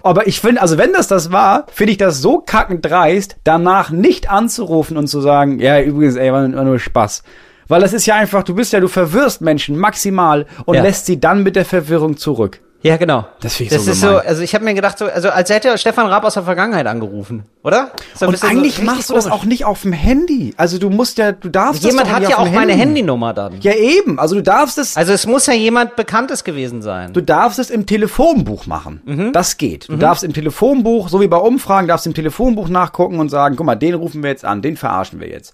Aber 0.05 0.27
ich 0.27 0.41
finde, 0.41 0.61
also 0.61 0.77
wenn 0.77 0.91
das 0.91 1.07
das 1.07 1.31
war, 1.31 1.65
finde 1.71 1.91
ich 1.91 1.97
das 1.97 2.19
so 2.21 2.39
kackend 2.39 2.83
dreist, 2.85 3.37
danach 3.45 3.89
nicht 3.89 4.29
anzurufen 4.29 4.97
und 4.97 5.07
zu 5.07 5.21
sagen, 5.21 5.59
ja, 5.59 5.79
übrigens, 5.81 6.15
ey, 6.17 6.31
war, 6.33 6.41
war 6.53 6.63
nur 6.65 6.79
Spaß. 6.79 7.23
Weil 7.69 7.79
das 7.79 7.93
ist 7.93 8.05
ja 8.05 8.15
einfach, 8.15 8.43
du 8.43 8.53
bist 8.55 8.73
ja, 8.73 8.81
du 8.81 8.89
verwirrst 8.89 9.39
Menschen 9.41 9.77
maximal 9.77 10.45
und 10.65 10.75
Ja. 10.75 10.81
lässt 10.83 11.05
sie 11.05 11.19
dann 11.21 11.43
mit 11.43 11.55
der 11.55 11.63
Verwirrung 11.63 12.17
zurück. 12.17 12.59
Ja, 12.83 12.97
genau. 12.97 13.25
Das 13.39 13.55
finde 13.55 13.73
ich 13.75 13.77
das 13.77 13.85
so 13.85 13.91
ist 13.91 14.01
so, 14.01 14.07
gemein. 14.07 14.27
also 14.27 14.41
ich 14.43 14.53
habe 14.53 14.65
mir 14.65 14.73
gedacht, 14.73 14.97
so, 14.97 15.05
also 15.05 15.29
als 15.29 15.49
hätte 15.49 15.77
Stefan 15.77 16.05
Raab 16.07 16.25
aus 16.25 16.33
der 16.33 16.43
Vergangenheit 16.43 16.85
angerufen, 16.85 17.45
oder? 17.63 17.91
So 18.13 18.27
Und 18.27 18.37
so 18.37 18.45
eigentlich 18.45 18.73
richtig 18.77 18.83
machst 18.83 19.09
du 19.09 19.13
das 19.13 19.27
auch 19.27 19.45
nicht 19.45 19.63
auf 19.63 19.83
dem 19.83 19.93
Handy. 19.93 20.53
Also 20.57 20.77
du 20.77 20.89
musst 20.89 21.17
ja, 21.17 21.31
du 21.31 21.47
darfst 21.47 21.81
Jemand 21.83 22.01
das 22.01 22.07
doch 22.09 22.21
hat 22.21 22.29
ja 22.29 22.37
auch 22.39 22.43
dem 22.43 22.53
meine 22.53 22.73
Handy. 22.73 22.85
Handynummer 22.99 23.33
dann. 23.33 23.61
Ja 23.61 23.73
eben, 23.73 24.19
also 24.19 24.35
du 24.35 24.43
darfst 24.43 24.77
es, 24.77 24.97
Also 24.97 25.13
es 25.13 25.25
muss 25.25 25.45
ja 25.47 25.53
jemand 25.53 25.95
Bekanntes 25.95 26.43
gewesen 26.43 26.81
sein. 26.81 27.13
du 27.13 27.21
darfst 27.21 27.57
es 27.57 27.69
im 27.69 27.85
Telefonbuch 27.85 28.67
machen. 28.67 29.01
Mhm. 29.05 29.31
Das 29.31 29.57
geht. 29.57 29.87
Du 29.87 29.95
darfst 29.95 30.25
im 30.25 30.33
Telefonbuch, 30.33 31.07
so 31.07 31.21
wie 31.21 31.27
bei 31.27 31.37
Umfragen, 31.37 31.87
darfst 31.87 32.05
im 32.05 32.13
Telefonbuch 32.13 32.67
nachgucken 32.67 33.19
und 33.19 33.29
sagen, 33.29 33.55
guck 33.55 33.65
mal, 33.65 33.75
den 33.75 33.93
rufen 33.93 34.23
wir 34.23 34.29
jetzt 34.29 34.43
an, 34.43 34.61
den 34.61 34.75
verarschen 34.75 35.21
wir 35.21 35.29
jetzt. 35.29 35.53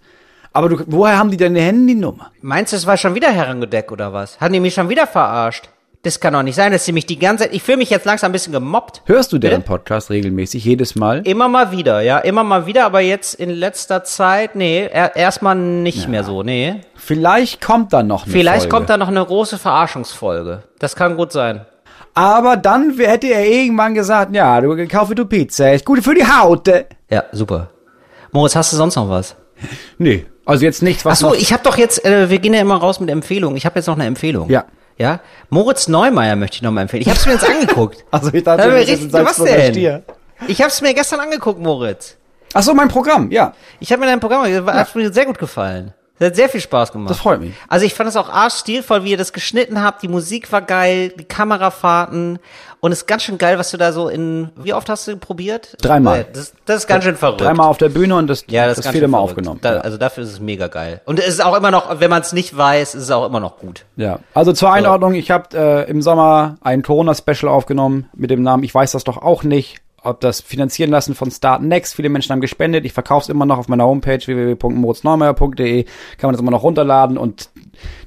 Aber 0.51 0.67
du, 0.67 0.79
woher 0.87 1.19
haben 1.19 1.29
die 1.29 1.37
deine 1.37 1.61
Handynummer? 1.61 2.31
Meinst 2.41 2.73
du, 2.73 2.77
es 2.77 2.87
war 2.87 2.97
schon 2.97 3.13
wieder 3.13 3.29
Herrengedeck 3.29 3.91
oder 3.91 4.13
was? 4.13 4.39
Haben 4.41 4.53
die 4.53 4.59
mich 4.59 4.73
schon 4.73 4.89
wieder 4.89 5.05
verarscht? 5.05 5.69
Das 6.01 6.21
kann 6.21 6.31
doch 6.31 6.43
nicht 6.43 6.55
sein, 6.55 6.71
dass 6.71 6.85
sie 6.85 6.93
mich 6.93 7.05
die 7.05 7.19
ganze 7.19 7.43
Zeit, 7.43 7.53
ich 7.53 7.61
fühle 7.61 7.77
mich 7.77 7.89
jetzt 7.89 8.05
langsam 8.05 8.29
ein 8.29 8.31
bisschen 8.31 8.53
gemobbt. 8.53 9.01
Hörst 9.05 9.33
du 9.33 9.37
deren? 9.37 9.63
Podcast 9.63 10.09
regelmäßig, 10.09 10.63
jedes 10.63 10.95
Mal? 10.95 11.21
Immer 11.25 11.49
mal 11.49 11.71
wieder, 11.71 11.99
ja, 11.99 12.19
immer 12.19 12.45
mal 12.45 12.65
wieder, 12.65 12.85
aber 12.85 13.01
jetzt 13.01 13.33
in 13.33 13.49
letzter 13.49 14.05
Zeit, 14.05 14.55
nee, 14.55 14.87
er, 14.89 15.17
erstmal 15.17 15.55
nicht 15.55 16.07
mehr 16.07 16.23
so, 16.23 16.41
nee. 16.41 16.75
Vielleicht 16.95 17.59
kommt 17.59 17.91
da 17.91 18.01
noch 18.01 18.23
eine 18.23 18.31
Vielleicht 18.31 18.61
Folge. 18.61 18.69
kommt 18.69 18.89
da 18.89 18.95
noch 18.95 19.09
eine 19.09 19.25
große 19.25 19.57
Verarschungsfolge. 19.57 20.63
Das 20.79 20.95
kann 20.95 21.17
gut 21.17 21.33
sein. 21.33 21.65
Aber 22.13 22.55
dann 22.55 22.97
hätte 22.97 23.27
er 23.27 23.45
irgendwann 23.45 23.93
gesagt, 23.93 24.33
ja, 24.33 24.61
du 24.61 24.87
kaufe 24.87 25.15
du 25.15 25.25
Pizza, 25.25 25.73
ist 25.73 25.83
gut 25.83 26.01
für 26.01 26.15
die 26.15 26.25
Haut. 26.25 26.69
Ja, 27.09 27.25
super. 27.33 27.71
Moritz, 28.31 28.55
hast 28.55 28.71
du 28.71 28.77
sonst 28.77 28.95
noch 28.95 29.09
was? 29.09 29.35
Nee, 29.97 30.25
also 30.45 30.63
jetzt 30.63 30.81
nichts, 30.81 31.05
Ach 31.05 31.11
was 31.11 31.19
so, 31.19 31.27
noch, 31.29 31.35
ich 31.35 31.51
habe 31.51 31.63
doch 31.63 31.77
jetzt, 31.77 32.05
äh, 32.05 32.29
wir 32.29 32.39
gehen 32.39 32.53
ja 32.53 32.61
immer 32.61 32.77
raus 32.77 33.01
mit 33.01 33.09
Empfehlungen. 33.09 33.57
Ich 33.57 33.65
habe 33.65 33.77
jetzt 33.79 33.87
noch 33.87 33.95
eine 33.95 34.05
Empfehlung. 34.05 34.49
Ja. 34.49 34.63
Ja? 34.99 35.21
Moritz 35.49 35.87
Neumeier 35.87 36.35
möchte 36.35 36.57
ich 36.57 36.61
noch 36.61 36.71
mal 36.71 36.81
empfehlen. 36.81 37.01
Ich 37.01 37.07
habe 37.07 37.17
es 37.17 37.25
mir 37.25 37.31
jetzt 37.33 37.49
angeguckt. 37.49 38.05
Also 38.11 38.31
ich 38.33 38.43
dachte, 38.43 38.69
das 38.69 38.81
ist 38.83 38.89
richtig, 38.89 39.13
was 39.13 39.37
denn? 39.37 39.73
Stier. 39.73 40.03
Ich 40.47 40.61
habe 40.61 40.69
es 40.69 40.81
mir 40.81 40.93
gestern 40.93 41.21
angeguckt, 41.21 41.59
Moritz. 41.59 42.17
Ach 42.53 42.63
so, 42.63 42.73
mein 42.73 42.87
Programm, 42.89 43.31
ja. 43.31 43.53
Ich 43.79 43.91
habe 43.91 44.01
mir 44.01 44.07
dein 44.07 44.19
Programm, 44.19 44.43
das 44.43 44.75
hat 44.75 44.95
mir 44.95 45.11
sehr 45.11 45.25
gut 45.25 45.37
gefallen. 45.37 45.93
Das 46.19 46.27
hat 46.27 46.35
sehr 46.35 46.49
viel 46.49 46.61
Spaß 46.61 46.91
gemacht. 46.91 47.09
Das 47.09 47.17
freut 47.17 47.39
mich. 47.39 47.53
Also 47.67 47.85
ich 47.85 47.93
fand 47.93 48.09
es 48.09 48.17
auch 48.17 48.29
arschstilvoll, 48.29 49.03
wie 49.05 49.11
ihr 49.11 49.17
das 49.17 49.33
geschnitten 49.33 49.81
habt. 49.81 50.03
Die 50.03 50.07
Musik 50.09 50.51
war 50.51 50.61
geil, 50.61 51.13
die 51.17 51.23
Kamerafahrten. 51.23 52.39
Und 52.81 52.91
es 52.91 52.99
ist 52.99 53.07
ganz 53.07 53.23
schön 53.23 53.37
geil, 53.37 53.57
was 53.57 53.71
du 53.71 53.77
da 53.77 53.91
so 53.91 54.07
in, 54.07 54.49
wie 54.55 54.73
oft 54.73 54.89
hast 54.89 55.07
du 55.07 55.17
probiert? 55.17 55.75
Dreimal. 55.81 56.21
Äh, 56.21 56.25
Das, 56.31 56.53
das 56.65 56.77
ist 56.77 56.87
ganz 56.87 57.03
schön 57.03 57.15
verrückt. 57.15 57.41
Dreimal 57.41 57.67
auf 57.67 57.77
der 57.77 57.89
Bühne 57.89 58.15
und 58.15 58.27
das, 58.27 58.45
Ja, 58.47 58.67
das, 58.67 58.77
das, 58.77 58.87
vierte 58.87 59.07
Mal 59.07 59.17
aufgenommen. 59.17 59.59
Da, 59.61 59.75
ja. 59.75 59.81
Also 59.81 59.97
dafür 59.97 60.23
ist 60.23 60.31
es 60.31 60.39
mega 60.39 60.67
geil. 60.67 61.01
Und 61.05 61.19
es 61.19 61.27
ist 61.27 61.43
auch 61.43 61.55
immer 61.55 61.71
noch, 61.71 61.99
wenn 61.99 62.09
man 62.09 62.21
es 62.21 62.31
nicht 62.31 62.55
weiß, 62.55 62.95
ist 62.95 63.03
es 63.03 63.11
auch 63.11 63.25
immer 63.25 63.39
noch 63.39 63.57
gut. 63.57 63.85
ja. 63.95 64.19
Also 64.33 64.53
zur 64.53 64.71
Einordnung, 64.71 65.13
ich 65.13 65.31
habe 65.31 65.57
äh, 65.57 65.89
im 65.89 66.01
Sommer 66.01 66.57
ein 66.61 66.81
Corona-Special 66.83 67.51
aufgenommen 67.51 68.09
mit 68.13 68.29
dem 68.29 68.43
Namen 68.43 68.63
Ich 68.63 68.73
weiß 68.73 68.91
das 68.91 69.03
doch 69.03 69.17
auch 69.17 69.43
nicht. 69.43 69.81
Ob 70.03 70.19
das 70.21 70.41
finanzieren 70.41 70.91
lassen 70.91 71.15
von 71.15 71.31
Start 71.31 71.61
Next. 71.61 71.95
Viele 71.95 72.09
Menschen 72.09 72.31
haben 72.31 72.41
gespendet. 72.41 72.85
Ich 72.85 72.93
verkaufe 72.93 73.23
es 73.23 73.29
immer 73.29 73.45
noch 73.45 73.57
auf 73.57 73.67
meiner 73.67 73.85
Homepage 73.85 74.19
www.moritzneumeier.de. 74.25 75.83
Kann 75.83 76.27
man 76.27 76.33
das 76.33 76.41
immer 76.41 76.51
noch 76.51 76.63
runterladen. 76.63 77.17
Und 77.17 77.49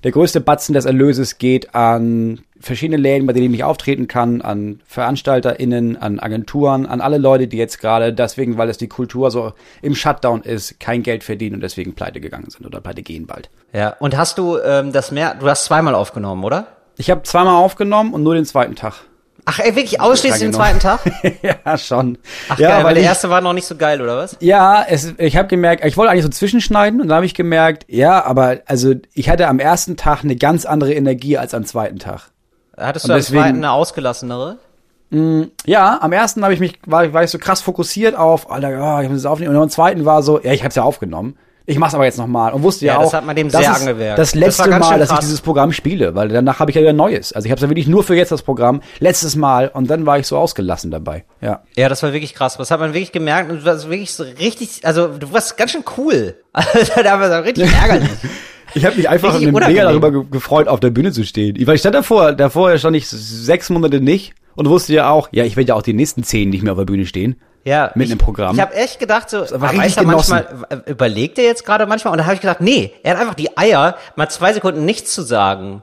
der 0.04 0.12
größte 0.12 0.40
Batzen 0.40 0.74
des 0.74 0.84
Erlöses 0.84 1.38
geht 1.38 1.74
an 1.74 2.40
verschiedene 2.62 2.96
Läden, 2.96 3.26
bei 3.26 3.32
denen 3.32 3.52
ich 3.52 3.64
auftreten 3.64 4.08
kann, 4.08 4.40
an 4.40 4.80
VeranstalterInnen, 4.86 5.96
an 5.96 6.20
Agenturen, 6.20 6.86
an 6.86 7.00
alle 7.00 7.18
Leute, 7.18 7.48
die 7.48 7.56
jetzt 7.56 7.80
gerade 7.80 8.12
deswegen, 8.12 8.56
weil 8.56 8.68
es 8.68 8.78
die 8.78 8.88
Kultur 8.88 9.30
so 9.30 9.52
im 9.82 9.94
Shutdown 9.94 10.42
ist, 10.42 10.78
kein 10.80 11.02
Geld 11.02 11.24
verdienen 11.24 11.56
und 11.56 11.60
deswegen 11.60 11.94
pleite 11.94 12.20
gegangen 12.20 12.50
sind 12.50 12.64
oder 12.64 12.80
pleite 12.80 13.02
gehen 13.02 13.26
bald. 13.26 13.50
Ja. 13.72 13.96
Und 13.98 14.16
hast 14.16 14.38
du 14.38 14.58
ähm, 14.58 14.92
das 14.92 15.10
mehr, 15.10 15.34
du 15.34 15.48
hast 15.48 15.64
zweimal 15.64 15.94
aufgenommen, 15.94 16.44
oder? 16.44 16.68
Ich 16.96 17.10
habe 17.10 17.22
zweimal 17.22 17.56
aufgenommen 17.56 18.14
und 18.14 18.22
nur 18.22 18.34
den 18.34 18.44
zweiten 18.44 18.76
Tag. 18.76 19.04
Ach, 19.44 19.58
ey, 19.58 19.74
wirklich 19.74 20.00
ausschließlich 20.00 20.40
den 20.42 20.52
zweiten 20.52 20.78
Tag? 20.78 21.00
ja, 21.42 21.76
schon. 21.76 22.16
Ach 22.48 22.58
ja, 22.58 22.68
geil, 22.76 22.84
weil 22.84 22.94
der 22.94 23.02
ich- 23.02 23.08
erste 23.08 23.28
war 23.28 23.40
noch 23.40 23.52
nicht 23.52 23.66
so 23.66 23.76
geil, 23.76 24.00
oder 24.00 24.16
was? 24.18 24.36
Ja, 24.40 24.84
es, 24.88 25.14
ich 25.18 25.36
habe 25.36 25.48
gemerkt, 25.48 25.84
ich 25.84 25.96
wollte 25.96 26.12
eigentlich 26.12 26.22
so 26.24 26.28
zwischenschneiden 26.30 27.00
und 27.00 27.08
dann 27.08 27.16
habe 27.16 27.26
ich 27.26 27.34
gemerkt, 27.34 27.84
ja, 27.88 28.24
aber 28.24 28.58
also 28.66 28.94
ich 29.14 29.28
hatte 29.28 29.48
am 29.48 29.58
ersten 29.58 29.96
Tag 29.96 30.22
eine 30.22 30.36
ganz 30.36 30.64
andere 30.64 30.94
Energie 30.94 31.38
als 31.38 31.54
am 31.54 31.64
zweiten 31.64 31.98
Tag. 31.98 32.30
Hattest 32.76 33.04
Und 33.06 33.08
du 33.10 33.14
am 33.14 33.18
deswegen- 33.18 33.42
zweiten 33.42 33.56
eine 33.58 33.72
ausgelassenere? 33.72 34.58
Ja, 35.66 35.98
am 36.00 36.12
ersten 36.12 36.42
habe 36.42 36.54
ich 36.54 36.60
mich 36.60 36.78
war, 36.86 37.12
war 37.12 37.22
ich 37.22 37.30
so 37.30 37.38
krass 37.38 37.60
fokussiert 37.60 38.14
auf, 38.16 38.50
Alter, 38.50 38.70
ja, 38.70 39.02
ich 39.02 39.10
muss 39.10 39.18
es 39.18 39.26
aufnehmen. 39.26 39.54
Und 39.54 39.60
am 39.62 39.68
zweiten 39.68 40.06
war 40.06 40.22
so, 40.22 40.40
ja, 40.40 40.52
ich 40.52 40.60
habe 40.60 40.70
es 40.70 40.74
ja 40.76 40.84
aufgenommen. 40.84 41.36
Ich 41.66 41.78
mach's 41.78 41.94
aber 41.94 42.04
jetzt 42.04 42.18
nochmal 42.18 42.52
und 42.52 42.62
wusste 42.62 42.86
ja, 42.86 42.94
Ja, 42.94 42.98
auch, 42.98 43.04
das 43.04 43.14
hat 43.14 43.26
man 43.26 43.36
dem 43.36 43.50
das 43.50 43.62
sehr. 43.62 44.16
Das 44.16 44.16
Das 44.16 44.34
letzte 44.34 44.68
ganz 44.68 44.84
Mal, 44.84 44.98
dass 44.98 45.12
ich 45.12 45.18
dieses 45.18 45.40
Programm 45.40 45.72
spiele, 45.72 46.14
weil 46.14 46.28
danach 46.28 46.58
habe 46.58 46.70
ich 46.70 46.74
ja 46.74 46.82
wieder 46.82 46.92
Neues. 46.92 47.32
Also 47.32 47.46
ich 47.46 47.50
habe 47.50 47.58
es 47.58 47.62
ja 47.62 47.68
wirklich 47.68 47.86
nur 47.86 48.02
für 48.02 48.16
jetzt 48.16 48.32
das 48.32 48.42
Programm, 48.42 48.82
letztes 48.98 49.36
Mal 49.36 49.68
und 49.68 49.88
dann 49.90 50.06
war 50.06 50.18
ich 50.18 50.26
so 50.26 50.36
ausgelassen 50.36 50.90
dabei. 50.90 51.24
Ja. 51.40 51.62
Ja, 51.76 51.88
das 51.88 52.02
war 52.02 52.12
wirklich 52.12 52.34
krass. 52.34 52.56
Das 52.56 52.70
hat 52.70 52.80
man 52.80 52.94
wirklich 52.94 53.12
gemerkt 53.12 53.50
und 53.50 53.60
du 53.60 53.64
warst 53.64 53.88
wirklich 53.88 54.12
so 54.12 54.24
richtig, 54.24 54.84
also 54.84 55.08
du 55.08 55.32
warst 55.32 55.56
ganz 55.56 55.72
schön 55.72 55.84
cool. 55.96 56.36
Also 56.52 57.02
da 57.02 57.18
war 57.18 57.30
so 57.30 57.38
richtig 57.42 57.72
ärgerlich. 57.72 58.10
Ich 58.74 58.86
habe 58.86 58.96
mich 58.96 59.08
einfach 59.08 59.38
mega 59.38 59.84
darüber 59.84 60.10
ge 60.10 60.24
gefreut, 60.30 60.68
auf 60.68 60.80
der 60.80 60.90
Bühne 60.90 61.12
zu 61.12 61.24
stehen. 61.24 61.56
Weil 61.66 61.74
ich 61.74 61.80
stand 61.80 61.94
davor, 61.94 62.32
davor 62.32 62.76
stand 62.78 62.96
ich 62.96 63.06
sechs 63.08 63.68
Monate 63.70 64.00
nicht 64.00 64.34
und 64.54 64.68
wusste 64.68 64.94
ja 64.94 65.10
auch, 65.10 65.28
ja, 65.32 65.44
ich 65.44 65.56
werde 65.56 65.68
ja 65.68 65.74
auch 65.74 65.82
die 65.82 65.92
nächsten 65.92 66.24
zehn 66.24 66.48
nicht 66.48 66.62
mehr 66.62 66.72
auf 66.72 66.78
der 66.78 66.86
Bühne 66.86 67.06
stehen. 67.06 67.36
Ja, 67.64 67.92
Mit 67.94 68.06
ich, 68.06 68.12
einem 68.12 68.18
Programm. 68.18 68.54
Ich 68.54 68.60
habe 68.60 68.74
echt 68.74 68.98
gedacht, 68.98 69.30
so, 69.30 69.40
weiß 69.40 69.96
er 69.96 70.02
manchmal, 70.02 70.46
überlegt 70.86 71.38
er 71.38 71.44
jetzt 71.44 71.64
gerade 71.64 71.86
manchmal? 71.86 72.12
Und 72.12 72.18
da 72.18 72.24
habe 72.24 72.34
ich 72.34 72.40
gedacht, 72.40 72.60
nee, 72.60 72.92
er 73.02 73.14
hat 73.14 73.20
einfach 73.20 73.34
die 73.34 73.56
Eier, 73.56 73.96
mal 74.16 74.28
zwei 74.28 74.52
Sekunden 74.52 74.84
nichts 74.84 75.14
zu 75.14 75.22
sagen. 75.22 75.82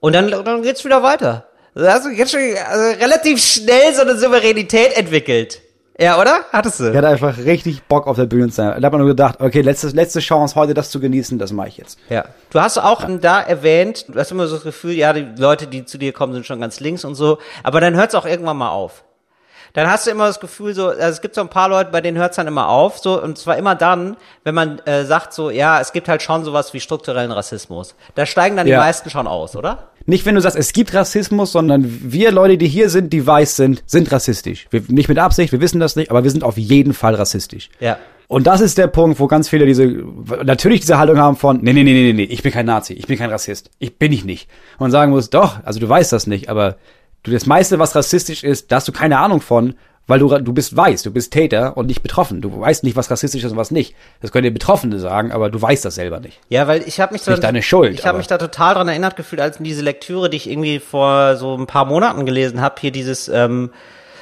Und 0.00 0.14
dann, 0.14 0.30
dann 0.30 0.62
geht's 0.62 0.84
wieder 0.84 1.02
weiter. 1.02 1.46
Da 1.74 1.92
hast 1.92 2.06
du 2.06 2.10
jetzt 2.10 2.30
schon 2.30 2.40
also 2.40 2.98
relativ 3.04 3.42
schnell 3.42 3.94
so 3.94 4.02
eine 4.02 4.16
Souveränität 4.16 4.96
entwickelt. 4.96 5.60
Ja, 5.98 6.20
oder? 6.20 6.44
Hattest 6.52 6.80
du? 6.80 6.90
Ich 6.90 6.96
hatte 6.96 7.08
einfach 7.08 7.38
richtig 7.38 7.82
Bock 7.84 8.06
auf 8.06 8.16
der 8.16 8.26
Bühne 8.26 8.48
zu 8.48 8.56
sein. 8.56 8.80
Da 8.80 8.86
hat 8.86 8.92
man 8.92 9.00
nur 9.00 9.08
gedacht, 9.08 9.40
okay, 9.40 9.62
letzte, 9.62 9.88
letzte 9.88 10.20
Chance 10.20 10.54
heute 10.54 10.74
das 10.74 10.90
zu 10.90 11.00
genießen, 11.00 11.38
das 11.38 11.52
mache 11.52 11.68
ich 11.68 11.78
jetzt. 11.78 11.98
Ja. 12.10 12.26
Du 12.50 12.60
hast 12.60 12.76
auch 12.78 13.04
da 13.20 13.40
erwähnt, 13.40 14.04
du 14.08 14.18
hast 14.18 14.30
immer 14.30 14.46
so 14.46 14.56
das 14.56 14.64
Gefühl, 14.64 14.92
ja, 14.92 15.14
die 15.14 15.26
Leute, 15.40 15.66
die 15.66 15.86
zu 15.86 15.96
dir 15.96 16.12
kommen, 16.12 16.34
sind 16.34 16.46
schon 16.46 16.60
ganz 16.60 16.80
links 16.80 17.04
und 17.04 17.14
so, 17.14 17.38
aber 17.62 17.80
dann 17.80 17.94
hört's 17.94 18.14
auch 18.14 18.26
irgendwann 18.26 18.58
mal 18.58 18.70
auf. 18.70 19.04
Dann 19.72 19.90
hast 19.90 20.06
du 20.06 20.10
immer 20.10 20.26
das 20.26 20.40
Gefühl, 20.40 20.74
so, 20.74 20.88
also 20.88 21.00
es 21.00 21.20
gibt 21.20 21.34
so 21.34 21.40
ein 21.40 21.48
paar 21.48 21.68
Leute, 21.68 21.90
bei 21.90 22.00
denen 22.00 22.16
hört's 22.16 22.36
dann 22.36 22.46
immer 22.46 22.68
auf, 22.68 22.98
so, 22.98 23.22
und 23.22 23.36
zwar 23.38 23.56
immer 23.56 23.74
dann, 23.74 24.16
wenn 24.44 24.54
man 24.54 24.78
äh, 24.80 25.04
sagt, 25.04 25.32
so, 25.32 25.50
ja, 25.50 25.80
es 25.80 25.92
gibt 25.92 26.08
halt 26.08 26.22
schon 26.22 26.44
sowas 26.44 26.72
wie 26.74 26.80
strukturellen 26.80 27.32
Rassismus. 27.32 27.94
Da 28.14 28.26
steigen 28.26 28.56
dann 28.56 28.66
Ja. 28.66 28.76
die 28.78 28.86
meisten 28.86 29.10
schon 29.10 29.26
aus, 29.26 29.56
oder? 29.56 29.90
Nicht, 30.06 30.24
wenn 30.24 30.36
du 30.36 30.40
sagst, 30.40 30.56
es 30.56 30.72
gibt 30.72 30.94
Rassismus, 30.94 31.52
sondern 31.52 31.84
wir 32.02 32.30
Leute, 32.30 32.58
die 32.58 32.68
hier 32.68 32.90
sind, 32.90 33.12
die 33.12 33.26
weiß 33.26 33.56
sind, 33.56 33.82
sind 33.86 34.10
rassistisch. 34.12 34.66
Wir, 34.70 34.82
nicht 34.88 35.08
mit 35.08 35.18
Absicht, 35.18 35.52
wir 35.52 35.60
wissen 35.60 35.80
das 35.80 35.96
nicht, 35.96 36.10
aber 36.10 36.22
wir 36.22 36.30
sind 36.30 36.44
auf 36.44 36.56
jeden 36.56 36.94
Fall 36.94 37.16
rassistisch. 37.16 37.70
Ja. 37.80 37.98
Und 38.28 38.46
das 38.46 38.60
ist 38.60 38.76
der 38.78 38.88
Punkt, 38.88 39.20
wo 39.20 39.26
ganz 39.28 39.48
viele 39.48 39.66
diese, 39.66 39.86
natürlich 40.44 40.80
diese 40.80 40.98
Haltung 40.98 41.18
haben 41.18 41.36
von, 41.36 41.58
nee, 41.62 41.72
nee, 41.72 41.84
nee, 41.84 41.92
nee, 41.92 42.12
nee, 42.12 42.24
ich 42.24 42.42
bin 42.42 42.52
kein 42.52 42.66
Nazi, 42.66 42.92
ich 42.92 43.06
bin 43.06 43.18
kein 43.18 43.30
Rassist, 43.30 43.70
ich 43.78 43.98
bin 43.98 44.12
ich 44.12 44.24
nicht. 44.24 44.48
Und 44.78 44.80
man 44.86 44.90
sagen 44.90 45.12
muss, 45.12 45.30
doch, 45.30 45.58
also 45.64 45.78
du 45.78 45.88
weißt 45.88 46.12
das 46.12 46.26
nicht, 46.26 46.48
aber 46.48 46.76
du, 47.26 47.30
das 47.32 47.46
meiste, 47.46 47.78
was 47.78 47.94
rassistisch 47.94 48.42
ist, 48.44 48.70
da 48.72 48.76
hast 48.76 48.88
du 48.88 48.92
keine 48.92 49.18
Ahnung 49.18 49.40
von, 49.40 49.74
weil 50.08 50.20
du, 50.20 50.28
du 50.38 50.52
bist 50.52 50.76
weiß, 50.76 51.02
du 51.02 51.10
bist 51.10 51.32
Täter 51.32 51.76
und 51.76 51.86
nicht 51.86 52.00
betroffen. 52.02 52.40
Du 52.40 52.60
weißt 52.60 52.84
nicht, 52.84 52.94
was 52.96 53.10
rassistisch 53.10 53.42
ist 53.42 53.50
und 53.50 53.56
was 53.58 53.72
nicht. 53.72 53.94
Das 54.22 54.30
können 54.30 54.44
dir 54.44 54.52
Betroffene 54.52 54.98
sagen, 55.00 55.32
aber 55.32 55.50
du 55.50 55.60
weißt 55.60 55.84
das 55.84 55.96
selber 55.96 56.20
nicht. 56.20 56.38
Ja, 56.48 56.68
weil 56.68 56.82
ich 56.86 57.00
habe 57.00 57.12
mich 57.12 57.22
da, 57.24 57.32
Nicht 57.32 57.42
deine 57.42 57.62
Schuld, 57.62 57.98
Ich 57.98 58.06
habe 58.06 58.18
mich 58.18 58.28
da 58.28 58.38
total 58.38 58.74
dran 58.74 58.86
erinnert 58.88 59.16
gefühlt, 59.16 59.40
als 59.40 59.56
in 59.58 59.64
diese 59.64 59.82
Lektüre, 59.82 60.30
die 60.30 60.36
ich 60.36 60.48
irgendwie 60.48 60.78
vor 60.78 61.36
so 61.36 61.56
ein 61.56 61.66
paar 61.66 61.86
Monaten 61.86 62.24
gelesen 62.24 62.60
habe, 62.60 62.76
hier 62.80 62.92
dieses, 62.92 63.28
ähm, 63.28 63.70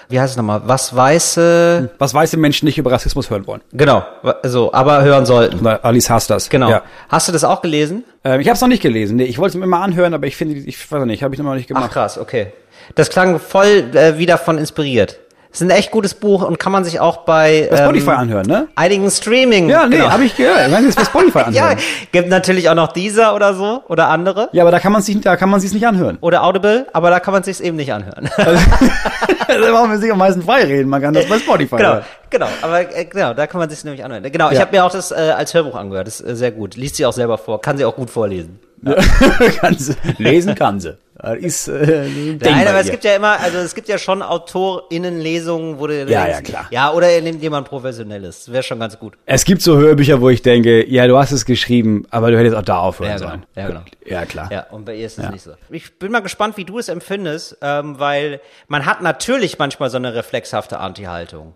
wie 0.09 0.19
heißt 0.21 0.33
es 0.33 0.37
nochmal, 0.39 0.63
was 0.65 0.95
weiße, 0.97 1.91
Was 1.99 2.15
weiße 2.15 2.37
Menschen 2.39 2.65
nicht 2.67 2.79
über 2.79 2.91
Rassismus 2.93 3.29
hören 3.29 3.47
wollen. 3.47 3.61
genau, 3.73 4.05
so, 4.43 4.73
aber 4.73 5.03
hören 5.03 5.27
sollten. 5.27 5.61
Oder 5.61 5.85
Alice 5.85 6.09
hasst 6.09 6.31
das. 6.31 6.49
Genau. 6.49 6.71
Ja. 6.71 6.83
Hast 7.11 7.29
du 7.29 7.33
das 7.33 7.45
auch 7.45 7.61
gelesen? 7.63 8.05
Ähm, 8.23 8.41
ich 8.41 8.47
habe 8.49 8.55
es 8.55 8.61
noch 8.63 8.69
nicht 8.69 8.83
gelesen. 8.83 9.17
Nee, 9.17 9.25
ich 9.25 9.39
wollte 9.39 9.51
es 9.51 9.55
mir 9.59 9.65
immer 9.65 9.81
anhören, 9.81 10.15
aber 10.15 10.27
ich 10.27 10.37
finde, 10.37 10.55
ich 10.57 10.91
weiß 10.91 11.05
nicht, 11.05 11.23
habe 11.23 11.35
ich 11.35 11.41
noch 11.43 11.55
nicht 11.55 11.65
Ach 11.67 11.75
gemacht. 11.75 11.93
krass, 11.93 12.19
okay. 12.19 12.53
Das 12.95 13.11
klang 13.11 13.39
voll 13.39 13.85
äh, 13.95 14.19
wieder 14.19 14.39
von 14.39 14.59
inspiriert. 14.59 15.19
Es 15.53 15.61
ist 15.61 15.69
ein 15.69 15.71
echt 15.71 15.93
gutes 15.93 16.15
Buch 16.15 16.43
und 16.43 16.59
kann 16.59 16.73
man 16.73 16.83
sich 16.83 16.99
auch 16.99 17.19
bei 17.19 17.69
Bei 17.71 17.77
Spotify 17.77 18.11
ähm, 18.11 18.17
anhören, 18.17 18.47
ne? 18.47 18.67
einigen 18.75 19.09
Streaming. 19.09 19.69
Ja, 19.69 19.87
nee, 19.87 19.99
genau. 19.99 20.11
habe 20.11 20.25
ich 20.25 20.37
gehört. 20.37 20.69
Man 20.69 20.81
kann 20.81 20.87
es 20.89 20.97
bei 20.97 21.05
Spotify 21.05 21.39
Ja, 21.53 21.67
anhören. 21.69 21.79
gibt 22.11 22.29
natürlich 22.29 22.69
auch 22.69 22.75
noch 22.75 22.91
dieser 22.91 23.37
oder 23.37 23.55
so 23.55 23.85
oder 23.89 24.09
andere 24.09 24.49
Ja, 24.51 24.65
aber 24.65 24.73
da 24.73 24.81
kann 24.81 24.91
man 24.91 25.01
sich, 25.03 25.21
da 25.21 25.37
kann 25.37 25.49
man 25.51 25.61
sich 25.61 25.73
nicht 25.73 25.87
anhören. 25.87 26.19
oder 26.23 26.43
Audible, 26.43 26.87
aber 26.93 27.11
da 27.11 27.21
kann 27.21 27.33
man 27.35 27.45
sich's 27.45 27.61
eben 27.61 27.77
nicht 27.77 27.93
anhören. 27.93 28.29
da 28.37 29.71
brauchen 29.73 29.93
wir 29.93 29.99
sich 29.99 30.11
am 30.11 30.19
meisten 30.19 30.43
frei 30.43 30.65
reden. 30.65 30.89
Man 30.89 31.01
kann 31.01 31.15
das 31.15 31.27
bei 31.27 31.39
Spotify 31.39 31.77
genau, 31.77 31.89
hören. 31.95 32.05
genau, 32.31 32.49
aber 32.63 32.97
äh, 32.97 33.05
genau, 33.05 33.33
da 33.35 33.47
kann 33.47 33.61
man 33.61 33.71
sich's 33.71 33.85
nämlich 33.85 34.05
anhören. 34.05 34.25
Genau, 34.25 34.49
ich 34.49 34.55
Ja. 34.57 34.63
habe 34.63 34.73
mir 34.77 34.85
auch 34.85 34.91
das 34.91 35.13
äh, 35.13 35.15
als 35.37 35.55
Hörbuch 35.55 35.77
angehört. 35.77 36.09
Das 36.09 36.19
ist 36.21 36.29
äh, 36.31 36.35
sehr 36.35 36.51
gut. 36.51 36.75
Liest 36.75 36.97
sie 36.97 37.07
auch 37.07 37.13
selber 37.13 37.39
vor, 37.39 37.61
kann 37.61 37.77
sie 37.79 37.85
auch 37.85 37.95
gut 37.95 38.11
vorlesen. 38.11 38.59
kann 39.61 39.77
sie, 39.79 39.95
lesen 40.19 40.55
kann 40.55 40.81
sie. 40.81 40.97
Ist, 41.41 41.69
äh, 41.69 42.07
Nein, 42.41 42.69
aber 42.69 42.81
es 42.81 42.91
gibt 42.91 43.05
ja 43.05 43.15
immer, 43.15 43.41
also 43.41 43.59
es 43.59 43.75
gibt 43.75 43.89
ja 43.89 43.97
schon 43.99 44.21
AutorInnenlesungen, 44.21 45.79
wo 45.79 45.87
du 45.87 45.97
Ja, 46.05 46.25
denkst, 46.25 46.37
ja, 46.37 46.41
klar. 46.43 46.67
Ja, 46.71 46.93
oder 46.93 47.09
er 47.09 47.23
nimmt 47.23 47.43
jemand 47.43 47.69
Professionelles. 47.69 48.51
Wäre 48.53 48.63
schon 48.63 48.79
ganz 48.81 48.99
gut. 48.99 49.15
Es 49.25 49.45
gibt 49.45 49.63
so 49.63 49.77
Hörbücher, 49.79 50.21
wo 50.21 50.29
ich 50.29 50.43
denke, 50.43 50.87
ja, 50.91 51.07
du 51.07 51.17
hast 51.17 51.33
es 51.33 51.45
geschrieben, 51.45 52.05
aber 52.11 52.31
du 52.31 52.39
hättest 52.39 52.57
auch 52.57 52.63
da 52.63 52.79
aufhören 52.79 53.11
Ja, 53.11 53.17
genau. 53.17 53.29
sollen. 53.31 53.47
Ja, 53.57 53.67
genau. 53.69 53.81
Ja, 54.05 54.25
klar. 54.27 54.49
Ja, 54.53 54.67
und 54.71 54.85
bei 54.85 54.97
ihr 54.97 55.07
ist 55.07 55.19
es 55.19 55.31
nicht 55.31 55.43
so. 55.43 55.53
Ich 55.71 55.99
bin 55.99 56.13
mal 56.13 56.21
gespannt, 56.21 56.57
wie 56.57 56.65
du 56.65 56.79
es 56.79 56.89
empfindest, 56.89 57.59
ähm, 57.63 57.99
weil 57.99 58.41
man 58.69 58.85
hat 58.85 59.01
natürlich 59.01 59.59
manchmal 59.59 59.91
so 59.91 59.97
eine 59.97 60.15
reflexhafte 60.15 60.79
Anti-Haltung. 60.79 61.55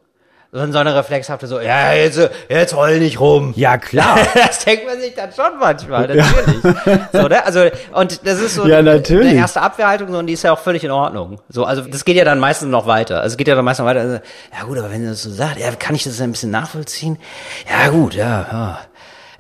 So 0.51 0.73
so 0.73 0.79
eine 0.79 0.95
reflexhafte 0.95 1.47
so, 1.47 1.61
ja, 1.61 1.93
jetzt, 1.93 2.19
jetzt 2.49 2.75
heul 2.75 3.01
nicht 3.01 3.21
rum. 3.21 3.53
Ja, 3.55 3.77
klar. 3.77 4.19
Das 4.35 4.65
denkt 4.65 4.87
man 4.87 4.99
sich 4.99 5.15
dann 5.15 5.31
schon 5.31 5.59
manchmal, 5.61 6.07
natürlich. 6.09 6.63
So, 7.13 7.29
ne? 7.29 7.45
Also, 7.45 7.67
und 7.93 8.27
das 8.27 8.41
ist 8.41 8.55
so 8.55 8.67
Ja, 8.67 8.81
natürlich. 8.81 9.29
eine 9.29 9.41
erste 9.41 9.61
Abwehrhaltung, 9.61 10.11
so, 10.11 10.19
und 10.19 10.27
die 10.27 10.33
ist 10.33 10.45
ja 10.45 10.53
auch 10.55 10.59
völlig 10.59 10.83
in 10.85 10.91
Ordnung. 10.91 11.39
So, 11.51 11.65
also 11.65 11.83
das 11.83 12.07
geht 12.07 12.17
ja 12.17 12.25
dann 12.25 12.39
meistens 12.41 12.71
noch 12.71 12.87
weiter. 12.87 13.21
Also 13.21 13.35
es 13.35 13.37
geht 13.37 13.47
ja 13.49 13.55
dann 13.57 13.65
meistens 13.65 13.85
noch 13.85 13.91
weiter. 13.91 14.01
Also, 14.01 14.15
ja 14.59 14.65
gut, 14.65 14.79
aber 14.79 14.91
wenn 14.91 15.03
du 15.03 15.11
das 15.11 15.23
so 15.23 15.31
sagst, 15.31 15.59
ja, 15.59 15.71
kann 15.73 15.95
ich 15.95 16.05
das 16.05 16.19
ein 16.23 16.31
bisschen 16.33 16.51
nachvollziehen? 16.51 17.19
Ja 17.71 17.91
gut, 17.91 18.15
ja, 18.15 18.47
ja. 18.51 18.79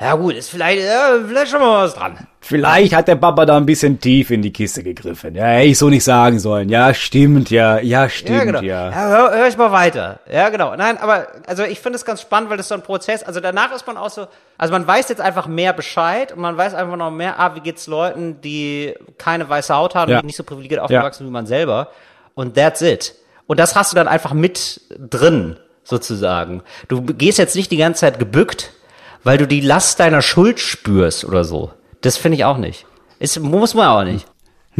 Ja 0.00 0.14
gut, 0.14 0.34
ist 0.34 0.50
vielleicht, 0.50 0.80
ja, 0.86 1.18
vielleicht 1.26 1.50
schon 1.50 1.58
mal 1.60 1.84
was 1.84 1.94
dran. 1.94 2.16
Vielleicht 2.40 2.94
hat 2.94 3.08
der 3.08 3.16
Papa 3.16 3.44
da 3.44 3.56
ein 3.56 3.66
bisschen 3.66 3.98
tief 3.98 4.30
in 4.30 4.42
die 4.42 4.52
Kiste 4.52 4.84
gegriffen. 4.84 5.34
Ja, 5.34 5.44
hätte 5.46 5.66
ich 5.66 5.76
so 5.78 5.88
nicht 5.90 6.04
sagen 6.04 6.38
sollen. 6.38 6.68
Ja, 6.68 6.94
stimmt, 6.94 7.50
ja, 7.50 7.80
ja, 7.80 8.08
stimmt, 8.08 8.38
Ja, 8.38 8.44
genau. 8.44 8.60
ja. 8.60 8.90
Ja, 8.90 9.08
hör, 9.08 9.30
hör 9.36 9.48
ich 9.48 9.56
mal 9.56 9.72
weiter. 9.72 10.20
Ja, 10.32 10.50
genau. 10.50 10.76
Nein, 10.76 10.98
aber 10.98 11.26
also 11.48 11.64
ich 11.64 11.80
finde 11.80 11.96
es 11.96 12.04
ganz 12.04 12.20
spannend, 12.22 12.48
weil 12.48 12.56
das 12.56 12.68
so 12.68 12.74
ein 12.76 12.82
Prozess, 12.82 13.24
also 13.24 13.40
danach 13.40 13.74
ist 13.74 13.88
man 13.88 13.96
auch 13.96 14.10
so, 14.10 14.28
also 14.56 14.72
man 14.72 14.86
weiß 14.86 15.08
jetzt 15.08 15.20
einfach 15.20 15.48
mehr 15.48 15.72
Bescheid 15.72 16.30
und 16.32 16.38
man 16.40 16.56
weiß 16.56 16.74
einfach 16.74 16.96
noch 16.96 17.10
mehr, 17.10 17.40
ah, 17.40 17.56
wie 17.56 17.60
geht's 17.60 17.88
Leuten, 17.88 18.40
die 18.40 18.94
keine 19.18 19.48
weiße 19.48 19.74
Haut 19.74 19.96
haben, 19.96 20.12
Ja. 20.12 20.20
die 20.20 20.26
nicht 20.26 20.36
so 20.36 20.44
privilegiert 20.44 20.80
aufgewachsen 20.80 21.26
wie 21.26 21.30
man 21.32 21.46
selber. 21.46 21.88
Und 22.34 22.54
that's 22.54 22.82
it. 22.82 23.16
Und 23.48 23.58
das 23.58 23.74
hast 23.74 23.90
du 23.92 23.96
dann 23.96 24.06
einfach 24.06 24.32
mit 24.32 24.80
drin, 24.96 25.56
sozusagen. 25.82 26.62
Du 26.86 27.02
gehst 27.02 27.38
jetzt 27.38 27.56
nicht 27.56 27.72
die 27.72 27.78
ganze 27.78 28.00
Zeit 28.02 28.20
gebückt, 28.20 28.70
weil 29.24 29.38
du 29.38 29.46
die 29.46 29.60
Last 29.60 30.00
deiner 30.00 30.22
Schuld 30.22 30.60
spürst 30.60 31.24
oder 31.24 31.44
so. 31.44 31.70
Das 32.00 32.16
finde 32.16 32.36
ich 32.36 32.44
auch 32.44 32.58
nicht. 32.58 32.86
Ist, 33.18 33.38
muss 33.40 33.74
man 33.74 33.88
auch 33.88 34.04
nicht. 34.04 34.26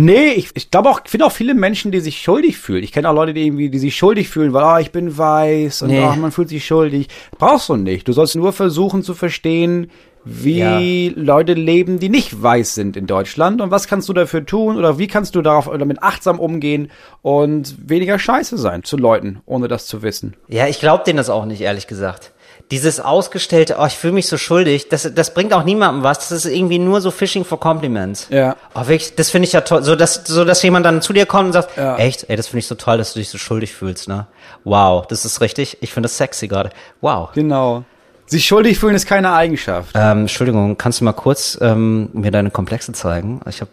Nee, 0.01 0.28
ich, 0.34 0.51
ich 0.55 0.70
glaube 0.70 0.91
auch, 0.91 1.01
ich 1.05 1.11
finde 1.11 1.26
auch 1.26 1.32
viele 1.32 1.55
Menschen, 1.55 1.91
die 1.91 1.99
sich 1.99 2.20
schuldig 2.22 2.57
fühlen. 2.57 2.84
Ich 2.84 2.93
kenne 2.93 3.11
auch 3.11 3.14
Leute, 3.14 3.34
die 3.34 3.45
irgendwie, 3.45 3.68
die 3.68 3.80
sich 3.80 3.97
schuldig 3.97 4.28
fühlen, 4.28 4.53
weil, 4.53 4.62
ah, 4.62 4.78
ich 4.78 4.93
bin 4.93 5.18
weiß 5.18 5.82
und 5.82 5.89
Nee. 5.89 5.99
ah, 6.05 6.14
man 6.14 6.30
fühlt 6.30 6.49
sich 6.51 6.64
schuldig. 6.64 7.09
Brauchst 7.36 7.68
du 7.68 7.74
nicht. 7.74 8.07
Du 8.07 8.12
sollst 8.12 8.36
nur 8.36 8.53
versuchen 8.53 9.03
zu 9.03 9.14
verstehen, 9.14 9.91
wie 10.24 11.12
Leute 11.16 11.55
leben, 11.55 11.99
die 11.99 12.11
nicht 12.11 12.41
weiß 12.41 12.74
sind 12.74 12.97
in 12.97 13.07
Deutschland 13.07 13.61
und 13.61 13.70
was 13.72 13.89
kannst 13.89 14.09
du 14.09 14.12
dafür 14.12 14.45
tun 14.47 14.76
oder 14.76 14.99
wie 14.99 15.07
kannst 15.09 15.34
du 15.34 15.43
darauf 15.43 15.68
damit 15.76 16.03
achtsam 16.03 16.39
umgehen 16.39 16.91
und 17.22 17.74
weniger 17.89 18.18
scheiße 18.18 18.59
sein 18.59 18.84
zu 18.84 18.97
Leuten, 18.97 19.41
ohne 19.47 19.68
das 19.68 19.86
zu 19.86 20.03
wissen. 20.03 20.36
Ja, 20.47 20.66
ich 20.68 20.78
glaube 20.80 21.03
denen 21.05 21.16
das 21.16 21.30
auch 21.30 21.45
nicht, 21.47 21.61
ehrlich 21.62 21.86
gesagt. 21.86 22.32
Dieses 22.71 23.01
ausgestellte, 23.01 23.77
oh, 23.79 23.87
ich 23.87 23.95
fühle 23.95 24.12
mich 24.12 24.27
so 24.29 24.37
schuldig, 24.37 24.89
das, 24.91 25.11
das 25.14 25.33
bringt 25.33 25.55
auch 25.55 25.64
niemandem 25.64 26.03
was. 26.03 26.19
Das 26.29 26.33
ist 26.33 26.45
irgendwie 26.53 26.79
nur 26.79 27.01
so 27.01 27.11
Fishing 27.11 27.45
for 27.47 27.59
Compliments. 27.59 28.27
Ja. 28.29 28.57
Oh, 28.75 28.81
wirklich, 28.81 29.14
das 29.14 29.31
finde 29.31 29.47
ich 29.47 29.53
ja 29.55 29.62
toll. 29.62 29.83
So 29.83 29.97
dass, 29.97 30.23
so, 30.27 30.45
dass 30.45 30.62
jemand 30.62 30.85
dann 30.85 31.01
zu 31.01 31.12
dir 31.14 31.25
kommt 31.25 31.47
und 31.47 31.53
sagt, 31.55 31.77
Ja. 31.79 31.97
echt, 31.97 32.29
ey, 32.29 32.37
das 32.37 32.49
finde 32.49 32.59
ich 32.61 32.66
so 32.66 32.75
toll, 32.75 32.99
dass 32.99 33.14
du 33.14 33.21
dich 33.21 33.31
so 33.31 33.39
schuldig 33.39 33.73
fühlst, 33.73 34.07
ne? 34.09 34.27
Wow, 34.64 35.07
das 35.07 35.25
ist 35.25 35.41
richtig. 35.41 35.79
Ich 35.81 35.93
finde 35.93 36.09
das 36.09 36.19
sexy 36.19 36.47
gerade. 36.47 36.71
Wow. 37.01 37.31
Genau. 37.33 37.85
Sich 38.29 38.45
schuldig 38.45 38.79
fühlen 38.79 38.95
ist 38.95 39.07
keine 39.07 39.33
Eigenschaft. 39.33 39.93
Ähm, 39.95 40.20
Entschuldigung, 40.20 40.76
kannst 40.76 41.01
du 41.01 41.05
mal 41.05 41.14
kurz 41.14 41.57
ähm, 41.62 42.11
mir 42.12 42.31
deine 42.31 42.51
Komplexe 42.51 42.93
zeigen? 42.93 43.41
Ich 43.49 43.62
habe, 43.62 43.70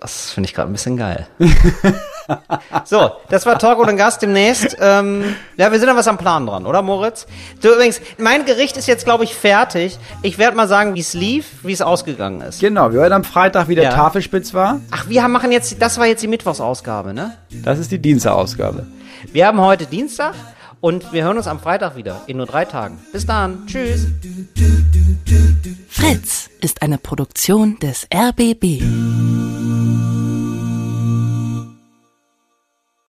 das 0.00 0.30
finde 0.30 0.48
ich 0.48 0.54
gerade 0.54 0.70
ein 0.70 0.72
bisschen 0.72 0.96
geil. 0.96 1.26
so, 2.84 3.10
das 3.28 3.44
war 3.44 3.58
Talk 3.58 3.78
ohne 3.78 3.94
Gast 3.96 4.22
demnächst. 4.22 4.78
Ähm, 4.80 5.24
ja, 5.58 5.70
wir 5.70 5.78
sind 5.78 5.88
da 5.88 5.96
was 5.96 6.08
am 6.08 6.16
Plan 6.16 6.46
dran, 6.46 6.64
oder 6.64 6.80
Moritz? 6.80 7.26
Du 7.60 7.68
übrigens, 7.68 8.00
mein 8.16 8.46
Gericht 8.46 8.78
ist 8.78 8.88
jetzt, 8.88 9.04
glaube 9.04 9.24
ich, 9.24 9.34
fertig. 9.34 9.98
Ich 10.22 10.38
werde 10.38 10.56
mal 10.56 10.68
sagen, 10.68 10.94
wie 10.94 11.00
es 11.00 11.12
lief, 11.12 11.46
wie 11.62 11.72
es 11.72 11.82
ausgegangen 11.82 12.40
ist. 12.40 12.60
Genau, 12.60 12.92
wir 12.92 13.00
hören 13.00 13.12
am 13.12 13.24
Freitag, 13.24 13.68
wie 13.68 13.74
der 13.74 13.84
Ja. 13.84 13.90
Tafelspitz 13.90 14.54
war. 14.54 14.80
Ach, 14.90 15.06
wir 15.10 15.22
haben, 15.22 15.32
machen 15.32 15.52
jetzt, 15.52 15.82
das 15.82 15.98
war 15.98 16.06
jetzt 16.06 16.22
die 16.22 16.28
Mittwochsausgabe, 16.28 17.12
ne? 17.12 17.34
Das 17.50 17.78
ist 17.78 17.92
die 17.92 17.98
Dienstagausgabe. 17.98 18.86
Wir 19.32 19.46
haben 19.46 19.60
heute 19.60 19.84
Dienstag 19.84 20.34
und 20.80 21.12
wir 21.12 21.24
hören 21.24 21.36
uns 21.36 21.46
am 21.46 21.60
Freitag 21.60 21.96
wieder, 21.96 22.22
in 22.26 22.36
nur 22.36 22.46
drei 22.46 22.64
Tagen. 22.64 22.98
Bis 23.12 23.26
dann, 23.26 23.66
tschüss. 23.66 24.06
Fritz 25.88 26.50
ist 26.60 26.82
eine 26.82 26.98
Produktion 26.98 27.78
des 27.80 28.06
RBB. 28.12 29.57